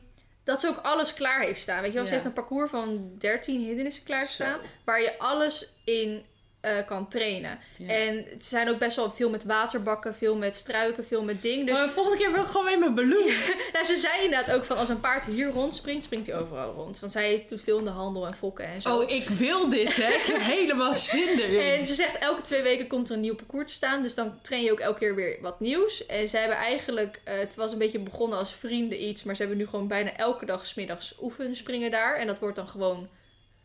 dat 0.43 0.61
ze 0.61 0.67
ook 0.67 0.77
alles 0.77 1.13
klaar 1.13 1.41
heeft 1.41 1.61
staan. 1.61 1.81
Weet 1.81 1.91
je 1.91 1.97
wel, 1.97 2.05
ze 2.05 2.13
Ja. 2.13 2.17
heeft 2.17 2.25
een 2.29 2.43
parcours 2.43 2.69
van 2.69 3.11
13 3.17 3.61
hindernissen 3.61 4.03
klaar 4.03 4.27
staan. 4.27 4.59
Waar 4.85 5.01
je 5.01 5.19
alles 5.19 5.73
in 5.85 6.25
eh, 6.61 6.85
kan 6.85 7.07
trainen. 7.07 7.59
Ja. 7.77 7.87
En 7.87 8.25
ze 8.39 8.49
zijn 8.49 8.69
ook 8.69 8.77
best 8.77 8.95
wel 8.95 9.11
veel 9.11 9.29
met 9.29 9.43
waterbakken, 9.43 10.15
veel 10.15 10.35
met 10.35 10.55
struiken, 10.55 11.05
veel 11.05 11.23
met 11.23 11.41
ding. 11.41 11.65
Dus 11.65 11.73
Maar 11.77 11.87
de 11.87 11.93
volgende 11.93 12.17
keer 12.17 12.31
wil 12.31 12.41
ik 12.41 12.47
gewoon 12.47 12.65
mee 12.65 12.77
met 12.77 12.95
Baloo. 12.95 13.25
nou, 13.73 13.85
ze 13.93 13.97
zei 13.97 14.23
inderdaad 14.23 14.55
ook 14.55 14.65
van 14.65 14.77
als 14.77 14.89
een 14.89 14.99
paard 14.99 15.25
hier 15.25 15.47
rondspringt, 15.47 16.03
springt 16.03 16.27
hij 16.27 16.39
overal 16.39 16.73
rond. 16.73 16.99
Want 16.99 17.11
zij 17.11 17.45
doet 17.49 17.61
veel 17.61 17.77
in 17.77 17.83
de 17.83 17.89
handel 17.89 18.27
en 18.27 18.35
fokken 18.35 18.65
en 18.65 18.81
zo. 18.81 18.97
Oh, 18.97 19.09
ik 19.09 19.29
wil 19.29 19.69
dit, 19.69 19.95
hè? 19.95 20.07
Ik 20.07 20.25
heb 20.25 20.41
helemaal 20.41 20.95
zin 20.95 21.39
erin. 21.39 21.59
En 21.79 21.85
ze 21.85 21.93
zegt 21.93 22.17
elke 22.17 22.41
twee 22.41 22.61
weken 22.61 22.87
komt 22.87 23.09
er 23.09 23.15
een 23.15 23.21
nieuw 23.21 23.35
parcours 23.35 23.67
te 23.67 23.73
staan. 23.73 24.01
Dus 24.01 24.15
dan 24.15 24.41
train 24.41 24.63
je 24.63 24.71
ook 24.71 24.79
elke 24.79 24.99
keer 24.99 25.15
weer 25.15 25.37
wat 25.41 25.59
nieuws. 25.59 26.05
En 26.05 26.27
ze 26.27 26.37
hebben 26.37 26.57
eigenlijk, 26.57 27.19
eh, 27.23 27.37
het 27.37 27.55
was 27.55 27.71
een 27.71 27.77
beetje 27.77 27.99
begonnen 27.99 28.37
als 28.37 28.53
vrienden 28.53 29.03
iets. 29.03 29.23
Maar 29.23 29.35
ze 29.35 29.41
hebben 29.41 29.59
nu 29.59 29.67
gewoon 29.67 29.87
bijna 29.87 30.15
elke 30.15 30.45
dag 30.45 30.65
's 30.65 30.73
middags 30.73 31.15
oefenspringen 31.21 31.91
daar. 31.91 32.15
En 32.15 32.27
dat 32.27 32.39
wordt 32.39 32.55
dan 32.55 32.67
gewoon, 32.67 33.09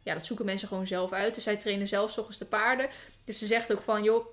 ja 0.06 0.14
dat 0.14 0.26
zoeken 0.26 0.44
mensen 0.44 0.68
gewoon 0.68 0.86
zelf 0.86 1.12
uit. 1.12 1.34
Dus 1.34 1.44
zij 1.44 1.56
trainen 1.56 1.88
zelf 1.88 2.10
's 2.10 2.18
ochtends 2.18 2.38
de 2.38 2.44
paarden. 2.44 2.88
Dus 3.24 3.38
ze 3.38 3.46
zegt 3.46 3.72
ook 3.72 3.82
van 3.82 4.02
joh, 4.02 4.26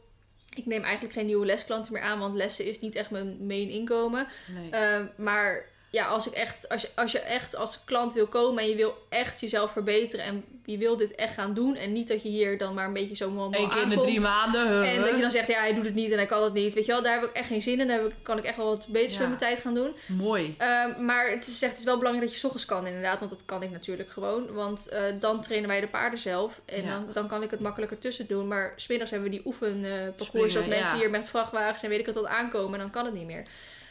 ik 0.56 0.66
neem 0.66 0.84
eigenlijk 0.84 1.14
geen 1.14 1.26
nieuwe 1.26 1.46
lesklanten 1.46 1.94
meer 1.94 2.02
aan. 2.02 2.20
Want 2.20 2.34
lessen 2.34 2.66
is 2.66 2.80
niet 2.80 2.96
echt 2.96 3.12
mijn 3.12 3.46
main 3.46 3.70
inkomen. 3.70 4.28
Nee. 4.48 5.00
Uh, 5.00 5.06
maar 5.18 5.66
ja, 5.94 6.06
als, 6.06 6.28
ik 6.28 6.34
echt, 6.34 6.70
als, 6.70 6.82
je, 6.82 6.88
als 6.96 7.12
je 7.12 7.20
echt 7.20 7.56
als 7.56 7.84
klant 7.84 8.14
wil 8.14 8.28
komen 8.28 8.64
en 8.64 8.70
je 8.70 8.76
wil 8.76 8.98
echt 9.10 9.40
jezelf 9.40 9.72
verbeteren 9.72 10.26
en 10.26 10.46
je 10.66 10.78
wil 10.78 10.98
dit 10.98 11.16
echt 11.16 11.34
gaan 11.34 11.54
doen 11.54 11.76
en 11.76 11.94
niet 11.94 12.08
dat 12.08 12.22
je 12.24 12.30
hier 12.30 12.58
dan 12.58 12.74
maar 12.74 12.86
een 12.88 12.94
beetje 12.94 13.16
zo 13.16 13.28
Eén 13.30 13.52
keer 13.52 13.62
in 13.62 13.70
de 13.70 13.76
aankomt 13.76 14.02
drie 14.02 14.20
maanden. 14.20 14.68
huh? 14.68 14.96
en 14.96 15.02
dat 15.02 15.16
je 15.16 15.22
dan 15.22 15.32
zegt, 15.32 15.48
ja, 15.48 15.60
hij 15.60 15.74
doet 15.74 15.86
het 15.86 15.94
niet 15.94 16.12
en 16.12 16.18
hij 16.18 16.26
kan 16.26 16.44
het 16.44 16.54
niet. 16.54 16.74
Weet 16.74 16.86
je 16.86 16.92
wel, 16.92 17.02
daar 17.02 17.20
heb 17.20 17.30
ik 17.30 17.36
echt 17.36 17.48
geen 17.48 17.62
zin 17.62 17.80
in. 17.80 17.88
Daar 17.88 18.06
ik- 18.06 18.14
kan 18.22 18.38
ik 18.38 18.44
echt 18.44 18.58
wel 18.58 18.66
wat 18.66 18.88
beters 18.88 19.14
Ja. 19.14 19.20
met 19.20 19.28
mijn 19.28 19.40
tijd 19.40 19.60
gaan 19.60 19.74
doen. 19.74 19.96
Mooi. 20.06 20.56
Um, 20.98 21.06
maar 21.06 21.30
het 21.30 21.48
is, 21.48 21.62
echt, 21.62 21.72
het 21.72 21.80
is 21.80 21.86
wel 21.86 21.98
belangrijk 21.98 22.28
dat 22.30 22.40
je 22.40 22.46
ochtends 22.46 22.66
kan 22.68 22.88
inderdaad. 22.88 23.20
Want 23.20 23.32
dat 23.32 23.42
kan 23.46 23.64
ik 23.64 23.72
natuurlijk 23.72 24.10
gewoon. 24.10 24.54
Want 24.54 24.88
eh, 24.88 25.02
dan 25.20 25.42
trainen 25.42 25.70
wij 25.70 25.80
de 25.80 25.88
paarden 25.88 26.20
zelf. 26.20 26.62
En 26.66 26.84
Ja. 26.84 26.90
dan, 26.90 27.08
dan 27.14 27.28
kan 27.28 27.44
ik 27.44 27.52
het 27.52 27.60
makkelijker 27.60 28.00
tussen 28.00 28.28
doen. 28.28 28.48
Maar 28.48 28.74
smiddags 28.76 29.12
hebben 29.12 29.30
we 29.30 29.36
die 29.36 29.46
oefenparcours. 29.46 30.24
Springen, 30.52 30.54
dat 30.54 30.66
mensen 30.66 30.96
ja. 30.96 31.00
hier 31.02 31.10
met 31.10 31.26
vrachtwagens 31.30 31.84
en 31.84 31.90
weet 31.90 32.00
ik 32.00 32.06
het 32.06 32.16
wat 32.16 32.26
aankomen. 32.26 32.74
En 32.74 32.80
dan 32.80 32.90
kan 32.90 33.06
het 33.06 33.14
niet 33.14 33.26
meer. 33.26 33.44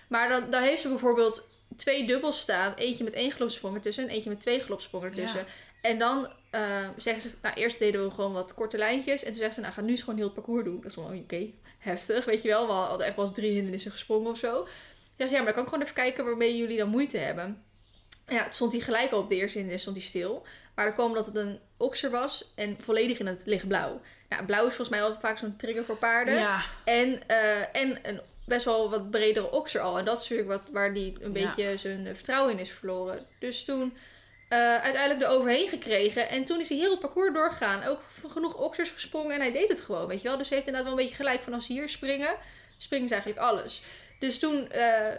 Maar 0.09 0.29
dan, 0.29 0.51
dan 0.51 0.63
heeft 0.63 0.81
ze 0.83 0.89
bijvoorbeeld 0.89 1.51
twee 1.77 2.07
dubbels 2.07 2.41
staan. 2.41 2.75
Eentje 2.75 3.05
met 3.05 3.13
één 3.13 3.31
glopsprong 3.31 3.75
ertussen. 3.75 4.05
En 4.05 4.11
eentje 4.11 4.31
met 4.31 4.41
twee 4.41 4.61
glopsprongen 4.61 5.09
ertussen. 5.09 5.41
Ja. 5.41 5.47
En 5.81 5.99
dan 5.99 6.33
eh, 6.51 6.89
zeggen 6.97 7.23
ze... 7.23 7.31
Nou, 7.43 7.55
eerst 7.55 7.79
deden 7.79 8.05
we 8.05 8.11
gewoon 8.11 8.33
wat 8.33 8.55
korte 8.55 8.79
lijntjes. 8.79 9.23
En 9.23 9.27
toen 9.27 9.37
zeggen 9.37 9.55
ze, 9.55 9.61
nou, 9.61 9.73
ga 9.73 9.81
nu 9.81 9.91
eens 9.91 10.01
gewoon 10.01 10.17
heel 10.17 10.25
het 10.25 10.35
parcours 10.35 10.65
doen. 10.65 10.81
Dat 10.81 10.91
is 10.91 10.97
wel, 10.97 11.05
oké, 11.05 11.51
heftig. 11.79 12.25
Weet 12.25 12.43
je 12.43 12.49
wel, 12.49 12.67
we 12.67 12.73
hadden 12.73 13.07
echt 13.07 13.17
wel 13.17 13.25
eens 13.25 13.35
drie 13.35 13.53
hindernissen 13.53 13.91
gesprongen 13.91 14.31
of 14.31 14.39
zo. 14.39 14.69
Ja, 15.17 15.27
ze, 15.27 15.35
ja, 15.35 15.43
maar 15.43 15.45
dan 15.45 15.55
kan 15.55 15.63
ik 15.63 15.69
gewoon 15.69 15.85
even 15.85 16.03
kijken 16.03 16.25
waarmee 16.25 16.57
jullie 16.57 16.79
dan 16.79 16.89
moeite 16.89 17.19
hebben. 17.19 17.65
Ja, 18.27 18.43
toen 18.43 18.53
stond 18.53 18.73
hij 18.73 18.81
gelijk 18.81 19.11
al 19.11 19.19
op 19.19 19.29
de 19.29 19.37
eerste 19.37 19.57
hindernis 19.59 19.83
stond 19.83 19.97
hij 19.97 20.07
stil. 20.07 20.47
Maar 20.75 20.85
dan 20.85 20.95
kwam 20.95 21.07
omdat 21.07 21.27
het 21.27 21.35
een 21.35 21.61
oxer 21.77 22.11
was 22.11 22.53
en 22.55 22.77
volledig 22.81 23.19
in 23.19 23.27
het 23.27 23.43
lichtblauw. 23.45 24.01
Nou, 24.29 24.45
blauw 24.45 24.67
is 24.67 24.75
volgens 24.75 24.89
mij 24.89 25.03
al 25.03 25.21
vaak 25.21 25.39
zo'n 25.39 25.57
trigger 25.57 25.85
voor 25.85 25.97
paarden. 25.97 26.35
Ja. 26.35 26.65
En, 26.85 27.29
eh, 27.29 27.77
en 27.77 27.99
een 28.03 28.21
best 28.45 28.65
wel 28.65 28.91
wat 28.91 29.11
bredere 29.11 29.51
oxer 29.51 29.81
al. 29.81 29.99
En 29.99 30.05
dat 30.05 30.21
is 30.21 30.29
natuurlijk 30.29 30.61
wat, 30.61 30.71
waar 30.73 30.95
die 30.95 31.17
een 31.21 31.33
Ja. 31.33 31.47
beetje 31.47 31.77
zijn 31.77 32.07
eh, 32.07 32.15
vertrouwen 32.15 32.53
in 32.53 32.59
is 32.59 32.71
verloren. 32.71 33.27
Dus 33.39 33.65
toen 33.65 33.97
eh, 34.49 34.59
uiteindelijk 34.81 35.23
er 35.23 35.37
overheen 35.37 35.69
gekregen. 35.69 36.29
En 36.29 36.45
toen 36.45 36.61
is 36.61 36.69
hij 36.69 36.79
heel 36.79 36.91
het 36.91 37.01
parcours 37.01 37.33
doorgegaan. 37.35 37.85
Ook 37.85 38.01
genoeg 38.29 38.55
oxers 38.57 38.91
gesprongen 38.91 39.35
en 39.35 39.41
hij 39.41 39.53
deed 39.53 39.69
het 39.69 39.81
gewoon, 39.81 40.07
weet 40.07 40.23
je 40.23 40.29
wel. 40.29 40.37
Dus 40.37 40.49
hij 40.49 40.57
heeft 40.57 40.69
inderdaad 40.69 40.91
wel 40.93 40.99
een 41.01 41.05
beetje 41.09 41.23
gelijk 41.25 41.43
van 41.43 41.55
als 41.55 41.67
ze 41.67 41.73
hier 41.73 41.89
springen, 41.89 42.35
springen 42.77 43.09
ze 43.09 43.15
eigenlijk 43.15 43.45
alles. 43.45 43.83
Dus 44.19 44.39
toen 44.39 44.69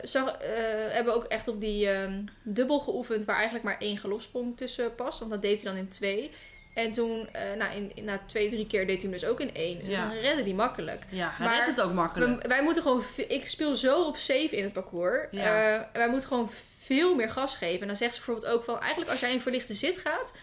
zag, 0.03 0.31
eh, 0.37 0.49
hebben 0.89 1.13
we 1.13 1.19
ook 1.19 1.23
echt 1.23 1.47
op 1.47 1.61
die 1.61 1.89
ehm, 1.89 2.23
dubbel 2.43 2.79
geoefend, 2.79 3.25
waar 3.25 3.35
eigenlijk 3.35 3.65
maar 3.65 3.77
één 3.79 3.97
galopsprong 3.97 4.57
tussen 4.57 4.95
past. 4.95 5.19
Want 5.19 5.31
dat 5.31 5.41
deed 5.41 5.61
hij 5.61 5.71
dan 5.71 5.81
in 5.81 5.89
twee. 5.89 6.31
En 6.73 6.91
toen, 6.91 7.29
eh 7.31 7.53
nou, 7.57 7.75
in, 7.75 7.91
in, 7.95 8.03
na 8.03 8.19
twee, 8.25 8.49
drie 8.49 8.67
keer 8.67 8.87
deed 8.87 9.01
hij 9.01 9.11
hem 9.11 9.19
dus 9.19 9.29
ook 9.29 9.39
in 9.39 9.55
één. 9.55 9.81
En 9.81 9.91
dan 9.91 10.11
redde 10.11 10.43
hij 10.43 10.53
makkelijk. 10.53 11.03
Ja, 11.09 11.29
hij 11.33 11.47
Maar 11.47 11.55
redt 11.55 11.67
het 11.67 11.81
ook 11.81 11.93
makkelijk. 11.93 12.41
We- 12.41 12.47
wij 12.47 12.63
moeten 12.63 12.81
gewoon... 12.83 13.03
Ik 13.27 13.47
speel 13.47 13.75
zo 13.75 14.03
op 14.03 14.17
safe 14.17 14.49
in 14.55 14.63
het 14.63 14.73
parcours. 14.73 15.27
Ja. 15.31 15.75
Eh, 15.75 15.81
wij 15.93 16.09
moeten 16.09 16.27
gewoon 16.27 16.49
veel 16.83 17.15
meer 17.15 17.29
gas 17.29 17.55
geven. 17.55 17.81
En 17.81 17.87
dan 17.87 17.95
zegt 17.95 18.15
ze 18.15 18.21
bijvoorbeeld 18.25 18.53
ook 18.53 18.63
van... 18.63 18.79
Eigenlijk 18.79 19.11
als 19.11 19.19
jij 19.19 19.31
in 19.31 19.41
verlichte 19.41 19.73
zit 19.73 19.97
gaat... 19.97 20.33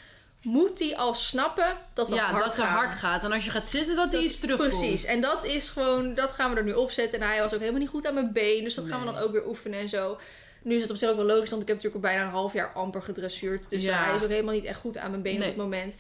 Moet 0.43 0.79
hij 0.79 0.97
al 0.97 1.15
snappen 1.15 1.77
dat 1.93 2.09
we 2.09 2.15
ja, 2.15 2.25
hard 2.27 2.45
dat 2.45 2.55
ze 2.55 2.63
hard 2.63 2.95
gaat. 2.95 3.25
En 3.25 3.33
als 3.33 3.45
je 3.45 3.51
gaat 3.51 3.69
zitten, 3.69 3.97
dat, 3.97 4.13
hij 4.13 4.23
iets 4.23 4.41
terugkomt. 4.41 4.69
Precies. 4.69 5.05
En 5.05 5.21
dat 5.21 5.45
is 5.45 5.69
gewoon... 5.69 6.15
Dat 6.15 6.33
gaan 6.33 6.51
we 6.51 6.57
er 6.57 6.65
nu 6.65 6.73
opzetten. 6.73 7.21
En 7.21 7.29
hij 7.29 7.41
was 7.41 7.53
ook 7.55 7.59
helemaal 7.59 7.81
niet 7.81 7.89
goed 7.89 8.07
aan 8.07 8.15
mijn 8.15 8.33
been. 8.33 8.65
Dus 8.65 8.75
dat 8.75 8.87
gaan 8.87 8.99
we 9.01 9.13
dan 9.13 9.17
ook 9.23 9.33
weer 9.33 9.47
oefenen 9.47 9.81
en 9.81 9.89
zo. 9.89 10.19
Nu 10.63 10.75
is 10.75 10.83
het 10.83 10.91
op 10.91 10.97
zich 10.97 11.09
ook 11.11 11.17
wel 11.17 11.25
logisch. 11.25 11.51
Want 11.51 11.63
ik 11.63 11.69
heb 11.69 11.77
natuurlijk 11.77 12.05
al 12.05 12.11
bijna 12.11 12.25
een 12.27 12.33
half 12.35 12.53
jaar 12.53 12.73
amper 12.73 13.03
gedressuurd. 13.03 13.71
Dus 13.71 13.85
Ja. 13.85 14.05
hij 14.05 14.15
is 14.15 14.23
ook 14.23 14.29
helemaal 14.29 14.55
niet 14.55 14.65
echt 14.65 14.81
goed 14.81 14.99
aan 14.99 15.11
mijn 15.11 15.23
been 15.23 15.39
Nee. 15.39 15.43
op 15.49 15.55
het 15.55 15.63
moment. 15.63 15.97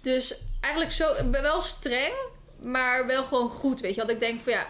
Dus 0.00 0.40
eigenlijk 0.60 0.92
zo... 0.94 1.30
wel 1.30 1.62
streng. 1.62 2.14
Maar 2.62 3.06
wel 3.06 3.24
gewoon 3.24 3.50
goed, 3.50 3.80
weet 3.80 3.94
je. 3.94 4.00
Want 4.00 4.10
ik 4.12 4.20
denk 4.20 4.40
van 4.40 4.52
ja... 4.52 4.66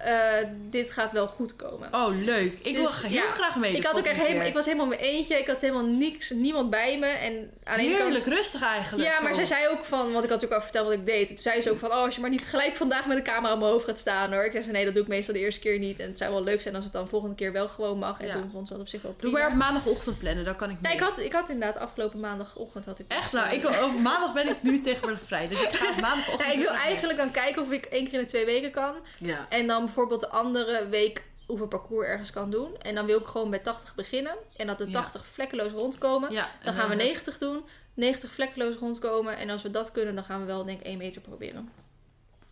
eh, 0.00 0.48
dit 0.70 0.92
gaat 0.92 1.12
wel 1.12 1.28
goed 1.28 1.56
komen. 1.56 1.88
Oh, 1.94 2.08
leuk. 2.24 2.58
Ik 2.62 2.74
wil 2.76 2.84
Dus, 2.84 3.02
heel 3.02 3.10
ja, 3.10 3.28
graag 3.30 3.56
mee. 3.56 3.72
ik, 3.76 3.84
had 3.84 3.98
ook 3.98 4.04
echt 4.04 4.20
helemaal, 4.20 4.46
ik 4.46 4.54
was 4.54 4.64
helemaal 4.64 4.86
mijn 4.86 5.00
eentje. 5.00 5.38
Ik 5.38 5.46
had 5.46 5.60
helemaal 5.60 5.84
niks, 5.86 6.30
niemand 6.30 6.70
bij 6.70 6.98
me. 6.98 7.06
En 7.06 7.50
aan 7.64 7.78
Heerlijk 7.78 8.22
kant, 8.24 8.26
rustig 8.34 8.62
eigenlijk. 8.62 9.08
ja, 9.08 9.20
maar 9.20 9.34
zij 9.34 9.46
zei 9.46 9.68
ook 9.68 9.84
van, 9.84 9.98
want 9.98 10.08
ik 10.08 10.14
had 10.14 10.40
natuurlijk 10.40 10.52
al 10.54 10.62
verteld 10.62 10.86
wat 10.86 10.94
ik 10.96 11.06
deed. 11.06 11.28
Toen 11.28 11.38
zei 11.38 11.60
ze 11.60 11.70
ook 11.70 11.78
van, 11.78 11.88
oh, 11.90 11.96
als 12.02 12.14
je 12.14 12.20
maar 12.20 12.30
niet 12.30 12.46
gelijk 12.46 12.76
vandaag 12.76 13.06
met 13.06 13.16
de 13.16 13.22
camera 13.22 13.52
op 13.52 13.58
mijn 13.58 13.70
hoofd 13.70 13.84
gaat 13.84 13.98
staan 13.98 14.32
hoor. 14.32 14.44
Ik 14.44 14.52
zei, 14.52 14.70
nee, 14.70 14.84
dat 14.84 14.94
doe 14.94 15.02
ik 15.02 15.08
meestal 15.08 15.34
de 15.34 15.40
eerste 15.40 15.60
keer 15.60 15.78
niet. 15.78 15.98
En 15.98 16.08
het 16.08 16.18
zou 16.18 16.32
wel 16.32 16.44
leuk 16.44 16.60
zijn 16.60 16.74
als 16.74 16.84
het 16.84 16.92
dan 16.92 17.08
volgende 17.08 17.34
keer 17.36 17.52
wel 17.52 17.68
gewoon 17.68 17.98
mag. 17.98 18.20
En 18.20 18.26
Ja. 18.26 18.32
toen 18.32 18.50
vond 18.52 18.66
ze 18.66 18.72
dat 18.72 18.82
op 18.82 18.88
zich 18.88 19.02
wel 19.02 19.14
Doe 19.18 19.30
prima. 19.30 19.38
maar 19.44 19.48
op 19.52 19.56
maandagochtend 19.64 20.18
plannen, 20.18 20.44
dan 20.44 20.56
kan 20.56 20.70
ik 20.70 20.76
Ja, 20.82 20.88
mee. 20.88 20.96
ik 20.98 21.02
had, 21.04 21.18
ik 21.18 21.32
had 21.32 21.48
inderdaad 21.48 21.82
afgelopen 21.82 22.20
maandagochtend 22.20 22.84
had 22.86 22.98
ik 22.98 23.04
Echt? 23.08 23.32
Nou, 23.32 23.54
ik, 23.54 23.64
op 23.82 24.00
maandag 24.00 24.32
ben 24.32 24.48
ik 24.48 24.62
nu 24.62 24.80
tegenwoordig 24.80 25.20
vrij. 25.24 25.48
Dus 25.48 25.62
ik 25.62 25.72
ga 25.72 25.90
maandagochtend... 26.00 26.40
Ja, 26.48 26.52
ik 26.52 26.58
wil 26.60 26.72
mee. 26.72 26.80
eigenlijk 26.82 27.18
dan 27.18 27.30
kijken 27.30 27.62
of 27.62 27.70
ik 27.70 27.84
één 27.84 28.04
keer 28.04 28.12
in 28.14 28.18
de 28.20 28.24
twee 28.26 28.44
weken 28.44 28.70
kan. 28.70 28.92
Ja. 29.18 29.46
En 29.48 29.66
dan 29.66 29.87
bijvoorbeeld 29.88 30.20
de 30.20 30.28
andere 30.28 30.88
week 30.88 31.22
oefenparcours 31.48 32.06
ergens 32.06 32.30
kan 32.30 32.50
doen. 32.50 32.80
En 32.80 32.94
dan 32.94 33.06
wil 33.06 33.18
ik 33.18 33.26
gewoon 33.26 33.48
met 33.48 33.64
80 33.64 33.94
beginnen. 33.94 34.34
En 34.56 34.66
dat 34.66 34.78
de 34.78 34.86
Ja. 34.86 34.92
80 34.92 35.26
vlekkeloos 35.26 35.72
rondkomen. 35.72 36.32
ja. 36.32 36.50
Dan 36.62 36.74
gaan 36.74 36.88
we 36.88 36.94
90 36.94 37.38
doen. 37.38 37.64
90 37.94 38.32
vlekkeloos 38.32 38.76
rondkomen. 38.76 39.36
En 39.36 39.50
als 39.50 39.62
we 39.62 39.70
dat 39.70 39.92
kunnen, 39.92 40.14
dan 40.14 40.24
gaan 40.24 40.40
we 40.40 40.46
wel 40.46 40.64
denk 40.64 40.80
ik 40.80 40.86
1 40.86 40.98
meter 40.98 41.20
proberen. 41.20 41.72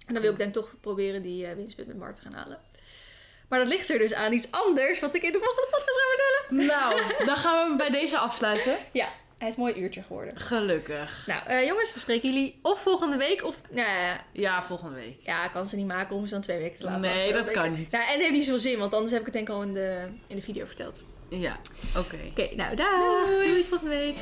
En 0.06 0.12
dan 0.14 0.22
wil 0.22 0.32
ik 0.32 0.38
denk 0.38 0.52
toch 0.52 0.74
proberen 0.80 1.22
die 1.22 1.46
eh, 1.46 1.54
winstpunt 1.54 1.88
met 1.88 1.98
Mart 1.98 2.16
te 2.16 2.22
gaan 2.22 2.32
halen. 2.32 2.58
Maar 3.48 3.58
dat 3.58 3.68
ligt 3.68 3.88
er 3.90 3.98
dus 3.98 4.12
aan 4.14 4.32
iets 4.32 4.50
anders 4.50 5.00
wat 5.00 5.14
ik 5.14 5.22
in 5.22 5.32
de 5.32 5.38
volgende 5.38 5.68
podcast 5.70 5.98
ga 6.00 6.06
vertellen. 6.16 6.66
Nou, 6.66 7.24
dan 7.26 7.36
gaan 7.36 7.70
we 7.70 7.76
bij 7.76 7.90
deze 7.90 8.18
afsluiten. 8.18 8.76
Ja, 8.92 9.08
hij 9.38 9.48
is 9.48 9.54
een 9.56 9.60
mooi 9.60 9.74
uurtje 9.74 10.02
geworden. 10.02 10.38
Gelukkig. 10.38 11.24
Nou, 11.26 11.46
eh, 11.46 11.66
jongens, 11.66 11.92
we 11.94 11.98
spreken 11.98 12.32
jullie 12.32 12.58
of 12.62 12.80
volgende 12.80 13.16
week 13.16 13.44
of... 13.44 13.56
Nou 13.70 13.88
ja, 13.88 14.20
Ja, 14.32 14.62
volgende 14.62 14.94
week. 14.94 15.16
ja, 15.22 15.44
ik 15.44 15.50
kan 15.50 15.66
ze 15.66 15.76
niet 15.76 15.86
maken 15.86 16.16
om 16.16 16.26
ze 16.26 16.32
dan 16.32 16.42
twee 16.42 16.58
weken 16.58 16.78
te 16.78 16.84
laten 16.84 17.00
Nee, 17.00 17.32
dat 17.32 17.50
kan 17.50 17.72
niet. 17.72 17.90
Nou, 17.90 18.04
en 18.04 18.10
het 18.10 18.20
heeft 18.20 18.32
niet 18.32 18.44
zoveel 18.44 18.58
zin, 18.60 18.78
want 18.78 18.94
anders 18.94 19.10
heb 19.12 19.20
ik 19.20 19.26
het 19.26 19.34
denk 19.34 19.48
ik 19.48 19.54
al 19.54 19.62
in 19.62 19.74
de, 19.74 20.06
in 20.26 20.36
de 20.36 20.42
video 20.42 20.66
verteld. 20.66 21.04
Ja, 21.30 21.56
oké. 21.98 22.16
Oké, 22.30 22.54
nou, 22.54 22.76
daar. 22.76 22.98
Doei. 23.26 23.46
Doei, 23.46 23.54
tot 23.60 23.66
volgende 23.66 23.96
week. 23.96 24.14